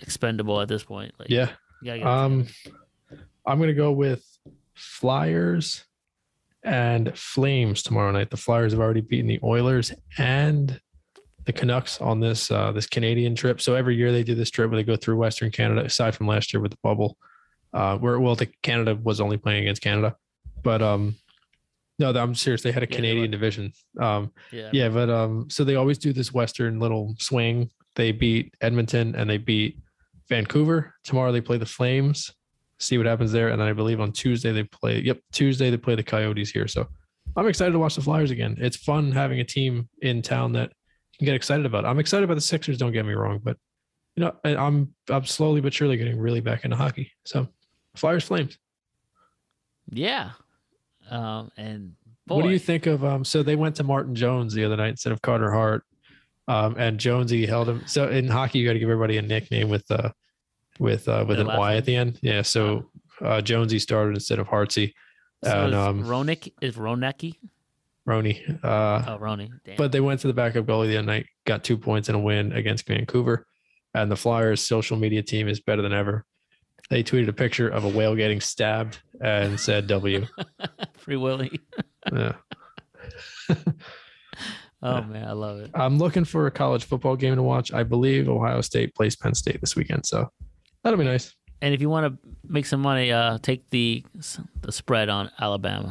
expendable 0.00 0.60
at 0.60 0.68
this 0.68 0.84
point. 0.84 1.12
Like, 1.18 1.28
Yeah. 1.30 1.50
you 1.82 1.86
gotta 1.86 1.98
get 1.98 2.06
it 2.06 2.10
Um, 2.10 2.46
I'm 3.46 3.58
going 3.58 3.68
to 3.68 3.74
go 3.74 3.92
with 3.92 4.24
Flyers 4.74 5.84
and 6.62 7.16
Flames 7.16 7.82
tomorrow 7.82 8.10
night. 8.10 8.30
The 8.30 8.36
Flyers 8.36 8.72
have 8.72 8.80
already 8.80 9.00
beaten 9.00 9.26
the 9.28 9.38
Oilers 9.42 9.92
and 10.18 10.80
the 11.44 11.52
Canucks 11.52 12.00
on 12.00 12.18
this 12.18 12.50
uh, 12.50 12.72
this 12.72 12.86
Canadian 12.88 13.36
trip. 13.36 13.60
So 13.60 13.74
every 13.76 13.94
year 13.94 14.10
they 14.10 14.24
do 14.24 14.34
this 14.34 14.50
trip 14.50 14.68
where 14.70 14.76
they 14.76 14.84
go 14.84 14.96
through 14.96 15.16
Western 15.16 15.52
Canada. 15.52 15.84
Aside 15.84 16.16
from 16.16 16.26
last 16.26 16.52
year 16.52 16.60
with 16.60 16.72
the 16.72 16.78
bubble, 16.82 17.16
uh, 17.72 17.96
where 17.98 18.18
well, 18.18 18.34
the 18.34 18.46
Canada 18.62 18.96
was 18.96 19.20
only 19.20 19.36
playing 19.36 19.62
against 19.62 19.80
Canada, 19.82 20.16
but 20.64 20.82
um, 20.82 21.14
no, 21.98 22.10
I'm 22.10 22.34
serious. 22.34 22.62
They 22.62 22.72
had 22.72 22.82
a 22.82 22.88
Yeah, 22.90 22.96
Canadian 22.96 23.30
division. 23.30 23.72
Um, 24.00 24.32
yeah. 24.52 24.70
yeah, 24.72 24.88
but 24.88 25.08
um, 25.08 25.48
so 25.48 25.64
they 25.64 25.76
always 25.76 25.98
do 25.98 26.12
this 26.12 26.32
Western 26.32 26.78
little 26.78 27.14
swing. 27.18 27.70
They 27.94 28.12
beat 28.12 28.54
Edmonton 28.60 29.14
and 29.14 29.28
they 29.28 29.38
beat 29.38 29.78
Vancouver. 30.28 30.94
Tomorrow 31.04 31.32
they 31.32 31.40
play 31.40 31.56
the 31.56 31.66
Flames. 31.66 32.30
See 32.78 32.98
what 32.98 33.06
happens 33.06 33.32
there. 33.32 33.48
And 33.48 33.60
then 33.60 33.68
I 33.68 33.72
believe 33.72 34.00
on 34.00 34.12
Tuesday 34.12 34.52
they 34.52 34.64
play. 34.64 35.00
Yep, 35.00 35.20
Tuesday 35.32 35.70
they 35.70 35.78
play 35.78 35.94
the 35.94 36.02
Coyotes 36.02 36.50
here. 36.50 36.68
So 36.68 36.86
I'm 37.36 37.48
excited 37.48 37.72
to 37.72 37.78
watch 37.78 37.94
the 37.94 38.02
Flyers 38.02 38.30
again. 38.30 38.56
It's 38.58 38.76
fun 38.76 39.12
having 39.12 39.40
a 39.40 39.44
team 39.44 39.88
in 40.02 40.20
town 40.20 40.52
that 40.52 40.72
you 41.12 41.18
can 41.18 41.26
get 41.26 41.34
excited 41.34 41.64
about. 41.64 41.86
I'm 41.86 41.98
excited 41.98 42.24
about 42.24 42.34
the 42.34 42.42
Sixers. 42.42 42.76
Don't 42.76 42.92
get 42.92 43.06
me 43.06 43.14
wrong, 43.14 43.40
but 43.42 43.56
you 44.14 44.22
know 44.24 44.34
I'm 44.44 44.94
I'm 45.08 45.24
slowly 45.24 45.62
but 45.62 45.72
surely 45.72 45.96
getting 45.96 46.18
really 46.18 46.40
back 46.40 46.64
into 46.64 46.76
hockey. 46.76 47.12
So 47.24 47.48
Flyers 47.94 48.24
Flames. 48.24 48.58
Yeah. 49.90 50.32
Um, 51.10 51.50
and 51.56 51.92
boy, 52.26 52.36
What 52.36 52.42
do 52.42 52.50
you 52.50 52.58
think 52.58 52.86
of 52.86 53.04
um 53.04 53.24
so 53.24 53.42
they 53.42 53.56
went 53.56 53.76
to 53.76 53.84
Martin 53.84 54.14
Jones 54.14 54.52
the 54.54 54.64
other 54.64 54.76
night 54.76 54.88
instead 54.90 55.12
of 55.12 55.22
Carter 55.22 55.50
Hart. 55.52 55.84
Um 56.48 56.76
and 56.78 56.98
Jonesy 56.98 57.46
held 57.46 57.68
him. 57.68 57.82
So 57.86 58.08
in 58.08 58.28
hockey 58.28 58.58
you 58.58 58.66
got 58.66 58.72
to 58.74 58.78
give 58.78 58.88
everybody 58.90 59.16
a 59.18 59.22
nickname 59.22 59.68
with 59.68 59.90
uh 59.90 60.10
with 60.78 61.08
uh 61.08 61.24
with 61.28 61.40
an 61.40 61.46
Y 61.46 61.76
at 61.76 61.84
the 61.84 61.96
end. 61.96 62.18
Yeah, 62.22 62.42
so 62.42 62.90
uh 63.22 63.40
Jonesy 63.40 63.78
started 63.78 64.14
instead 64.14 64.38
of 64.38 64.46
Hartsey. 64.48 64.94
So 65.44 65.64
and 65.64 65.74
um 65.74 66.04
Ronick 66.04 66.52
is 66.60 66.76
Konecny? 66.76 67.34
Roney. 68.04 68.44
Uh 68.62 69.16
Oh. 69.18 69.36
Damn. 69.36 69.76
but 69.76 69.90
they 69.92 70.00
went 70.00 70.20
to 70.20 70.26
the 70.28 70.32
backup 70.34 70.66
goalie 70.66 70.88
the 70.88 70.96
other 70.98 71.06
night, 71.06 71.26
got 71.44 71.64
two 71.64 71.76
points 71.76 72.08
and 72.08 72.16
a 72.16 72.20
win 72.20 72.52
against 72.52 72.86
Vancouver. 72.86 73.46
And 73.94 74.10
the 74.10 74.16
Flyers 74.16 74.60
social 74.60 74.96
media 74.96 75.22
team 75.22 75.48
is 75.48 75.60
better 75.60 75.82
than 75.82 75.92
ever. 75.92 76.24
They 76.90 77.02
tweeted 77.02 77.28
a 77.28 77.32
picture 77.32 77.68
of 77.68 77.84
a 77.84 77.88
whale 77.88 78.14
getting 78.14 78.40
stabbed 78.40 78.98
and 79.20 79.58
said 79.58 79.86
W. 79.88 80.26
Free 81.06 81.16
Willy. 81.16 81.60
Yeah. 82.12 82.34
Oh 84.80 85.02
man, 85.02 85.26
I 85.26 85.32
love 85.32 85.58
it. 85.58 85.72
I'm 85.74 85.98
looking 85.98 86.24
for 86.24 86.46
a 86.46 86.52
college 86.52 86.84
football 86.84 87.16
game 87.16 87.34
to 87.34 87.42
watch. 87.42 87.72
I 87.72 87.82
believe 87.82 88.28
Ohio 88.28 88.60
State 88.60 88.94
plays 88.94 89.16
Penn 89.16 89.34
State 89.34 89.60
this 89.60 89.74
weekend, 89.74 90.06
so 90.06 90.30
that'll 90.84 90.98
be 90.98 91.04
nice. 91.04 91.34
And 91.62 91.74
if 91.74 91.80
you 91.80 91.90
want 91.90 92.06
to 92.06 92.28
make 92.46 92.64
some 92.64 92.80
money, 92.80 93.10
uh, 93.10 93.38
take 93.42 93.68
the 93.70 94.04
the 94.60 94.70
spread 94.70 95.08
on 95.08 95.32
Alabama. 95.40 95.88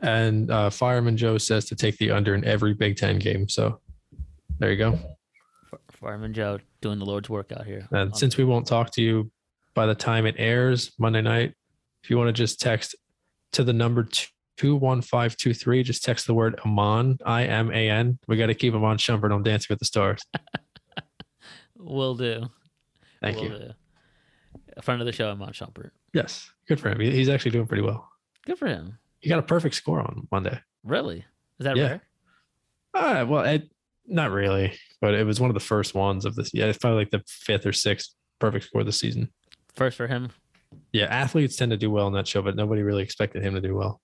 And 0.00 0.50
uh, 0.50 0.70
Fireman 0.70 1.18
Joe 1.18 1.36
says 1.36 1.66
to 1.66 1.76
take 1.76 1.98
the 1.98 2.10
under 2.10 2.34
in 2.34 2.42
every 2.46 2.72
Big 2.72 2.96
Ten 2.96 3.18
game. 3.18 3.46
So 3.46 3.80
there 4.58 4.70
you 4.70 4.78
go. 4.78 4.98
Fireman 5.90 6.32
Joe 6.32 6.58
doing 6.80 6.98
the 6.98 7.04
Lord's 7.04 7.28
work 7.28 7.52
out 7.52 7.66
here. 7.66 7.86
And 7.90 8.16
since 8.16 8.38
we 8.38 8.44
won't 8.44 8.66
talk 8.66 8.92
to 8.92 9.02
you 9.02 9.30
by 9.74 9.84
the 9.84 9.94
time 9.94 10.24
it 10.24 10.36
airs 10.38 10.92
Monday 10.98 11.20
night. 11.20 11.52
If 12.02 12.08
you 12.08 12.16
want 12.16 12.28
to 12.28 12.32
just 12.32 12.60
text 12.60 12.94
to 13.52 13.64
the 13.64 13.74
number 13.74 14.04
two 14.60 14.76
one 14.76 15.00
five 15.00 15.34
two 15.38 15.54
three, 15.54 15.82
just 15.82 16.04
text 16.04 16.26
the 16.26 16.34
word 16.34 16.60
Iman 16.66 17.16
I 17.24 17.44
M 17.44 17.70
A 17.72 17.88
N. 17.88 18.18
We 18.28 18.36
got 18.36 18.46
to 18.46 18.54
keep 18.54 18.74
Iman 18.74 18.98
Shumpert 18.98 19.32
on 19.34 19.42
Dancing 19.42 19.68
with 19.70 19.78
the 19.78 19.86
Stars. 19.86 20.22
Will 21.78 22.14
do. 22.14 22.44
Thank 23.22 23.36
Will 23.38 23.44
you. 23.44 23.48
do. 23.50 23.70
A 24.76 24.82
friend 24.82 25.00
of 25.00 25.06
the 25.06 25.12
show, 25.12 25.30
Iman 25.30 25.52
Shumpert. 25.52 25.92
Yes, 26.12 26.50
good 26.68 26.78
for 26.78 26.90
him. 26.90 27.00
He's 27.00 27.30
actually 27.30 27.52
doing 27.52 27.66
pretty 27.66 27.82
well. 27.82 28.06
Good 28.44 28.58
for 28.58 28.66
him. 28.66 28.98
He 29.20 29.30
got 29.30 29.38
a 29.38 29.42
perfect 29.42 29.74
score 29.74 30.00
on 30.00 30.28
Monday. 30.30 30.58
Really? 30.84 31.24
Is 31.58 31.64
that 31.64 31.76
Yeah. 31.76 31.82
rare? 31.86 32.02
Uh, 32.92 33.26
well, 33.26 33.44
it, 33.44 33.70
not 34.06 34.30
really, 34.30 34.72
but 35.00 35.14
it 35.14 35.24
was 35.24 35.40
one 35.40 35.48
of 35.48 35.54
the 35.54 35.60
first 35.60 35.94
ones 35.94 36.24
of 36.26 36.34
this. 36.34 36.50
Yeah, 36.52 36.66
it's 36.66 36.78
probably 36.78 36.98
like 36.98 37.10
the 37.10 37.22
fifth 37.26 37.64
or 37.64 37.72
sixth 37.72 38.14
perfect 38.38 38.66
score 38.66 38.84
this 38.84 38.98
season. 38.98 39.30
First 39.74 39.96
for 39.96 40.06
him. 40.06 40.30
Yeah, 40.92 41.04
athletes 41.06 41.56
tend 41.56 41.70
to 41.70 41.76
do 41.78 41.90
well 41.90 42.08
in 42.08 42.12
that 42.14 42.26
show, 42.28 42.42
but 42.42 42.56
nobody 42.56 42.82
really 42.82 43.02
expected 43.02 43.42
him 43.42 43.54
to 43.54 43.60
do 43.60 43.74
well. 43.76 44.00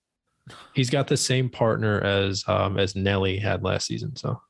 He's 0.73 0.89
got 0.89 1.07
the 1.07 1.17
same 1.17 1.49
partner 1.49 2.01
as 2.01 2.43
um 2.47 2.77
as 2.79 2.95
Nelly 2.95 3.37
had 3.37 3.63
last 3.63 3.87
season, 3.87 4.15
so 4.15 4.41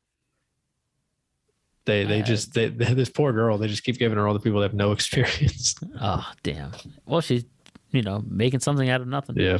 they 1.85 2.03
they 2.03 2.21
just 2.21 2.53
they, 2.53 2.67
they 2.69 2.93
this 2.93 3.09
poor 3.09 3.31
girl 3.33 3.57
they 3.57 3.67
just 3.67 3.83
keep 3.83 3.97
giving 3.97 4.17
her 4.17 4.27
all 4.27 4.33
the 4.33 4.39
people 4.39 4.59
that 4.59 4.67
have 4.67 4.73
no 4.75 4.91
experience. 4.97 5.75
Oh, 6.01 6.29
damn. 6.43 6.71
Well, 7.05 7.21
she's, 7.21 7.45
you 7.91 8.01
know, 8.01 8.23
making 8.27 8.59
something 8.59 8.89
out 8.89 9.01
of 9.01 9.07
nothing. 9.07 9.35
yeah, 9.37 9.59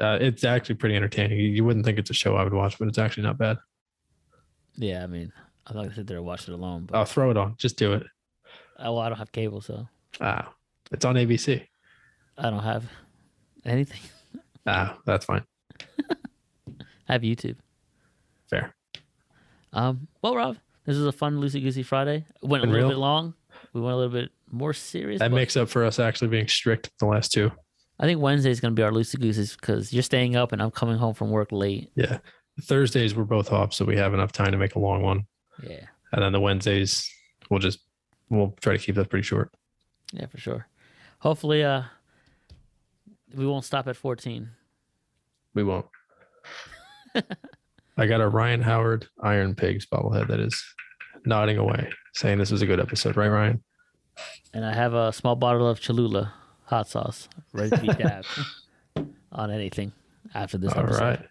uh, 0.00 0.18
it's 0.20 0.44
actually 0.44 0.76
pretty 0.76 0.96
entertaining. 0.96 1.38
You, 1.38 1.64
wouldn't 1.64 1.84
think 1.84 1.98
it's 1.98 2.10
a 2.10 2.14
show 2.14 2.36
I 2.36 2.44
would 2.44 2.54
watch, 2.54 2.78
but 2.78 2.88
it's 2.88 2.98
actually 2.98 3.24
not 3.24 3.36
bad. 3.38 3.58
Yeah, 4.76 5.02
I 5.02 5.06
mean, 5.06 5.32
I'm 5.66 5.76
not 5.76 5.82
gonna 5.84 5.94
sit 5.94 6.06
there 6.06 6.16
and 6.18 6.26
watch 6.26 6.48
it 6.48 6.52
alone, 6.52 6.86
but 6.86 6.96
I'll 6.96 7.04
throw 7.04 7.30
it 7.30 7.36
on. 7.36 7.54
Just 7.58 7.76
do 7.76 7.92
it. 7.92 8.04
oh, 8.78 8.92
well, 8.94 9.00
I 9.02 9.08
don't 9.08 9.18
have 9.18 9.32
cable, 9.32 9.60
so 9.60 9.86
Ah, 10.20 10.52
it's 10.90 11.04
on 11.04 11.14
ABC. 11.16 11.66
I 12.38 12.50
don't 12.50 12.62
have 12.62 12.84
anything. 13.64 14.00
Ah, 14.68 14.98
that's 15.06 15.24
fine. 15.26 15.44
I 16.10 16.84
have 17.12 17.22
YouTube. 17.22 17.56
Fair. 18.48 18.74
Um, 19.72 20.08
well, 20.22 20.34
Rob, 20.36 20.56
this 20.84 20.96
is 20.96 21.04
a 21.06 21.12
fun 21.12 21.40
loosey 21.40 21.62
goosey 21.62 21.82
Friday. 21.82 22.24
Went 22.42 22.64
a 22.64 22.66
little 22.66 22.88
bit 22.88 22.98
long. 22.98 23.34
We 23.72 23.80
went 23.80 23.94
a 23.94 23.96
little 23.96 24.12
bit 24.12 24.30
more 24.50 24.72
serious. 24.72 25.18
That 25.18 25.32
makes 25.32 25.56
up 25.56 25.68
for 25.68 25.84
us 25.84 25.98
actually 25.98 26.28
being 26.28 26.48
strict 26.48 26.90
the 26.98 27.06
last 27.06 27.32
two. 27.32 27.50
I 27.98 28.04
think 28.06 28.20
Wednesday 28.20 28.50
is 28.50 28.60
gonna 28.60 28.74
be 28.74 28.82
our 28.82 28.90
loosey 28.90 29.18
goosies 29.20 29.56
because 29.56 29.92
you're 29.92 30.02
staying 30.02 30.36
up 30.36 30.52
and 30.52 30.62
I'm 30.62 30.70
coming 30.70 30.96
home 30.96 31.14
from 31.14 31.30
work 31.30 31.50
late. 31.52 31.90
Yeah. 31.94 32.18
Thursdays 32.62 33.14
we're 33.14 33.24
both 33.24 33.52
off, 33.52 33.74
so 33.74 33.84
we 33.84 33.96
have 33.96 34.14
enough 34.14 34.32
time 34.32 34.52
to 34.52 34.58
make 34.58 34.74
a 34.76 34.78
long 34.78 35.02
one. 35.02 35.26
Yeah, 35.62 35.86
And 36.12 36.22
then 36.22 36.32
the 36.32 36.40
Wednesdays 36.40 37.10
we'll 37.50 37.60
just 37.60 37.80
we'll 38.30 38.54
try 38.60 38.72
to 38.74 38.78
keep 38.78 38.94
that 38.96 39.08
pretty 39.10 39.24
short. 39.24 39.52
yeah, 40.12 40.26
for 40.26 40.38
sure. 40.38 40.66
Hopefully, 41.20 41.64
uh, 41.64 41.82
we 43.34 43.46
won't 43.46 43.64
stop 43.64 43.88
at 43.88 43.96
14. 43.96 44.50
We 45.56 45.64
won't. 45.64 45.86
I 47.96 48.06
got 48.06 48.20
a 48.20 48.28
Ryan 48.28 48.60
Howard 48.60 49.06
Iron 49.22 49.54
Pigs 49.54 49.86
bobblehead 49.86 50.28
that 50.28 50.38
is 50.38 50.62
nodding 51.24 51.56
away, 51.56 51.90
saying 52.14 52.36
this 52.38 52.50
was 52.50 52.60
a 52.60 52.66
good 52.66 52.78
episode, 52.78 53.16
right, 53.16 53.28
Ryan? 53.28 53.64
And 54.52 54.64
I 54.66 54.74
have 54.74 54.92
a 54.92 55.12
small 55.12 55.34
bottle 55.34 55.66
of 55.66 55.80
Cholula 55.80 56.32
hot 56.66 56.88
sauce 56.88 57.28
ready 57.54 57.70
to 57.70 57.78
be 57.80 57.86
dabbed 58.02 58.26
on 59.32 59.50
anything 59.50 59.92
after 60.34 60.58
this 60.58 60.72
All 60.74 60.82
episode. 60.84 61.00
right. 61.02 61.26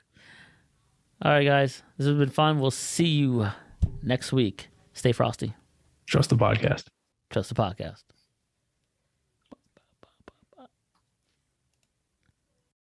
All 1.21 1.31
right, 1.31 1.45
guys. 1.45 1.83
This 1.97 2.07
has 2.07 2.17
been 2.17 2.29
fun. 2.29 2.59
We'll 2.59 2.71
see 2.71 3.05
you 3.07 3.47
next 4.01 4.33
week. 4.33 4.69
Stay 4.93 5.11
frosty. 5.11 5.53
Trust 6.07 6.31
the 6.31 6.35
podcast. 6.35 6.85
Trust 7.29 7.49
the 7.49 7.55
podcast. 7.55 8.03